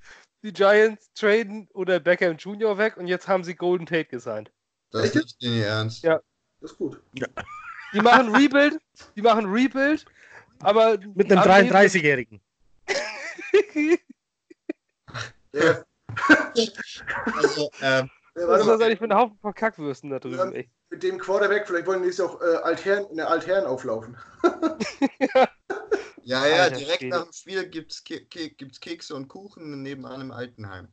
die 0.42 0.52
Giants 0.52 1.12
traden 1.12 1.68
oder 1.74 2.00
Beckham 2.00 2.36
Jr. 2.36 2.78
weg 2.78 2.96
und 2.96 3.06
jetzt 3.06 3.28
haben 3.28 3.44
sie 3.44 3.54
Golden 3.54 3.86
Tate 3.86 4.06
gesigned. 4.06 4.50
Das 4.94 5.06
ist 5.06 5.14
nicht 5.16 5.42
in 5.42 5.60
Ernst. 5.60 6.02
Ja. 6.04 6.20
Das 6.60 6.70
ist 6.70 6.78
gut. 6.78 7.02
Ja. 7.14 7.26
Die 7.92 8.00
machen 8.00 8.34
Rebuild, 8.34 8.78
die 9.16 9.22
machen 9.22 9.46
Rebuild, 9.46 10.04
aber. 10.60 10.98
Mit 11.14 11.30
einem 11.32 11.42
33-Jährigen. 11.42 12.40
ja. 15.52 15.84
also, 17.36 17.70
ähm, 17.82 18.10
was 18.34 18.60
ist 18.60 18.66
das 18.66 18.80
eigentlich 18.80 18.98
für 18.98 19.04
ein 19.04 19.14
Haufen 19.14 19.38
von 19.40 19.54
Kackwürsten 19.54 20.10
da 20.10 20.18
drüben, 20.20 20.52
ey? 20.54 20.70
mit 20.94 21.02
dem 21.02 21.18
Quarterback, 21.18 21.66
vielleicht 21.66 21.86
wollen 21.86 22.00
die 22.00 22.06
nächstes 22.06 22.24
auch 22.24 22.40
äh, 22.40 22.56
Altherren, 22.62 23.06
in 23.10 23.16
der 23.16 23.28
Altherren 23.28 23.66
auflaufen. 23.66 24.16
ja, 25.18 25.48
ja, 26.22 26.46
ja 26.46 26.70
direkt 26.70 27.02
nach 27.02 27.24
dem 27.24 27.32
Spiel 27.32 27.68
gibt 27.68 27.92
es 27.92 28.04
Ke 28.04 28.20
gibt's 28.22 28.80
Kekse 28.80 29.16
und 29.16 29.26
Kuchen 29.26 29.82
nebenan 29.82 30.20
im 30.20 30.30
Altenheim. 30.30 30.88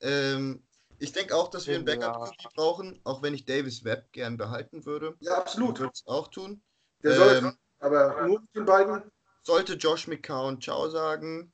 Ähm, 0.00 0.62
ich 1.00 1.12
denke 1.12 1.34
auch, 1.34 1.48
dass 1.48 1.66
wir 1.66 1.74
einen 1.74 1.84
backup 1.84 2.32
ja. 2.40 2.50
brauchen, 2.54 3.00
auch 3.04 3.22
wenn 3.22 3.34
ich 3.34 3.44
Davis 3.44 3.84
Webb 3.84 4.12
gern 4.12 4.36
behalten 4.36 4.84
würde. 4.86 5.16
Ja, 5.20 5.38
absolut. 5.38 5.80
Würde 5.80 5.92
es 5.94 6.06
auch 6.06 6.28
tun. 6.28 6.62
Der 7.02 7.16
soll, 7.16 7.36
ähm, 7.36 7.58
aber 7.78 8.26
nur 8.26 8.40
mit 8.40 8.54
den 8.54 8.64
beiden. 8.64 9.02
Sollte 9.42 9.74
Josh 9.74 10.06
McCown 10.06 10.60
Ciao 10.60 10.88
sagen, 10.90 11.52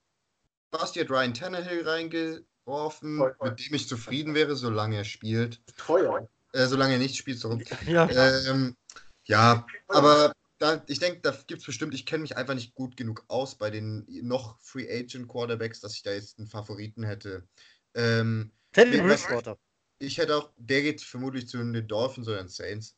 Basti 0.71 1.01
hat 1.01 1.11
Ryan 1.11 1.33
Tannehill 1.33 1.89
reingeworfen, 1.89 3.19
mit 3.19 3.67
dem 3.67 3.75
ich 3.75 3.89
zufrieden 3.89 4.35
wäre, 4.35 4.57
solange 4.57 4.97
er 4.97 5.05
spielt. 5.05 5.63
Teuer 5.77 6.29
äh, 6.57 6.67
solange 6.67 6.95
er 6.95 6.99
nicht 6.99 7.17
spielt. 7.17 7.39
So. 7.39 7.59
Ja. 7.87 8.09
Ähm, 8.11 8.77
ja, 9.25 9.67
aber 9.89 10.33
da, 10.59 10.83
ich 10.87 10.99
denke, 10.99 11.21
da 11.21 11.33
gibt 11.47 11.61
es 11.61 11.67
bestimmt, 11.67 11.95
ich 11.95 12.07
kenne 12.07 12.23
mich 12.23 12.37
einfach 12.37 12.55
nicht 12.55 12.75
gut 12.75 12.97
genug 12.97 13.25
aus 13.29 13.57
bei 13.57 13.71
den 13.71 14.07
noch 14.23 14.59
Free 14.61 14.89
Agent 14.89 15.29
Quarterbacks, 15.29 15.81
dass 15.81 15.95
ich 15.95 16.03
da 16.03 16.13
jetzt 16.13 16.39
einen 16.39 16.49
Favoriten 16.49 17.03
hätte. 17.03 17.47
Ähm, 17.95 18.53
Teddy 18.77 19.01
Bridgewater. 19.01 19.59
Ich 19.99 20.19
hätte 20.19 20.37
auch, 20.37 20.51
der 20.59 20.83
geht 20.83 21.01
vermutlich 21.01 21.49
zu 21.49 21.57
den 21.57 21.89
Dolphins 21.89 22.29
oder 22.29 22.39
den 22.39 22.49
Saints. 22.49 22.95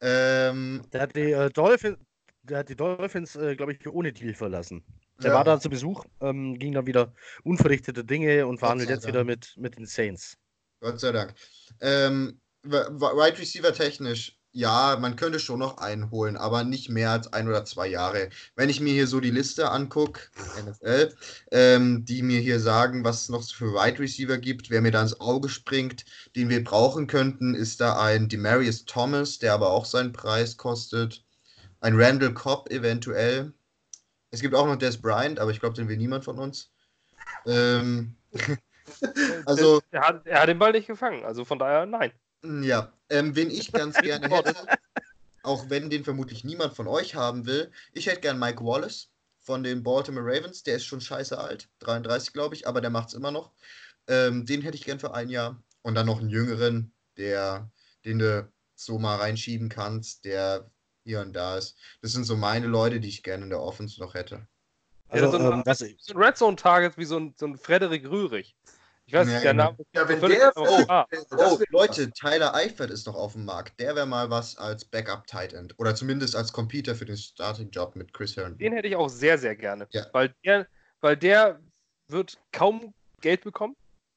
Ähm, 0.00 0.82
der 0.92 1.02
hat 1.02 1.14
die 1.14 1.32
äh, 1.32 1.50
Dolphins, 1.50 1.98
der 2.42 2.58
hat 2.60 2.70
die 2.70 2.76
Dolphins, 2.76 3.36
äh, 3.36 3.54
glaube 3.54 3.74
ich, 3.74 3.86
ohne 3.86 4.14
Deal 4.14 4.32
verlassen. 4.32 4.82
Der 5.22 5.32
ja. 5.32 5.36
war 5.36 5.44
da 5.44 5.60
zu 5.60 5.68
Besuch, 5.68 6.06
ähm, 6.22 6.58
ging 6.58 6.72
dann 6.72 6.86
wieder 6.86 7.12
unverrichtete 7.44 8.02
Dinge 8.02 8.46
und 8.46 8.58
verhandelt 8.58 8.88
jetzt 8.88 9.04
Dank. 9.04 9.12
wieder 9.12 9.24
mit, 9.24 9.54
mit 9.58 9.76
den 9.76 9.84
Saints. 9.84 10.38
Gott 10.80 10.98
sei 10.98 11.12
Dank. 11.12 11.34
Ähm, 11.82 12.40
Wide 12.62 13.38
Receiver 13.38 13.74
technisch 13.74 14.39
ja, 14.52 14.98
man 15.00 15.16
könnte 15.16 15.38
schon 15.38 15.60
noch 15.60 15.78
einen 15.78 16.10
holen, 16.10 16.36
aber 16.36 16.64
nicht 16.64 16.88
mehr 16.88 17.10
als 17.10 17.32
ein 17.32 17.48
oder 17.48 17.64
zwei 17.64 17.86
Jahre. 17.86 18.30
Wenn 18.56 18.68
ich 18.68 18.80
mir 18.80 18.92
hier 18.92 19.06
so 19.06 19.20
die 19.20 19.30
Liste 19.30 19.70
angucke, 19.70 20.22
NFL, 20.64 21.14
ähm, 21.52 22.04
die 22.04 22.22
mir 22.22 22.40
hier 22.40 22.58
sagen, 22.58 23.04
was 23.04 23.22
es 23.22 23.28
noch 23.28 23.44
für 23.44 23.74
Wide 23.74 24.00
Receiver 24.00 24.38
gibt, 24.38 24.70
wer 24.70 24.80
mir 24.80 24.90
da 24.90 25.02
ins 25.02 25.20
Auge 25.20 25.48
springt, 25.48 26.04
den 26.34 26.48
wir 26.48 26.64
brauchen 26.64 27.06
könnten, 27.06 27.54
ist 27.54 27.80
da 27.80 28.00
ein 28.02 28.28
Demarius 28.28 28.84
Thomas, 28.86 29.38
der 29.38 29.54
aber 29.54 29.70
auch 29.70 29.84
seinen 29.84 30.12
Preis 30.12 30.56
kostet. 30.56 31.24
Ein 31.80 32.00
Randall 32.00 32.34
Cobb 32.34 32.70
eventuell. 32.70 33.52
Es 34.32 34.40
gibt 34.40 34.54
auch 34.54 34.66
noch 34.66 34.76
Des 34.76 35.00
Bryant, 35.00 35.38
aber 35.38 35.52
ich 35.52 35.60
glaube, 35.60 35.76
den 35.76 35.88
will 35.88 35.96
niemand 35.96 36.24
von 36.24 36.38
uns. 36.38 36.72
Ähm, 37.46 38.16
also. 39.46 39.80
Er 39.92 40.00
hat, 40.02 40.26
er 40.26 40.42
hat 40.42 40.48
den 40.48 40.58
Ball 40.58 40.72
nicht 40.72 40.88
gefangen, 40.88 41.24
also 41.24 41.44
von 41.44 41.58
daher 41.58 41.86
nein. 41.86 42.12
Ja, 42.42 42.92
ähm, 43.10 43.36
wen 43.36 43.50
ich 43.50 43.72
ganz 43.72 43.96
gerne 44.02 44.28
hätte, 44.28 44.54
auch 45.42 45.68
wenn 45.68 45.90
den 45.90 46.04
vermutlich 46.04 46.44
niemand 46.44 46.74
von 46.74 46.86
euch 46.86 47.14
haben 47.14 47.46
will, 47.46 47.70
ich 47.92 48.06
hätte 48.06 48.20
gern 48.20 48.38
Mike 48.38 48.64
Wallace 48.64 49.10
von 49.40 49.62
den 49.62 49.82
Baltimore 49.82 50.24
Ravens. 50.26 50.62
Der 50.62 50.76
ist 50.76 50.84
schon 50.84 51.00
scheiße 51.00 51.38
alt, 51.38 51.68
33 51.80 52.32
glaube 52.32 52.54
ich, 52.54 52.66
aber 52.66 52.80
der 52.80 52.90
macht 52.90 53.08
es 53.08 53.14
immer 53.14 53.30
noch. 53.30 53.52
Ähm, 54.06 54.46
den 54.46 54.62
hätte 54.62 54.76
ich 54.76 54.84
gern 54.84 55.00
für 55.00 55.14
ein 55.14 55.28
Jahr. 55.28 55.62
Und 55.82 55.94
dann 55.94 56.06
noch 56.06 56.20
einen 56.20 56.28
jüngeren, 56.28 56.92
der, 57.16 57.70
den 58.04 58.18
du 58.18 58.50
so 58.74 58.98
mal 58.98 59.16
reinschieben 59.16 59.70
kannst, 59.70 60.24
der 60.24 60.70
hier 61.04 61.20
und 61.20 61.32
da 61.32 61.56
ist. 61.56 61.76
Das 62.02 62.12
sind 62.12 62.24
so 62.24 62.36
meine 62.36 62.66
Leute, 62.66 63.00
die 63.00 63.08
ich 63.08 63.22
gerne 63.22 63.44
in 63.44 63.50
der 63.50 63.62
Offense 63.62 63.98
noch 63.98 64.12
hätte. 64.14 64.46
Also, 65.08 65.24
ja, 65.24 65.30
so, 65.32 65.38
ein, 65.38 65.64
ähm, 65.66 65.96
so 65.98 66.14
ein 66.14 66.22
Red 66.22 66.36
Zone 66.36 66.56
Target 66.56 66.98
wie 66.98 67.04
so 67.04 67.18
ein, 67.18 67.34
so 67.36 67.46
ein 67.46 67.56
Frederik 67.56 68.08
Rührig. 68.08 68.54
Ich 69.10 69.14
weiß 69.14 69.26
nicht, 69.26 69.42
der 69.42 69.50
genau. 69.50 69.64
Name. 69.64 69.78
Ja, 69.92 70.08
wenn 70.08 70.20
der. 70.20 70.52
Oh, 70.54 70.84
oh 71.36 71.58
Leute, 71.70 72.12
Tyler 72.12 72.54
Eifert 72.54 72.90
ist 72.90 73.08
noch 73.08 73.16
auf 73.16 73.32
dem 73.32 73.44
Markt. 73.44 73.80
Der 73.80 73.96
wäre 73.96 74.06
mal 74.06 74.30
was 74.30 74.56
als 74.56 74.84
Backup-Tight 74.84 75.52
End. 75.52 75.74
Oder 75.78 75.96
zumindest 75.96 76.36
als 76.36 76.52
Computer 76.52 76.94
für 76.94 77.06
den 77.06 77.16
Starting-Job 77.16 77.96
mit 77.96 78.12
Chris 78.12 78.36
Herndon. 78.36 78.58
Den 78.58 78.72
hätte 78.72 78.86
ich 78.86 78.94
auch 78.94 79.08
sehr, 79.08 79.36
sehr 79.36 79.56
gerne. 79.56 79.88
Ja. 79.90 80.06
Weil, 80.12 80.32
der, 80.44 80.68
weil 81.00 81.16
der 81.16 81.58
wird 82.06 82.38
kaum 82.52 82.94
Geld 83.20 83.42
bekommen. 83.42 83.74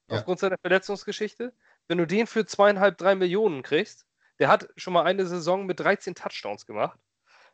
Ja. 0.08 0.18
Aufgrund 0.18 0.38
seiner 0.38 0.58
Verletzungsgeschichte. 0.58 1.52
Wenn 1.88 1.98
du 1.98 2.06
den 2.06 2.28
für 2.28 2.46
zweieinhalb, 2.46 2.96
drei 2.96 3.16
Millionen 3.16 3.64
kriegst, 3.64 4.06
der 4.38 4.46
hat 4.46 4.68
schon 4.76 4.92
mal 4.92 5.02
eine 5.02 5.26
Saison 5.26 5.66
mit 5.66 5.80
13 5.80 6.14
Touchdowns 6.14 6.66
gemacht. 6.66 7.00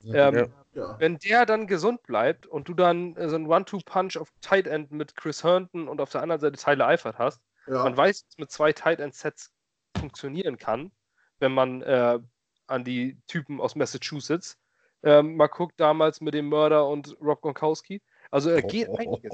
Ähm, 0.05 0.53
ja. 0.73 0.99
Wenn 0.99 1.19
der 1.19 1.47
dann 1.47 1.67
gesund 1.67 2.03
bleibt 2.05 2.47
und 2.47 2.69
du 2.69 2.75
dann 2.75 3.17
äh, 3.17 3.29
so 3.29 3.37
einen 3.37 3.47
One-Two-Punch 3.47 4.17
auf 4.17 4.33
Tight 4.41 4.67
End 4.67 4.91
mit 4.93 5.17
Chris 5.17 5.43
Herndon 5.45 5.89
und 5.89 6.01
auf 6.01 6.11
der 6.11 6.23
anderen 6.23 6.41
Seite 6.41 6.57
Tyler 6.57 6.87
Eifert 6.87 7.19
hast, 7.19 7.41
ja. 7.67 7.83
man 7.83 7.97
weiß, 7.97 8.25
dass 8.25 8.39
mit 8.39 8.51
zwei 8.51 8.73
Tight 8.73 9.01
End-Sets 9.01 9.53
funktionieren 9.99 10.57
kann, 10.57 10.93
wenn 11.39 11.53
man 11.53 11.83
äh, 11.83 12.19
an 12.67 12.85
die 12.85 13.19
Typen 13.27 13.61
aus 13.61 13.75
Massachusetts 13.75 14.57
ähm, 15.03 15.37
mal 15.37 15.49
guckt, 15.49 15.79
damals 15.79 16.21
mit 16.21 16.35
dem 16.35 16.49
Mörder 16.49 16.87
und 16.87 17.17
Rob 17.21 17.41
Gronkowski. 17.41 18.03
Also 18.31 18.51
er 18.51 18.65
oh, 18.65 18.69
geht 18.69 18.89
oh, 18.89 18.97
einiges. 18.97 19.33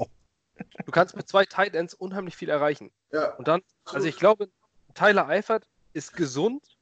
Du 0.85 0.91
kannst 0.91 1.15
mit 1.15 1.29
zwei 1.29 1.45
Tight 1.45 1.75
Ends 1.75 1.93
unheimlich 1.93 2.35
viel 2.35 2.49
erreichen. 2.49 2.91
Ja. 3.11 3.35
Und 3.35 3.47
dann, 3.47 3.61
also 3.85 4.07
ich 4.07 4.17
glaube, 4.17 4.49
Tyler 4.95 5.27
Eifert 5.27 5.67
ist 5.93 6.13
gesund, 6.13 6.77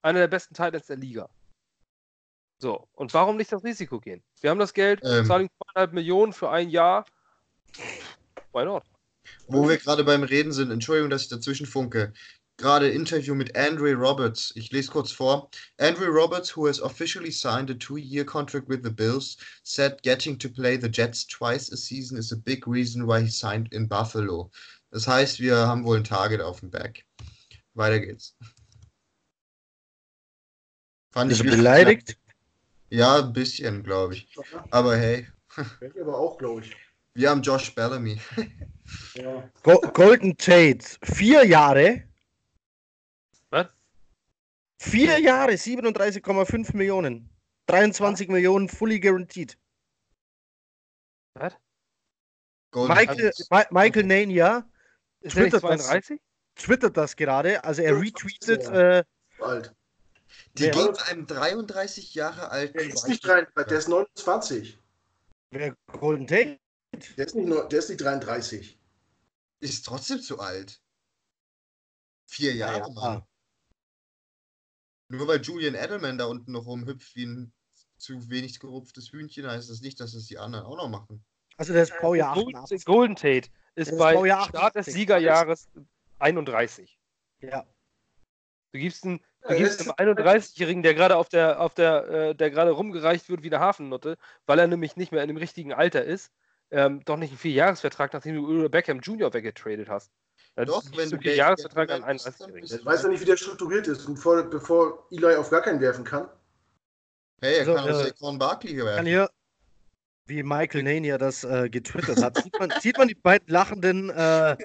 einer 0.00 0.20
der 0.20 0.28
besten 0.28 0.54
Tight 0.54 0.74
Ends 0.74 0.86
der 0.86 0.96
Liga. 0.96 1.28
So, 2.62 2.86
und 2.92 3.12
warum 3.12 3.38
nicht 3.38 3.50
das 3.50 3.64
Risiko 3.64 3.98
gehen? 3.98 4.22
Wir 4.40 4.50
haben 4.50 4.60
das 4.60 4.72
Geld, 4.72 5.00
ähm, 5.02 5.26
zahlen 5.26 5.48
zweieinhalb 5.56 5.94
Millionen 5.94 6.32
für 6.32 6.48
ein 6.48 6.70
Jahr. 6.70 7.04
Why 8.52 8.64
not? 8.64 8.84
Wo 9.48 9.68
wir 9.68 9.78
gerade 9.78 10.04
beim 10.04 10.22
Reden 10.22 10.52
sind, 10.52 10.70
Entschuldigung, 10.70 11.10
dass 11.10 11.22
ich 11.22 11.28
dazwischen 11.28 11.66
funke. 11.66 12.12
Gerade 12.58 12.88
Interview 12.88 13.34
mit 13.34 13.56
Andrew 13.56 13.92
Roberts. 13.94 14.52
Ich 14.54 14.70
lese 14.70 14.92
kurz 14.92 15.10
vor. 15.10 15.50
Andrew 15.78 16.06
Roberts, 16.06 16.54
who 16.54 16.68
has 16.68 16.80
officially 16.80 17.32
signed 17.32 17.68
a 17.68 17.74
two-year 17.74 18.24
contract 18.24 18.68
with 18.68 18.84
the 18.84 18.90
Bills, 18.90 19.38
said 19.64 20.00
getting 20.04 20.38
to 20.38 20.48
play 20.48 20.76
the 20.76 20.88
Jets 20.88 21.26
twice 21.26 21.72
a 21.72 21.76
season 21.76 22.16
is 22.16 22.30
a 22.30 22.36
big 22.36 22.68
reason 22.68 23.08
why 23.08 23.20
he 23.20 23.28
signed 23.28 23.72
in 23.72 23.88
Buffalo. 23.88 24.52
Das 24.92 25.08
heißt, 25.08 25.40
wir 25.40 25.66
haben 25.66 25.84
wohl 25.84 25.96
ein 25.96 26.04
Target 26.04 26.40
auf 26.40 26.60
dem 26.60 26.70
Back. 26.70 27.04
Weiter 27.74 27.98
geht's. 27.98 28.36
Fand 31.10 31.32
ich 31.32 31.42
beleidigt? 31.42 32.21
Ja, 32.92 33.20
ein 33.20 33.32
bisschen, 33.32 33.82
glaube 33.82 34.12
ich. 34.12 34.28
Aber 34.70 34.94
hey. 34.94 35.26
Ich 35.80 35.98
aber 35.98 36.18
auch, 36.18 36.36
glaube 36.36 36.60
ich. 36.60 36.76
Wir 37.14 37.30
haben 37.30 37.40
Josh 37.40 37.74
Bellamy. 37.74 38.20
ja. 39.14 39.50
Golden 39.62 40.36
Tate, 40.36 40.98
vier 41.02 41.46
Jahre. 41.46 42.02
Was? 43.48 43.68
Vier 44.78 45.18
Jahre, 45.20 45.52
37,5 45.52 46.76
Millionen. 46.76 47.30
23 47.68 48.26
ja. 48.26 48.32
Millionen 48.34 48.68
fully 48.68 49.00
guaranteed. 49.00 49.56
Was? 51.32 51.54
Michael, 52.74 53.32
Ma 53.48 53.64
Michael 53.70 54.04
Nania 54.04 54.68
twittert, 55.26 55.64
das, 55.64 56.12
twittert 56.56 56.96
das 56.98 57.16
gerade. 57.16 57.64
Also 57.64 57.80
er 57.80 57.98
retweetet. 57.98 58.66
Äh, 58.66 59.04
alt. 59.40 59.74
Die 60.54 60.64
Wer 60.64 60.70
geben 60.70 60.96
einem 61.08 61.26
33 61.26 62.14
Jahre 62.14 62.50
alten. 62.50 62.78
Der 62.78 62.86
ist 62.86 63.08
nicht 63.08 63.24
33, 63.24 63.68
der 63.68 63.78
ist 63.78 63.88
29. 63.88 64.78
Wer 65.50 65.76
Golden 65.86 66.26
Tate? 66.26 66.58
Der 67.16 67.26
ist, 67.26 67.34
nicht, 67.34 67.72
der 67.72 67.78
ist 67.78 67.88
nicht 67.88 68.00
33. 68.00 68.78
Ist 69.60 69.86
trotzdem 69.86 70.20
zu 70.20 70.40
alt. 70.40 70.80
Vier 72.26 72.54
Jahre, 72.54 72.78
ja, 72.78 72.88
Mann. 72.88 73.22
Nur 75.08 75.28
weil 75.28 75.42
Julian 75.42 75.74
Edelman 75.74 76.16
da 76.16 76.24
unten 76.24 76.52
noch 76.52 76.66
rumhüpft 76.66 77.14
wie 77.16 77.26
ein 77.26 77.52
zu 77.98 78.30
wenig 78.30 78.58
gerupftes 78.58 79.12
Hühnchen, 79.12 79.46
heißt 79.46 79.70
das 79.70 79.80
nicht, 79.80 80.00
dass 80.00 80.14
es 80.14 80.26
die 80.26 80.38
anderen 80.38 80.64
auch 80.64 80.76
noch 80.76 80.88
machen. 80.88 81.24
Also 81.56 81.72
der 81.72 81.82
ist 81.82 81.92
Baujahr 82.00 82.32
88. 82.36 82.84
Golden 82.84 83.14
Tate 83.14 83.50
ist, 83.74 83.90
ist 83.90 83.98
bei 83.98 84.16
Start 84.48 84.74
des 84.74 84.86
Siegerjahres 84.86 85.68
31. 86.18 86.98
Ja. 87.40 87.66
Du 88.72 88.78
gibst, 88.78 89.04
einen, 89.04 89.20
du 89.46 89.54
gibst 89.54 89.80
einem 89.98 90.16
31-Jährigen, 90.16 90.82
der 90.82 90.94
gerade 90.94 91.16
auf 91.16 91.28
der, 91.28 91.60
auf 91.60 91.74
der, 91.74 92.08
äh, 92.08 92.34
der 92.34 92.50
gerade 92.50 92.70
rumgereicht 92.70 93.28
wird 93.28 93.42
wie 93.42 93.52
eine 93.52 93.60
Hafennutte, 93.60 94.16
weil 94.46 94.58
er 94.58 94.66
nämlich 94.66 94.96
nicht 94.96 95.12
mehr 95.12 95.22
in 95.22 95.28
dem 95.28 95.36
richtigen 95.36 95.74
Alter 95.74 96.04
ist, 96.04 96.32
ähm, 96.70 97.04
doch 97.04 97.18
nicht 97.18 97.30
einen 97.30 97.38
Vierjahresvertrag, 97.38 98.14
nachdem 98.14 98.36
du 98.36 98.48
Udo 98.48 98.68
Beckham 98.70 99.00
Jr. 99.00 99.32
weggetradet 99.34 99.90
hast. 99.90 100.10
Dann 100.54 100.66
doch, 100.66 100.82
wenn 100.96 101.10
du 101.10 101.16
einen 101.16 101.36
Jahresvertrag 101.36 101.90
an 101.90 102.02
31-Jährigen. 102.02 102.64
Ich 102.64 102.84
weiß 102.84 103.02
ja 103.02 103.08
nicht, 103.10 103.20
wie 103.20 103.26
der 103.26 103.36
strukturiert 103.36 103.86
ist, 103.88 104.06
bevor, 104.06 104.42
bevor 104.44 105.06
Eli 105.10 105.34
auf 105.34 105.50
gar 105.50 105.60
keinen 105.60 105.80
werfen 105.80 106.04
kann. 106.04 106.28
Hey, 107.42 107.54
er 107.54 107.60
also, 107.60 107.74
kann 107.74 107.88
äh, 107.88 108.04
Saquon 108.04 108.38
Barkley 108.38 108.76
werfen. 108.76 108.96
Kann 108.96 109.06
hier, 109.06 109.30
wie 110.26 110.42
Michael 110.42 110.82
Nania 110.82 111.18
das 111.18 111.44
äh, 111.44 111.68
getwittert 111.68 112.22
hat. 112.22 112.42
Sieht 112.42 112.58
man, 112.58 112.70
sieht 112.80 112.98
man, 112.98 113.08
die 113.08 113.14
beiden 113.14 113.48
lachenden. 113.48 114.10
Äh, 114.10 114.14
er, 114.14 114.56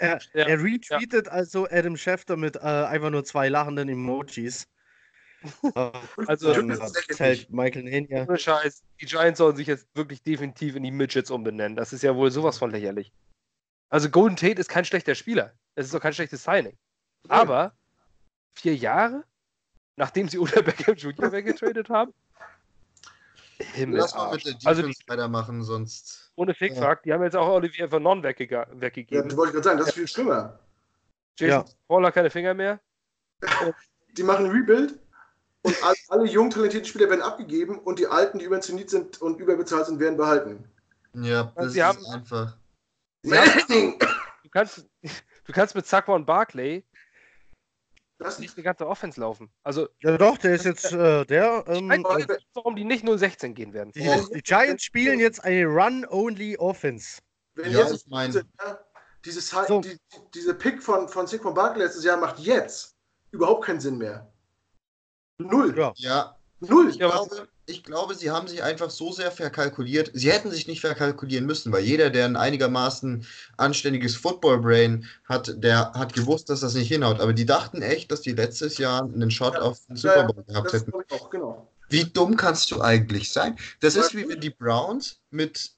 ja, 0.00 0.18
er, 0.32 0.62
retweetet 0.62 1.26
ja. 1.26 1.32
also 1.32 1.66
Adam 1.70 1.96
Schefter 1.96 2.36
mit 2.36 2.56
äh, 2.56 2.60
einfach 2.60 3.10
nur 3.10 3.24
zwei 3.24 3.48
lachenden 3.48 3.88
Emojis. 3.88 4.68
Also, 6.26 6.50
erzählt 6.50 7.50
Michael 7.50 7.84
Nania. 7.84 8.26
Scheiß, 8.36 8.82
die 9.00 9.06
Giants 9.06 9.38
sollen 9.38 9.54
sich 9.54 9.68
jetzt 9.68 9.86
wirklich 9.94 10.22
definitiv 10.22 10.74
in 10.74 10.82
die 10.82 10.90
Midgets 10.90 11.30
umbenennen. 11.30 11.76
Das 11.76 11.92
ist 11.92 12.02
ja 12.02 12.16
wohl 12.16 12.32
sowas 12.32 12.58
von 12.58 12.70
lächerlich. 12.70 13.12
Also, 13.88 14.10
Golden 14.10 14.34
Tate 14.34 14.60
ist 14.60 14.68
kein 14.68 14.84
schlechter 14.84 15.14
Spieler. 15.14 15.52
Es 15.76 15.86
ist 15.86 15.94
auch 15.94 16.00
kein 16.00 16.14
schlechtes 16.14 16.42
Signing. 16.42 16.76
Aber 17.28 17.76
vier 18.54 18.74
Jahre, 18.74 19.24
nachdem 19.96 20.28
sie 20.28 20.38
unter 20.38 20.62
Beckham 20.62 20.96
Jr. 20.96 21.30
weggetradet 21.30 21.90
haben, 21.90 22.12
Himmel. 23.58 24.00
Lass 24.00 24.14
mal 24.14 24.32
mit 24.32 24.44
der 24.44 24.54
also 24.64 24.82
Defense 24.82 25.00
also 25.06 25.08
weitermachen, 25.08 25.62
sonst. 25.62 26.32
Ohne 26.36 26.54
Fickfuck, 26.54 26.84
ja. 26.84 27.00
die 27.04 27.12
haben 27.12 27.22
jetzt 27.22 27.36
auch 27.36 27.48
Olivier 27.48 27.88
Vernon 27.88 28.22
weggege 28.22 28.66
weggegeben. 28.72 29.24
Ja, 29.24 29.28
du 29.28 29.36
wolltest 29.36 29.54
gerade 29.54 29.64
sagen, 29.64 29.78
das 29.78 29.88
ist 29.88 29.94
viel 29.94 30.08
schlimmer. 30.08 30.58
Jason 31.38 31.66
ja. 31.66 31.74
Paul 31.88 32.10
keine 32.12 32.30
Finger 32.30 32.54
mehr. 32.54 32.80
die 34.16 34.22
machen 34.22 34.50
Rebuild 34.50 34.98
und 35.62 35.76
alle 36.08 36.26
jungen, 36.26 36.50
talentierten 36.50 36.88
Spieler 36.88 37.10
werden 37.10 37.22
abgegeben 37.22 37.78
und 37.78 37.98
die 37.98 38.06
alten, 38.06 38.38
die 38.38 38.44
überzeniert 38.44 38.88
sind 38.88 39.20
und 39.20 39.40
überbezahlt 39.40 39.86
sind, 39.86 39.98
werden 39.98 40.16
behalten. 40.16 40.64
Ja, 41.14 41.52
das 41.56 41.72
sie 41.72 41.80
ist 41.80 41.84
haben, 41.84 42.06
einfach. 42.06 42.56
Haben, 43.26 43.98
du, 44.44 44.48
kannst, 44.50 44.86
du 45.02 45.52
kannst 45.52 45.74
mit 45.74 45.86
Saquon 45.86 46.24
Barkley 46.24 46.85
das 48.18 48.38
nicht 48.38 48.56
die 48.56 48.62
ganze 48.62 48.86
Offense 48.86 49.20
laufen. 49.20 49.50
Also, 49.62 49.88
ja, 50.02 50.16
doch, 50.16 50.38
der 50.38 50.54
ist 50.54 50.64
jetzt 50.64 50.92
äh, 50.92 51.24
der. 51.26 51.64
Ähm, 51.66 51.90
ich 51.90 52.04
weiß 52.04 52.28
nicht, 52.28 52.46
warum 52.54 52.76
die 52.76 52.84
nicht 52.84 53.04
0-16 53.04 53.52
gehen 53.52 53.72
werden. 53.72 53.92
Die, 53.92 54.08
die, 54.34 54.42
Giants 54.42 54.84
spielen 54.84 55.20
jetzt 55.20 55.44
eine 55.44 55.66
Run-Only-Offense. 55.66 57.20
Wenn 57.54 57.72
ja, 57.72 57.80
jetzt 57.80 58.08
mein... 58.08 58.30
diese, 58.30 58.46
diese, 59.24 59.40
so. 59.40 59.80
die, 59.80 59.98
diese 60.34 60.54
Pick 60.54 60.82
von, 60.82 61.08
von 61.08 61.26
Saquon 61.26 61.54
Barkley 61.54 61.84
letztes 61.84 62.04
Jahr 62.04 62.16
macht 62.16 62.38
jetzt 62.38 62.96
überhaupt 63.32 63.64
keinen 63.64 63.80
Sinn 63.80 63.98
mehr. 63.98 64.32
Null. 65.38 65.76
Ja. 65.76 65.92
ja. 65.96 66.35
Null. 66.60 66.88
Ich 66.90 66.98
glaube, 66.98 67.48
ich 67.66 67.82
glaube, 67.82 68.14
sie 68.14 68.30
haben 68.30 68.48
sich 68.48 68.62
einfach 68.62 68.90
so 68.90 69.12
sehr 69.12 69.30
verkalkuliert. 69.30 70.10
Sie 70.14 70.32
hätten 70.32 70.50
sich 70.50 70.66
nicht 70.66 70.80
verkalkulieren 70.80 71.44
müssen, 71.44 71.72
weil 71.72 71.84
jeder, 71.84 72.10
der 72.10 72.24
ein 72.24 72.36
einigermaßen 72.36 73.26
anständiges 73.56 74.16
Football-Brain 74.16 75.06
hat, 75.28 75.62
der 75.62 75.92
hat 75.92 76.14
gewusst, 76.14 76.48
dass 76.48 76.60
das 76.60 76.74
nicht 76.74 76.88
hinhaut. 76.88 77.20
Aber 77.20 77.32
die 77.32 77.44
dachten 77.44 77.82
echt, 77.82 78.10
dass 78.10 78.22
die 78.22 78.32
letztes 78.32 78.78
Jahr 78.78 79.02
einen 79.02 79.30
Shot 79.30 79.54
ja, 79.54 79.60
auf 79.60 79.84
den 79.86 79.96
Super 79.96 80.24
Bowl 80.24 80.44
gehabt 80.44 80.72
hätten. 80.72 80.92
Auch, 81.10 81.28
genau. 81.30 81.68
Wie 81.88 82.04
dumm 82.04 82.36
kannst 82.36 82.70
du 82.70 82.80
eigentlich 82.80 83.32
sein? 83.32 83.56
Das 83.80 83.96
ist 83.96 84.14
wie 84.14 84.28
wenn 84.28 84.40
die 84.40 84.50
Browns 84.50 85.20
mit 85.30 85.72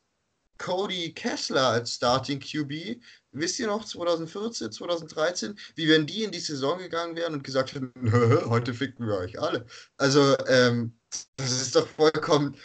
Cody 0.58 1.12
Kessler 1.12 1.68
als 1.68 1.94
Starting 1.94 2.40
QB 2.40 3.00
wisst 3.40 3.58
ihr 3.58 3.66
noch, 3.66 3.84
2014, 3.84 4.72
2013, 4.72 5.58
wie 5.74 5.88
wenn 5.88 6.06
die 6.06 6.24
in 6.24 6.30
die 6.30 6.40
Saison 6.40 6.78
gegangen 6.78 7.16
wären 7.16 7.34
und 7.34 7.44
gesagt 7.44 7.74
hätten, 7.74 7.92
heute 8.50 8.74
ficken 8.74 9.06
wir 9.06 9.16
euch 9.18 9.40
alle. 9.40 9.66
Also, 9.96 10.36
ähm, 10.46 10.94
das 11.36 11.52
ist 11.52 11.76
doch 11.76 11.86
vollkommen. 11.88 12.56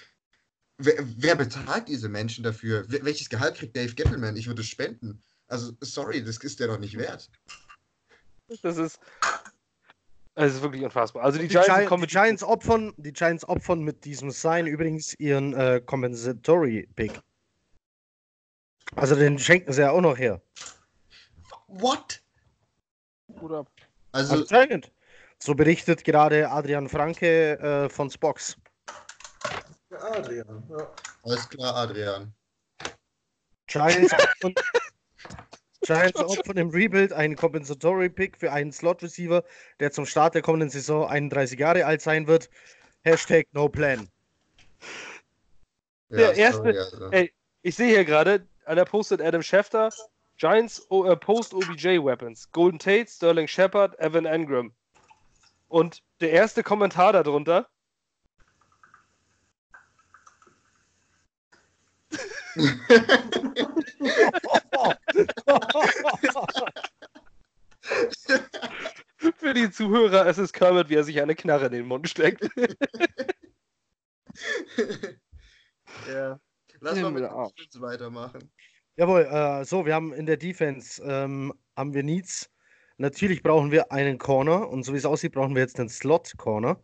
Wer, 0.78 0.96
wer, 1.18 1.36
bezahlt 1.36 1.88
diese 1.88 2.10
Menschen 2.10 2.44
dafür? 2.44 2.86
Welches 2.88 3.30
Gehalt 3.30 3.56
kriegt 3.56 3.78
Dave 3.78 3.94
Gettleman? 3.94 4.36
Ich 4.36 4.48
würde 4.48 4.64
spenden. 4.64 5.22
Also, 5.48 5.72
sorry, 5.82 6.24
das 6.24 6.38
ist 6.38 6.60
der 6.60 6.68
doch 6.68 6.80
nicht 6.80 6.98
wert. 6.98 7.30
Das 8.62 8.78
ist. 8.78 9.00
Es 10.36 10.56
ist 10.56 10.62
wirklich 10.64 10.84
unfassbar. 10.84 11.24
Also 11.24 11.38
die, 11.38 11.48
die 11.48 11.54
Giants, 11.54 11.90
Gi 11.90 12.02
die 12.02 12.08
Giants 12.08 12.44
opfern, 12.44 12.94
die 12.98 13.14
Giants 13.14 13.48
opfern 13.48 13.82
mit 13.84 14.04
diesem 14.04 14.32
Sign 14.32 14.66
übrigens 14.66 15.14
ihren 15.20 15.54
äh, 15.54 15.80
Compensatory 15.86 16.90
Pick. 16.96 17.22
Also 18.96 19.16
den 19.16 19.40
schenken 19.40 19.74
sie 19.74 19.82
ja 19.82 19.92
auch 19.92 20.02
noch 20.02 20.18
her. 20.18 20.42
What? 21.68 22.22
Oder? 23.42 23.66
Also, 24.12 24.36
Anscheinend. 24.36 24.92
So 25.40 25.56
berichtet 25.56 26.04
gerade 26.04 26.50
Adrian 26.50 26.88
Franke 26.88 27.60
äh, 27.60 27.90
von 27.90 28.10
Spox. 28.10 28.56
Adrian, 29.90 30.64
ja. 30.70 30.94
Alles 31.24 31.50
klar, 31.50 31.76
Adrian. 31.76 32.34
Giants 33.68 34.14
opfern, 34.42 34.54
Giants 35.82 36.20
opfern 36.20 36.58
im 36.58 36.70
Rebuild 36.70 37.12
einen 37.12 37.36
Compensatory 37.36 38.10
Pick 38.10 38.38
für 38.38 38.52
einen 38.52 38.72
Slot-Receiver, 38.72 39.44
der 39.80 39.92
zum 39.92 40.06
Start 40.06 40.36
der 40.36 40.42
kommenden 40.42 40.70
Saison 40.70 41.08
31 41.08 41.60
Jahre 41.60 41.86
alt 41.86 42.02
sein 42.02 42.28
wird. 42.28 42.50
Hashtag 43.04 43.48
No 43.52 43.68
Plan. 43.68 44.08
Ja, 46.10 46.18
der 46.18 46.36
erste, 46.36 46.58
sorry, 46.58 46.78
also. 46.78 47.12
ey, 47.12 47.34
ich 47.64 47.76
sehe 47.76 47.90
hier 47.90 48.06
gerade, 48.06 48.48
einer 48.66 48.86
postet 48.86 49.22
Adam 49.22 49.42
Schefter, 49.42 49.92
Giants 50.38 50.86
uh, 50.90 51.16
Post 51.16 51.54
OBJ 51.54 52.04
Weapons, 52.04 52.52
Golden 52.52 52.80
Tate, 52.80 53.10
Sterling 53.10 53.48
Shepard, 53.48 53.98
Evan 54.00 54.26
Engram. 54.26 54.74
Und 55.68 56.02
der 56.22 56.32
erste 56.32 56.64
Kommentar 56.64 57.14
darunter. 57.14 57.68
Für 69.38 69.54
die 69.54 69.72
Zuhörer, 69.72 70.26
es 70.28 70.38
ist 70.38 70.52
Kermit, 70.54 70.90
wie 70.90 70.96
er 70.96 71.04
sich 71.04 71.22
eine 71.22 71.36
Knarre 71.36 71.68
in 71.68 71.72
den 71.72 71.88
Mund 71.88 72.10
steckt. 72.10 72.50
ja. 76.08 76.40
Lass 76.84 77.00
mal 77.00 77.12
mit 77.12 77.24
den 77.24 77.82
weitermachen. 77.82 78.52
Jawohl, 78.98 79.22
äh, 79.22 79.64
so, 79.64 79.86
wir 79.86 79.96
haben 79.96 80.14
in 80.14 80.26
der 80.26 80.38
Defense 80.38 81.02
ähm, 81.04 81.54
haben 81.78 81.94
wir 81.94 82.04
Needs. 82.04 82.50
Natürlich 82.98 83.42
brauchen 83.42 83.72
wir 83.72 83.92
einen 83.92 84.18
Corner 84.18 84.70
und 84.70 84.84
so 84.84 84.94
wie 84.94 84.98
es 84.98 85.06
aussieht, 85.06 85.32
brauchen 85.32 85.56
wir 85.56 85.62
jetzt 85.62 85.80
einen 85.80 85.90
Slot-Corner. 85.90 86.84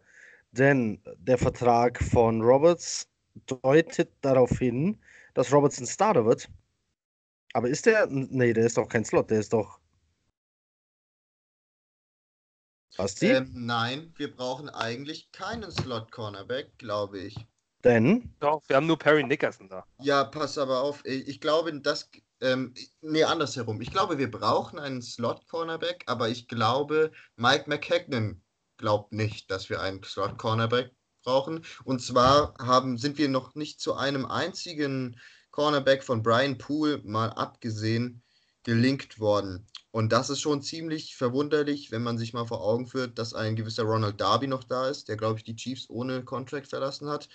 Denn 0.52 1.04
der 1.18 1.38
Vertrag 1.38 2.02
von 2.02 2.42
Roberts 2.42 3.10
deutet 3.46 4.12
darauf 4.22 4.58
hin, 4.58 4.98
dass 5.34 5.52
Roberts 5.54 5.80
ein 5.80 5.86
Starter 5.86 6.26
wird. 6.26 6.50
Aber 7.54 7.68
ist 7.68 7.86
der? 7.86 8.08
Nee, 8.08 8.54
der 8.54 8.66
ist 8.66 8.78
doch 8.78 8.88
kein 8.88 9.04
Slot, 9.04 9.30
der 9.30 9.42
ist 9.42 9.54
doch. 9.54 9.80
Was 12.96 13.22
ähm, 13.22 13.52
nein, 13.54 14.14
wir 14.18 14.34
brauchen 14.34 14.70
eigentlich 14.70 15.32
keinen 15.32 15.72
Slot-Cornerback, 15.72 16.78
glaube 16.78 17.20
ich. 17.20 17.36
Denn? 17.84 18.34
Doch, 18.40 18.62
wir 18.68 18.76
haben 18.76 18.88
nur 18.88 19.00
Perry 19.00 19.24
Nickerson 19.24 19.70
da. 19.70 19.86
Ja, 20.02 20.26
pass 20.26 20.58
aber 20.58 20.82
auf. 20.82 21.04
Ich 21.06 21.40
glaube, 21.40 21.80
das. 21.80 22.10
Ähm, 22.42 22.74
nee, 23.02 23.24
andersherum. 23.24 23.82
Ich 23.82 23.92
glaube, 23.92 24.18
wir 24.18 24.32
brauchen 24.32 24.80
einen 24.80 25.02
Slot-Cornerback, 25.02 26.04
aber 26.08 26.30
ich 26.30 26.48
glaube, 26.48 27.12
Mike 27.36 27.66
McKagan 27.68 28.42
glaubt 28.78 29.12
nicht, 29.12 29.52
dass 29.52 29.70
wir 29.70 29.82
einen 29.82 30.04
Slot-Cornerback 30.04 30.92
brauchen. 31.24 31.66
Und 31.84 32.02
zwar 32.02 32.54
haben, 32.60 32.98
sind 32.98 33.18
wir 33.18 33.28
noch 33.28 33.56
nicht 33.56 33.82
zu 33.82 33.96
einem 33.96 34.26
einzigen 34.26 35.20
Cornerback 35.52 36.04
von 36.04 36.24
Brian 36.24 36.58
Poole 36.58 37.02
mal 37.04 37.30
abgesehen 37.30 38.24
gelinkt 38.64 39.20
worden. 39.20 39.68
Und 39.92 40.12
das 40.12 40.30
ist 40.30 40.42
schon 40.42 40.62
ziemlich 40.62 41.16
verwunderlich, 41.16 41.92
wenn 41.92 42.04
man 42.04 42.18
sich 42.18 42.34
mal 42.34 42.46
vor 42.46 42.62
Augen 42.62 42.88
führt, 42.88 43.18
dass 43.18 43.34
ein 43.34 43.56
gewisser 43.56 43.84
Ronald 43.84 44.22
Darby 44.22 44.48
noch 44.48 44.64
da 44.64 44.88
ist, 44.88 45.08
der, 45.10 45.18
glaube 45.18 45.40
ich, 45.40 45.44
die 45.44 45.56
Chiefs 45.56 45.90
ohne 45.90 46.24
Contract 46.24 46.68
verlassen 46.68 47.10
hat 47.10 47.28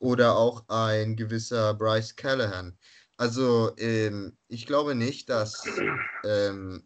oder 0.00 0.36
auch 0.36 0.64
ein 0.68 1.14
gewisser 1.14 1.74
Bryce 1.74 2.16
Callahan. 2.16 2.76
Also 3.16 3.70
ähm, 3.76 4.36
ich 4.48 4.66
glaube 4.66 4.94
nicht, 4.94 5.28
dass 5.28 5.64
ähm, 6.24 6.82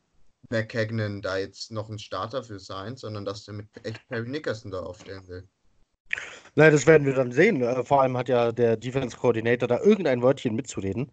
McKagan 0.50 1.22
da 1.22 1.38
jetzt 1.38 1.70
noch 1.70 1.88
ein 1.88 1.98
Starter 1.98 2.42
für 2.42 2.58
sein, 2.58 2.96
sondern 2.96 3.24
dass 3.24 3.48
er 3.48 3.54
mit 3.54 3.68
echt 3.84 4.06
Perry 4.08 4.28
Nickerson 4.28 4.70
da 4.70 4.80
aufstellen 4.80 5.26
will. 5.28 5.48
Nein, 6.56 6.72
das 6.72 6.86
werden 6.86 7.06
wir 7.06 7.14
dann 7.14 7.32
sehen. 7.32 7.62
Äh, 7.62 7.84
vor 7.84 8.02
allem 8.02 8.16
hat 8.16 8.28
ja 8.28 8.52
der 8.52 8.76
Defense 8.76 9.16
Coordinator 9.16 9.68
da 9.68 9.80
irgendein 9.80 10.22
Wörtchen 10.22 10.54
mitzureden. 10.54 11.10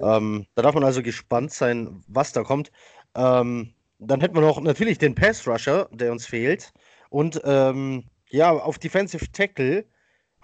Ähm, 0.00 0.46
da 0.54 0.62
darf 0.62 0.74
man 0.74 0.84
also 0.84 1.02
gespannt 1.02 1.52
sein, 1.52 2.02
was 2.06 2.32
da 2.32 2.42
kommt. 2.42 2.70
Ähm, 3.14 3.74
dann 3.98 4.20
hätten 4.20 4.34
wir 4.34 4.40
noch 4.40 4.60
natürlich 4.60 4.98
den 4.98 5.14
Pass 5.14 5.46
Rusher, 5.46 5.88
der 5.92 6.12
uns 6.12 6.26
fehlt. 6.26 6.72
Und 7.10 7.40
ähm, 7.44 8.04
ja, 8.30 8.50
auf 8.50 8.78
Defensive 8.78 9.30
Tackle 9.32 9.84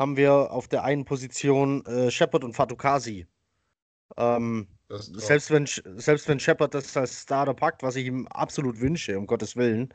haben 0.00 0.16
wir 0.16 0.50
auf 0.50 0.66
der 0.66 0.82
einen 0.82 1.04
Position 1.04 1.84
äh, 1.84 2.10
Shepard 2.10 2.42
und 2.42 2.54
Fatukasi. 2.54 3.26
Ähm, 4.16 4.66
selbst, 4.88 5.50
wenn, 5.50 5.66
selbst 5.66 6.26
wenn 6.26 6.40
Shepard 6.40 6.74
das 6.74 6.96
als 6.96 7.22
Starter 7.22 7.52
packt, 7.52 7.82
was 7.82 7.96
ich 7.96 8.06
ihm 8.06 8.26
absolut 8.28 8.80
wünsche, 8.80 9.18
um 9.18 9.26
Gottes 9.26 9.56
Willen, 9.56 9.92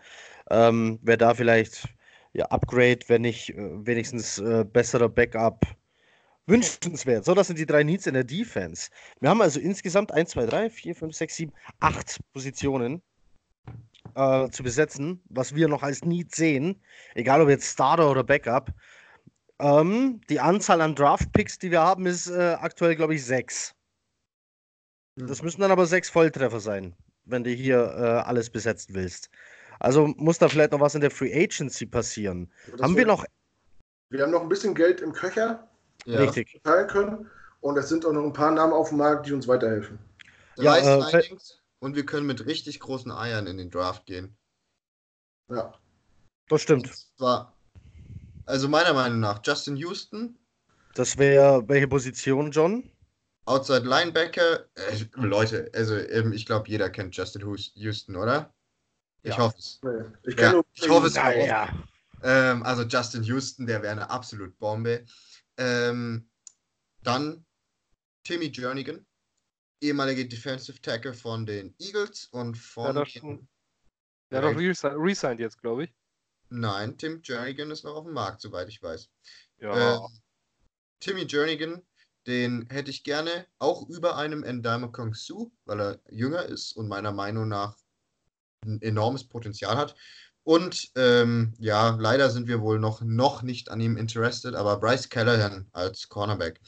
ähm, 0.51 0.99
wäre 1.01 1.17
da 1.17 1.33
vielleicht 1.33 1.89
ja, 2.33 2.45
Upgrade, 2.45 2.99
wenn 3.07 3.23
nicht 3.23 3.49
äh, 3.49 3.85
wenigstens 3.85 4.37
äh, 4.37 4.63
besserer 4.63 5.09
Backup 5.09 5.65
wünschenswert. 6.45 7.25
So, 7.25 7.33
das 7.33 7.47
sind 7.47 7.57
die 7.57 7.65
drei 7.65 7.81
Needs 7.81 8.05
in 8.05 8.13
der 8.13 8.23
Defense. 8.23 8.91
Wir 9.21 9.31
haben 9.31 9.41
also 9.41 9.59
insgesamt 9.59 10.11
1, 10.11 10.29
2, 10.29 10.45
3, 10.45 10.69
4, 10.69 10.95
5, 10.95 11.15
6, 11.15 11.35
7, 11.35 11.53
8 11.79 12.19
Positionen 12.31 13.01
äh, 14.13 14.49
zu 14.49 14.61
besetzen, 14.61 15.23
was 15.29 15.55
wir 15.55 15.67
noch 15.67 15.81
als 15.81 16.05
Need 16.05 16.35
sehen, 16.35 16.79
egal 17.15 17.41
ob 17.41 17.49
jetzt 17.49 17.73
Starter 17.73 18.11
oder 18.11 18.23
Backup. 18.23 18.71
Ähm, 19.59 20.21
die 20.29 20.39
Anzahl 20.39 20.81
an 20.81 20.95
Draft-Picks, 20.95 21.59
die 21.59 21.71
wir 21.71 21.81
haben, 21.81 22.05
ist 22.05 22.27
äh, 22.27 22.57
aktuell, 22.59 22.95
glaube 22.95 23.15
ich, 23.15 23.25
sechs. 23.25 23.73
Hm. 25.17 25.27
Das 25.27 25.41
müssen 25.41 25.61
dann 25.61 25.71
aber 25.71 25.85
sechs 25.85 26.09
Volltreffer 26.09 26.59
sein, 26.59 26.95
wenn 27.25 27.43
du 27.43 27.49
hier 27.51 27.77
äh, 27.77 28.27
alles 28.27 28.49
besetzen 28.49 28.95
willst. 28.95 29.29
Also 29.79 30.07
muss 30.17 30.37
da 30.37 30.49
vielleicht 30.49 30.71
noch 30.71 30.79
was 30.79 30.95
in 30.95 31.01
der 31.01 31.11
Free 31.11 31.33
Agency 31.33 31.85
passieren. 31.85 32.51
Haben 32.81 32.95
wir 32.95 33.05
noch. 33.05 33.25
Wir 34.09 34.23
haben 34.23 34.31
noch 34.31 34.41
ein 34.41 34.49
bisschen 34.49 34.73
Geld 34.73 35.01
im 35.01 35.13
Köcher, 35.13 35.67
ja. 36.05 36.19
richtig 36.19 36.61
teilen 36.63 36.87
können. 36.87 37.29
Und 37.61 37.77
es 37.77 37.89
sind 37.89 38.05
auch 38.05 38.11
noch 38.11 38.23
ein 38.23 38.33
paar 38.33 38.51
Namen 38.51 38.73
auf 38.73 38.89
dem 38.89 38.99
Markt, 38.99 39.25
die 39.25 39.33
uns 39.33 39.47
weiterhelfen. 39.47 39.99
Ja, 40.57 40.77
äh, 40.77 41.23
und 41.79 41.95
wir 41.95 42.05
können 42.05 42.27
mit 42.27 42.45
richtig 42.45 42.79
großen 42.79 43.11
Eiern 43.11 43.47
in 43.47 43.57
den 43.57 43.69
Draft 43.69 44.05
gehen. 44.05 44.37
Ja. 45.49 45.73
Das 46.47 46.61
stimmt. 46.61 46.87
Und 46.87 47.17
zwar 47.17 47.54
also 48.45 48.67
meiner 48.67 48.93
Meinung 48.93 49.19
nach 49.19 49.41
Justin 49.43 49.75
Houston. 49.77 50.37
Das 50.93 51.17
wäre 51.17 51.67
welche 51.67 51.87
Position, 51.87 52.51
John? 52.51 52.89
Outside 53.45 53.85
Linebacker. 53.85 54.65
Äh, 54.75 55.05
Leute, 55.15 55.69
also 55.73 55.95
ähm, 55.95 56.33
ich 56.33 56.45
glaube, 56.45 56.69
jeder 56.69 56.89
kennt 56.89 57.15
Justin 57.15 57.41
Houston, 57.75 58.15
oder? 58.15 58.53
Ich 59.23 59.31
ja. 59.31 59.37
hoffe 59.37 59.57
es. 59.57 59.81
Ich, 60.23 60.39
ja, 60.39 60.61
ich 60.73 60.89
hoffe 60.89 61.07
es 61.07 61.17
auch. 61.17 61.31
Ja. 61.31 61.69
Ähm, 62.23 62.63
also 62.63 62.83
Justin 62.83 63.23
Houston, 63.23 63.65
der 63.67 63.81
wäre 63.81 63.91
eine 63.91 64.09
absolut 64.09 64.57
Bombe. 64.57 65.05
Ähm, 65.57 66.29
dann 67.03 67.45
Timmy 68.23 68.51
Jernigan, 68.53 69.05
ehemaliger 69.81 70.23
Defensive 70.23 70.81
Tackle 70.81 71.13
von 71.13 71.45
den 71.45 71.75
Eagles 71.79 72.27
und 72.31 72.57
von. 72.57 72.95
Der 74.31 74.41
hat 74.41 74.55
doch 74.55 74.57
resigned 74.57 75.39
jetzt, 75.39 75.61
glaube 75.61 75.85
ich. 75.85 75.93
Nein, 76.49 76.97
Tim 76.97 77.21
Jernigan 77.23 77.71
ist 77.71 77.83
noch 77.83 77.95
auf 77.95 78.05
dem 78.05 78.13
Markt, 78.13 78.41
soweit 78.41 78.69
ich 78.69 78.81
weiß. 78.81 79.09
Ja. 79.59 79.95
Äh, 79.95 79.99
Timmy 80.99 81.25
Jernigan, 81.27 81.81
den 82.27 82.67
hätte 82.69 82.91
ich 82.91 83.03
gerne 83.03 83.45
auch 83.59 83.87
über 83.89 84.17
einem 84.17 84.43
Endime 84.43 84.91
Kong 84.91 85.13
Su, 85.13 85.51
weil 85.65 85.81
er 85.81 85.99
jünger 86.09 86.43
ist 86.45 86.75
und 86.75 86.87
meiner 86.87 87.11
Meinung 87.11 87.47
nach 87.47 87.77
ein 88.65 88.81
enormes 88.81 89.27
Potenzial 89.27 89.77
hat. 89.77 89.95
Und 90.43 90.91
ähm, 90.95 91.53
ja, 91.59 91.95
leider 91.99 92.29
sind 92.29 92.47
wir 92.47 92.61
wohl 92.61 92.79
noch, 92.79 93.01
noch 93.01 93.41
nicht 93.41 93.69
an 93.69 93.79
ihm 93.79 93.97
interested, 93.97 94.55
aber 94.55 94.79
Bryce 94.79 95.09
Callahan 95.09 95.67
als 95.71 96.07
Cornerback. 96.07 96.61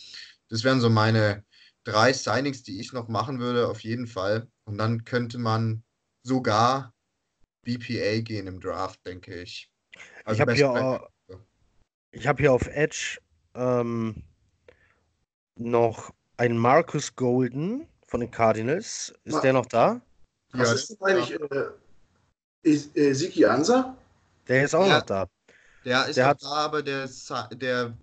Das 0.50 0.64
wären 0.64 0.82
so 0.82 0.90
meine 0.90 1.44
drei 1.84 2.12
Signings, 2.12 2.64
die 2.64 2.80
ich 2.80 2.92
noch 2.94 3.08
machen 3.08 3.40
würde, 3.40 3.68
auf 3.68 3.82
jeden 3.82 4.08
Fall. 4.08 4.48
Und 4.66 4.78
dann 4.78 5.04
könnte 5.06 5.38
man 5.38 5.84
sogar 6.24 6.94
BPA 7.68 8.22
gehen 8.22 8.48
im 8.48 8.62
Draft, 8.62 9.06
denke 9.06 9.42
ich. 9.42 9.70
Also 10.24 10.36
ich 10.36 10.42
habe 10.42 10.54
hier, 10.54 11.10
hab 12.26 12.40
hier 12.40 12.54
auf 12.54 12.66
Edge 12.68 13.20
ähm, 13.56 14.24
noch 15.56 16.14
einen 16.38 16.58
Marcus 16.58 17.16
Golden 17.16 17.86
von 18.06 18.22
den 18.22 18.32
Cardinals. 18.32 19.14
Ist 19.26 19.34
Ma 19.34 19.42
der 19.42 19.54
noch 19.54 19.66
da? 19.66 20.00
Was 20.54 20.70
ja, 20.70 20.76
ist 20.76 21.04
eigentlich 21.04 21.40
äh, 22.64 23.00
äh, 23.02 23.14
Siki 23.14 23.46
Ansa? 23.46 23.98
Der 24.48 24.64
ist 24.64 24.74
auch 24.74 24.88
ja, 24.88 25.00
noch 25.00 25.06
da. 25.06 25.28
Der 25.84 26.08
ist 26.08 26.16
der 26.16 26.26
hat, 26.26 26.42
da, 26.42 26.48
aber 26.48 26.82
der, 26.82 27.10
der, 27.52 27.98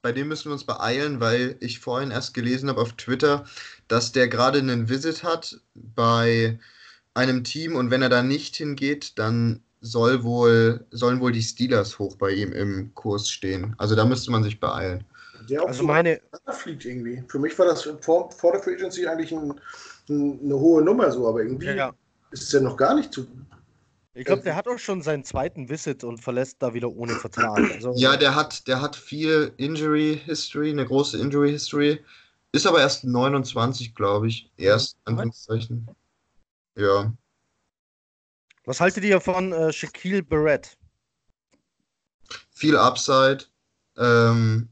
bei 0.00 0.12
dem 0.12 0.28
müssen 0.28 0.46
wir 0.46 0.52
uns 0.52 0.64
beeilen, 0.64 1.18
weil 1.18 1.56
ich 1.58 1.80
vorhin 1.80 2.12
erst 2.12 2.34
gelesen 2.34 2.68
habe 2.68 2.80
auf 2.80 2.92
Twitter, 2.92 3.46
dass 3.88 4.12
der 4.12 4.28
gerade 4.28 4.60
einen 4.60 4.88
Visit 4.88 5.24
hat 5.24 5.60
bei 5.74 6.60
einem 7.18 7.44
Team 7.44 7.76
und 7.76 7.90
wenn 7.90 8.02
er 8.02 8.08
da 8.08 8.22
nicht 8.22 8.56
hingeht, 8.56 9.18
dann 9.18 9.60
soll 9.80 10.24
wohl, 10.24 10.86
sollen 10.90 11.20
wohl 11.20 11.32
die 11.32 11.42
Steelers 11.42 11.98
hoch 11.98 12.16
bei 12.16 12.30
ihm 12.30 12.52
im 12.52 12.94
Kurs 12.94 13.28
stehen. 13.28 13.74
Also 13.78 13.94
da 13.94 14.04
müsste 14.04 14.30
man 14.30 14.42
sich 14.42 14.58
beeilen. 14.58 15.04
Der 15.48 15.62
auch 15.62 15.68
also 15.68 15.80
so 15.80 15.86
meine 15.86 16.20
fliegt 16.50 16.84
irgendwie. 16.84 17.22
Für 17.28 17.38
mich 17.38 17.58
war 17.58 17.66
das 17.66 17.88
vor, 18.00 18.30
vor 18.30 18.52
der 18.52 18.62
Free 18.62 18.74
Agency 18.74 19.06
eigentlich 19.06 19.32
ein, 19.32 19.54
ein, 20.08 20.40
eine 20.42 20.58
hohe 20.58 20.82
Nummer 20.82 21.10
so, 21.10 21.28
aber 21.28 21.42
irgendwie 21.42 21.66
ja. 21.66 21.92
ist 22.30 22.52
der 22.52 22.60
noch 22.60 22.76
gar 22.76 22.94
nicht 22.94 23.12
zu. 23.12 23.26
Ich 24.14 24.24
glaube, 24.24 24.42
der 24.42 24.56
hat 24.56 24.66
auch 24.66 24.78
schon 24.78 25.00
seinen 25.00 25.22
zweiten 25.22 25.68
Visit 25.68 26.02
und 26.02 26.18
verlässt 26.18 26.56
da 26.60 26.74
wieder 26.74 26.90
ohne 26.90 27.14
Vertrag. 27.14 27.58
Also, 27.72 27.94
ja, 27.96 28.16
der 28.16 28.34
hat, 28.34 28.66
der 28.66 28.80
hat 28.80 28.96
viel 28.96 29.52
Injury 29.58 30.20
History, 30.24 30.70
eine 30.70 30.84
große 30.84 31.18
Injury 31.18 31.52
History. 31.52 32.00
Ist 32.50 32.66
aber 32.66 32.80
erst 32.80 33.04
29, 33.04 33.94
glaube 33.94 34.26
ich. 34.26 34.50
Erst, 34.56 34.96
Anführungszeichen. 35.04 35.86
Ja. 36.78 37.12
Was 38.64 38.80
haltet 38.80 39.02
ihr 39.04 39.20
von 39.20 39.52
äh, 39.52 39.72
Shaquille 39.72 40.22
Barrett? 40.22 40.78
Viel 42.50 42.76
Upside. 42.76 43.44
Ähm, 43.96 44.68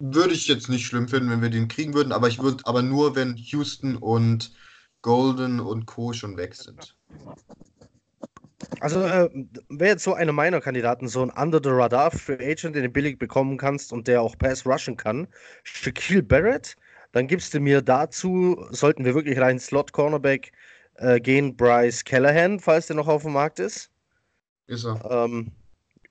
würde 0.00 0.34
ich 0.34 0.48
jetzt 0.48 0.68
nicht 0.68 0.86
schlimm 0.86 1.06
finden, 1.06 1.30
wenn 1.30 1.42
wir 1.42 1.50
den 1.50 1.68
kriegen 1.68 1.94
würden, 1.94 2.12
aber 2.12 2.26
ich 2.26 2.40
würde 2.40 2.66
aber 2.66 2.82
nur, 2.82 3.14
wenn 3.14 3.36
Houston 3.36 3.96
und 3.96 4.52
Golden 5.02 5.60
und 5.60 5.86
Co. 5.86 6.12
schon 6.12 6.36
weg 6.36 6.54
sind. 6.54 6.96
Also 8.80 9.02
äh, 9.02 9.30
wäre 9.68 9.90
jetzt 9.90 10.04
so 10.04 10.14
einer 10.14 10.32
meiner 10.32 10.60
Kandidaten, 10.60 11.06
so 11.06 11.22
ein 11.22 11.30
Under 11.30 11.60
the 11.62 11.70
Radar 11.70 12.10
Free 12.10 12.52
Agent, 12.52 12.74
den 12.74 12.82
du 12.82 12.88
billig 12.88 13.18
bekommen 13.18 13.58
kannst 13.58 13.92
und 13.92 14.08
der 14.08 14.22
auch 14.22 14.36
Pass 14.38 14.66
rushen 14.66 14.96
kann. 14.96 15.28
Shaquille 15.62 16.22
Barrett, 16.22 16.76
dann 17.12 17.26
gibst 17.26 17.54
du 17.54 17.60
mir 17.60 17.82
dazu, 17.82 18.66
sollten 18.70 19.04
wir 19.04 19.14
wirklich 19.14 19.38
rein 19.38 19.58
Slot 19.58 19.92
Cornerback 19.92 20.52
äh, 21.00 21.18
gehen, 21.18 21.56
Bryce 21.56 22.04
Callahan, 22.04 22.60
falls 22.60 22.86
der 22.86 22.96
noch 22.96 23.08
auf 23.08 23.22
dem 23.22 23.32
Markt 23.32 23.58
ist. 23.58 23.90
Ist 24.66 24.84
er. 24.84 25.00
Ähm, 25.10 25.50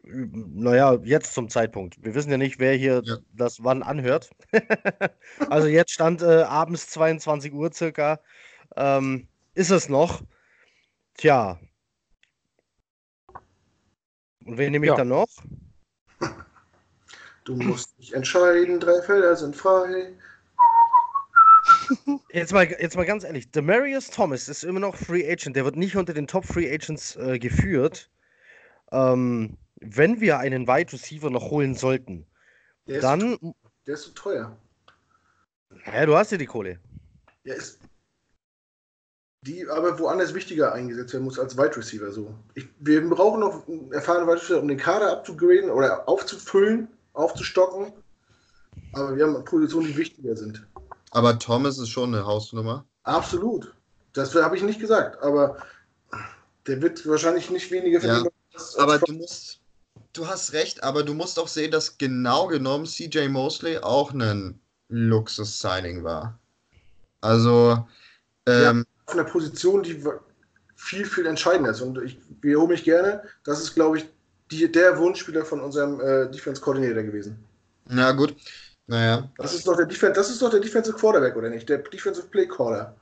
naja, 0.03 0.97
jetzt 1.03 1.33
zum 1.33 1.49
Zeitpunkt. 1.49 2.03
Wir 2.03 2.15
wissen 2.15 2.31
ja 2.31 2.37
nicht, 2.37 2.59
wer 2.59 2.73
hier 2.73 3.01
ja. 3.03 3.17
das 3.33 3.63
wann 3.63 3.83
anhört. 3.83 4.29
also 5.49 5.67
jetzt 5.67 5.91
stand 5.91 6.21
äh, 6.21 6.41
abends 6.41 6.89
22 6.89 7.53
Uhr 7.53 7.71
circa. 7.71 8.19
Ähm, 8.75 9.27
ist 9.53 9.69
es 9.69 9.89
noch? 9.89 10.21
Tja. 11.15 11.59
Und 14.45 14.57
wen 14.57 14.71
nehme 14.71 14.85
ich 14.87 14.91
ja. 14.91 14.95
dann 14.95 15.09
noch? 15.09 15.29
Du 17.45 17.55
musst 17.55 17.97
dich 17.97 18.13
entscheiden, 18.13 18.79
drei 18.79 19.01
Felder 19.01 19.35
sind 19.35 19.55
frei. 19.55 20.13
Jetzt 22.31 22.53
mal, 22.53 22.67
jetzt 22.67 22.95
mal 22.95 23.05
ganz 23.05 23.23
ehrlich, 23.23 23.51
Demarius 23.51 24.09
Thomas 24.09 24.47
ist 24.47 24.63
immer 24.63 24.79
noch 24.79 24.95
Free 24.95 25.29
Agent, 25.29 25.55
der 25.55 25.65
wird 25.65 25.75
nicht 25.75 25.95
unter 25.95 26.13
den 26.13 26.27
Top 26.27 26.45
Free 26.45 26.71
Agents 26.71 27.15
äh, 27.15 27.39
geführt. 27.39 28.09
Ähm, 28.91 29.57
wenn 29.81 30.19
wir 30.19 30.39
einen 30.39 30.67
Wide 30.67 30.93
Receiver 30.93 31.29
noch 31.29 31.49
holen 31.51 31.75
sollten, 31.75 32.25
der 32.87 33.01
dann. 33.01 33.33
Ist, 33.33 33.41
der 33.87 33.93
ist 33.93 34.03
zu 34.03 34.11
teuer. 34.11 34.57
Ja, 35.85 36.05
du 36.05 36.15
hast 36.15 36.31
ja 36.31 36.37
die 36.37 36.45
Kohle. 36.45 36.79
Ja, 37.43 37.55
ist. 37.55 37.79
Die 39.41 39.65
aber 39.67 39.97
woanders 39.97 40.33
wichtiger 40.33 40.73
eingesetzt 40.73 41.13
werden 41.13 41.23
muss 41.23 41.39
als 41.39 41.57
Wide 41.57 41.77
Receiver. 41.77 42.11
So. 42.11 42.35
Ich, 42.55 42.67
wir 42.79 43.07
brauchen 43.09 43.39
noch 43.39 43.63
erfahrene 43.91 44.27
Wide 44.27 44.41
Receiver, 44.41 44.59
um 44.59 44.67
den 44.67 44.77
Kader 44.77 45.11
abzugraden 45.11 45.69
oder 45.69 46.09
aufzufüllen, 46.09 46.89
aufzustocken. 47.13 47.93
Aber 48.93 49.15
wir 49.15 49.25
haben 49.25 49.45
Positionen, 49.45 49.87
die 49.87 49.97
wichtiger 49.97 50.35
sind. 50.35 50.67
Aber 51.11 51.39
Thomas 51.39 51.77
ist 51.77 51.89
schon 51.89 52.13
eine 52.13 52.25
Hausnummer. 52.25 52.85
Absolut. 53.03 53.73
Das 54.13 54.35
habe 54.35 54.55
ich 54.55 54.63
nicht 54.63 54.79
gesagt. 54.79 55.21
Aber 55.21 55.57
der 56.67 56.81
wird 56.81 57.07
wahrscheinlich 57.07 57.49
nicht 57.49 57.71
weniger 57.71 58.01
verdienen. 58.01 58.29
Ja, 58.53 58.61
aber 58.77 58.99
du 58.99 59.13
musst, 59.13 59.59
du 60.13 60.27
hast 60.27 60.53
recht, 60.53 60.83
aber 60.83 61.03
du 61.03 61.13
musst 61.13 61.39
auch 61.39 61.47
sehen, 61.47 61.71
dass 61.71 61.97
genau 61.97 62.47
genommen 62.47 62.85
CJ 62.85 63.27
Mosley 63.27 63.77
auch 63.77 64.11
ein 64.13 64.59
Luxus-Signing 64.89 66.03
war. 66.03 66.37
Also. 67.21 67.87
Ähm, 68.45 68.85
ja, 68.87 69.05
auf 69.05 69.13
einer 69.13 69.23
Position, 69.23 69.83
die 69.83 70.03
viel, 70.75 71.05
viel 71.05 71.25
entscheidender 71.25 71.71
ist. 71.71 71.81
Und 71.81 72.01
ich 72.01 72.17
wiederhole 72.41 72.69
mich 72.69 72.83
gerne, 72.83 73.23
das 73.43 73.59
ist, 73.59 73.75
glaube 73.75 73.97
ich, 73.97 74.05
die, 74.51 74.71
der 74.71 74.97
Wunschspieler 74.97 75.45
von 75.45 75.61
unserem 75.61 75.99
äh, 75.99 76.29
Defense 76.31 76.61
Coordinator 76.61 77.03
gewesen. 77.03 77.43
Na 77.85 78.11
gut. 78.11 78.35
Naja. 78.89 79.29
Das 79.37 79.53
ist 79.53 79.67
doch 79.67 79.77
der 79.77 79.85
Defense, 79.85 80.13
das 80.13 80.31
ist 80.31 80.41
doch 80.41 80.49
der 80.49 80.59
Defensive 80.59 80.97
Quarterback, 80.97 81.35
oder 81.35 81.49
nicht? 81.51 81.69
Der 81.69 81.77
Defensive 81.77 82.25
Play 82.25 82.47
Caller. 82.47 82.95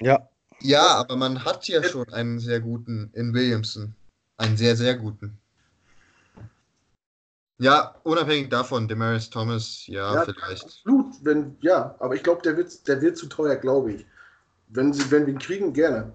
Ja. 0.00 0.28
Ja, 0.60 0.98
aber 0.98 1.16
man 1.16 1.44
hat 1.44 1.66
ja 1.66 1.82
schon 1.82 2.08
einen 2.12 2.38
sehr 2.38 2.60
guten 2.60 3.10
in 3.14 3.34
Williamson. 3.34 3.92
Einen 4.36 4.56
sehr, 4.56 4.76
sehr 4.76 4.94
guten. 4.94 5.36
Ja, 7.58 7.96
unabhängig 8.04 8.50
davon, 8.50 8.86
Demaris 8.86 9.28
Thomas, 9.28 9.84
ja, 9.88 10.14
ja 10.14 10.24
vielleicht. 10.24 10.64
Absolut, 10.64 11.14
wenn, 11.22 11.56
ja, 11.60 11.96
aber 11.98 12.14
ich 12.14 12.22
glaube, 12.22 12.42
der 12.42 12.56
wird, 12.56 12.86
der 12.86 13.02
wird 13.02 13.16
zu 13.16 13.26
teuer, 13.26 13.56
glaube 13.56 13.92
ich. 13.92 14.06
Wenn, 14.68 14.92
sie, 14.92 15.10
wenn 15.10 15.26
wir 15.26 15.34
ihn 15.34 15.40
kriegen, 15.40 15.72
gerne. 15.72 16.12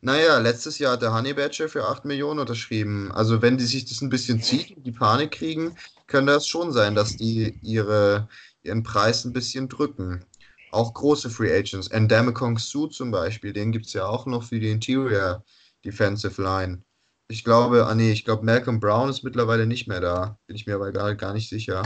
Naja, 0.00 0.38
letztes 0.38 0.80
Jahr 0.80 0.94
hat 0.94 1.02
der 1.02 1.14
Honey 1.14 1.34
Badger 1.34 1.68
für 1.68 1.86
8 1.86 2.04
Millionen 2.04 2.40
unterschrieben. 2.40 3.12
Also 3.12 3.42
wenn 3.42 3.58
die 3.58 3.64
sich 3.64 3.84
das 3.84 4.00
ein 4.00 4.08
bisschen 4.08 4.42
zieht 4.42 4.76
und 4.76 4.82
die 4.82 4.92
Panik 4.92 5.30
kriegen, 5.30 5.76
könnte 6.08 6.32
das 6.32 6.46
schon 6.46 6.72
sein, 6.72 6.94
dass 6.94 7.16
die 7.16 7.58
ihre, 7.62 8.28
ihren 8.62 8.82
Preis 8.82 9.24
ein 9.24 9.32
bisschen 9.32 9.68
drücken. 9.68 10.24
Auch 10.72 10.92
große 10.92 11.30
Free 11.30 11.56
Agents. 11.56 11.88
Endamicon 11.88 12.56
Su 12.56 12.88
zum 12.88 13.10
Beispiel, 13.10 13.52
den 13.52 13.72
gibt 13.72 13.86
es 13.86 13.92
ja 13.92 14.06
auch 14.06 14.26
noch 14.26 14.42
für 14.42 14.58
die 14.58 14.70
Interior 14.70 15.44
Defensive 15.84 16.42
Line. 16.42 16.82
Ich 17.28 17.44
glaube, 17.44 17.86
ah 17.86 17.94
nee, 17.94 18.10
ich 18.10 18.24
glaube, 18.24 18.44
Malcolm 18.44 18.80
Brown 18.80 19.10
ist 19.10 19.22
mittlerweile 19.22 19.66
nicht 19.66 19.86
mehr 19.86 20.00
da. 20.00 20.38
Bin 20.46 20.56
ich 20.56 20.66
mir 20.66 20.74
aber 20.74 20.92
gar, 20.92 21.14
gar 21.14 21.34
nicht 21.34 21.48
sicher. 21.48 21.82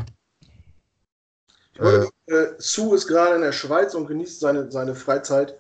Äh, 1.79 2.07
äh, 2.27 2.55
Sue 2.59 2.95
ist 2.95 3.09
gerade 3.09 3.37
in 3.37 3.43
der 3.43 3.53
Schweiz 3.53 3.95
und 3.95 4.07
genießt 4.07 4.41
seine, 4.41 4.71
seine 4.71 4.95
Freizeit 4.95 5.59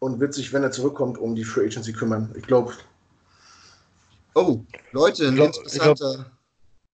und 0.00 0.18
wird 0.18 0.34
sich, 0.34 0.52
wenn 0.52 0.64
er 0.64 0.72
zurückkommt, 0.72 1.18
um 1.18 1.34
die 1.34 1.44
Free 1.44 1.66
Agency 1.66 1.92
kümmern. 1.92 2.34
Ich 2.36 2.44
glaube. 2.44 2.72
Oh, 4.34 4.64
Leute, 4.92 5.28
ein 5.28 5.34
glaub, 5.36 5.48
interessanter 5.48 6.32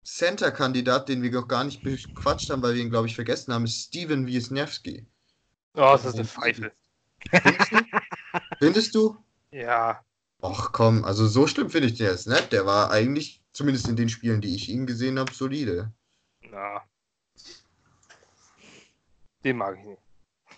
Center-Kandidat, 0.07 1.09
den 1.09 1.21
wir 1.21 1.31
noch 1.31 1.49
gar 1.49 1.65
nicht 1.65 1.83
bequatscht 1.83 2.49
haben, 2.49 2.61
weil 2.63 2.75
wir 2.75 2.81
ihn, 2.81 2.89
glaube 2.89 3.07
ich, 3.07 3.15
vergessen 3.15 3.53
haben, 3.53 3.65
ist 3.65 3.87
Steven 3.87 4.25
Wisniewski. 4.25 5.05
Oh, 5.73 5.81
das 5.81 6.05
ist 6.05 6.15
eine 6.15 6.23
Pfeife. 6.23 6.71
Findest 7.29 7.71
du? 7.71 7.77
Findest 8.59 8.95
du? 8.95 9.17
Ja. 9.51 10.01
Ach 10.41 10.71
komm, 10.71 11.03
also 11.03 11.27
so 11.27 11.45
schlimm 11.45 11.69
finde 11.69 11.89
ich 11.89 11.97
den 11.97 12.07
jetzt 12.07 12.27
nicht. 12.27 12.53
Der 12.53 12.65
war 12.65 12.89
eigentlich, 12.89 13.43
zumindest 13.51 13.89
in 13.89 13.97
den 13.97 14.07
Spielen, 14.07 14.39
die 14.39 14.55
ich 14.55 14.69
ihn 14.69 14.85
gesehen 14.85 15.19
habe, 15.19 15.33
solide. 15.33 15.91
Na. 16.49 16.83
Den 19.43 19.57
mag 19.57 19.77
ich 19.77 19.85
nicht. 19.85 20.01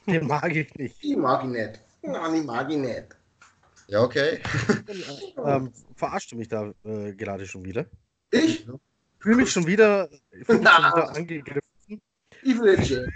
Den 0.06 0.28
mag 0.28 0.56
ich 0.56 0.76
nicht. 0.76 1.04
Den 1.04 1.20
mag 1.22 1.44
ich 1.44 1.50
nicht. 1.50 1.82
Nein, 2.04 2.34
den 2.34 2.46
mag 2.46 2.70
ich 2.70 2.78
nicht. 2.78 3.08
Ja, 3.88 4.04
okay. 4.04 4.42
ähm, 5.44 5.74
verarscht 5.96 6.32
du 6.32 6.36
mich 6.36 6.50
da 6.50 6.72
äh, 6.84 7.14
gerade 7.14 7.48
schon 7.48 7.66
wieder? 7.66 7.88
Ich? 8.30 8.68
Fühle 9.20 9.36
mich 9.38 9.52
schon 9.52 9.68
wieder, 9.68 10.10
fühl 10.44 10.60
mich 10.60 10.70
schon 10.70 10.86
wieder 10.86 11.10
angegriffen. 11.16 12.02
Evil 12.44 12.80
Jet. 12.82 13.10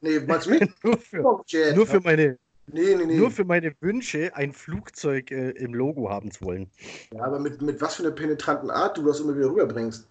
Nee, 0.00 0.20
meinst 0.20 0.46
du 0.46 0.50
mich? 0.50 0.60
nur, 0.82 0.98
für, 0.98 1.74
nur 1.74 1.86
für 1.86 2.00
meine 2.00 2.38
Nee, 2.72 2.94
nee, 2.94 3.04
nee. 3.04 3.16
Nur 3.16 3.30
für 3.30 3.44
meine 3.44 3.74
Wünsche, 3.80 4.34
ein 4.34 4.52
Flugzeug 4.52 5.30
äh, 5.30 5.50
im 5.50 5.74
Logo 5.74 6.08
haben 6.08 6.30
zu 6.30 6.44
wollen. 6.44 6.70
Ja, 7.12 7.24
aber 7.24 7.40
mit, 7.40 7.60
mit 7.60 7.80
was 7.80 7.96
für 7.96 8.04
einer 8.04 8.12
penetranten 8.12 8.70
Art 8.70 8.96
du 8.96 9.04
das 9.04 9.20
immer 9.20 9.36
wieder 9.36 9.48
rüberbringst. 9.48 10.08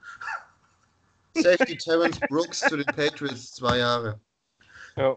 Safety 1.35 1.77
Terrence 1.77 2.19
Brooks 2.27 2.59
zu 2.59 2.75
den 2.75 2.85
Patriots 2.87 3.53
zwei 3.53 3.77
Jahre. 3.77 4.19
Ja. 4.97 5.15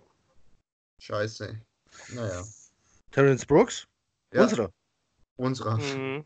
Scheiße. 1.00 1.58
Naja. 2.14 2.44
Terrence 3.10 3.44
Brooks? 3.44 3.86
Ja. 4.32 4.42
Unserer. 4.42 4.72
Unserer. 5.36 5.78
Mhm. 5.78 6.24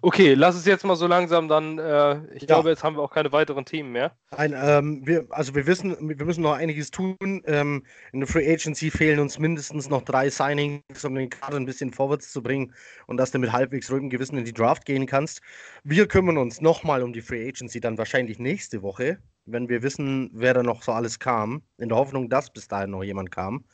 Okay, 0.00 0.34
lass 0.34 0.54
es 0.54 0.66
jetzt 0.66 0.84
mal 0.84 0.96
so 0.96 1.06
langsam 1.06 1.48
dann. 1.48 1.78
Äh, 1.78 2.34
ich 2.34 2.42
ja. 2.42 2.46
glaube, 2.46 2.70
jetzt 2.70 2.82
haben 2.82 2.96
wir 2.96 3.02
auch 3.02 3.12
keine 3.12 3.32
weiteren 3.32 3.64
Themen 3.64 3.92
mehr. 3.92 4.16
Ein, 4.30 4.54
ähm, 4.56 5.06
wir, 5.06 5.26
also 5.30 5.54
wir 5.54 5.66
wissen, 5.66 5.96
wir 6.00 6.24
müssen 6.24 6.42
noch 6.42 6.52
einiges 6.52 6.90
tun. 6.90 7.16
Ähm, 7.22 7.84
in 8.12 8.20
der 8.20 8.28
Free 8.28 8.50
Agency 8.50 8.90
fehlen 8.90 9.18
uns 9.18 9.38
mindestens 9.38 9.88
noch 9.88 10.02
drei 10.02 10.30
Signings, 10.30 11.04
um 11.04 11.14
den 11.14 11.30
Kader 11.30 11.56
ein 11.56 11.66
bisschen 11.66 11.92
vorwärts 11.92 12.32
zu 12.32 12.42
bringen 12.42 12.74
und 13.06 13.16
dass 13.16 13.30
du 13.30 13.38
mit 13.38 13.52
halbwegs 13.52 13.90
ruhigem 13.90 14.10
Gewissen 14.10 14.36
in 14.38 14.44
die 14.44 14.52
Draft 14.52 14.84
gehen 14.84 15.06
kannst. 15.06 15.40
Wir 15.84 16.06
kümmern 16.06 16.38
uns 16.38 16.60
nochmal 16.60 17.02
um 17.02 17.12
die 17.12 17.22
Free 17.22 17.48
Agency 17.48 17.80
dann 17.80 17.98
wahrscheinlich 17.98 18.38
nächste 18.38 18.82
Woche, 18.82 19.18
wenn 19.46 19.68
wir 19.68 19.82
wissen, 19.82 20.30
wer 20.32 20.54
da 20.54 20.62
noch 20.62 20.82
so 20.82 20.92
alles 20.92 21.18
kam. 21.18 21.62
In 21.78 21.88
der 21.88 21.98
Hoffnung, 21.98 22.28
dass 22.28 22.52
bis 22.52 22.68
dahin 22.68 22.90
noch 22.90 23.02
jemand 23.02 23.30
kam. 23.30 23.64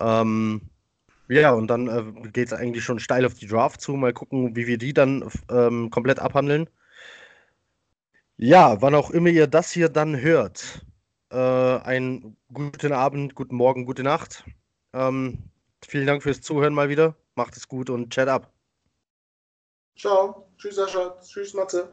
Ähm, 0.00 0.70
ja, 1.28 1.52
und 1.52 1.68
dann 1.68 1.88
äh, 1.88 2.28
geht 2.30 2.48
es 2.48 2.52
eigentlich 2.52 2.84
schon 2.84 2.98
steil 3.00 3.26
auf 3.26 3.34
die 3.34 3.46
Draft 3.46 3.80
zu. 3.80 3.92
Mal 3.94 4.12
gucken, 4.12 4.56
wie 4.56 4.66
wir 4.66 4.78
die 4.78 4.92
dann 4.94 5.28
ähm, 5.50 5.90
komplett 5.90 6.18
abhandeln. 6.18 6.68
Ja, 8.36 8.80
wann 8.80 8.94
auch 8.94 9.10
immer 9.10 9.28
ihr 9.30 9.46
das 9.46 9.72
hier 9.72 9.88
dann 9.88 10.20
hört, 10.20 10.86
äh, 11.30 11.36
einen 11.36 12.36
guten 12.52 12.92
Abend, 12.92 13.34
guten 13.34 13.56
Morgen, 13.56 13.84
gute 13.84 14.04
Nacht. 14.04 14.44
Ähm, 14.92 15.50
vielen 15.84 16.06
Dank 16.06 16.22
fürs 16.22 16.40
Zuhören 16.40 16.72
mal 16.74 16.88
wieder. 16.88 17.16
Macht 17.34 17.56
es 17.56 17.68
gut 17.68 17.90
und 17.90 18.10
chat 18.10 18.28
ab. 18.28 18.52
Ciao. 19.96 20.48
Tschüss, 20.56 20.76
Sascha. 20.76 21.16
Tschüss, 21.20 21.54
Matze. 21.54 21.92